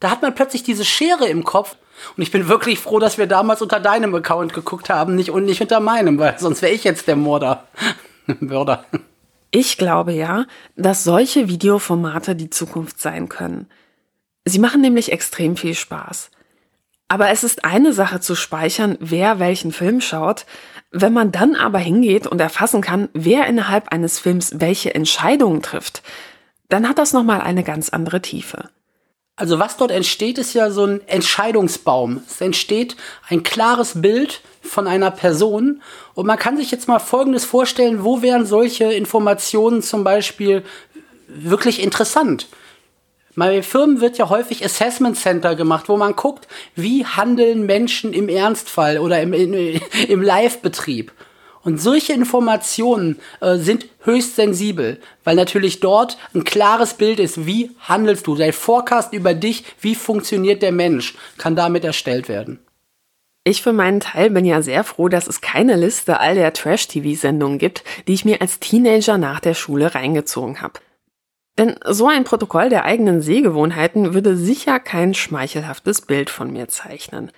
da 0.02 0.12
hat 0.12 0.22
man 0.22 0.36
plötzlich 0.36 0.64
diese 0.64 0.84
Schere 0.84 1.28
im 1.28 1.46
Kopf. 1.46 1.78
Und 2.18 2.24
ich 2.24 2.32
bin 2.32 2.50
wirklich 2.50 2.80
froh, 2.80 3.00
dass 3.00 3.18
wir 3.18 3.28
damals 3.28 3.62
unter 3.62 3.80
deinem 3.80 4.14
Account 4.16 4.54
geguckt 4.54 4.90
haben, 4.90 5.16
nicht 5.16 5.30
und 5.30 5.46
nicht 5.46 5.62
unter 5.62 5.80
meinem, 5.80 6.18
weil 6.20 6.38
sonst 6.40 6.62
wäre 6.62 6.74
ich 6.74 6.84
jetzt 6.84 7.08
der 7.08 7.16
Mörder. 7.16 7.68
Mörder. 8.40 8.86
Ich 9.52 9.78
glaube 9.78 10.12
ja, 10.12 10.46
dass 10.76 11.04
solche 11.04 11.48
Videoformate 11.48 12.36
die 12.36 12.50
Zukunft 12.50 13.00
sein 13.00 13.30
können. 13.30 13.68
Sie 14.44 14.60
machen 14.60 14.82
nämlich 14.82 15.12
extrem 15.12 15.56
viel 15.56 15.76
Spaß. 15.76 16.32
Aber 17.08 17.30
es 17.30 17.44
ist 17.44 17.64
eine 17.64 17.94
Sache 17.94 18.22
zu 18.22 18.36
speichern, 18.36 18.98
wer 19.00 19.38
welchen 19.38 19.72
Film 19.72 20.02
schaut. 20.02 20.46
Wenn 20.90 21.14
man 21.14 21.32
dann 21.32 21.56
aber 21.56 21.78
hingeht 21.78 22.26
und 22.26 22.42
erfassen 22.42 22.82
kann, 22.82 23.10
wer 23.14 23.46
innerhalb 23.46 23.90
eines 23.90 24.18
Films 24.18 24.60
welche 24.60 24.96
Entscheidungen 24.96 25.62
trifft, 25.62 26.02
dann 26.70 26.88
hat 26.90 26.98
das 26.98 27.14
nochmal 27.14 27.42
eine 27.42 27.64
ganz 27.64 27.90
andere 27.90 28.22
Tiefe. 28.22 28.70
Also 29.36 29.60
was 29.60 29.78
dort 29.78 29.92
entsteht, 29.92 30.38
ist 30.38 30.54
ja 30.54 30.70
so 30.70 30.86
ein 30.86 31.08
Entscheidungsbaum. 31.08 32.22
Es 32.28 32.42
entsteht 32.42 32.96
ein 33.30 33.44
klares 33.44 34.02
Bild 34.02 34.42
von 34.62 34.88
einer 34.88 35.10
Person 35.10 35.82
und 36.14 36.28
man 36.28 36.38
kann 36.38 36.58
sich 36.58 36.70
jetzt 36.70 36.88
mal 36.88 37.00
Folgendes 37.00 37.46
vorstellen, 37.46 38.04
wo 38.04 38.22
wären 38.22 38.46
solche 38.46 38.86
Informationen 38.86 39.82
zum 39.82 40.04
Beispiel 40.04 40.64
wirklich 41.28 41.82
interessant? 41.82 42.48
Bei 43.36 43.64
Firmen 43.64 44.02
wird 44.02 44.18
ja 44.18 44.30
häufig 44.30 44.64
Assessment 44.64 45.18
Center 45.18 45.56
gemacht, 45.56 45.88
wo 45.88 45.96
man 45.96 46.16
guckt, 46.16 46.48
wie 46.76 47.06
handeln 47.06 47.66
Menschen 47.66 48.14
im 48.14 48.28
Ernstfall 48.28 49.00
oder 49.00 49.22
im, 49.22 49.34
im 49.34 50.22
Live-Betrieb. 50.22 51.12
Und 51.64 51.80
solche 51.80 52.14
Informationen 52.14 53.20
äh, 53.40 53.58
sind 53.58 53.88
höchst 54.04 54.36
sensibel, 54.36 55.00
weil 55.24 55.36
natürlich 55.36 55.80
dort 55.80 56.18
ein 56.34 56.44
klares 56.44 56.96
Bild 56.96 57.20
ist, 57.20 57.46
wie 57.46 57.72
handelst 57.80 58.28
du. 58.28 58.36
Dein 58.36 58.54
Forecast 58.54 59.14
über 59.14 59.34
dich, 59.34 59.64
wie 59.80 59.96
funktioniert 59.96 60.62
der 60.62 60.72
Mensch, 60.72 61.16
kann 61.38 61.56
damit 61.56 61.86
erstellt 61.86 62.28
werden. 62.30 62.60
Ich 63.44 63.64
für 63.64 63.74
meinen 63.74 64.00
Teil 64.00 64.30
bin 64.30 64.46
ja 64.46 64.62
sehr 64.62 64.84
froh, 64.84 65.08
dass 65.08 65.28
es 65.28 65.42
keine 65.42 65.76
Liste 65.76 66.20
all 66.20 66.36
der 66.36 66.54
Trash-TV-Sendungen 66.54 67.58
gibt, 67.58 67.84
die 68.08 68.14
ich 68.14 68.26
mir 68.26 68.40
als 68.40 68.60
Teenager 68.60 69.18
nach 69.18 69.40
der 69.40 69.56
Schule 69.56 69.96
reingezogen 69.96 70.62
habe. 70.62 70.80
Denn 71.58 71.76
so 71.86 72.08
ein 72.08 72.24
Protokoll 72.24 72.70
der 72.70 72.86
eigenen 72.86 73.22
Sehgewohnheiten 73.22 74.14
würde 74.14 74.38
sicher 74.38 74.80
kein 74.80 75.14
schmeichelhaftes 75.14 76.02
Bild 76.02 76.30
von 76.30 76.52
mir 76.52 76.68
zeichnen. 76.68 77.32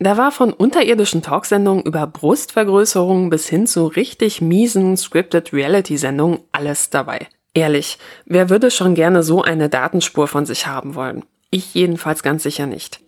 Da 0.00 0.16
war 0.16 0.30
von 0.30 0.52
unterirdischen 0.52 1.22
Talksendungen 1.22 1.82
über 1.82 2.06
Brustvergrößerungen 2.06 3.30
bis 3.30 3.48
hin 3.48 3.66
zu 3.66 3.86
richtig 3.86 4.40
miesen 4.40 4.96
scripted 4.96 5.52
Reality-Sendungen 5.52 6.40
alles 6.52 6.90
dabei. 6.90 7.26
Ehrlich, 7.52 7.98
wer 8.24 8.48
würde 8.48 8.70
schon 8.70 8.94
gerne 8.94 9.24
so 9.24 9.42
eine 9.42 9.68
Datenspur 9.68 10.28
von 10.28 10.46
sich 10.46 10.68
haben 10.68 10.94
wollen? 10.94 11.24
Ich 11.50 11.74
jedenfalls 11.74 12.22
ganz 12.22 12.44
sicher 12.44 12.66
nicht. 12.66 13.00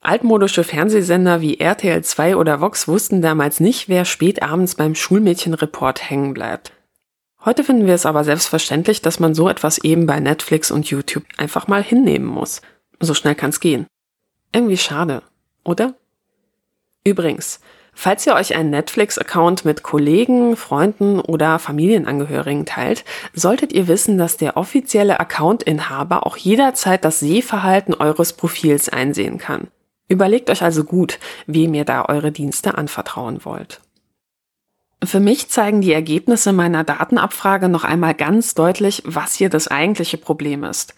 Altmodische 0.00 0.64
Fernsehsender 0.64 1.40
wie 1.40 1.60
RTL 1.60 2.02
2 2.02 2.36
oder 2.36 2.60
Vox 2.60 2.88
wussten 2.88 3.22
damals 3.22 3.60
nicht, 3.60 3.88
wer 3.88 4.04
spät 4.04 4.42
abends 4.42 4.74
beim 4.74 4.96
Schulmädchenreport 4.96 6.10
hängen 6.10 6.34
bleibt. 6.34 6.72
Heute 7.44 7.62
finden 7.62 7.86
wir 7.86 7.94
es 7.94 8.06
aber 8.06 8.24
selbstverständlich, 8.24 9.02
dass 9.02 9.20
man 9.20 9.34
so 9.34 9.48
etwas 9.48 9.78
eben 9.78 10.06
bei 10.06 10.18
Netflix 10.18 10.70
und 10.70 10.90
YouTube 10.90 11.24
einfach 11.36 11.68
mal 11.68 11.82
hinnehmen 11.82 12.26
muss. 12.26 12.60
So 13.00 13.14
schnell 13.14 13.34
kann's 13.34 13.60
gehen. 13.60 13.86
Irgendwie 14.52 14.78
schade, 14.78 15.22
oder? 15.62 15.94
Übrigens, 17.04 17.60
falls 17.92 18.26
ihr 18.26 18.34
euch 18.34 18.56
einen 18.56 18.70
Netflix-Account 18.70 19.64
mit 19.64 19.82
Kollegen, 19.82 20.56
Freunden 20.56 21.20
oder 21.20 21.58
Familienangehörigen 21.58 22.64
teilt, 22.64 23.04
solltet 23.34 23.72
ihr 23.72 23.88
wissen, 23.88 24.16
dass 24.16 24.38
der 24.38 24.56
offizielle 24.56 25.20
Account-Inhaber 25.20 26.26
auch 26.26 26.38
jederzeit 26.38 27.04
das 27.04 27.20
Sehverhalten 27.20 27.94
eures 27.94 28.32
Profils 28.32 28.88
einsehen 28.88 29.38
kann. 29.38 29.68
Überlegt 30.08 30.50
euch 30.50 30.62
also 30.62 30.84
gut, 30.84 31.18
wem 31.46 31.74
ihr 31.74 31.84
da 31.84 32.06
eure 32.06 32.32
Dienste 32.32 32.76
anvertrauen 32.76 33.44
wollt. 33.44 33.80
Für 35.02 35.20
mich 35.20 35.50
zeigen 35.50 35.82
die 35.82 35.92
Ergebnisse 35.92 36.52
meiner 36.52 36.84
Datenabfrage 36.84 37.68
noch 37.68 37.84
einmal 37.84 38.14
ganz 38.14 38.54
deutlich, 38.54 39.02
was 39.04 39.34
hier 39.34 39.50
das 39.50 39.68
eigentliche 39.68 40.16
Problem 40.16 40.64
ist. 40.64 40.94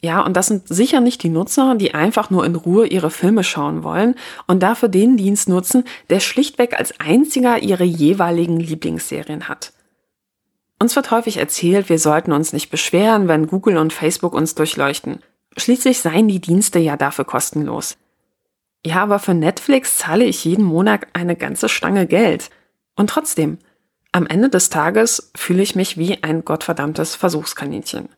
Ja, 0.00 0.20
und 0.20 0.36
das 0.36 0.46
sind 0.46 0.68
sicher 0.68 1.00
nicht 1.00 1.22
die 1.24 1.28
Nutzer, 1.28 1.74
die 1.74 1.92
einfach 1.92 2.30
nur 2.30 2.46
in 2.46 2.54
Ruhe 2.54 2.86
ihre 2.86 3.10
Filme 3.10 3.42
schauen 3.42 3.82
wollen 3.82 4.14
und 4.46 4.62
dafür 4.62 4.88
den 4.88 5.16
Dienst 5.16 5.48
nutzen, 5.48 5.84
der 6.08 6.20
schlichtweg 6.20 6.78
als 6.78 7.00
einziger 7.00 7.62
ihre 7.62 7.84
jeweiligen 7.84 8.60
Lieblingsserien 8.60 9.48
hat. 9.48 9.72
Uns 10.80 10.94
wird 10.94 11.10
häufig 11.10 11.38
erzählt, 11.38 11.88
wir 11.88 11.98
sollten 11.98 12.30
uns 12.30 12.52
nicht 12.52 12.70
beschweren, 12.70 13.26
wenn 13.26 13.48
Google 13.48 13.78
und 13.78 13.92
Facebook 13.92 14.34
uns 14.34 14.54
durchleuchten. 14.54 15.18
Schließlich 15.56 15.98
seien 15.98 16.28
die 16.28 16.40
Dienste 16.40 16.78
ja 16.78 16.96
dafür 16.96 17.24
kostenlos. 17.24 17.96
Ja, 18.86 19.02
aber 19.02 19.18
für 19.18 19.34
Netflix 19.34 19.98
zahle 19.98 20.24
ich 20.24 20.44
jeden 20.44 20.64
Monat 20.64 21.08
eine 21.14 21.34
ganze 21.34 21.68
Stange 21.68 22.06
Geld. 22.06 22.50
Und 22.94 23.10
trotzdem, 23.10 23.58
am 24.12 24.26
Ende 24.28 24.48
des 24.48 24.70
Tages 24.70 25.32
fühle 25.34 25.62
ich 25.62 25.74
mich 25.74 25.98
wie 25.98 26.22
ein 26.22 26.44
gottverdammtes 26.44 27.16
Versuchskaninchen. 27.16 28.08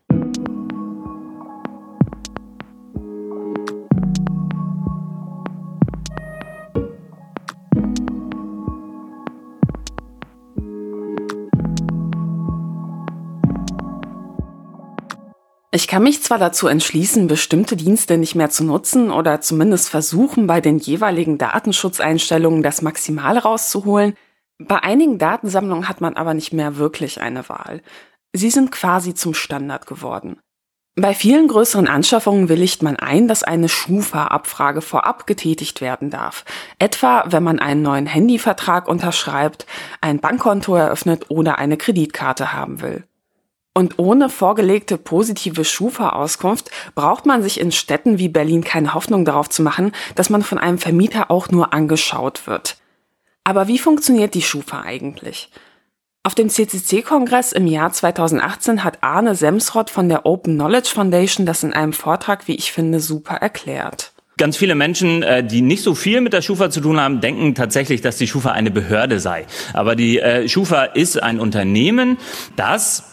Ich 15.73 15.87
kann 15.87 16.03
mich 16.03 16.21
zwar 16.21 16.37
dazu 16.37 16.67
entschließen, 16.67 17.27
bestimmte 17.27 17.77
Dienste 17.77 18.17
nicht 18.17 18.35
mehr 18.35 18.49
zu 18.49 18.65
nutzen 18.65 19.09
oder 19.09 19.39
zumindest 19.39 19.87
versuchen, 19.87 20.45
bei 20.45 20.59
den 20.59 20.79
jeweiligen 20.79 21.37
Datenschutzeinstellungen 21.37 22.61
das 22.61 22.81
Maximale 22.81 23.43
rauszuholen. 23.43 24.15
Bei 24.59 24.83
einigen 24.83 25.17
Datensammlungen 25.17 25.87
hat 25.87 26.01
man 26.01 26.17
aber 26.17 26.33
nicht 26.33 26.51
mehr 26.51 26.75
wirklich 26.75 27.21
eine 27.21 27.47
Wahl. 27.47 27.81
Sie 28.33 28.49
sind 28.49 28.71
quasi 28.71 29.13
zum 29.13 29.33
Standard 29.33 29.87
geworden. 29.87 30.39
Bei 30.95 31.13
vielen 31.13 31.47
größeren 31.47 31.87
Anschaffungen 31.87 32.49
willigt 32.49 32.83
man 32.83 32.97
ein, 32.97 33.29
dass 33.29 33.43
eine 33.43 33.69
Schufa-Abfrage 33.69 34.81
vorab 34.81 35.25
getätigt 35.25 35.79
werden 35.79 36.09
darf. 36.09 36.43
Etwa, 36.79 37.23
wenn 37.27 37.43
man 37.43 37.59
einen 37.59 37.81
neuen 37.81 38.07
Handyvertrag 38.07 38.89
unterschreibt, 38.89 39.65
ein 40.01 40.19
Bankkonto 40.19 40.75
eröffnet 40.75 41.29
oder 41.29 41.59
eine 41.59 41.77
Kreditkarte 41.77 42.51
haben 42.51 42.81
will. 42.81 43.05
Und 43.73 43.99
ohne 43.99 44.29
vorgelegte 44.29 44.97
positive 44.97 45.63
Schufa-Auskunft 45.63 46.69
braucht 46.93 47.25
man 47.25 47.41
sich 47.41 47.59
in 47.59 47.71
Städten 47.71 48.17
wie 48.17 48.27
Berlin 48.27 48.63
keine 48.63 48.93
Hoffnung 48.93 49.23
darauf 49.23 49.49
zu 49.49 49.61
machen, 49.61 49.93
dass 50.15 50.29
man 50.29 50.43
von 50.43 50.57
einem 50.57 50.77
Vermieter 50.77 51.31
auch 51.31 51.49
nur 51.49 51.73
angeschaut 51.73 52.47
wird. 52.47 52.77
Aber 53.45 53.67
wie 53.67 53.79
funktioniert 53.79 54.33
die 54.33 54.41
Schufa 54.41 54.81
eigentlich? 54.81 55.49
Auf 56.23 56.35
dem 56.35 56.49
CCC-Kongress 56.49 57.51
im 57.51 57.65
Jahr 57.65 57.91
2018 57.91 58.83
hat 58.83 58.99
Arne 59.01 59.33
Semsrott 59.33 59.89
von 59.89 60.07
der 60.07 60.25
Open 60.25 60.55
Knowledge 60.55 60.89
Foundation 60.89 61.47
das 61.47 61.63
in 61.63 61.73
einem 61.73 61.93
Vortrag, 61.93 62.47
wie 62.47 62.55
ich 62.55 62.71
finde, 62.71 62.99
super 62.99 63.37
erklärt. 63.37 64.11
Ganz 64.37 64.57
viele 64.57 64.75
Menschen, 64.75 65.23
äh, 65.23 65.43
die 65.43 65.61
nicht 65.61 65.81
so 65.81 65.95
viel 65.95 66.21
mit 66.21 66.33
der 66.33 66.41
Schufa 66.41 66.69
zu 66.69 66.81
tun 66.81 66.99
haben, 66.99 67.21
denken 67.21 67.55
tatsächlich, 67.55 68.01
dass 68.01 68.17
die 68.17 68.27
Schufa 68.27 68.51
eine 68.51 68.69
Behörde 68.69 69.19
sei. 69.19 69.47
Aber 69.73 69.95
die 69.95 70.19
äh, 70.19 70.47
Schufa 70.47 70.83
ist 70.83 71.21
ein 71.21 71.39
Unternehmen, 71.39 72.17
das 72.55 73.03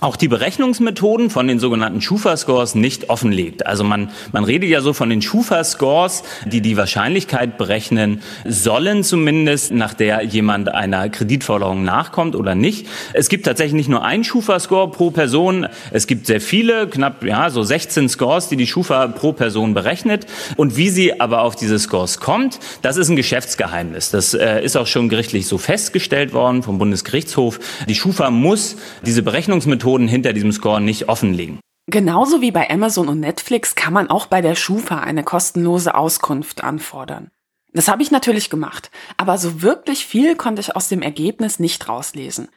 auch 0.00 0.16
die 0.16 0.28
Berechnungsmethoden 0.28 1.30
von 1.30 1.48
den 1.48 1.58
sogenannten 1.58 2.02
Schufa-Scores 2.02 2.74
nicht 2.74 3.08
offenlegt. 3.08 3.66
Also 3.66 3.82
man, 3.82 4.10
man 4.32 4.44
redet 4.44 4.68
ja 4.68 4.82
so 4.82 4.92
von 4.92 5.08
den 5.08 5.22
Schufa-Scores, 5.22 6.22
die 6.44 6.60
die 6.60 6.76
Wahrscheinlichkeit 6.76 7.56
berechnen 7.56 8.20
sollen 8.44 9.04
zumindest, 9.04 9.72
nach 9.72 9.94
der 9.94 10.22
jemand 10.22 10.68
einer 10.68 11.08
Kreditforderung 11.08 11.82
nachkommt 11.82 12.36
oder 12.36 12.54
nicht. 12.54 12.86
Es 13.14 13.30
gibt 13.30 13.46
tatsächlich 13.46 13.74
nicht 13.74 13.88
nur 13.88 14.04
ein 14.04 14.22
Schufa-Score 14.22 14.90
pro 14.90 15.10
Person, 15.10 15.66
es 15.92 16.06
gibt 16.06 16.26
sehr 16.26 16.42
viele, 16.42 16.88
knapp 16.88 17.24
ja 17.24 17.48
so 17.48 17.62
16 17.62 18.10
Scores, 18.10 18.48
die 18.48 18.56
die 18.56 18.66
Schufa 18.66 19.06
pro 19.08 19.32
Person 19.32 19.72
berechnet. 19.72 20.26
Und 20.56 20.76
wie 20.76 20.90
sie 20.90 21.20
aber 21.20 21.40
auf 21.40 21.56
diese 21.56 21.78
Scores 21.78 22.20
kommt, 22.20 22.58
das 22.82 22.98
ist 22.98 23.08
ein 23.08 23.16
Geschäftsgeheimnis. 23.16 24.10
Das 24.10 24.34
äh, 24.34 24.62
ist 24.62 24.76
auch 24.76 24.86
schon 24.86 25.08
gerichtlich 25.08 25.46
so 25.46 25.56
festgestellt 25.56 26.34
worden 26.34 26.62
vom 26.62 26.76
Bundesgerichtshof. 26.76 27.60
Die 27.88 27.94
Schufa 27.94 28.30
muss 28.30 28.76
diese 29.02 29.22
Berechnungsmethoden 29.22 29.85
Methoden 29.86 30.08
hinter 30.08 30.32
diesem 30.32 30.50
Score 30.50 30.80
nicht 30.80 31.08
offenlegen. 31.08 31.60
Genauso 31.88 32.40
wie 32.40 32.50
bei 32.50 32.68
Amazon 32.68 33.08
und 33.08 33.20
Netflix 33.20 33.76
kann 33.76 33.92
man 33.92 34.10
auch 34.10 34.26
bei 34.26 34.40
der 34.40 34.56
Schufa 34.56 34.98
eine 34.98 35.22
kostenlose 35.22 35.94
Auskunft 35.94 36.64
anfordern. 36.64 37.30
Das 37.72 37.86
habe 37.86 38.02
ich 38.02 38.10
natürlich 38.10 38.50
gemacht, 38.50 38.90
aber 39.16 39.38
so 39.38 39.62
wirklich 39.62 40.04
viel 40.04 40.34
konnte 40.34 40.60
ich 40.60 40.74
aus 40.74 40.88
dem 40.88 41.02
Ergebnis 41.02 41.60
nicht 41.60 41.88
rauslesen. 41.88 42.48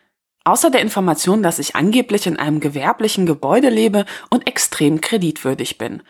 Außer 0.43 0.71
der 0.71 0.81
Information, 0.81 1.43
dass 1.43 1.59
ich 1.59 1.75
angeblich 1.75 2.25
in 2.25 2.37
einem 2.37 2.59
gewerblichen 2.59 3.27
Gebäude 3.27 3.69
lebe 3.69 4.05
und 4.31 4.47
extrem 4.47 4.99
kreditwürdig 4.99 5.77
bin. 5.77 6.01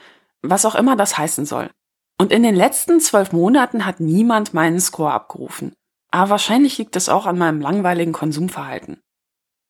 Was 0.42 0.64
auch 0.64 0.76
immer 0.76 0.96
das 0.96 1.18
heißen 1.18 1.46
soll. 1.46 1.70
Und 2.18 2.32
in 2.32 2.44
den 2.44 2.56
letzten 2.56 3.02
zwölf 3.02 3.34
Monaten 3.34 3.86
hat 3.86 4.00
niemand 4.00 4.54
meinen 4.54 4.80
Score 4.80 5.12
abgerufen. 5.12 5.74
Aber 6.12 6.30
wahrscheinlich 6.30 6.78
liegt 6.78 6.96
es 6.96 7.10
auch 7.10 7.26
an 7.26 7.38
meinem 7.38 7.60
langweiligen 7.60 8.14
Konsumverhalten. 8.14 9.02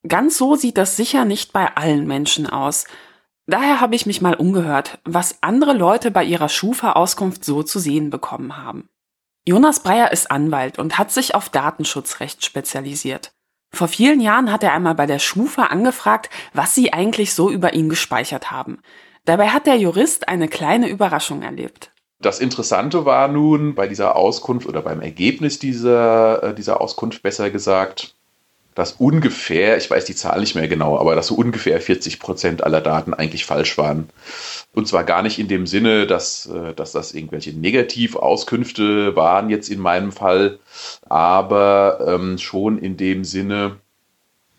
Ganz 0.08 0.38
so 0.38 0.56
sieht 0.56 0.78
das 0.78 0.96
sicher 0.96 1.26
nicht 1.26 1.52
bei 1.52 1.76
allen 1.76 2.08
Menschen 2.08 2.48
aus. 2.48 2.86
Daher 3.48 3.82
habe 3.82 3.96
ich 3.96 4.06
mich 4.06 4.22
mal 4.22 4.36
umgehört, 4.36 5.00
was 5.04 5.40
andere 5.42 5.74
Leute 5.74 6.12
bei 6.12 6.24
ihrer 6.24 6.50
Schufa-Auskunft 6.50 7.44
so 7.44 7.64
zu 7.64 7.80
sehen 7.80 8.10
bekommen 8.10 8.58
haben. 8.58 8.90
Jonas 9.46 9.82
Breyer 9.82 10.12
ist 10.12 10.32
Anwalt 10.32 10.80
und 10.80 10.98
hat 10.98 11.12
sich 11.12 11.36
auf 11.36 11.50
Datenschutzrecht 11.50 12.46
spezialisiert. 12.46 13.32
Vor 13.72 13.88
vielen 13.88 14.22
Jahren 14.22 14.52
hat 14.52 14.64
er 14.64 14.74
einmal 14.74 14.96
bei 14.96 15.06
der 15.06 15.20
Schufa 15.20 15.64
angefragt, 15.64 16.30
was 16.54 16.76
sie 16.76 16.94
eigentlich 16.94 17.34
so 17.34 17.50
über 17.50 17.74
ihn 17.74 17.90
gespeichert 17.90 18.52
haben. 18.52 18.80
Dabei 19.26 19.50
hat 19.50 19.68
der 19.68 19.78
Jurist 19.78 20.28
eine 20.28 20.48
kleine 20.48 20.88
Überraschung 20.90 21.42
erlebt. 21.42 21.92
Das 22.22 22.40
Interessante 22.40 23.06
war 23.06 23.28
nun 23.28 23.76
bei 23.76 23.88
dieser 23.88 24.16
Auskunft 24.16 24.68
oder 24.68 24.82
beim 24.82 25.02
Ergebnis 25.02 25.60
dieser, 25.60 26.44
äh, 26.44 26.56
dieser 26.56 26.82
Auskunft 26.82 27.24
besser 27.24 27.50
gesagt, 27.50 28.16
dass 28.80 28.93
ungefähr, 28.93 29.77
ich 29.77 29.91
weiß 29.91 30.06
die 30.06 30.15
Zahl 30.15 30.39
nicht 30.39 30.56
mehr 30.56 30.68
genau, 30.68 30.97
aber 30.97 31.15
dass 31.15 31.27
so 31.27 31.35
ungefähr 31.35 31.80
40 31.80 32.19
Prozent 32.19 32.64
aller 32.64 32.81
Daten 32.81 33.14
eigentlich 33.14 33.45
falsch 33.45 33.77
waren. 33.77 34.10
Und 34.73 34.88
zwar 34.88 35.03
gar 35.03 35.22
nicht 35.22 35.38
in 35.38 35.47
dem 35.47 35.68
Sinne, 35.68 36.07
dass, 36.07 36.47
äh, 36.47 36.73
dass 36.73 36.91
das 36.91 37.14
irgendwelche 37.14 37.51
Negativauskünfte 37.51 39.15
waren 39.15 39.49
jetzt 39.49 39.69
in 39.69 39.80
meinem 39.80 40.11
Fall, 40.11 40.60
aber 41.07 41.99
ähm, 42.07 42.38
schon 42.38 42.80
in 42.80 42.97
dem 42.97 43.23
Sinne, 43.23 43.77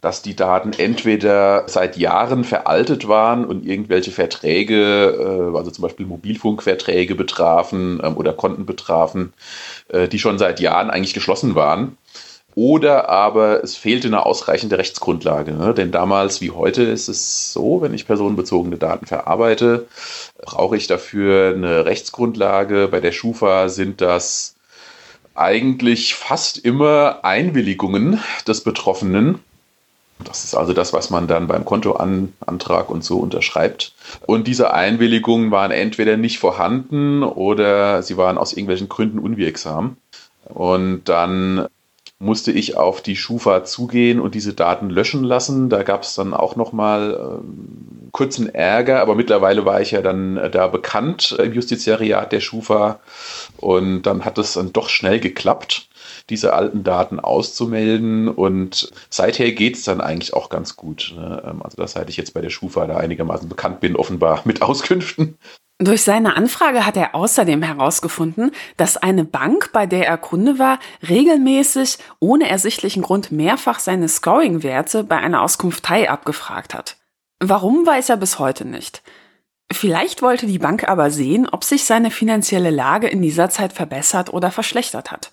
dass 0.00 0.22
die 0.22 0.36
Daten 0.36 0.72
entweder 0.72 1.64
seit 1.68 1.96
Jahren 1.96 2.44
veraltet 2.44 3.06
waren 3.06 3.44
und 3.44 3.66
irgendwelche 3.66 4.10
Verträge, 4.10 5.50
äh, 5.52 5.56
also 5.56 5.70
zum 5.70 5.82
Beispiel 5.82 6.06
Mobilfunkverträge 6.06 7.14
betrafen 7.14 8.00
ähm, 8.02 8.16
oder 8.16 8.32
Konten 8.32 8.66
betrafen, 8.66 9.32
äh, 9.88 10.08
die 10.08 10.18
schon 10.18 10.38
seit 10.38 10.60
Jahren 10.60 10.90
eigentlich 10.90 11.14
geschlossen 11.14 11.54
waren 11.54 11.96
oder 12.60 13.08
aber 13.08 13.64
es 13.64 13.74
fehlte 13.74 14.08
eine 14.08 14.26
ausreichende 14.26 14.76
Rechtsgrundlage. 14.76 15.52
Ne? 15.52 15.72
Denn 15.72 15.92
damals 15.92 16.42
wie 16.42 16.50
heute 16.50 16.82
ist 16.82 17.08
es 17.08 17.54
so, 17.54 17.80
wenn 17.80 17.94
ich 17.94 18.06
personenbezogene 18.06 18.76
Daten 18.76 19.06
verarbeite, 19.06 19.86
brauche 20.42 20.76
ich 20.76 20.86
dafür 20.86 21.54
eine 21.54 21.86
Rechtsgrundlage. 21.86 22.88
Bei 22.88 23.00
der 23.00 23.12
Schufa 23.12 23.70
sind 23.70 24.02
das 24.02 24.56
eigentlich 25.34 26.14
fast 26.14 26.58
immer 26.58 27.20
Einwilligungen 27.22 28.20
des 28.46 28.62
Betroffenen. 28.62 29.38
Das 30.22 30.44
ist 30.44 30.54
also 30.54 30.74
das, 30.74 30.92
was 30.92 31.08
man 31.08 31.28
dann 31.28 31.46
beim 31.46 31.64
Kontoantrag 31.64 32.90
und 32.90 33.02
so 33.02 33.20
unterschreibt. 33.20 33.94
Und 34.26 34.46
diese 34.46 34.74
Einwilligungen 34.74 35.50
waren 35.50 35.70
entweder 35.70 36.18
nicht 36.18 36.38
vorhanden 36.38 37.22
oder 37.22 38.02
sie 38.02 38.18
waren 38.18 38.36
aus 38.36 38.52
irgendwelchen 38.52 38.90
Gründen 38.90 39.18
unwirksam. 39.18 39.96
Und 40.44 41.08
dann 41.08 41.66
musste 42.20 42.52
ich 42.52 42.76
auf 42.76 43.00
die 43.00 43.16
Schufa 43.16 43.64
zugehen 43.64 44.20
und 44.20 44.34
diese 44.34 44.52
Daten 44.52 44.90
löschen 44.90 45.24
lassen. 45.24 45.70
Da 45.70 45.82
gab 45.82 46.02
es 46.02 46.14
dann 46.14 46.34
auch 46.34 46.54
nochmal 46.54 47.18
ähm, 47.18 48.10
kurzen 48.12 48.54
Ärger, 48.54 49.00
aber 49.00 49.14
mittlerweile 49.14 49.64
war 49.64 49.80
ich 49.80 49.92
ja 49.92 50.02
dann 50.02 50.36
äh, 50.36 50.50
da 50.50 50.68
bekannt 50.68 51.32
im 51.42 51.54
Justiziariat 51.54 52.30
der 52.30 52.40
Schufa 52.40 53.00
und 53.56 54.02
dann 54.02 54.26
hat 54.26 54.36
es 54.36 54.52
dann 54.52 54.72
doch 54.74 54.90
schnell 54.90 55.18
geklappt, 55.18 55.88
diese 56.28 56.52
alten 56.52 56.84
Daten 56.84 57.20
auszumelden 57.20 58.28
und 58.28 58.90
seither 59.08 59.50
geht 59.52 59.76
es 59.76 59.84
dann 59.84 60.02
eigentlich 60.02 60.34
auch 60.34 60.50
ganz 60.50 60.76
gut. 60.76 61.14
Ne? 61.16 61.42
Ähm, 61.46 61.62
also 61.62 61.78
das 61.78 61.92
seit 61.92 62.10
ich 62.10 62.18
jetzt 62.18 62.34
bei 62.34 62.42
der 62.42 62.50
Schufa 62.50 62.86
da 62.86 62.98
einigermaßen 62.98 63.48
bekannt 63.48 63.80
bin, 63.80 63.96
offenbar 63.96 64.42
mit 64.44 64.60
Auskünften. 64.60 65.38
Durch 65.82 66.02
seine 66.02 66.36
Anfrage 66.36 66.84
hat 66.84 66.98
er 66.98 67.14
außerdem 67.14 67.62
herausgefunden, 67.62 68.52
dass 68.76 68.98
eine 68.98 69.24
Bank, 69.24 69.70
bei 69.72 69.86
der 69.86 70.06
er 70.06 70.18
Kunde 70.18 70.58
war, 70.58 70.78
regelmäßig 71.08 71.96
ohne 72.18 72.50
ersichtlichen 72.50 73.02
Grund 73.02 73.32
mehrfach 73.32 73.78
seine 73.78 74.06
Scoring-Werte 74.06 75.04
bei 75.04 75.16
einer 75.16 75.40
Auskunftei 75.40 76.10
abgefragt 76.10 76.74
hat. 76.74 76.98
Warum 77.42 77.86
weiß 77.86 78.10
er 78.10 78.18
bis 78.18 78.38
heute 78.38 78.66
nicht. 78.66 79.02
Vielleicht 79.72 80.20
wollte 80.20 80.46
die 80.46 80.58
Bank 80.58 80.86
aber 80.86 81.10
sehen, 81.10 81.48
ob 81.50 81.64
sich 81.64 81.84
seine 81.84 82.10
finanzielle 82.10 82.70
Lage 82.70 83.08
in 83.08 83.22
dieser 83.22 83.48
Zeit 83.48 83.72
verbessert 83.72 84.34
oder 84.34 84.50
verschlechtert 84.50 85.10
hat. 85.10 85.30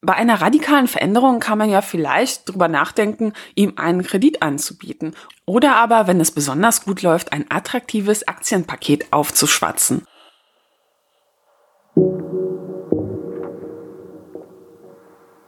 Bei 0.00 0.14
einer 0.14 0.40
radikalen 0.40 0.86
Veränderung 0.86 1.40
kann 1.40 1.58
man 1.58 1.70
ja 1.70 1.82
vielleicht 1.82 2.48
drüber 2.48 2.68
nachdenken, 2.68 3.32
ihm 3.56 3.72
einen 3.76 4.04
Kredit 4.04 4.42
anzubieten 4.42 5.14
oder 5.44 5.74
aber, 5.74 6.06
wenn 6.06 6.20
es 6.20 6.30
besonders 6.30 6.84
gut 6.84 7.02
läuft, 7.02 7.32
ein 7.32 7.46
attraktives 7.50 8.28
Aktienpaket 8.28 9.12
aufzuschwatzen. 9.12 10.06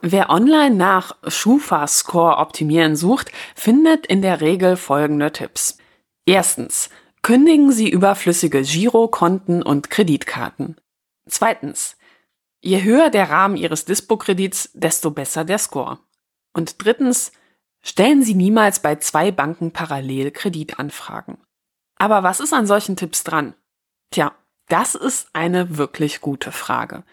Wer 0.01 0.29
online 0.29 0.75
nach 0.75 1.15
Schufa-Score 1.25 2.37
optimieren 2.37 2.95
sucht, 2.95 3.31
findet 3.55 4.07
in 4.07 4.21
der 4.21 4.41
Regel 4.41 4.75
folgende 4.75 5.31
Tipps. 5.31 5.77
Erstens. 6.25 6.89
Kündigen 7.21 7.71
Sie 7.71 7.87
überflüssige 7.87 8.63
Girokonten 8.63 9.61
und 9.61 9.91
Kreditkarten. 9.91 10.77
Zweitens. 11.27 11.97
Je 12.63 12.83
höher 12.83 13.09
der 13.09 13.29
Rahmen 13.29 13.57
Ihres 13.57 13.85
Dispo-Kredits, 13.85 14.69
desto 14.73 15.11
besser 15.11 15.43
der 15.43 15.57
Score. 15.57 15.97
Und 16.53 16.83
drittens, 16.83 17.31
stellen 17.81 18.21
Sie 18.23 18.35
niemals 18.35 18.81
bei 18.81 18.95
zwei 18.97 19.31
Banken 19.31 19.71
parallel 19.71 20.31
Kreditanfragen. 20.31 21.37
Aber 21.97 22.23
was 22.23 22.39
ist 22.39 22.53
an 22.53 22.67
solchen 22.67 22.95
Tipps 22.95 23.23
dran? 23.23 23.55
Tja, 24.11 24.33
das 24.67 24.95
ist 24.95 25.29
eine 25.33 25.77
wirklich 25.77 26.21
gute 26.21 26.51
Frage. 26.51 27.03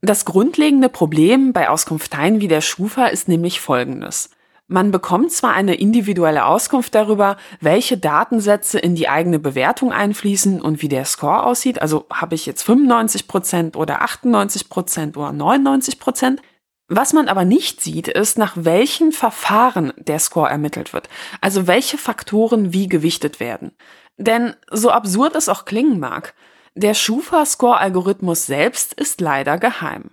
Das 0.00 0.24
grundlegende 0.24 0.88
Problem 0.88 1.52
bei 1.52 1.68
Auskunfteien 1.68 2.40
wie 2.40 2.48
der 2.48 2.60
Schufa 2.60 3.06
ist 3.06 3.28
nämlich 3.28 3.60
folgendes. 3.60 4.30
Man 4.70 4.90
bekommt 4.90 5.32
zwar 5.32 5.54
eine 5.54 5.76
individuelle 5.76 6.44
Auskunft 6.44 6.94
darüber, 6.94 7.38
welche 7.58 7.96
Datensätze 7.96 8.78
in 8.78 8.94
die 8.94 9.08
eigene 9.08 9.38
Bewertung 9.38 9.92
einfließen 9.92 10.60
und 10.60 10.82
wie 10.82 10.88
der 10.88 11.06
Score 11.06 11.44
aussieht, 11.44 11.80
also 11.80 12.04
habe 12.12 12.34
ich 12.34 12.44
jetzt 12.44 12.68
95% 12.68 13.76
oder 13.76 14.02
98% 14.02 15.16
oder 15.16 15.30
99%. 15.30 16.40
Was 16.86 17.14
man 17.14 17.28
aber 17.28 17.46
nicht 17.46 17.80
sieht, 17.80 18.08
ist, 18.08 18.36
nach 18.36 18.52
welchen 18.56 19.12
Verfahren 19.12 19.94
der 19.96 20.18
Score 20.18 20.50
ermittelt 20.50 20.92
wird, 20.92 21.08
also 21.40 21.66
welche 21.66 21.96
Faktoren 21.96 22.72
wie 22.74 22.88
gewichtet 22.88 23.40
werden. 23.40 23.72
Denn 24.18 24.54
so 24.70 24.90
absurd 24.90 25.34
es 25.34 25.48
auch 25.48 25.64
klingen 25.64 25.98
mag, 25.98 26.34
der 26.74 26.92
Schufa-Score-Algorithmus 26.92 28.44
selbst 28.44 28.92
ist 28.92 29.22
leider 29.22 29.56
geheim. 29.56 30.10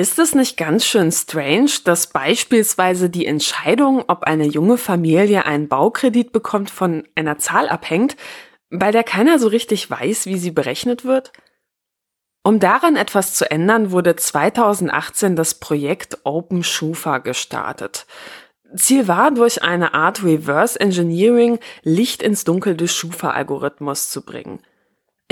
Ist 0.00 0.18
es 0.18 0.34
nicht 0.34 0.56
ganz 0.56 0.86
schön 0.86 1.12
strange, 1.12 1.72
dass 1.84 2.06
beispielsweise 2.06 3.10
die 3.10 3.26
Entscheidung, 3.26 4.02
ob 4.08 4.22
eine 4.22 4.46
junge 4.46 4.78
Familie 4.78 5.44
einen 5.44 5.68
Baukredit 5.68 6.32
bekommt, 6.32 6.70
von 6.70 7.06
einer 7.14 7.36
Zahl 7.36 7.68
abhängt, 7.68 8.16
bei 8.70 8.92
der 8.92 9.04
keiner 9.04 9.38
so 9.38 9.48
richtig 9.48 9.90
weiß, 9.90 10.24
wie 10.24 10.38
sie 10.38 10.52
berechnet 10.52 11.04
wird? 11.04 11.32
Um 12.42 12.60
daran 12.60 12.96
etwas 12.96 13.34
zu 13.34 13.50
ändern, 13.50 13.90
wurde 13.90 14.16
2018 14.16 15.36
das 15.36 15.56
Projekt 15.60 16.20
Open 16.24 16.64
Schufa 16.64 17.18
gestartet. 17.18 18.06
Ziel 18.74 19.06
war, 19.06 19.32
durch 19.32 19.62
eine 19.62 19.92
Art 19.92 20.24
Reverse 20.24 20.80
Engineering 20.80 21.58
Licht 21.82 22.22
ins 22.22 22.44
Dunkel 22.44 22.74
des 22.74 22.94
Schufa-Algorithmus 22.94 24.08
zu 24.08 24.22
bringen. 24.24 24.60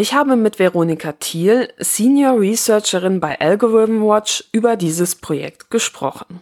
Ich 0.00 0.14
habe 0.14 0.36
mit 0.36 0.60
Veronika 0.60 1.10
Thiel, 1.10 1.70
Senior 1.76 2.38
Researcherin 2.38 3.18
bei 3.18 3.36
Algorithm 3.40 4.00
Watch, 4.00 4.44
über 4.52 4.76
dieses 4.76 5.16
Projekt 5.16 5.72
gesprochen. 5.72 6.40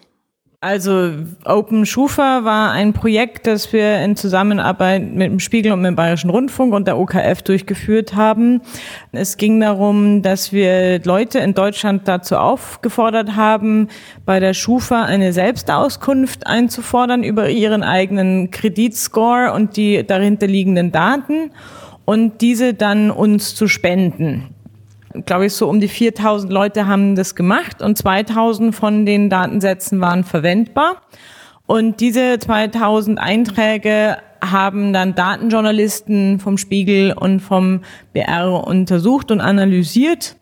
Also 0.61 1.13
Open 1.47 1.87
Schufa 1.87 2.45
war 2.45 2.73
ein 2.73 2.93
Projekt, 2.93 3.47
das 3.47 3.73
wir 3.73 4.01
in 4.01 4.15
Zusammenarbeit 4.15 5.11
mit 5.11 5.31
dem 5.31 5.41
Spiegel 5.41 5.73
und 5.73 5.81
mit 5.81 5.89
dem 5.89 5.97
Bayerischen 5.97 6.29
Rundfunk 6.29 6.75
und 6.75 6.87
der 6.87 6.99
OKF 6.99 7.41
durchgeführt 7.43 8.15
haben. 8.15 8.61
Es 9.13 9.39
ging 9.39 9.59
darum, 9.59 10.21
dass 10.21 10.53
wir 10.53 11.03
Leute 11.05 11.39
in 11.39 11.55
Deutschland 11.55 12.07
dazu 12.09 12.37
aufgefordert 12.37 13.37
haben, 13.37 13.89
bei 14.27 14.39
der 14.39 14.53
Schufa 14.53 15.05
eine 15.05 15.33
Selbstauskunft 15.33 16.47
einzufordern 16.47 17.23
über 17.25 17.49
ihren 17.49 17.83
eigenen 17.83 18.51
Kreditscore 18.51 19.55
und 19.55 19.79
die 19.79 20.07
dahinter 20.07 20.47
liegenden 20.47 20.93
Daten 20.93 21.53
und 22.07 22.41
diese 22.41 22.73
dann 22.73 23.11
uns 23.11 23.55
zu 23.55 23.69
spenden. 23.69 24.55
Glaube 25.27 25.47
ich, 25.47 25.53
so 25.53 25.69
um 25.69 25.81
die 25.81 25.89
4000 25.89 26.51
Leute 26.51 26.87
haben 26.87 27.17
das 27.17 27.35
gemacht 27.35 27.83
und 27.83 27.99
2000 27.99 28.75
von 28.75 29.05
den 29.05 29.29
Datensätzen 29.29 30.01
waren 30.01 30.25
verwendbar. 30.25 31.03
Und 31.67 32.01
diese 32.01 32.39
2000 32.39 33.19
Einträge 33.19 34.19
haben 34.41 34.93
dann 34.93 35.15
Datenjournalisten 35.15 36.39
vom 36.39 36.59
Spiegel 36.59 37.13
und 37.13 37.41
vom 37.41 37.81
BR 38.13 38.65
untersucht 38.67 39.31
und 39.31 39.41
analysiert. 39.41 40.37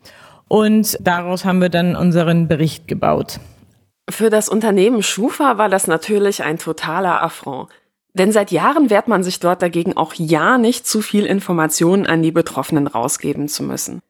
Und 0.47 0.97
daraus 1.01 1.45
haben 1.45 1.61
wir 1.61 1.69
dann 1.69 1.95
unseren 1.95 2.47
Bericht 2.47 2.87
gebaut. 2.87 3.39
Für 4.09 4.29
das 4.29 4.49
Unternehmen 4.49 5.01
Schufa 5.01 5.57
war 5.57 5.69
das 5.69 5.87
natürlich 5.87 6.43
ein 6.43 6.59
totaler 6.59 7.23
Affront. 7.23 7.69
Denn 8.15 8.31
seit 8.31 8.51
Jahren 8.51 8.89
wehrt 8.89 9.09
man 9.09 9.23
sich 9.23 9.39
dort 9.41 9.61
dagegen 9.61 9.97
auch 9.97 10.13
ja 10.13 10.57
nicht 10.57 10.87
zu 10.87 11.01
viel 11.01 11.25
Informationen 11.25 12.05
an 12.05 12.23
die 12.23 12.31
Betroffenen 12.31 12.87
rausgeben 12.87 13.49
zu 13.49 13.61
müssen. 13.61 14.01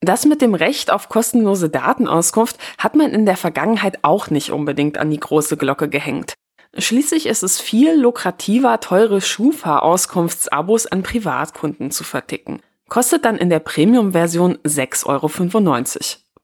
Das 0.00 0.24
mit 0.26 0.40
dem 0.40 0.54
Recht 0.54 0.92
auf 0.92 1.08
kostenlose 1.08 1.68
Datenauskunft 1.68 2.56
hat 2.78 2.94
man 2.94 3.10
in 3.10 3.26
der 3.26 3.36
Vergangenheit 3.36 3.98
auch 4.02 4.30
nicht 4.30 4.52
unbedingt 4.52 4.96
an 4.96 5.10
die 5.10 5.18
große 5.18 5.56
Glocke 5.56 5.88
gehängt. 5.88 6.34
Schließlich 6.76 7.26
ist 7.26 7.42
es 7.42 7.60
viel 7.60 7.94
lukrativer, 7.98 8.78
teure 8.78 9.20
Schufa-Auskunftsabos 9.20 10.86
an 10.86 11.02
Privatkunden 11.02 11.90
zu 11.90 12.04
verticken. 12.04 12.60
Kostet 12.88 13.24
dann 13.24 13.36
in 13.36 13.50
der 13.50 13.58
Premium-Version 13.58 14.58
6,95 14.58 15.06
Euro. 15.06 15.28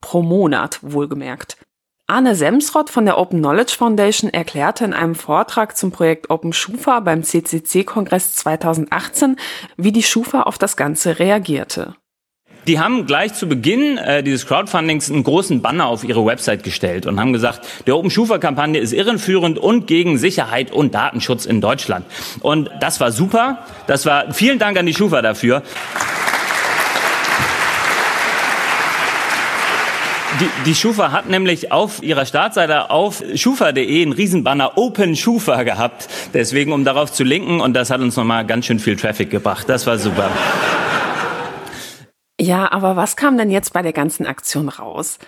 Pro 0.01 0.23
Monat, 0.23 0.81
wohlgemerkt. 0.83 1.57
Arne 2.07 2.37
Semsrott 2.37 2.91
von 2.91 3.07
der 3.07 3.17
Open 3.17 3.39
Knowledge 3.39 3.77
Foundation 3.79 4.31
erklärte 4.31 4.85
in 4.85 4.93
einem 4.93 5.15
Vortrag 5.15 5.75
zum 5.75 5.91
Projekt 5.91 6.29
Open 6.29 6.53
Schufa 6.53 7.01
beim 7.01 7.23
CCC-Kongress 7.23 8.35
2018, 8.35 9.37
wie 9.79 9.91
die 9.91 10.03
Schufa 10.03 10.43
auf 10.43 10.59
das 10.59 10.77
Ganze 10.77 11.19
reagierte. 11.19 11.95
Die 12.67 12.79
haben 12.79 13.07
gleich 13.07 13.33
zu 13.33 13.49
Beginn 13.49 13.97
äh, 13.97 14.23
dieses 14.23 14.47
Crowdfundings 14.47 15.11
einen 15.11 15.25
großen 15.25 15.63
Banner 15.63 15.87
auf 15.87 16.05
ihre 16.05 16.27
Website 16.27 16.63
gestellt 16.63 17.07
und 17.07 17.19
haben 17.19 17.33
gesagt, 17.33 17.67
der 17.87 17.97
Open 17.97 18.11
Schufa-Kampagne 18.11 18.81
ist 18.81 18.93
irrenführend 18.93 19.59
und 19.59 19.87
gegen 19.87 20.19
Sicherheit 20.19 20.73
und 20.73 20.95
Datenschutz 20.95 21.47
in 21.47 21.63
Deutschland. 21.63 22.05
Und 22.41 22.71
das 22.81 23.01
war 23.01 23.13
super. 23.13 23.65
Das 23.87 24.05
war 24.05 24.35
vielen 24.35 24.59
Dank 24.59 24.79
an 24.79 24.85
die 24.85 24.95
Schufa 24.95 25.23
dafür. 25.23 25.63
Die, 30.41 30.51
die 30.67 30.75
Schufa 30.75 31.13
hat 31.13 31.29
nämlich 31.29 31.73
auf 31.73 32.03
ihrer 32.03 32.27
Startseite 32.27 32.91
auf 32.91 33.23
schufa.de 33.35 34.03
einen 34.03 34.13
Riesenbanner 34.13 34.77
Open 34.77 35.17
Schufa 35.17 35.63
gehabt. 35.63 36.09
Deswegen, 36.33 36.73
um 36.73 36.85
darauf 36.85 37.13
zu 37.13 37.25
linken. 37.25 37.61
Und 37.61 37.75
das 37.75 37.91
hat 37.91 38.01
uns 38.01 38.17
nochmal 38.17 38.47
ganz 38.47 38.67
schön 38.67 38.79
viel 38.79 38.97
Traffic 38.97 39.31
gebracht. 39.31 39.69
Das 39.69 39.87
war 39.87 39.99
super. 39.99 40.31
Ja, 42.41 42.71
aber 42.73 42.97
was 42.97 43.17
kam 43.17 43.39
denn 43.39 43.51
jetzt 43.51 43.73
bei 43.73 43.83
der 43.83 43.93
ganzen 43.93 44.27
Aktion 44.27 44.69
raus? 44.69 45.19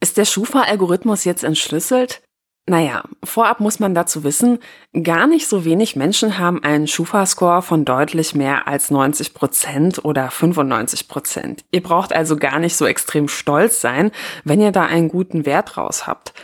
Ist 0.00 0.16
der 0.16 0.24
Schufa-Algorithmus 0.24 1.24
jetzt 1.24 1.44
entschlüsselt? 1.44 2.22
Naja, 2.68 3.02
vorab 3.24 3.58
muss 3.58 3.80
man 3.80 3.92
dazu 3.92 4.22
wissen, 4.22 4.60
gar 5.02 5.26
nicht 5.26 5.48
so 5.48 5.64
wenig 5.64 5.96
Menschen 5.96 6.38
haben 6.38 6.62
einen 6.62 6.86
Schufa-Score 6.86 7.60
von 7.60 7.84
deutlich 7.84 8.36
mehr 8.36 8.68
als 8.68 8.90
90 8.92 9.34
Prozent 9.34 10.04
oder 10.04 10.30
95 10.30 11.08
Prozent. 11.08 11.64
Ihr 11.72 11.82
braucht 11.82 12.12
also 12.12 12.36
gar 12.36 12.60
nicht 12.60 12.76
so 12.76 12.86
extrem 12.86 13.26
stolz 13.26 13.80
sein, 13.80 14.12
wenn 14.44 14.60
ihr 14.60 14.70
da 14.70 14.86
einen 14.86 15.08
guten 15.08 15.44
Wert 15.44 15.76
raus 15.76 16.06
habt. 16.06 16.34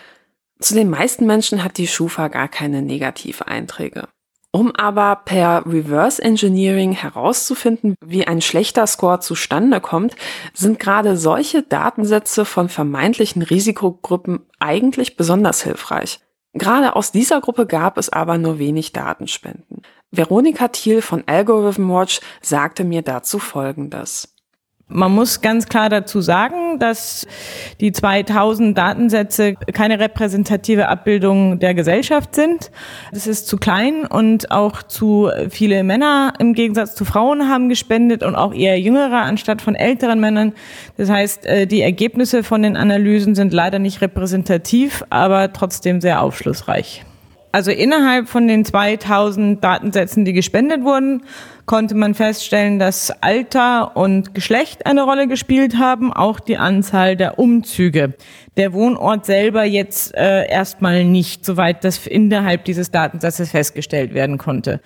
Zu 0.59 0.75
den 0.75 0.91
meisten 0.91 1.25
Menschen 1.25 1.63
hat 1.63 1.79
die 1.79 1.87
Schufa 1.87 2.27
gar 2.27 2.49
keine 2.49 2.83
Negativeinträge. 2.83 4.09
Um 4.51 4.75
aber 4.75 5.17
per 5.25 5.65
Reverse 5.67 6.23
Engineering 6.23 6.93
herauszufinden, 6.93 7.95
wie 8.05 8.27
ein 8.27 8.41
schlechter 8.41 8.87
Score 8.87 9.21
zustande 9.21 9.81
kommt, 9.81 10.17
sind 10.55 10.79
gerade 10.79 11.17
solche 11.19 11.63
Datensätze 11.63 12.45
von 12.45 12.69
vermeintlichen 12.69 13.43
Risikogruppen 13.43 14.41
eigentlich 14.59 15.17
besonders 15.17 15.63
hilfreich. 15.63 16.21
Gerade 16.55 16.97
aus 16.97 17.13
dieser 17.13 17.43
Gruppe 17.43 17.67
gab 17.67 17.99
es 17.99 18.09
aber 18.09 18.39
nur 18.39 18.59
wenig 18.59 18.93
Datenspenden. 18.93 19.83
Veronika 20.11 20.69
Thiel 20.69 21.03
von 21.03 21.25
Algorithm 21.27 21.91
Watch 21.91 22.21
sagte 22.41 22.85
mir 22.85 23.03
dazu 23.03 23.39
Folgendes. 23.39 24.35
Man 24.91 25.13
muss 25.13 25.43
ganz 25.43 25.67
klar 25.67 25.91
dazu 25.91 26.23
sagen, 26.23 26.79
dass 26.79 27.27
die 27.79 27.93
2000 27.93 28.77
Datensätze 28.77 29.55
keine 29.75 30.01
repräsentative 30.01 30.89
Abbildung 30.89 31.59
der 31.59 31.75
Gesellschaft 31.75 32.35
sind. 32.35 32.71
Es 33.13 33.27
ist 33.27 33.49
zu 33.49 33.59
klein 33.59 34.07
und 34.07 34.51
auch 34.51 34.83
zu 34.83 35.31
viele 35.51 35.85
Männer 35.85 36.33
im 36.39 36.55
Gegensatz 36.55 36.95
zu 36.95 37.05
Frauen 37.05 37.51
haben 37.51 37.69
gespendet 37.69 38.23
und 38.23 38.35
auch 38.35 38.55
eher 38.55 38.81
jüngere 38.81 39.21
anstatt 39.21 39.61
von 39.61 39.75
älteren 39.75 40.21
Männern. 40.21 40.55
Das 40.97 41.11
heißt, 41.11 41.45
äh, 41.45 41.67
die 41.67 41.83
Ergebnisse 41.83 42.43
von 42.43 42.63
den 42.63 42.79
Analysen 42.79 43.35
sind 43.35 43.53
leider 43.53 43.79
nicht 43.79 44.01
repräsentativ, 44.01 45.05
aber 45.11 45.53
trotzdem 45.53 46.01
sehr 46.01 46.23
aufschlussreich. 46.23 47.05
Also 47.51 47.71
innerhalb 47.71 48.29
von 48.29 48.47
den 48.47 48.65
2000 48.65 49.65
Datensätzen, 49.65 50.27
die 50.27 50.35
gespendet 50.35 50.83
wurden, 50.85 51.23
konnte 51.65 51.95
man 51.95 52.15
feststellen, 52.15 52.79
dass 52.79 53.11
Alter 53.23 53.97
und 53.97 54.35
Geschlecht 54.35 54.85
eine 54.87 55.03
Rolle 55.03 55.29
gespielt 55.29 55.79
haben, 55.79 56.13
auch 56.13 56.41
die 56.41 56.59
Anzahl 56.59 57.17
der 57.17 57.39
Umzüge. 57.39 58.15
Der 58.59 58.75
Wohnort 58.75 59.25
selber 59.25 59.65
jetzt 59.65 60.15
äh, 60.15 60.47
erstmal 60.47 61.05
nicht, 61.05 61.45
soweit 61.45 61.85
das 61.85 62.07
innerhalb 62.07 62.65
dieses 62.65 62.91
Datensatzes 62.91 63.51
festgestellt 63.51 64.13
werden 64.13 64.37
konnte. 64.37 64.81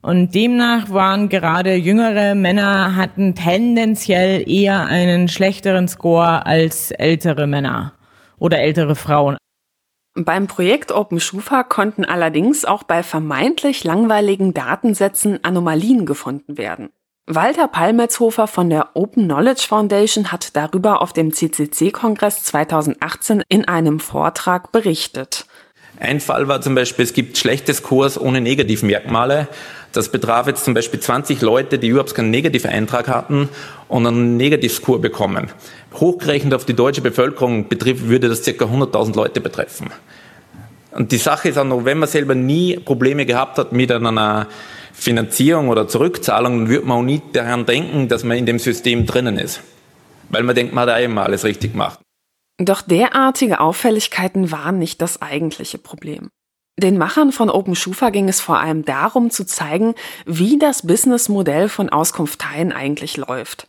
Und 0.00 0.34
demnach 0.34 0.90
waren 0.90 1.28
gerade 1.28 1.74
jüngere 1.74 2.34
Männer 2.34 2.96
hatten 2.96 3.34
tendenziell 3.34 4.48
eher 4.48 4.86
einen 4.86 5.28
schlechteren 5.28 5.88
Score 5.88 6.46
als 6.46 6.90
ältere 6.92 7.46
Männer 7.46 7.92
oder 8.38 8.58
ältere 8.58 8.94
Frauen. 8.94 9.36
Beim 10.24 10.48
Projekt 10.48 10.90
OpenSchufa 10.90 11.62
konnten 11.62 12.04
allerdings 12.04 12.64
auch 12.64 12.82
bei 12.82 13.04
vermeintlich 13.04 13.84
langweiligen 13.84 14.52
Datensätzen 14.52 15.44
Anomalien 15.44 16.06
gefunden 16.06 16.58
werden. 16.58 16.90
Walter 17.26 17.68
Palmetzhofer 17.68 18.48
von 18.48 18.68
der 18.68 18.88
Open 18.94 19.26
Knowledge 19.26 19.66
Foundation 19.68 20.32
hat 20.32 20.56
darüber 20.56 21.02
auf 21.02 21.12
dem 21.12 21.32
CCC-Kongress 21.32 22.42
2018 22.42 23.44
in 23.48 23.68
einem 23.68 24.00
Vortrag 24.00 24.72
berichtet. 24.72 25.46
Ein 26.00 26.20
Fall 26.20 26.48
war 26.48 26.60
zum 26.62 26.74
Beispiel, 26.74 27.04
es 27.04 27.12
gibt 27.12 27.38
schlechte 27.38 27.72
Scores 27.72 28.20
ohne 28.20 28.40
Negativmerkmale. 28.40 29.46
Das 29.92 30.10
betraf 30.10 30.46
jetzt 30.46 30.64
zum 30.64 30.74
Beispiel 30.74 31.00
20 31.00 31.40
Leute, 31.40 31.78
die 31.78 31.88
überhaupt 31.88 32.14
keinen 32.14 32.30
Negativeintrag 32.30 33.08
hatten 33.08 33.48
und 33.88 34.06
einen 34.06 34.36
Negativscore 34.36 34.98
bekommen. 34.98 35.50
Hochgerechnet 35.94 36.54
auf 36.54 36.64
die 36.64 36.74
deutsche 36.74 37.00
Bevölkerung 37.00 37.68
betrifft, 37.68 38.08
würde 38.08 38.28
das 38.28 38.42
ca. 38.42 38.50
100.000 38.50 39.16
Leute 39.16 39.40
betreffen. 39.40 39.90
Und 40.92 41.12
die 41.12 41.18
Sache 41.18 41.48
ist 41.48 41.58
auch 41.58 41.64
noch, 41.64 41.84
wenn 41.84 41.98
man 41.98 42.08
selber 42.08 42.34
nie 42.34 42.76
Probleme 42.78 43.24
gehabt 43.24 43.58
hat 43.58 43.72
mit 43.72 43.90
einer 43.92 44.46
Finanzierung 44.92 45.68
oder 45.68 45.86
Zurückzahlung, 45.86 46.58
dann 46.58 46.68
würde 46.68 46.86
man 46.86 46.98
auch 46.98 47.02
nie 47.02 47.22
daran 47.32 47.66
denken, 47.66 48.08
dass 48.08 48.24
man 48.24 48.36
in 48.36 48.46
dem 48.46 48.58
System 48.58 49.06
drinnen 49.06 49.38
ist. 49.38 49.60
Weil 50.28 50.42
man 50.42 50.54
denkt, 50.54 50.74
man 50.74 50.88
hat 50.88 50.94
einmal 50.94 51.24
alles 51.24 51.44
richtig 51.44 51.72
gemacht. 51.72 52.00
Doch 52.58 52.82
derartige 52.82 53.60
Auffälligkeiten 53.60 54.50
waren 54.50 54.78
nicht 54.78 55.00
das 55.00 55.22
eigentliche 55.22 55.78
Problem. 55.78 56.28
Den 56.78 56.96
Machern 56.96 57.32
von 57.32 57.50
OpenSchufa 57.50 58.10
ging 58.10 58.28
es 58.28 58.40
vor 58.40 58.60
allem 58.60 58.84
darum 58.84 59.30
zu 59.30 59.44
zeigen, 59.44 59.94
wie 60.24 60.58
das 60.58 60.86
Businessmodell 60.86 61.68
von 61.68 61.90
Auskunfteien 61.90 62.72
eigentlich 62.72 63.16
läuft 63.16 63.66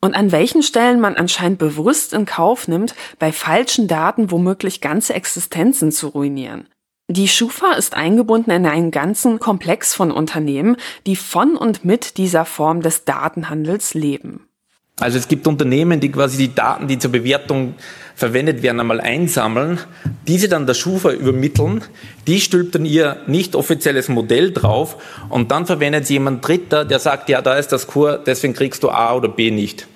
und 0.00 0.14
an 0.14 0.32
welchen 0.32 0.62
Stellen 0.62 1.00
man 1.00 1.16
anscheinend 1.16 1.58
bewusst 1.58 2.12
in 2.12 2.26
Kauf 2.26 2.68
nimmt, 2.68 2.94
bei 3.18 3.32
falschen 3.32 3.88
Daten 3.88 4.30
womöglich 4.30 4.80
ganze 4.80 5.14
Existenzen 5.14 5.92
zu 5.92 6.08
ruinieren. 6.08 6.68
Die 7.10 7.28
Schufa 7.28 7.72
ist 7.72 7.94
eingebunden 7.94 8.50
in 8.50 8.66
einen 8.66 8.90
ganzen 8.90 9.38
Komplex 9.38 9.94
von 9.94 10.10
Unternehmen, 10.10 10.76
die 11.06 11.16
von 11.16 11.56
und 11.56 11.84
mit 11.84 12.18
dieser 12.18 12.44
Form 12.44 12.82
des 12.82 13.04
Datenhandels 13.04 13.94
leben. 13.94 14.46
Also 15.00 15.16
es 15.16 15.28
gibt 15.28 15.46
Unternehmen, 15.46 16.00
die 16.00 16.10
quasi 16.10 16.36
die 16.36 16.54
Daten, 16.54 16.88
die 16.88 16.98
zur 16.98 17.12
Bewertung 17.12 17.74
verwendet 18.18 18.64
werden, 18.64 18.80
einmal 18.80 19.00
einsammeln, 19.00 19.78
diese 20.26 20.48
dann 20.48 20.66
der 20.66 20.74
Schufa 20.74 21.12
übermitteln, 21.12 21.84
die 22.26 22.40
stülpt 22.40 22.74
dann 22.74 22.84
ihr 22.84 23.18
nicht 23.28 23.54
offizielles 23.54 24.08
Modell 24.08 24.50
drauf 24.50 24.96
und 25.28 25.52
dann 25.52 25.66
verwendet 25.66 26.08
sie 26.08 26.14
jemand 26.14 26.46
Dritter, 26.46 26.84
der 26.84 26.98
sagt, 26.98 27.28
ja, 27.28 27.40
da 27.40 27.54
ist 27.54 27.68
das 27.68 27.86
Kur, 27.86 28.18
deswegen 28.18 28.54
kriegst 28.54 28.82
du 28.82 28.90
A 28.90 29.14
oder 29.14 29.28
B 29.28 29.52
nicht. 29.52 29.86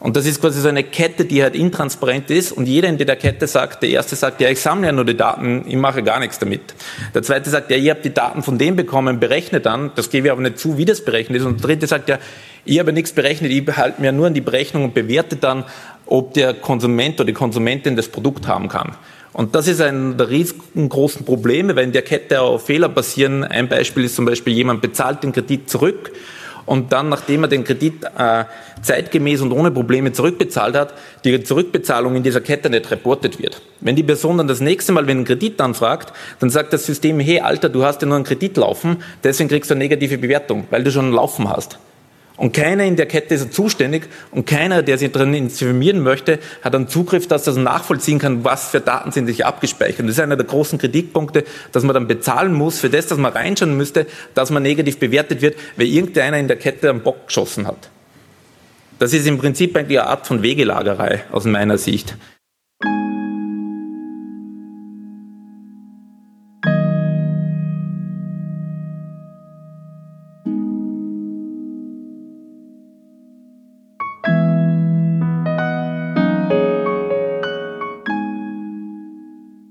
Und 0.00 0.16
das 0.16 0.24
ist 0.24 0.40
quasi 0.40 0.62
so 0.62 0.68
eine 0.68 0.82
Kette, 0.82 1.26
die 1.26 1.42
halt 1.42 1.54
intransparent 1.54 2.30
ist 2.30 2.52
und 2.52 2.66
jeder 2.66 2.88
in 2.88 2.96
der 2.96 3.16
Kette 3.16 3.46
sagt, 3.46 3.82
der 3.82 3.90
erste 3.90 4.16
sagt, 4.16 4.40
ja, 4.40 4.48
ich 4.48 4.58
sammle 4.58 4.86
ja 4.86 4.92
nur 4.92 5.04
die 5.04 5.16
Daten, 5.16 5.64
ich 5.68 5.76
mache 5.76 6.02
gar 6.02 6.18
nichts 6.20 6.38
damit. 6.38 6.74
Der 7.14 7.22
zweite 7.22 7.50
sagt, 7.50 7.70
ja, 7.70 7.76
ihr 7.76 7.90
habt 7.90 8.06
die 8.06 8.14
Daten 8.14 8.42
von 8.42 8.56
dem 8.56 8.76
bekommen, 8.76 9.20
berechnet 9.20 9.66
dann, 9.66 9.92
das 9.96 10.08
gebe 10.08 10.28
ich 10.28 10.32
aber 10.32 10.40
nicht 10.40 10.58
zu, 10.58 10.78
wie 10.78 10.86
das 10.86 11.04
berechnet 11.04 11.38
ist. 11.38 11.44
Und 11.44 11.60
der 11.60 11.68
dritte 11.68 11.86
sagt, 11.86 12.08
ja, 12.08 12.18
ich 12.64 12.78
habe 12.78 12.94
nichts 12.94 13.12
berechnet, 13.12 13.52
ich 13.52 13.62
behalte 13.62 14.00
mir 14.00 14.10
nur 14.10 14.28
an 14.28 14.34
die 14.34 14.40
Berechnung 14.40 14.84
und 14.84 14.94
bewerte 14.94 15.36
dann, 15.36 15.64
ob 16.06 16.32
der 16.32 16.54
Konsument 16.54 17.20
oder 17.20 17.26
die 17.26 17.34
Konsumentin 17.34 17.94
das 17.94 18.08
Produkt 18.08 18.48
haben 18.48 18.68
kann. 18.68 18.96
Und 19.34 19.54
das 19.54 19.68
ist 19.68 19.82
ein 19.82 20.16
der 20.16 20.30
riesengroßen 20.30 21.26
Probleme, 21.26 21.76
weil 21.76 21.84
in 21.84 21.92
der 21.92 22.02
Kette 22.02 22.40
auch 22.40 22.58
Fehler 22.58 22.88
passieren. 22.88 23.44
Ein 23.44 23.68
Beispiel 23.68 24.04
ist 24.04 24.16
zum 24.16 24.24
Beispiel, 24.24 24.54
jemand 24.54 24.80
bezahlt 24.80 25.22
den 25.22 25.32
Kredit 25.32 25.68
zurück 25.68 26.10
und 26.70 26.92
dann, 26.92 27.08
nachdem 27.08 27.42
er 27.42 27.48
den 27.48 27.64
Kredit 27.64 28.04
äh, 28.16 28.44
zeitgemäß 28.80 29.40
und 29.40 29.50
ohne 29.50 29.72
Probleme 29.72 30.12
zurückbezahlt 30.12 30.76
hat, 30.76 30.94
die 31.24 31.42
Zurückbezahlung 31.42 32.14
in 32.14 32.22
dieser 32.22 32.40
Kette 32.40 32.70
nicht 32.70 32.88
reportet 32.92 33.42
wird. 33.42 33.60
Wenn 33.80 33.96
die 33.96 34.04
Person 34.04 34.38
dann 34.38 34.46
das 34.46 34.60
nächste 34.60 34.92
Mal, 34.92 35.02
einen 35.10 35.24
Kredit 35.24 35.60
anfragt, 35.60 36.12
dann 36.38 36.48
sagt 36.48 36.72
das 36.72 36.86
System, 36.86 37.18
hey 37.18 37.40
Alter, 37.40 37.70
du 37.70 37.82
hast 37.82 38.02
ja 38.02 38.06
nur 38.06 38.14
einen 38.14 38.24
Kredit 38.24 38.56
laufen, 38.56 39.02
deswegen 39.24 39.48
kriegst 39.48 39.68
du 39.68 39.74
eine 39.74 39.82
negative 39.82 40.16
Bewertung, 40.16 40.68
weil 40.70 40.84
du 40.84 40.92
schon 40.92 41.06
einen 41.06 41.14
Laufen 41.14 41.48
hast. 41.48 41.80
Und 42.40 42.54
keiner 42.54 42.84
in 42.86 42.96
der 42.96 43.04
Kette 43.04 43.34
ist 43.34 43.52
zuständig 43.52 44.04
und 44.30 44.46
keiner, 44.46 44.82
der 44.82 44.96
sich 44.96 45.12
drin 45.12 45.34
informieren 45.34 46.00
möchte, 46.00 46.38
hat 46.62 46.74
einen 46.74 46.88
Zugriff, 46.88 47.26
dass 47.26 47.46
er 47.46 47.52
nachvollziehen 47.52 48.18
kann, 48.18 48.44
was 48.44 48.70
für 48.70 48.80
Daten 48.80 49.12
sind 49.12 49.26
sich 49.26 49.44
abgespeichert. 49.44 50.06
Das 50.06 50.12
ist 50.12 50.20
einer 50.20 50.38
der 50.38 50.46
großen 50.46 50.78
Kritikpunkte, 50.78 51.44
dass 51.72 51.84
man 51.84 51.92
dann 51.92 52.08
bezahlen 52.08 52.54
muss 52.54 52.80
für 52.80 52.88
das, 52.88 53.08
dass 53.08 53.18
man 53.18 53.34
reinschauen 53.34 53.76
müsste, 53.76 54.06
dass 54.32 54.50
man 54.50 54.62
negativ 54.62 54.98
bewertet 54.98 55.42
wird, 55.42 55.58
weil 55.76 55.88
irgendeiner 55.88 56.38
in 56.38 56.48
der 56.48 56.56
Kette 56.56 56.88
einen 56.88 57.02
Bock 57.02 57.26
geschossen 57.26 57.66
hat. 57.66 57.90
Das 58.98 59.12
ist 59.12 59.26
im 59.26 59.36
Prinzip 59.36 59.76
eigentlich 59.76 60.00
eine 60.00 60.08
Art 60.08 60.26
von 60.26 60.40
Wegelagerei 60.42 61.24
aus 61.30 61.44
meiner 61.44 61.76
Sicht. 61.76 62.16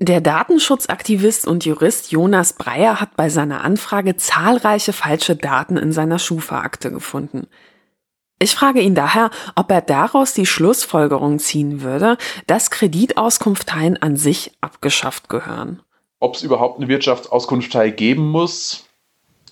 Der 0.02 0.22
Datenschutzaktivist 0.22 1.46
und 1.46 1.66
Jurist 1.66 2.10
Jonas 2.10 2.54
Breyer 2.54 3.02
hat 3.02 3.16
bei 3.16 3.28
seiner 3.28 3.62
Anfrage 3.62 4.16
zahlreiche 4.16 4.94
falsche 4.94 5.36
Daten 5.36 5.76
in 5.76 5.92
seiner 5.92 6.18
Schufa-Akte 6.18 6.90
gefunden. 6.90 7.48
Ich 8.38 8.54
frage 8.54 8.80
ihn 8.80 8.94
daher, 8.94 9.28
ob 9.56 9.70
er 9.70 9.82
daraus 9.82 10.32
die 10.32 10.46
Schlussfolgerung 10.46 11.38
ziehen 11.38 11.82
würde, 11.82 12.16
dass 12.46 12.70
Kreditauskunfteien 12.70 14.00
an 14.00 14.16
sich 14.16 14.56
abgeschafft 14.62 15.28
gehören. 15.28 15.82
Ob 16.18 16.34
es 16.34 16.42
überhaupt 16.42 16.78
eine 16.78 16.88
Wirtschaftsauskunftei 16.88 17.90
geben 17.90 18.26
muss, 18.26 18.86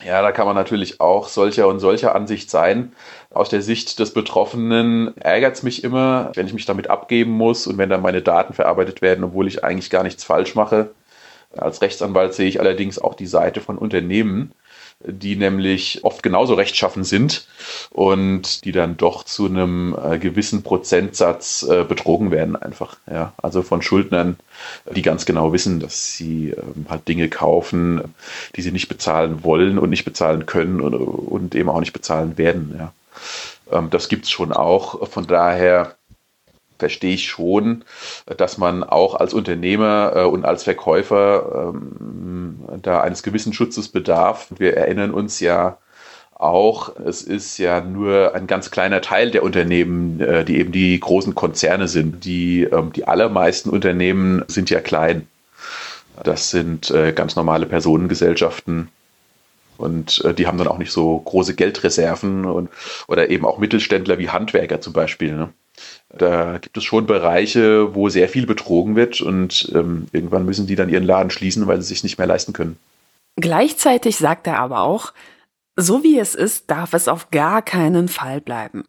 Ja, 0.04 0.22
da 0.22 0.30
kann 0.30 0.46
man 0.46 0.54
natürlich 0.54 1.00
auch 1.00 1.26
solcher 1.28 1.66
und 1.66 1.80
solcher 1.80 2.14
Ansicht 2.14 2.50
sein. 2.50 2.92
Aus 3.30 3.48
der 3.48 3.62
Sicht 3.62 3.98
des 3.98 4.12
Betroffenen 4.12 5.16
ärgert 5.16 5.56
es 5.56 5.62
mich 5.64 5.82
immer, 5.82 6.30
wenn 6.34 6.46
ich 6.46 6.52
mich 6.52 6.66
damit 6.66 6.88
abgeben 6.88 7.32
muss 7.32 7.66
und 7.66 7.78
wenn 7.78 7.88
dann 7.90 8.02
meine 8.02 8.22
Daten 8.22 8.54
verarbeitet 8.54 9.02
werden, 9.02 9.24
obwohl 9.24 9.48
ich 9.48 9.64
eigentlich 9.64 9.90
gar 9.90 10.04
nichts 10.04 10.22
falsch 10.22 10.54
mache. 10.54 10.90
Als 11.56 11.82
Rechtsanwalt 11.82 12.34
sehe 12.34 12.48
ich 12.48 12.60
allerdings 12.60 12.98
auch 13.00 13.14
die 13.14 13.26
Seite 13.26 13.60
von 13.60 13.76
Unternehmen, 13.78 14.52
die 15.04 15.36
nämlich 15.36 16.02
oft 16.02 16.22
genauso 16.22 16.54
rechtschaffen 16.54 17.04
sind 17.04 17.46
und 17.90 18.64
die 18.64 18.72
dann 18.72 18.96
doch 18.96 19.22
zu 19.22 19.46
einem 19.46 19.96
äh, 20.02 20.18
gewissen 20.18 20.64
Prozentsatz 20.64 21.62
äh, 21.62 21.84
betrogen 21.84 22.32
werden 22.32 22.56
einfach. 22.56 22.96
Ja. 23.08 23.32
Also 23.36 23.62
von 23.62 23.80
Schuldnern, 23.80 24.38
die 24.92 25.02
ganz 25.02 25.24
genau 25.24 25.52
wissen, 25.52 25.78
dass 25.78 26.14
sie 26.14 26.50
ähm, 26.50 26.86
halt 26.88 27.06
Dinge 27.06 27.28
kaufen, 27.28 28.14
die 28.56 28.62
sie 28.62 28.72
nicht 28.72 28.88
bezahlen 28.88 29.44
wollen 29.44 29.78
und 29.78 29.90
nicht 29.90 30.04
bezahlen 30.04 30.46
können 30.46 30.80
und, 30.80 30.94
und 30.94 31.54
eben 31.54 31.68
auch 31.68 31.80
nicht 31.80 31.92
bezahlen 31.92 32.36
werden. 32.36 32.74
Ja. 32.76 32.92
Ähm, 33.78 33.90
das 33.90 34.08
gibt 34.08 34.24
es 34.24 34.30
schon 34.30 34.52
auch. 34.52 35.08
Von 35.08 35.28
daher 35.28 35.97
verstehe 36.78 37.14
ich 37.14 37.28
schon, 37.28 37.84
dass 38.36 38.58
man 38.58 38.84
auch 38.84 39.14
als 39.14 39.34
Unternehmer 39.34 40.12
äh, 40.14 40.22
und 40.24 40.44
als 40.44 40.64
Verkäufer 40.64 41.72
ähm, 41.74 42.60
da 42.82 43.00
eines 43.00 43.22
gewissen 43.22 43.52
Schutzes 43.52 43.88
bedarf. 43.88 44.48
Wir 44.56 44.76
erinnern 44.76 45.10
uns 45.10 45.40
ja 45.40 45.78
auch, 46.38 46.94
es 47.04 47.22
ist 47.22 47.58
ja 47.58 47.80
nur 47.80 48.34
ein 48.34 48.46
ganz 48.46 48.70
kleiner 48.70 49.00
Teil 49.00 49.30
der 49.30 49.42
Unternehmen, 49.42 50.20
äh, 50.20 50.44
die 50.44 50.58
eben 50.58 50.72
die 50.72 50.98
großen 50.98 51.34
Konzerne 51.34 51.88
sind. 51.88 52.24
Die, 52.24 52.62
ähm, 52.62 52.92
die 52.92 53.06
allermeisten 53.08 53.70
Unternehmen 53.70 54.44
sind 54.46 54.70
ja 54.70 54.80
klein. 54.80 55.26
Das 56.22 56.50
sind 56.50 56.90
äh, 56.90 57.12
ganz 57.12 57.36
normale 57.36 57.66
Personengesellschaften. 57.66 58.88
Und 59.78 60.24
äh, 60.24 60.34
die 60.34 60.46
haben 60.46 60.58
dann 60.58 60.68
auch 60.68 60.78
nicht 60.78 60.92
so 60.92 61.18
große 61.18 61.54
Geldreserven 61.54 62.44
und, 62.44 62.68
oder 63.06 63.30
eben 63.30 63.44
auch 63.44 63.58
Mittelständler 63.58 64.18
wie 64.18 64.28
Handwerker 64.28 64.80
zum 64.80 64.92
Beispiel. 64.92 65.34
Ne? 65.34 65.50
Da 66.10 66.58
gibt 66.58 66.76
es 66.76 66.84
schon 66.84 67.06
Bereiche, 67.06 67.94
wo 67.94 68.08
sehr 68.08 68.28
viel 68.28 68.46
betrogen 68.46 68.96
wird 68.96 69.20
und 69.20 69.70
ähm, 69.74 70.06
irgendwann 70.12 70.46
müssen 70.46 70.66
die 70.66 70.74
dann 70.74 70.88
ihren 70.88 71.04
Laden 71.04 71.30
schließen, 71.30 71.66
weil 71.66 71.82
sie 71.82 71.88
sich 71.88 72.02
nicht 72.02 72.16
mehr 72.16 72.26
leisten 72.26 72.52
können. 72.52 72.78
Gleichzeitig 73.36 74.16
sagt 74.16 74.46
er 74.46 74.58
aber 74.58 74.80
auch, 74.80 75.12
so 75.76 76.02
wie 76.02 76.18
es 76.18 76.34
ist, 76.34 76.70
darf 76.70 76.94
es 76.94 77.08
auf 77.08 77.30
gar 77.30 77.62
keinen 77.62 78.08
Fall 78.08 78.40
bleiben. 78.40 78.84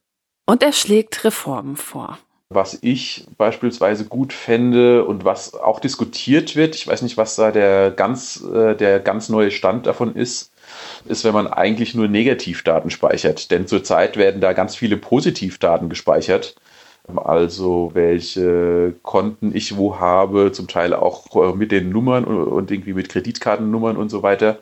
Und 0.47 0.63
er 0.63 0.71
schlägt 0.71 1.23
Reformen 1.23 1.75
vor. 1.75 2.17
Was 2.51 2.79
ich 2.81 3.27
beispielsweise 3.37 4.05
gut 4.05 4.33
fände 4.33 5.05
und 5.05 5.23
was 5.23 5.53
auch 5.53 5.79
diskutiert 5.79 6.55
wird, 6.55 6.73
ich 6.73 6.87
weiß 6.87 7.03
nicht, 7.03 7.15
was 7.15 7.35
da 7.35 7.51
der 7.51 7.91
ganz, 7.91 8.43
äh, 8.43 8.75
der 8.75 8.99
ganz 8.99 9.29
neue 9.29 9.51
Stand 9.51 9.85
davon 9.85 10.15
ist, 10.15 10.51
ist, 11.05 11.23
wenn 11.25 11.33
man 11.33 11.45
eigentlich 11.45 11.93
nur 11.93 12.07
Negativdaten 12.07 12.89
speichert. 12.89 13.51
Denn 13.51 13.67
zurzeit 13.67 14.17
werden 14.17 14.41
da 14.41 14.53
ganz 14.53 14.75
viele 14.75 14.97
Positivdaten 14.97 15.89
gespeichert 15.89 16.55
also 17.17 17.91
welche 17.93 18.93
Konten 19.01 19.55
ich 19.55 19.77
wo 19.77 19.99
habe, 19.99 20.51
zum 20.51 20.67
Teil 20.67 20.93
auch 20.93 21.35
äh, 21.35 21.55
mit 21.55 21.71
den 21.71 21.89
Nummern 21.89 22.25
und 22.25 22.71
irgendwie 22.71 22.93
mit 22.93 23.09
Kreditkartennummern 23.09 23.97
und 23.97 24.09
so 24.09 24.23
weiter. 24.23 24.59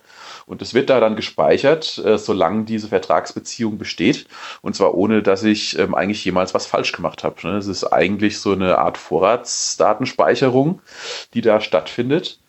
Und 0.47 0.61
es 0.61 0.73
wird 0.73 0.89
da 0.89 1.01
dann 1.01 1.17
gespeichert, 1.17 1.97
äh, 1.97 2.17
solange 2.17 2.63
diese 2.63 2.87
Vertragsbeziehung 2.87 3.77
besteht. 3.77 4.27
Und 4.61 4.75
zwar 4.75 4.95
ohne, 4.95 5.21
dass 5.21 5.43
ich 5.43 5.77
ähm, 5.77 5.93
eigentlich 5.93 6.23
jemals 6.23 6.53
was 6.53 6.65
falsch 6.65 6.93
gemacht 6.93 7.25
habe. 7.25 7.35
Ne? 7.45 7.57
Es 7.57 7.67
ist 7.67 7.83
eigentlich 7.83 8.39
so 8.39 8.53
eine 8.53 8.77
Art 8.77 8.97
Vorratsdatenspeicherung, 8.97 10.81
die 11.33 11.41
da 11.41 11.59
stattfindet. 11.59 12.39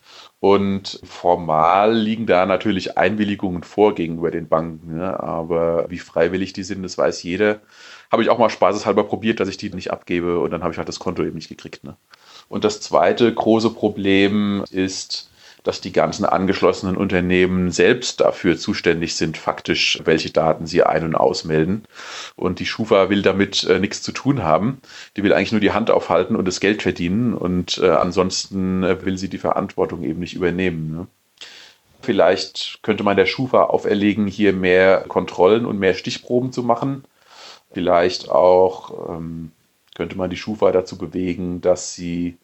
Und 0.40 1.00
formal 1.02 1.92
liegen 1.92 2.26
da 2.26 2.46
natürlich 2.46 2.96
Einwilligungen 2.96 3.64
vor 3.64 3.96
gegenüber 3.96 4.30
den 4.30 4.46
Banken. 4.48 4.98
Ne? 4.98 5.18
Aber 5.18 5.86
wie 5.90 5.98
freiwillig 5.98 6.52
die 6.52 6.62
sind, 6.62 6.84
das 6.84 6.96
weiß 6.96 7.24
jeder 7.24 7.60
habe 8.10 8.22
ich 8.22 8.30
auch 8.30 8.38
mal 8.38 8.50
spaßeshalber 8.50 9.04
probiert, 9.04 9.40
dass 9.40 9.48
ich 9.48 9.56
die 9.56 9.70
nicht 9.70 9.90
abgebe 9.90 10.38
und 10.38 10.50
dann 10.50 10.62
habe 10.62 10.72
ich 10.72 10.78
halt 10.78 10.88
das 10.88 10.98
Konto 10.98 11.22
eben 11.22 11.34
nicht 11.34 11.48
gekriegt. 11.48 11.84
Ne? 11.84 11.96
Und 12.48 12.64
das 12.64 12.80
zweite 12.80 13.32
große 13.32 13.70
Problem 13.70 14.64
ist, 14.70 15.30
dass 15.64 15.80
die 15.80 15.92
ganzen 15.92 16.24
angeschlossenen 16.24 16.96
Unternehmen 16.96 17.70
selbst 17.70 18.20
dafür 18.20 18.56
zuständig 18.56 19.16
sind, 19.16 19.36
faktisch, 19.36 20.00
welche 20.04 20.30
Daten 20.30 20.66
sie 20.66 20.82
ein- 20.82 21.04
und 21.04 21.14
ausmelden. 21.14 21.84
Und 22.36 22.60
die 22.60 22.66
Schufa 22.66 23.10
will 23.10 23.22
damit 23.22 23.64
äh, 23.64 23.78
nichts 23.78 24.00
zu 24.00 24.12
tun 24.12 24.42
haben. 24.42 24.80
Die 25.16 25.22
will 25.22 25.32
eigentlich 25.32 25.52
nur 25.52 25.60
die 25.60 25.72
Hand 25.72 25.90
aufhalten 25.90 26.36
und 26.36 26.46
das 26.46 26.60
Geld 26.60 26.82
verdienen. 26.82 27.34
Und 27.34 27.78
äh, 27.78 27.90
ansonsten 27.90 28.82
äh, 28.82 29.04
will 29.04 29.18
sie 29.18 29.28
die 29.28 29.38
Verantwortung 29.38 30.04
eben 30.04 30.20
nicht 30.20 30.34
übernehmen. 30.34 30.90
Ne? 30.90 31.06
Vielleicht 32.00 32.78
könnte 32.82 33.02
man 33.02 33.16
der 33.16 33.26
Schufa 33.26 33.64
auferlegen, 33.64 34.26
hier 34.26 34.52
mehr 34.52 35.04
Kontrollen 35.08 35.66
und 35.66 35.78
mehr 35.78 35.94
Stichproben 35.94 36.52
zu 36.52 36.62
machen. 36.62 37.04
Vielleicht 37.72 38.30
auch 38.30 39.10
ähm, 39.10 39.52
könnte 39.94 40.16
man 40.16 40.30
die 40.30 40.36
Schufa 40.36 40.72
dazu 40.72 40.96
bewegen, 40.96 41.60
dass 41.60 41.94
sie 41.94 42.38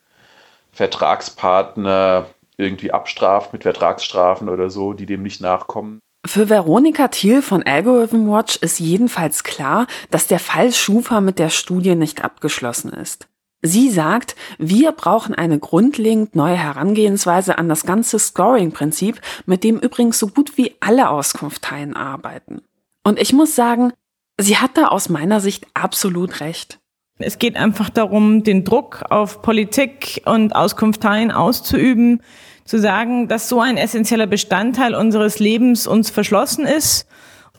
Vertragspartner 0.73 2.27
irgendwie 2.57 2.93
abstraft 2.93 3.53
mit 3.53 3.63
Vertragsstrafen 3.63 4.49
oder 4.49 4.71
so, 4.71 4.93
die 4.93 5.07
dem 5.07 5.23
nicht 5.23 5.41
nachkommen. 5.41 6.01
Für 6.27 6.49
Veronika 6.49 7.09
Thiel 7.09 7.43
von 7.43 7.63
Algorithm 7.65 8.29
Watch 8.29 8.57
ist 8.57 8.81
jedenfalls 8.81 9.45
klar, 9.45 9.87
dass 10.11 10.27
der 10.27 10.39
Fall 10.39 10.73
Schufa 10.73 11.21
mit 11.21 11.39
der 11.39 11.51
Studie 11.51 11.95
nicht 11.95 12.25
abgeschlossen 12.25 12.93
ist. 12.93 13.29
Sie 13.61 13.91
sagt, 13.91 14.35
wir 14.59 14.93
brauchen 14.93 15.35
eine 15.35 15.59
grundlegend 15.59 16.35
neue 16.35 16.57
Herangehensweise 16.57 17.57
an 17.57 17.69
das 17.69 17.87
ganze 17.87 18.19
Scoring-Prinzip, 18.19 19.21
mit 19.47 19.65
dem 19.65 19.79
übrigens 19.79 20.19
so 20.19 20.29
gut 20.29 20.57
wie 20.57 20.75
alle 20.81 21.09
Auskunfteien 21.09 21.95
arbeiten. 21.95 22.63
Und 23.05 23.19
ich 23.19 23.33
muss 23.33 23.55
sagen, 23.55 23.93
Sie 24.41 24.57
hat 24.57 24.77
da 24.77 24.89
aus 24.89 25.09
meiner 25.09 25.41
Sicht 25.41 25.67
absolut 25.75 26.41
recht. 26.41 26.81
Es 27.19 27.39
geht 27.39 27.57
einfach 27.57 27.91
darum, 27.91 28.43
den 28.43 28.65
Druck 28.65 29.05
auf 29.09 29.43
Politik 29.43 30.23
und 30.25 30.57
Auskunfteien 30.57 31.31
auszuüben, 31.31 32.21
zu 32.65 32.81
sagen, 32.81 33.29
dass 33.29 33.49
so 33.49 33.61
ein 33.61 33.77
essentieller 33.77 34.27
Bestandteil 34.27 34.95
unseres 34.95 35.39
Lebens 35.39 35.87
uns 35.87 36.11
verschlossen 36.11 36.67
ist 36.67 37.07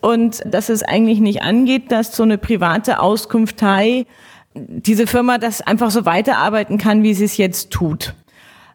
und 0.00 0.42
dass 0.44 0.68
es 0.68 0.82
eigentlich 0.82 1.20
nicht 1.20 1.42
angeht, 1.42 1.90
dass 1.90 2.14
so 2.14 2.24
eine 2.24 2.38
private 2.38 3.00
Auskunftei 3.00 4.04
diese 4.54 5.06
Firma 5.06 5.38
das 5.38 5.62
einfach 5.62 5.90
so 5.90 6.04
weiterarbeiten 6.04 6.76
kann, 6.76 7.02
wie 7.02 7.14
sie 7.14 7.24
es 7.24 7.36
jetzt 7.36 7.70
tut. 7.70 8.14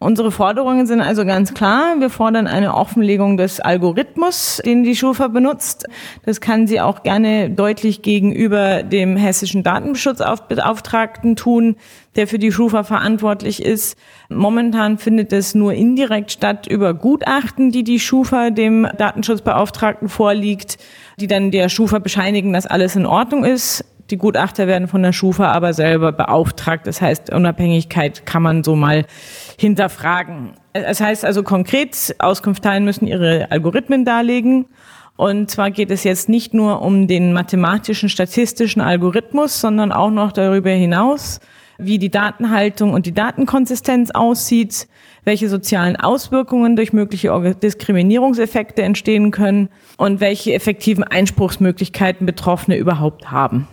Unsere 0.02 0.32
Forderungen 0.32 0.88
sind 0.88 1.00
also 1.00 1.26
ganz 1.26 1.54
klar. 1.54 1.94
Wir 2.00 2.10
fordern 2.10 2.48
eine 2.48 2.74
Offenlegung 2.74 3.38
des 3.38 3.60
Algorithmus, 3.60 4.60
den 4.66 4.82
die 4.82 4.96
Schufa 4.96 5.28
benutzt. 5.28 5.86
Das 6.26 6.42
kann 6.42 6.66
sie 6.66 6.82
auch 6.82 7.04
gerne 7.04 7.52
deutlich 7.52 8.02
gegenüber 8.02 8.82
dem 8.82 9.16
hessischen 9.16 9.62
Datenschutzbeauftragten 9.62 11.36
tun, 11.36 11.76
der 12.16 12.26
für 12.26 12.40
die 12.40 12.52
Schufa 12.52 12.84
verantwortlich 12.84 13.62
ist. 13.62 13.96
Momentan 14.28 14.98
findet 14.98 15.32
es 15.34 15.54
nur 15.54 15.76
indirekt 15.76 16.32
statt 16.32 16.66
über 16.66 16.96
Gutachten, 16.96 17.70
die 17.70 17.84
die 17.84 18.00
Schufa 18.00 18.50
dem 18.50 18.88
Datenschutzbeauftragten 18.98 20.10
vorliegt, 20.10 20.80
die 21.20 21.28
dann 21.28 21.52
der 21.52 21.70
Schufa 21.70 22.00
bescheinigen, 22.00 22.54
dass 22.54 22.66
alles 22.66 22.96
in 22.96 23.06
Ordnung 23.06 23.46
ist. 23.46 23.86
Die 24.12 24.18
Gutachter 24.18 24.68
werden 24.68 24.90
von 24.90 25.02
der 25.02 25.14
Schufa 25.14 25.54
aber 25.54 25.72
selber 25.72 26.12
beauftragt. 26.12 26.86
Das 26.86 27.02
heißt, 27.02 27.34
Unabhängigkeit 27.34 28.26
kann 28.26 28.44
man 28.44 28.62
so 28.62 28.76
mal 28.76 29.06
hinterfragen. 29.58 30.52
Es 30.74 31.00
heißt 31.00 31.24
also 31.24 31.44
konkret, 31.44 32.14
Auskunftsteilen 32.20 32.84
müssen 32.84 33.08
ihre 33.08 33.50
Algorithmen 33.52 34.04
darlegen. 34.04 34.66
Und 35.16 35.50
zwar 35.50 35.72
geht 35.72 35.92
es 35.92 36.04
jetzt 36.04 36.28
nicht 36.28 36.54
nur 36.54 36.82
um 36.82 37.08
den 37.08 37.32
mathematischen, 37.32 38.10
statistischen 38.10 38.82
Algorithmus, 38.82 39.62
sondern 39.62 39.94
auch 39.94 40.12
noch 40.12 40.34
darüber 40.34 40.72
hinaus, 40.72 41.40
wie 41.78 41.98
die 41.98 42.12
Datenhaltung 42.12 42.94
und 42.94 43.06
die 43.06 43.14
Datenkonsistenz 43.14 44.12
aussieht, 44.12 44.90
welche 45.24 45.48
sozialen 45.48 45.96
Auswirkungen 45.96 46.76
durch 46.76 46.92
mögliche 46.92 47.56
Diskriminierungseffekte 47.64 48.82
entstehen 48.82 49.32
können 49.32 49.70
und 49.98 50.20
welche 50.20 50.54
effektiven 50.54 51.06
Einspruchsmöglichkeiten 51.06 52.26
Betroffene 52.26 52.76
überhaupt 52.76 53.32
haben. 53.32 53.68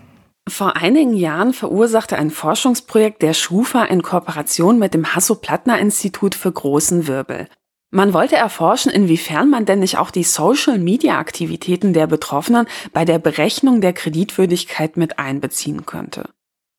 Vor 0.49 0.77
einigen 0.77 1.15
Jahren 1.15 1.53
verursachte 1.53 2.17
ein 2.17 2.31
Forschungsprojekt 2.31 3.23
der 3.23 3.35
Schufa 3.35 3.85
in 3.85 4.03
Kooperation 4.03 4.79
mit 4.79 4.95
dem 4.95 5.15
Hasso-Plattner-Institut 5.15 6.35
für 6.35 6.53
großen 6.53 7.07
Wirbel. 7.07 7.49
Man 7.91 8.13
wollte 8.13 8.37
erforschen, 8.37 8.93
inwiefern 8.93 9.49
man 9.49 9.65
denn 9.65 9.79
nicht 9.81 9.99
auch 9.99 10.11
die 10.11 10.25
Social-Media-Aktivitäten 10.25 11.93
der 11.93 12.07
Betroffenen 12.07 12.67
bei 12.93 13.05
der 13.05 13.19
Berechnung 13.19 13.81
der 13.81 13.95
Kreditwürdigkeit 13.95 14.97
mit 14.97 15.19
einbeziehen 15.19 15.87
könnte. 15.87 16.29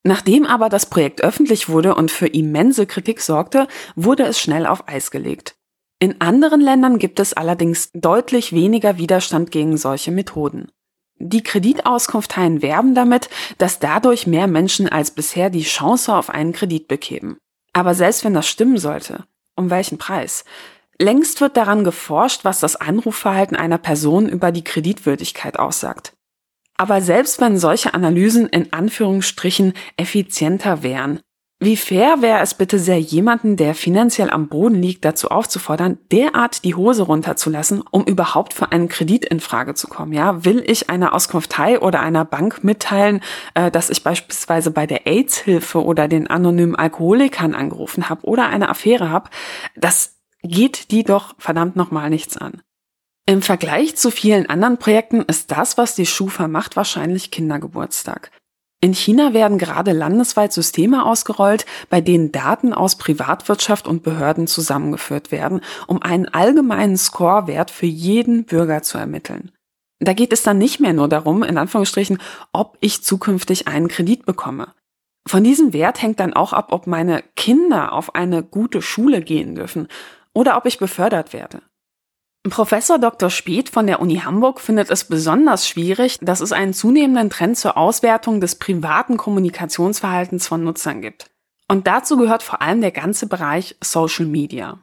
Nachdem 0.04 0.46
aber 0.46 0.70
das 0.70 0.86
Projekt 0.86 1.22
öffentlich 1.22 1.68
wurde 1.68 1.96
und 1.96 2.12
für 2.12 2.28
immense 2.28 2.86
Kritik 2.86 3.22
sorgte, 3.22 3.68
wurde 3.96 4.24
es 4.24 4.40
schnell 4.40 4.66
auf 4.66 4.88
Eis 4.88 5.12
gelegt. 5.12 5.56
In 6.00 6.22
anderen 6.22 6.62
Ländern 6.62 6.98
gibt 6.98 7.20
es 7.20 7.34
allerdings 7.34 7.90
deutlich 7.94 8.54
weniger 8.54 8.98
Widerstand 8.98 9.52
gegen 9.52 9.78
solche 9.78 10.12
Methoden. 10.12 10.72
Die 11.20 11.44
Kreditauskunfteien 11.44 12.62
werben 12.62 12.96
damit, 12.96 13.30
dass 13.58 13.80
dadurch 13.80 14.26
mehr 14.26 14.48
Menschen 14.48 14.88
als 14.88 15.12
bisher 15.12 15.50
die 15.50 15.64
Chance 15.64 16.16
auf 16.16 16.30
einen 16.30 16.54
Kredit 16.54 16.88
bekämen. 16.88 17.38
Aber 17.74 17.94
selbst 17.94 18.24
wenn 18.24 18.34
das 18.34 18.48
stimmen 18.48 18.78
sollte, 18.78 19.26
um 19.56 19.70
welchen 19.70 19.98
Preis? 19.98 20.46
Längst 20.98 21.42
wird 21.42 21.58
daran 21.58 21.84
geforscht, 21.84 22.46
was 22.46 22.60
das 22.60 22.76
Anrufverhalten 22.78 23.56
einer 23.56 23.78
Person 23.78 24.28
über 24.28 24.52
die 24.52 24.64
Kreditwürdigkeit 24.64 25.60
aussagt. 25.60 26.14
Aber 26.78 27.02
selbst 27.02 27.42
wenn 27.42 27.58
solche 27.58 27.94
Analysen 27.94 28.48
in 28.48 28.72
Anführungsstrichen 28.72 29.74
effizienter 29.98 30.84
wären, 30.84 31.20
wie 31.62 31.76
fair 31.76 32.22
wäre 32.22 32.40
es 32.40 32.54
bitte 32.54 32.80
sehr, 32.80 33.02
jemanden, 33.02 33.58
der 33.58 33.76
finanziell 33.76 34.30
am 34.30 34.48
Boden 34.48 34.82
liegt, 34.82 35.04
dazu 35.04 35.28
aufzufordern, 35.28 35.98
derart 36.10 36.64
die 36.64 36.74
Hose 36.74 37.04
runterzulassen, 37.04 37.84
um 37.92 38.06
überhaupt 38.06 38.54
für 38.54 38.72
einen 38.72 38.88
Kredit 38.88 39.26
in 39.26 39.42
Frage 39.42 39.74
zu 39.74 39.90
kommen? 39.90 40.14
Ja, 40.14 40.46
will 40.46 40.64
ich 40.66 40.90
einer 40.90 41.14
Auskunftei 41.14 41.82
oder 41.82 42.00
einer 42.00 42.24
Bank 42.24 42.64
mitteilen, 42.64 43.20
äh, 43.56 43.72
dass 43.72 43.90
ich 43.90 44.04
beispielsweise 44.04 44.72
bei 44.72 44.88
der 44.88 45.06
AIDS-Hilfe 45.06 45.84
oder 45.84 46.08
den 46.08 46.28
anonymen 46.28 46.78
Alkoholikern 46.78 47.54
angerufen 47.54 48.08
habe 48.08 48.26
oder 48.26 48.48
eine 48.48 48.70
Affäre 48.70 49.10
habe? 49.10 49.30
Das 49.76 50.16
geht 50.42 50.92
die 50.92 51.04
doch 51.04 51.36
verdammt 51.40 51.76
nochmal 51.76 52.10
nichts 52.10 52.38
an. 52.38 52.62
Im 53.26 53.42
Vergleich 53.42 53.98
zu 53.98 54.12
vielen 54.12 54.50
anderen 54.50 54.78
Projekten 54.78 55.24
ist 55.24 55.52
das, 55.52 55.78
was 55.78 55.94
die 55.94 56.06
Schufa 56.06 56.48
macht, 56.48 56.78
wahrscheinlich 56.78 57.32
Kindergeburtstag. 57.32 58.32
In 58.82 58.94
China 58.94 59.34
werden 59.34 59.58
gerade 59.58 59.92
landesweit 59.92 60.54
Systeme 60.54 61.06
ausgerollt, 61.06 61.66
bei 61.90 62.00
denen 62.00 62.32
Daten 62.32 62.74
aus 62.74 62.96
Privatwirtschaft 62.96 63.88
und 63.88 64.04
Behörden 64.04 64.48
zusammengeführt 64.48 65.32
werden, 65.32 65.60
um 65.88 66.02
einen 66.02 66.30
allgemeinen 66.30 66.96
Scorewert 66.96 67.72
für 67.72 67.88
jeden 67.88 68.46
Bürger 68.46 68.82
zu 68.82 68.98
ermitteln. 68.98 69.52
Da 70.00 70.14
geht 70.14 70.32
es 70.32 70.44
dann 70.44 70.58
nicht 70.58 70.80
mehr 70.80 70.94
nur 70.94 71.10
darum, 71.10 71.44
in 71.44 71.58
Anführungsstrichen, 71.58 72.20
ob 72.54 72.78
ich 72.80 73.04
zukünftig 73.04 73.68
einen 73.68 73.90
Kredit 73.90 74.26
bekomme. 74.26 74.74
Von 75.28 75.44
diesem 75.44 75.74
Wert 75.74 76.02
hängt 76.02 76.22
dann 76.22 76.34
auch 76.34 76.54
ab, 76.54 76.72
ob 76.72 76.88
meine 76.88 77.22
Kinder 77.36 77.92
auf 77.92 78.16
eine 78.16 78.44
gute 78.44 78.82
Schule 78.82 79.22
gehen 79.22 79.56
dürfen 79.56 79.90
oder 80.34 80.56
ob 80.56 80.66
ich 80.66 80.80
befördert 80.80 81.34
werde. 81.34 81.62
Professor 82.48 82.98
Dr. 82.98 83.30
Speth 83.30 83.70
von 83.70 83.86
der 83.86 84.00
Uni 84.00 84.18
Hamburg 84.18 84.62
findet 84.62 84.90
es 84.90 85.04
besonders 85.04 85.68
schwierig, 85.68 86.18
dass 86.22 86.40
es 86.40 86.54
einen 86.54 86.74
zunehmenden 86.74 87.30
Trend 87.30 87.58
zur 87.58 87.76
Auswertung 87.76 88.40
des 88.40 88.56
privaten 88.56 89.18
Kommunikationsverhaltens 89.18 90.48
von 90.48 90.64
Nutzern 90.64 91.02
gibt. 91.02 91.30
Und 91.68 91.86
dazu 91.86 92.18
gehört 92.18 92.42
vor 92.42 92.62
allem 92.62 92.80
der 92.80 92.92
ganze 92.92 93.28
Bereich 93.28 93.76
Social 93.84 94.26
Media. 94.26 94.80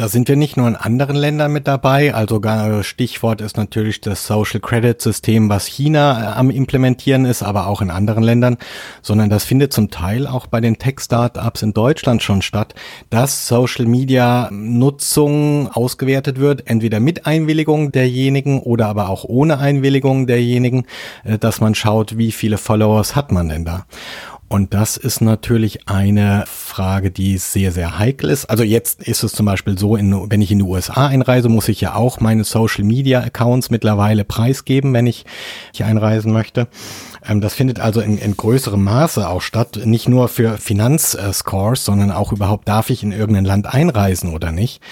Da 0.00 0.08
sind 0.08 0.28
wir 0.28 0.36
nicht 0.36 0.56
nur 0.56 0.66
in 0.66 0.76
anderen 0.76 1.14
Ländern 1.14 1.52
mit 1.52 1.68
dabei, 1.68 2.14
also 2.14 2.40
Stichwort 2.82 3.42
ist 3.42 3.58
natürlich 3.58 4.00
das 4.00 4.26
Social 4.26 4.58
Credit 4.58 4.98
System, 4.98 5.50
was 5.50 5.66
China 5.66 6.22
äh, 6.22 6.38
am 6.38 6.48
implementieren 6.48 7.26
ist, 7.26 7.42
aber 7.42 7.66
auch 7.66 7.82
in 7.82 7.90
anderen 7.90 8.22
Ländern, 8.22 8.56
sondern 9.02 9.28
das 9.28 9.44
findet 9.44 9.74
zum 9.74 9.90
Teil 9.90 10.26
auch 10.26 10.46
bei 10.46 10.62
den 10.62 10.78
Tech-Startups 10.78 11.60
in 11.60 11.74
Deutschland 11.74 12.22
schon 12.22 12.40
statt, 12.40 12.74
dass 13.10 13.46
Social 13.46 13.84
Media 13.84 14.48
Nutzung 14.50 15.68
ausgewertet 15.70 16.40
wird, 16.40 16.66
entweder 16.66 16.98
mit 16.98 17.26
Einwilligung 17.26 17.92
derjenigen 17.92 18.58
oder 18.58 18.86
aber 18.86 19.10
auch 19.10 19.24
ohne 19.24 19.58
Einwilligung 19.58 20.26
derjenigen, 20.26 20.86
äh, 21.24 21.36
dass 21.36 21.60
man 21.60 21.74
schaut, 21.74 22.16
wie 22.16 22.32
viele 22.32 22.56
Followers 22.56 23.16
hat 23.16 23.32
man 23.32 23.50
denn 23.50 23.66
da. 23.66 23.84
Und 24.52 24.74
das 24.74 24.96
ist 24.96 25.20
natürlich 25.20 25.88
eine 25.88 26.42
Frage, 26.48 27.12
die 27.12 27.38
sehr, 27.38 27.70
sehr 27.70 28.00
heikel 28.00 28.28
ist. 28.30 28.46
Also 28.46 28.64
jetzt 28.64 29.00
ist 29.00 29.22
es 29.22 29.30
zum 29.30 29.46
Beispiel 29.46 29.78
so, 29.78 29.94
in, 29.94 30.28
wenn 30.28 30.42
ich 30.42 30.50
in 30.50 30.58
die 30.58 30.64
USA 30.64 31.06
einreise, 31.06 31.48
muss 31.48 31.68
ich 31.68 31.80
ja 31.80 31.94
auch 31.94 32.18
meine 32.18 32.42
Social 32.42 32.82
Media 32.82 33.20
Accounts 33.20 33.70
mittlerweile 33.70 34.24
preisgeben, 34.24 34.92
wenn 34.92 35.06
ich 35.06 35.24
hier 35.72 35.86
einreisen 35.86 36.32
möchte. 36.32 36.66
Ähm, 37.24 37.40
das 37.40 37.54
findet 37.54 37.78
also 37.78 38.00
in, 38.00 38.18
in 38.18 38.36
größerem 38.36 38.82
Maße 38.82 39.28
auch 39.28 39.40
statt, 39.40 39.82
nicht 39.84 40.08
nur 40.08 40.26
für 40.26 40.58
Finanzscores, 40.58 41.84
sondern 41.84 42.10
auch 42.10 42.32
überhaupt, 42.32 42.66
darf 42.66 42.90
ich 42.90 43.04
in 43.04 43.12
irgendein 43.12 43.44
Land 43.44 43.72
einreisen 43.72 44.34
oder 44.34 44.50
nicht. 44.50 44.82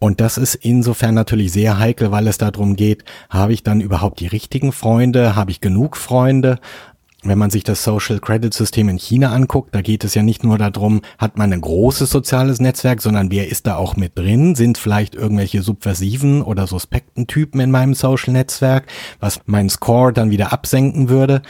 Und 0.00 0.20
das 0.20 0.38
ist 0.38 0.56
insofern 0.56 1.14
natürlich 1.14 1.52
sehr 1.52 1.78
heikel, 1.78 2.10
weil 2.10 2.26
es 2.26 2.38
darum 2.38 2.74
geht, 2.74 3.04
habe 3.30 3.52
ich 3.52 3.62
dann 3.62 3.80
überhaupt 3.80 4.18
die 4.18 4.26
richtigen 4.26 4.72
Freunde, 4.72 5.36
habe 5.36 5.52
ich 5.52 5.60
genug 5.60 5.96
Freunde 5.96 6.58
wenn 7.24 7.38
man 7.38 7.50
sich 7.50 7.64
das 7.64 7.82
Social 7.82 8.20
Credit 8.20 8.54
System 8.54 8.88
in 8.88 8.96
China 8.96 9.32
anguckt, 9.32 9.74
da 9.74 9.82
geht 9.82 10.04
es 10.04 10.14
ja 10.14 10.22
nicht 10.22 10.44
nur 10.44 10.56
darum, 10.56 11.02
hat 11.18 11.36
man 11.36 11.52
ein 11.52 11.60
großes 11.60 12.10
soziales 12.10 12.60
Netzwerk, 12.60 13.02
sondern 13.02 13.32
wer 13.32 13.48
ist 13.48 13.66
da 13.66 13.74
auch 13.74 13.96
mit 13.96 14.16
drin? 14.16 14.54
Sind 14.54 14.78
vielleicht 14.78 15.16
irgendwelche 15.16 15.62
subversiven 15.62 16.42
oder 16.42 16.68
suspekten 16.68 17.26
Typen 17.26 17.60
in 17.60 17.72
meinem 17.72 17.94
Social 17.94 18.32
Netzwerk, 18.32 18.86
was 19.18 19.40
meinen 19.46 19.68
Score 19.68 20.12
dann 20.12 20.30
wieder 20.30 20.52
absenken 20.52 21.08
würde? 21.08 21.42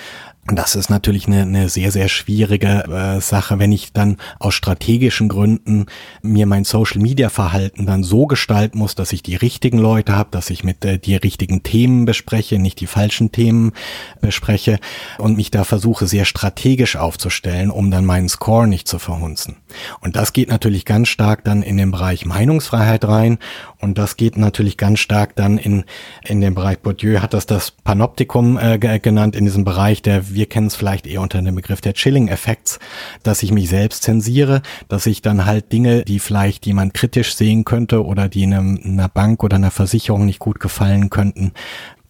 Das 0.51 0.77
ist 0.77 0.89
natürlich 0.89 1.27
eine, 1.27 1.43
eine 1.43 1.69
sehr, 1.69 1.93
sehr 1.93 2.09
schwierige 2.09 2.85
äh, 2.85 3.21
Sache, 3.21 3.59
wenn 3.59 3.71
ich 3.71 3.93
dann 3.93 4.17
aus 4.39 4.55
strategischen 4.55 5.29
Gründen 5.29 5.87
mir 6.23 6.47
mein 6.47 6.65
Social-Media-Verhalten 6.65 7.85
dann 7.85 8.03
so 8.03 8.27
gestalten 8.27 8.79
muss, 8.79 8.95
dass 8.95 9.13
ich 9.13 9.23
die 9.23 9.37
richtigen 9.37 9.79
Leute 9.79 10.17
habe, 10.17 10.31
dass 10.31 10.49
ich 10.49 10.65
mit 10.65 10.87
äh, 10.87 10.99
die 10.99 11.17
richtigen 11.17 11.63
Themen 11.63 12.07
bespreche, 12.07 12.59
nicht 12.59 12.81
die 12.81 12.87
falschen 12.87 13.31
Themen 13.31 13.73
bespreche 14.23 14.81
und 15.19 15.37
mich 15.37 15.51
da 15.51 15.65
versuche 15.65 16.07
sehr 16.07 16.25
strategisch 16.25 16.97
aufzustellen, 16.97 17.71
um 17.71 17.91
dann 17.91 18.07
meinen 18.07 18.31
Score 18.31 18.67
nicht 18.67 18.89
zu 18.89 18.99
verhunzen. 18.99 19.57
Und 20.01 20.17
das 20.17 20.33
geht 20.33 20.49
natürlich 20.49 20.87
ganz 20.87 21.09
stark 21.09 21.45
dann 21.45 21.63
in 21.63 21.77
den 21.77 21.91
Bereich 21.91 22.25
Meinungsfreiheit 22.25 23.05
rein 23.05 23.39
und 23.81 23.99
das 23.99 24.17
geht 24.17 24.39
natürlich 24.39 24.79
ganz 24.79 24.99
stark 24.99 25.37
dann 25.37 25.59
in, 25.59 25.85
in 26.25 26.41
den 26.41 26.55
Bereich, 26.55 26.79
Bourdieu 26.79 27.21
hat 27.21 27.35
das 27.35 27.45
das 27.45 27.71
Panoptikum 27.71 28.59
äh, 28.59 28.79
genannt, 28.79 29.37
in 29.37 29.45
diesem 29.45 29.65
Bereich 29.65 30.01
der 30.01 30.35
wir 30.39 30.47
kennen 30.47 30.69
es 30.69 30.77
vielleicht 30.77 31.09
eher 31.09 31.21
unter 31.21 31.43
dem 31.43 31.57
Begriff 31.57 31.81
der 31.81 31.95
Chilling-Effekts, 31.95 32.79
dass 33.25 33.43
ich 33.43 33.51
mich 33.51 33.69
selbst 33.69 34.05
zensiere, 34.05 34.63
dass 34.89 35.07
ich 35.07 35.21
dann 35.21 35.47
halt 35.47 35.73
Dinge, 35.73 36.05
die 36.05 36.21
vielleicht 36.21 36.65
jemand 36.65 36.95
kritisch 36.95 37.35
sehen 37.35 37.65
könnte 37.65 38.05
oder 38.05 38.29
die 38.29 38.45
einem, 38.45 38.81
einer 38.85 39.09
Bank 39.09 39.43
oder 39.43 39.57
einer 39.57 39.73
Versicherung 39.73 40.27
nicht 40.27 40.39
gut 40.39 40.61
gefallen 40.61 41.11
könnten, 41.11 41.55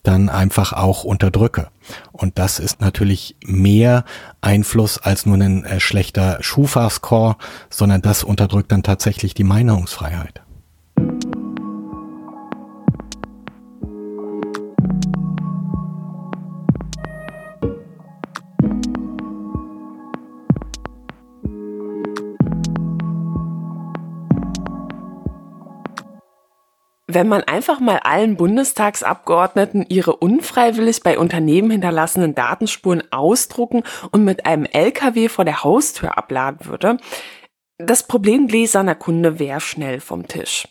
dann 0.03 0.29
einfach 0.29 0.75
auch 0.75 1.05
unterdrücke. 1.05 1.69
Und 2.13 2.39
das 2.39 2.59
ist 2.59 2.83
natürlich 2.83 3.35
mehr 3.47 4.05
Einfluss 4.43 4.99
als 4.99 5.25
nur 5.25 5.37
ein 5.39 5.65
äh, 5.65 5.81
schlechter 5.81 6.37
Schufa-Score, 6.43 7.37
sondern 7.71 8.03
das 8.03 8.25
unterdrückt 8.25 8.71
dann 8.73 8.83
tatsächlich 8.83 9.33
die 9.33 9.45
Meinungsfreiheit. 9.45 10.43
Wenn 27.19 27.27
man 27.27 27.43
einfach 27.43 27.81
mal 27.81 27.99
allen 27.99 28.37
Bundestagsabgeordneten 28.37 29.85
ihre 29.89 30.15
unfreiwillig 30.15 31.03
bei 31.03 31.19
Unternehmen 31.19 31.69
hinterlassenen 31.69 32.37
Datenspuren 32.37 33.03
ausdrucken 33.11 33.83
und 34.13 34.25
mit 34.25 34.47
einem 34.47 34.67
LKW 34.67 35.29
vor 35.29 35.45
der 35.45 35.65
Haustür 35.65 36.17
abladen 36.17 36.67
würde, 36.67 36.99
das 37.77 38.05
Problem 38.07 38.47
gläserner 38.47 38.95
Kunde 38.95 39.41
wäre 39.41 39.61
schnell 39.61 39.99
vom 39.99 40.29
Tisch. 40.29 40.69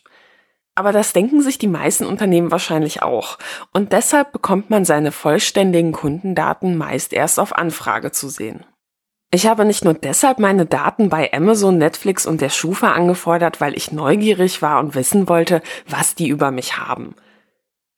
Aber 0.73 0.93
das 0.93 1.11
denken 1.11 1.41
sich 1.41 1.57
die 1.57 1.67
meisten 1.67 2.05
Unternehmen 2.05 2.49
wahrscheinlich 2.49 3.03
auch. 3.03 3.37
Und 3.73 3.91
deshalb 3.91 4.31
bekommt 4.31 4.69
man 4.69 4.85
seine 4.85 5.11
vollständigen 5.11 5.91
Kundendaten 5.91 6.77
meist 6.77 7.11
erst 7.11 7.41
auf 7.41 7.57
Anfrage 7.57 8.13
zu 8.13 8.29
sehen. 8.29 8.63
Ich 9.29 9.45
habe 9.45 9.65
nicht 9.65 9.83
nur 9.83 9.93
deshalb 9.93 10.39
meine 10.39 10.65
Daten 10.65 11.09
bei 11.09 11.31
Amazon, 11.33 11.77
Netflix 11.77 12.25
und 12.25 12.39
der 12.39 12.49
Schufa 12.49 12.93
angefordert, 12.93 13.59
weil 13.59 13.75
ich 13.75 13.91
neugierig 13.91 14.61
war 14.61 14.79
und 14.79 14.95
wissen 14.95 15.27
wollte, 15.27 15.61
was 15.85 16.15
die 16.15 16.29
über 16.29 16.49
mich 16.51 16.77
haben. 16.77 17.13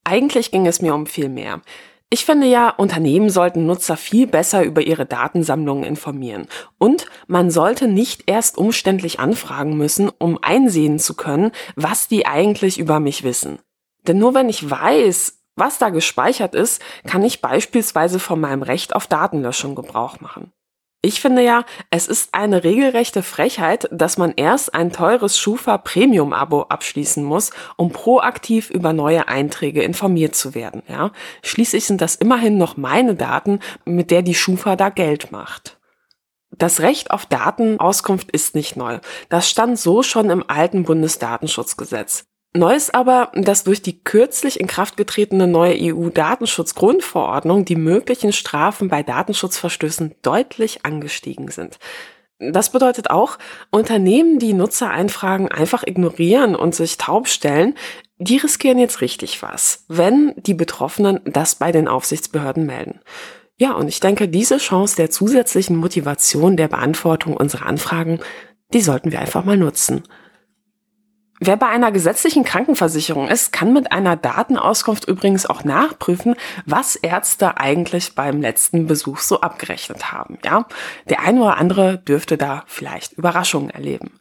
Eigentlich 0.04 0.50
ging 0.50 0.66
es 0.66 0.82
mir 0.82 0.96
um 0.96 1.06
viel 1.06 1.30
mehr. 1.30 1.62
Ich 2.10 2.26
finde 2.26 2.48
ja, 2.48 2.70
Unternehmen 2.70 3.30
sollten 3.30 3.68
Nutzer 3.68 3.96
viel 3.96 4.26
besser 4.26 4.64
über 4.64 4.82
ihre 4.82 5.06
Datensammlungen 5.06 5.84
informieren. 5.84 6.48
Und 6.80 7.06
man 7.28 7.52
sollte 7.52 7.88
nicht 7.88 8.24
erst 8.26 8.58
umständlich 8.58 9.20
anfragen 9.20 9.78
müssen, 9.78 10.10
um 10.18 10.40
einsehen 10.42 10.98
zu 10.98 11.14
können, 11.14 11.52
was 11.76 12.08
die 12.08 12.26
eigentlich 12.26 12.80
über 12.80 13.00
mich 13.00 13.24
wissen. 13.24 13.60
Denn 14.08 14.18
nur 14.18 14.34
wenn 14.34 14.50
ich 14.50 14.68
weiß, 14.68 15.38
was 15.56 15.78
da 15.78 15.90
gespeichert 15.90 16.56
ist, 16.56 16.82
kann 17.06 17.22
ich 17.22 17.42
beispielsweise 17.42 18.18
von 18.18 18.40
meinem 18.40 18.64
Recht 18.64 18.96
auf 18.96 19.06
Datenlöschung 19.06 19.76
Gebrauch 19.76 20.20
machen. 20.20 20.52
Ich 21.02 21.22
finde 21.22 21.42
ja, 21.42 21.64
es 21.92 22.08
ist 22.08 22.34
eine 22.34 22.66
regelrechte 22.66 23.24
Frechheit, 23.24 23.88
dass 23.90 24.18
man 24.18 24.34
erst 24.36 24.74
ein 24.74 24.92
teures 24.92 25.40
Schufa 25.40 25.78
Premium 25.78 26.34
Abo 26.34 26.64
abschließen 26.64 27.24
muss, 27.24 27.52
um 27.78 27.94
proaktiv 27.94 28.70
über 28.70 28.92
neue 28.92 29.30
Einträge 29.30 29.82
informiert 29.82 30.36
zu 30.36 30.56
werden, 30.56 30.84
ja? 30.90 31.12
Schließlich 31.42 31.86
sind 31.86 32.02
das 32.02 32.16
immerhin 32.16 32.58
noch 32.58 32.76
meine 32.76 33.16
Daten, 33.16 33.62
mit 33.86 34.12
der 34.12 34.24
die 34.24 34.36
Schufa 34.36 34.76
da 34.76 34.90
Geld 34.90 35.32
macht. 35.32 35.80
Das 36.52 36.82
Recht 36.82 37.12
auf 37.12 37.26
Datenauskunft 37.26 38.30
ist 38.32 38.54
nicht 38.54 38.76
neu. 38.76 39.00
Das 39.30 39.50
stand 39.50 39.80
so 39.80 40.04
schon 40.04 40.30
im 40.30 40.44
alten 40.50 40.84
Bundesdatenschutzgesetz. 40.84 42.29
Neu 42.54 42.74
ist 42.74 42.96
aber, 42.96 43.32
dass 43.36 43.64
durch 43.64 43.84
die 43.84 44.04
kürzlich 44.04 44.60
in 44.60 44.66
Kraft 44.66 44.98
getretene 44.98 45.46
neue 45.46 45.78
EU-Datenschutzgrundverordnung 45.94 47.64
die 47.64 47.76
möglichen 47.76 48.34
Strafen 48.34 48.88
bei 48.88 49.04
Datenschutzverstößen 49.04 50.16
deutlich 50.24 50.84
angestiegen 50.84 51.50
sind. 51.50 51.78
Das 52.40 52.72
bedeutet 52.72 53.12
auch, 53.12 53.38
Unternehmen, 53.70 54.40
die 54.40 54.54
Nutzereinfragen 54.54 55.50
einfach 55.50 55.84
ignorieren 55.86 56.56
und 56.56 56.74
sich 56.74 56.98
taub 56.98 57.28
stellen, 57.28 57.76
die 58.18 58.38
riskieren 58.38 58.80
jetzt 58.80 59.02
richtig 59.02 59.44
was, 59.44 59.86
wenn 59.88 60.34
die 60.38 60.54
Betroffenen 60.54 61.20
das 61.26 61.56
bei 61.56 61.72
den 61.72 61.88
Aufsichtsbehörden 61.88 62.66
melden. 62.66 63.00
Ja, 63.58 63.74
und 63.74 63.90
ich 63.90 64.00
denke, 64.00 64.28
diese 64.30 64.58
Chance 64.58 64.96
der 64.96 65.12
zusätzlichen 65.12 65.76
Motivation 65.76 66.58
der 66.58 66.70
Beantwortung 66.70 67.36
unserer 67.36 67.66
Anfragen, 67.66 68.20
die 68.74 68.82
sollten 68.82 69.12
wir 69.12 69.20
einfach 69.20 69.44
mal 69.44 69.58
nutzen. 69.58 70.04
Wer 71.42 71.56
bei 71.56 71.68
einer 71.68 71.94
gesetzlichen 71.94 72.44
Krankenversicherung 72.44 73.30
ist, 73.30 73.54
kann 73.54 73.72
mit 73.72 73.94
einer 73.94 74.18
Datenauskunft 74.18 75.08
übrigens 75.08 75.46
auch 75.46 75.64
nachprüfen, 75.64 76.36
was 76.66 76.98
Ärzte 76.98 77.58
eigentlich 77.58 78.14
beim 78.14 78.42
letzten 78.42 78.88
Besuch 78.88 79.20
so 79.20 79.40
abgerechnet 79.40 80.12
haben. 80.12 80.38
Ja, 80.44 80.66
der 81.10 81.22
eine 81.22 81.42
oder 81.42 81.58
andere 81.58 81.98
dürfte 81.98 82.38
da 82.38 82.64
vielleicht 82.68 83.14
Überraschungen 83.14 83.70
erleben. 83.70 84.20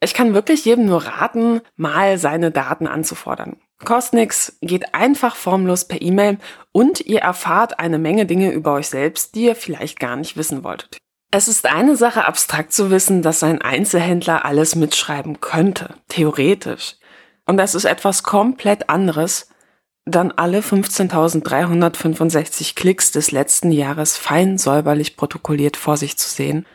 Ich 0.00 0.14
kann 0.14 0.32
wirklich 0.32 0.64
jedem 0.64 0.86
nur 0.86 1.04
raten, 1.04 1.60
mal 1.76 2.16
seine 2.16 2.50
Daten 2.50 2.86
anzufordern. 2.86 3.58
Kostet 3.84 4.14
nix, 4.14 4.56
geht 4.62 4.94
einfach 4.94 5.36
formlos 5.36 5.86
per 5.86 6.00
E-Mail 6.00 6.38
und 6.72 7.00
ihr 7.00 7.20
erfahrt 7.20 7.78
eine 7.78 7.98
Menge 7.98 8.24
Dinge 8.24 8.52
über 8.52 8.72
euch 8.72 8.88
selbst, 8.88 9.34
die 9.34 9.44
ihr 9.44 9.54
vielleicht 9.54 10.00
gar 10.00 10.16
nicht 10.16 10.36
wissen 10.36 10.64
wolltet. 10.64 10.98
Es 11.34 11.48
ist 11.48 11.64
eine 11.64 11.96
Sache, 11.96 12.26
abstrakt 12.26 12.74
zu 12.74 12.90
wissen, 12.90 13.22
dass 13.22 13.42
ein 13.42 13.62
Einzelhändler 13.62 14.44
alles 14.44 14.74
mitschreiben 14.74 15.40
könnte, 15.40 15.94
theoretisch. 16.08 16.96
Und 17.46 17.56
das 17.56 17.74
ist 17.74 17.86
etwas 17.86 18.22
komplett 18.22 18.90
anderes, 18.90 19.48
dann 20.04 20.30
alle 20.30 20.60
15.365 20.60 22.74
Klicks 22.74 23.12
des 23.12 23.30
letzten 23.30 23.72
Jahres 23.72 24.18
fein 24.18 24.58
säuberlich 24.58 25.16
protokolliert 25.16 25.78
vor 25.78 25.96
sich 25.96 26.18
zu 26.18 26.28
sehen 26.28 26.66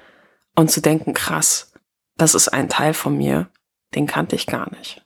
und 0.56 0.72
zu 0.72 0.82
denken, 0.82 1.14
krass, 1.14 1.72
das 2.18 2.34
ist 2.34 2.48
ein 2.48 2.68
Teil 2.68 2.96
von 2.96 3.16
mir, 3.16 3.52
den 3.94 4.08
kannte 4.08 4.36
ich 4.36 4.48
gar 4.48 4.76
nicht. 4.76 5.06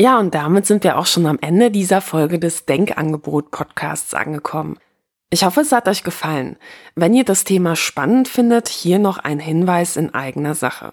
Ja, 0.00 0.20
und 0.20 0.34
damit 0.34 0.64
sind 0.64 0.84
wir 0.84 0.96
auch 0.96 1.06
schon 1.06 1.26
am 1.26 1.38
Ende 1.40 1.72
dieser 1.72 2.00
Folge 2.00 2.38
des 2.38 2.66
Denkangebot-Podcasts 2.66 4.14
angekommen. 4.14 4.78
Ich 5.30 5.44
hoffe, 5.44 5.60
es 5.60 5.72
hat 5.72 5.88
euch 5.88 6.04
gefallen. 6.04 6.56
Wenn 6.94 7.14
ihr 7.14 7.24
das 7.24 7.44
Thema 7.44 7.74
spannend 7.74 8.28
findet, 8.28 8.68
hier 8.68 8.98
noch 8.98 9.18
ein 9.18 9.40
Hinweis 9.40 9.96
in 9.96 10.14
eigener 10.14 10.54
Sache. 10.54 10.92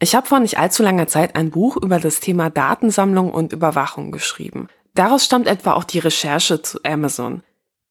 Ich 0.00 0.14
habe 0.14 0.26
vor 0.26 0.40
nicht 0.40 0.58
allzu 0.58 0.82
langer 0.82 1.06
Zeit 1.06 1.36
ein 1.36 1.50
Buch 1.50 1.76
über 1.76 2.00
das 2.00 2.20
Thema 2.20 2.48
Datensammlung 2.48 3.30
und 3.30 3.52
Überwachung 3.52 4.10
geschrieben. 4.10 4.68
Daraus 4.94 5.24
stammt 5.24 5.46
etwa 5.46 5.74
auch 5.74 5.84
die 5.84 5.98
Recherche 5.98 6.62
zu 6.62 6.82
Amazon. 6.82 7.42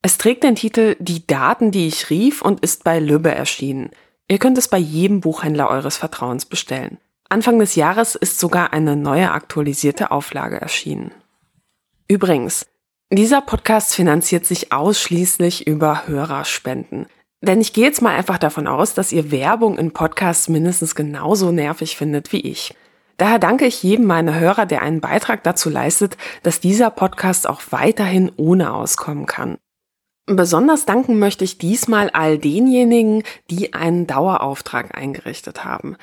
Es 0.02 0.18
trägt 0.18 0.42
den 0.42 0.56
Titel 0.56 0.96
Die 0.98 1.26
Daten, 1.26 1.70
die 1.70 1.86
ich 1.86 2.10
rief 2.10 2.42
und 2.42 2.60
ist 2.60 2.82
bei 2.82 2.98
Lübbe 2.98 3.32
erschienen. 3.32 3.90
Ihr 4.28 4.38
könnt 4.38 4.58
es 4.58 4.68
bei 4.68 4.78
jedem 4.78 5.20
Buchhändler 5.20 5.70
eures 5.70 5.96
Vertrauens 5.96 6.44
bestellen. 6.44 6.98
Anfang 7.32 7.60
des 7.60 7.76
Jahres 7.76 8.16
ist 8.16 8.40
sogar 8.40 8.72
eine 8.72 8.96
neue 8.96 9.30
aktualisierte 9.30 10.10
Auflage 10.10 10.60
erschienen. 10.60 11.12
Übrigens, 12.08 12.66
dieser 13.12 13.40
Podcast 13.40 13.94
finanziert 13.94 14.44
sich 14.44 14.72
ausschließlich 14.72 15.64
über 15.68 16.08
Hörerspenden. 16.08 17.06
Denn 17.40 17.60
ich 17.60 17.72
gehe 17.72 17.84
jetzt 17.84 18.02
mal 18.02 18.16
einfach 18.16 18.38
davon 18.38 18.66
aus, 18.66 18.94
dass 18.94 19.12
ihr 19.12 19.30
Werbung 19.30 19.78
in 19.78 19.92
Podcasts 19.92 20.48
mindestens 20.48 20.96
genauso 20.96 21.52
nervig 21.52 21.96
findet 21.96 22.32
wie 22.32 22.40
ich. 22.40 22.74
Daher 23.16 23.38
danke 23.38 23.64
ich 23.64 23.80
jedem 23.84 24.06
meiner 24.06 24.38
Hörer, 24.40 24.66
der 24.66 24.82
einen 24.82 25.00
Beitrag 25.00 25.44
dazu 25.44 25.70
leistet, 25.70 26.16
dass 26.42 26.58
dieser 26.58 26.90
Podcast 26.90 27.48
auch 27.48 27.62
weiterhin 27.70 28.32
ohne 28.36 28.72
auskommen 28.72 29.26
kann. 29.26 29.58
Besonders 30.26 30.84
danken 30.84 31.20
möchte 31.20 31.44
ich 31.44 31.58
diesmal 31.58 32.10
all 32.10 32.38
denjenigen, 32.38 33.22
die 33.50 33.72
einen 33.72 34.08
Dauerauftrag 34.08 34.96
eingerichtet 34.96 35.64
haben. 35.64 35.96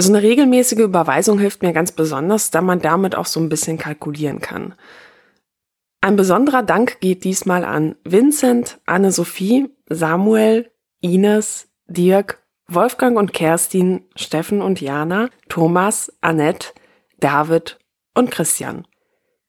So 0.00 0.12
eine 0.12 0.22
regelmäßige 0.22 0.80
Überweisung 0.80 1.38
hilft 1.38 1.62
mir 1.62 1.72
ganz 1.72 1.92
besonders, 1.92 2.50
da 2.50 2.60
man 2.60 2.80
damit 2.80 3.14
auch 3.14 3.26
so 3.26 3.38
ein 3.38 3.48
bisschen 3.48 3.78
kalkulieren 3.78 4.40
kann. 4.40 4.74
Ein 6.00 6.16
besonderer 6.16 6.62
Dank 6.62 7.00
geht 7.00 7.24
diesmal 7.24 7.64
an 7.64 7.96
Vincent, 8.04 8.80
Anne-Sophie, 8.86 9.70
Samuel, 9.88 10.70
Ines, 11.00 11.68
Dirk, 11.86 12.42
Wolfgang 12.66 13.16
und 13.16 13.32
Kerstin, 13.32 14.04
Steffen 14.16 14.60
und 14.60 14.80
Jana, 14.80 15.30
Thomas, 15.48 16.12
Annette, 16.20 16.72
David 17.20 17.78
und 18.14 18.30
Christian. 18.30 18.86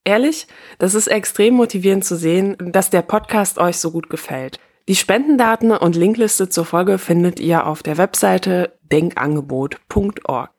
Ehrlich, 0.04 0.48
das 0.78 0.94
ist 0.94 1.08
extrem 1.08 1.56
motivierend 1.56 2.06
zu 2.06 2.16
sehen, 2.16 2.56
dass 2.60 2.92
der 2.92 3.02
Podcast 3.02 3.58
euch 3.58 3.78
so 3.78 3.92
gut 3.92 4.10
gefällt. 4.10 4.60
Die 4.88 4.96
Spendendaten 4.96 5.72
und 5.72 5.96
Linkliste 5.96 6.48
zur 6.48 6.64
Folge 6.64 7.00
findet 7.00 7.40
ihr 7.40 7.66
auf 7.66 7.82
der 7.82 7.98
Webseite 7.98 8.78
denkangebot.org. 8.84 10.52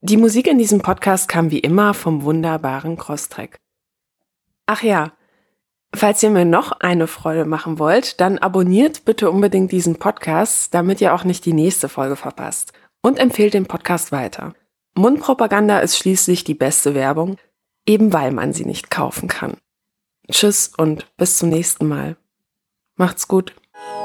Die 0.00 0.16
Musik 0.16 0.46
in 0.46 0.58
diesem 0.58 0.80
Podcast 0.80 1.28
kam 1.28 1.50
wie 1.50 1.58
immer 1.58 1.92
vom 1.92 2.22
wunderbaren 2.22 2.96
Crosstrack. 2.96 3.58
Ach 4.66 4.84
ja, 4.84 5.12
falls 5.92 6.22
ihr 6.22 6.30
mir 6.30 6.44
noch 6.44 6.70
eine 6.70 7.08
Freude 7.08 7.46
machen 7.46 7.80
wollt, 7.80 8.20
dann 8.20 8.38
abonniert 8.38 9.04
bitte 9.04 9.28
unbedingt 9.28 9.72
diesen 9.72 9.96
Podcast, 9.96 10.72
damit 10.72 11.00
ihr 11.00 11.12
auch 11.12 11.24
nicht 11.24 11.44
die 11.44 11.52
nächste 11.52 11.88
Folge 11.88 12.14
verpasst. 12.14 12.74
Und 13.02 13.18
empfehlt 13.18 13.54
den 13.54 13.66
Podcast 13.66 14.12
weiter. 14.12 14.54
Mundpropaganda 14.94 15.80
ist 15.80 15.98
schließlich 15.98 16.44
die 16.44 16.54
beste 16.54 16.94
Werbung, 16.94 17.38
eben 17.86 18.12
weil 18.12 18.30
man 18.30 18.52
sie 18.52 18.66
nicht 18.66 18.90
kaufen 18.90 19.28
kann. 19.28 19.56
Tschüss 20.30 20.68
und 20.76 21.08
bis 21.16 21.38
zum 21.38 21.48
nächsten 21.48 21.88
Mal. 21.88 22.16
Macht's 22.96 23.26
gut. 23.26 23.52
you 23.76 24.03